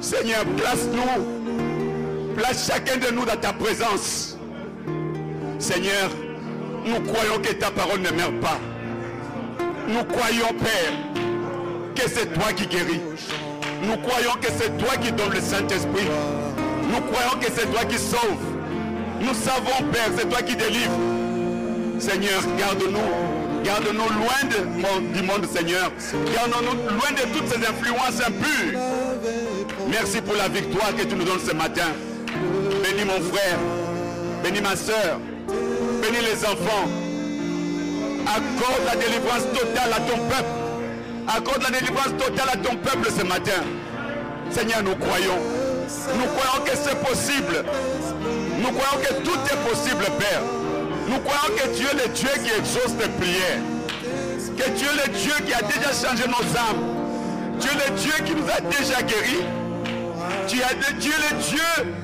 Seigneur, 0.00 0.44
place-nous. 0.56 2.34
Place 2.36 2.70
chacun 2.70 2.96
de 2.96 3.12
nous 3.12 3.24
dans 3.24 3.36
ta 3.36 3.52
présence. 3.52 4.37
Seigneur, 5.58 6.10
nous 6.86 7.00
croyons 7.00 7.40
que 7.42 7.52
ta 7.52 7.70
parole 7.70 8.00
ne 8.00 8.10
meurt 8.10 8.40
pas. 8.40 8.58
Nous 9.88 10.04
croyons, 10.04 10.54
Père, 10.58 10.92
que 11.94 12.08
c'est 12.08 12.32
toi 12.32 12.52
qui 12.54 12.66
guéris. 12.66 13.00
Nous 13.82 13.96
croyons 13.96 14.34
que 14.40 14.48
c'est 14.56 14.76
toi 14.78 14.96
qui 14.96 15.10
donnes 15.12 15.32
le 15.32 15.40
Saint-Esprit. 15.40 16.06
Nous 16.84 17.00
croyons 17.12 17.38
que 17.40 17.50
c'est 17.54 17.66
toi 17.72 17.84
qui 17.84 17.98
sauves. 17.98 18.20
Nous 19.20 19.34
savons, 19.34 19.90
Père, 19.92 20.10
c'est 20.16 20.28
toi 20.28 20.42
qui 20.42 20.54
délivres. 20.54 20.92
Seigneur, 21.98 22.40
garde-nous. 22.56 23.64
Garde-nous 23.64 23.98
loin 23.98 24.48
de 24.48 25.18
du 25.18 25.22
monde, 25.24 25.44
Seigneur. 25.52 25.90
Garde-nous 26.34 26.74
loin 26.96 27.10
de 27.10 27.36
toutes 27.36 27.48
ces 27.48 27.66
influences 27.66 28.20
impures. 28.24 28.78
Merci 29.90 30.20
pour 30.20 30.36
la 30.36 30.48
victoire 30.48 30.94
que 30.96 31.02
tu 31.02 31.16
nous 31.16 31.24
donnes 31.24 31.40
ce 31.44 31.52
matin. 31.52 31.88
Bénis 32.84 33.04
mon 33.04 33.20
frère. 33.20 33.58
Bénis 34.44 34.60
ma 34.60 34.76
soeur. 34.76 35.18
Bénis 36.00 36.24
les 36.24 36.44
enfants. 36.44 36.88
Accorde 38.26 38.84
la 38.86 38.96
délivrance 38.96 39.44
totale 39.52 39.92
à 39.92 40.00
ton 40.00 40.18
peuple. 40.28 40.54
Accorde 41.26 41.62
la 41.62 41.78
délivrance 41.78 42.14
totale 42.18 42.48
à 42.52 42.56
ton 42.56 42.76
peuple 42.76 43.08
ce 43.10 43.24
matin. 43.24 43.62
Seigneur, 44.50 44.82
nous 44.82 44.96
croyons. 44.96 45.38
Nous 46.14 46.26
croyons 46.26 46.64
que 46.64 46.76
c'est 46.76 46.98
possible. 47.04 47.64
Nous 48.58 48.70
croyons 48.72 49.04
que 49.04 49.14
tout 49.22 49.38
est 49.52 49.70
possible, 49.70 50.04
Père. 50.18 50.42
Nous 51.08 51.18
croyons 51.18 51.54
que 51.56 51.76
tu 51.76 51.84
es 51.84 51.94
le 51.94 52.08
Dieu 52.12 52.28
qui 52.44 52.50
exauce 52.58 52.96
tes 52.98 53.08
prières. 53.20 53.62
Que 54.56 54.70
tu 54.78 54.84
es 54.84 55.06
le 55.06 55.12
Dieu 55.18 55.34
qui 55.46 55.54
a 55.54 55.62
déjà 55.62 55.90
changé 55.92 56.24
nos 56.28 56.58
âmes. 56.58 56.82
Tu 57.60 57.68
es 57.68 57.90
le 57.90 57.96
Dieu 57.96 58.12
qui 58.24 58.34
nous 58.34 58.48
a 58.48 58.60
déjà 58.60 59.02
guéris. 59.02 59.44
Tu 60.46 60.58
es 60.58 60.74
le 60.74 60.98
Dieu 60.98 61.94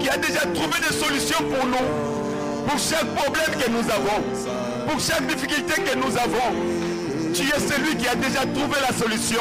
qui 0.00 0.08
a 0.08 0.16
déjà 0.16 0.40
trouvé 0.40 0.78
des 0.88 0.94
solutions 0.94 1.38
pour 1.38 1.66
nous. 1.66 2.19
Pour 2.66 2.78
chaque 2.78 3.06
problème 3.14 3.62
que 3.62 3.70
nous 3.70 3.80
avons. 3.90 4.22
Pour 4.88 5.00
chaque 5.00 5.26
difficulté 5.26 5.82
que 5.82 5.96
nous 5.96 6.16
avons. 6.16 6.54
Tu 7.34 7.42
es 7.42 7.60
celui 7.60 7.96
qui 7.96 8.08
a 8.08 8.14
déjà 8.14 8.40
trouvé 8.40 8.76
la 8.80 8.94
solution. 8.96 9.40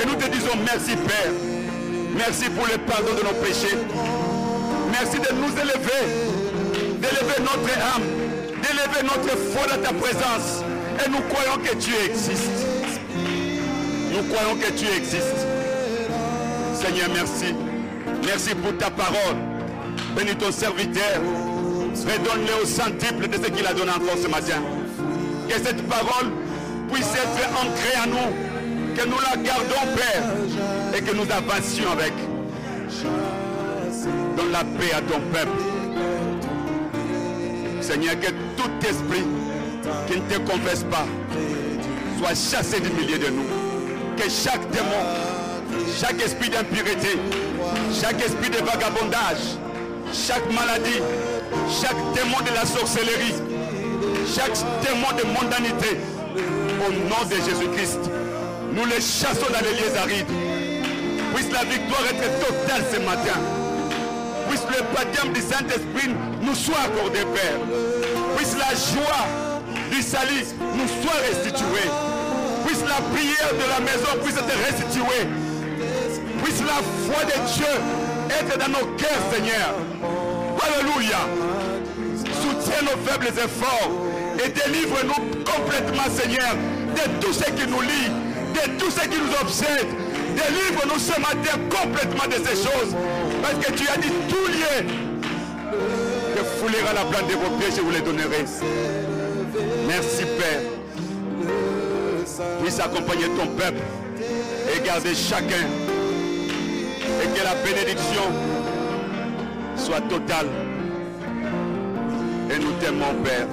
Et 0.00 0.06
nous 0.06 0.14
te 0.14 0.28
disons 0.28 0.56
merci 0.64 0.96
Père. 0.96 1.32
Merci 2.16 2.50
pour 2.50 2.66
le 2.66 2.78
pardon 2.78 3.14
de 3.14 3.22
nos 3.22 3.34
péchés. 3.42 3.76
Merci 4.90 5.18
de 5.18 5.34
nous 5.34 5.52
élever. 5.52 6.02
D'élever 7.00 7.40
notre 7.40 7.72
âme. 7.94 8.02
D'élever 8.62 9.02
notre 9.02 9.36
foi 9.52 9.66
dans 9.66 9.82
ta 9.82 9.92
présence. 9.92 10.62
Et 11.04 11.08
nous 11.08 11.20
croyons 11.32 11.56
que 11.62 11.74
tu 11.76 11.92
existes. 12.04 12.66
Nous 14.12 14.34
croyons 14.34 14.56
que 14.56 14.70
tu 14.72 14.86
existes. 14.86 15.46
Seigneur, 16.74 17.08
merci. 17.14 17.54
Merci 18.24 18.54
pour 18.54 18.76
ta 18.76 18.90
parole. 18.90 19.36
Bénis 20.16 20.36
ton 20.36 20.52
serviteur. 20.52 21.20
Redonne-le 21.94 22.62
au 22.62 22.66
centuple 22.66 23.28
de 23.28 23.36
ce 23.36 23.50
qu'il 23.50 23.66
a 23.66 23.74
donné 23.74 23.90
encore 23.90 24.16
ce 24.20 24.28
matin. 24.28 24.62
Que 25.48 25.54
cette 25.54 25.86
parole 25.88 26.30
puisse 26.92 27.12
être 27.14 27.48
ancrée 27.54 27.98
en 28.04 28.08
nous. 28.08 28.94
Que 28.96 29.06
nous 29.06 29.18
la 29.18 29.36
gardons, 29.42 29.96
Père. 29.96 30.22
Et 30.96 31.02
que 31.02 31.14
nous 31.14 31.26
avancions 31.30 31.90
avec. 31.92 32.12
Donne 34.36 34.52
la 34.52 34.64
paix 34.64 34.92
à 34.96 35.00
ton 35.02 35.20
peuple. 35.32 35.58
Seigneur, 37.80 38.14
que 38.20 38.30
tout 38.56 38.86
esprit 38.88 39.24
qui 40.06 40.20
ne 40.20 40.22
te 40.22 40.50
confesse 40.50 40.84
pas 40.84 41.06
soit 42.18 42.58
chassé 42.58 42.80
du 42.80 42.90
milieu 42.90 43.18
de 43.18 43.28
nous. 43.28 43.46
Que 44.16 44.28
chaque 44.28 44.68
démon, 44.70 45.02
chaque 45.98 46.20
esprit 46.22 46.50
d'impureté, 46.50 47.18
chaque 48.00 48.20
esprit 48.22 48.50
de 48.50 48.58
vagabondage, 48.58 49.56
chaque 50.12 50.46
maladie, 50.52 51.00
chaque 51.68 51.96
démon 52.14 52.40
de 52.40 52.54
la 52.54 52.66
sorcellerie, 52.66 53.34
chaque 54.26 54.56
démon 54.82 55.10
de 55.16 55.24
mondanité, 55.34 55.98
au 56.86 56.92
nom 56.92 57.24
de 57.28 57.36
Jésus-Christ, 57.36 58.00
nous 58.72 58.84
les 58.86 59.00
chassons 59.00 59.46
dans 59.52 59.60
les 59.60 59.74
lieux 59.74 59.96
arides. 59.98 60.32
Puisse 61.34 61.52
la 61.52 61.64
victoire 61.64 62.02
être 62.10 62.46
totale 62.46 62.82
ce 62.92 62.98
matin. 63.00 63.38
Puisse 64.48 64.62
le 64.68 64.82
baptême 64.94 65.32
du 65.32 65.40
Saint-Esprit 65.40 66.14
nous 66.42 66.54
soit 66.54 66.80
accordé, 66.86 67.20
Père. 67.34 67.58
Puisse 68.36 68.56
la 68.56 68.74
joie 68.74 69.26
du 69.90 70.02
salut 70.02 70.46
nous 70.60 70.88
soit 71.02 71.20
restituée. 71.28 71.90
Puisse 72.66 72.82
la 72.82 73.00
prière 73.14 73.52
de 73.52 73.68
la 73.68 73.80
maison 73.80 74.10
puisse 74.22 74.36
être 74.36 74.56
restituée. 74.66 75.26
Puisse 76.42 76.60
la 76.60 76.80
foi 77.06 77.24
de 77.24 77.52
Dieu 77.52 77.66
être 78.30 78.58
dans 78.58 78.68
nos 78.68 78.86
cœurs, 78.96 79.22
Seigneur. 79.32 79.74
Alléluia. 80.62 81.18
Soutiens 82.40 82.82
nos 82.82 82.98
faibles 83.06 83.28
efforts 83.28 83.90
et 84.44 84.48
délivre-nous 84.48 85.42
complètement, 85.44 86.08
Seigneur, 86.14 86.54
de 86.94 87.20
tout 87.20 87.32
ce 87.32 87.44
qui 87.44 87.66
nous 87.66 87.80
lie, 87.82 88.10
de 88.54 88.78
tout 88.78 88.90
ce 88.90 89.00
qui 89.08 89.18
nous 89.18 89.34
obsède. 89.40 89.86
Délivre-nous 90.34 90.98
ce 90.98 91.20
matin 91.20 91.58
complètement 91.68 92.26
de 92.26 92.44
ces 92.44 92.56
choses. 92.56 92.94
Parce 93.42 93.54
que 93.64 93.72
tu 93.72 93.88
as 93.88 93.96
dit 93.96 94.12
tout 94.28 94.46
lié. 94.52 94.86
Que 96.36 96.44
foulera 96.44 96.92
la 96.94 97.04
plante 97.04 97.28
de 97.28 97.34
vos 97.34 97.56
pieds, 97.58 97.70
je 97.76 97.80
vous 97.82 97.90
les 97.90 98.00
donnerai. 98.00 98.44
Merci 99.86 100.24
Père. 100.38 100.62
Puisse 102.62 102.80
accompagner 102.80 103.26
ton 103.36 103.46
peuple 103.48 103.80
et 104.74 104.86
garder 104.86 105.14
chacun. 105.14 105.66
Et 107.22 107.26
que 107.26 107.44
la 107.44 107.54
bénédiction 107.56 108.22
soit 109.80 110.00
totale. 110.02 110.46
Et 112.50 112.58
nous 112.58 112.72
t'aimons, 112.80 113.14
Père. 113.24 113.46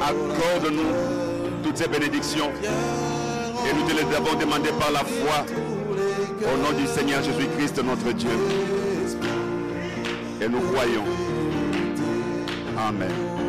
Accorde-nous 0.00 1.62
toutes 1.62 1.76
ces 1.76 1.88
bénédictions. 1.88 2.50
Et 3.66 3.74
nous 3.74 3.82
te 3.86 3.92
les 3.92 4.16
avons 4.16 4.38
demandées 4.38 4.72
par 4.78 4.92
la 4.92 5.00
foi. 5.00 5.44
Au 6.42 6.56
nom 6.58 6.78
du 6.78 6.86
Seigneur 6.86 7.22
Jésus-Christ, 7.22 7.82
notre 7.84 8.12
Dieu. 8.12 8.30
Et 10.40 10.48
nous 10.48 10.60
croyons. 10.60 11.04
Amen. 12.76 13.41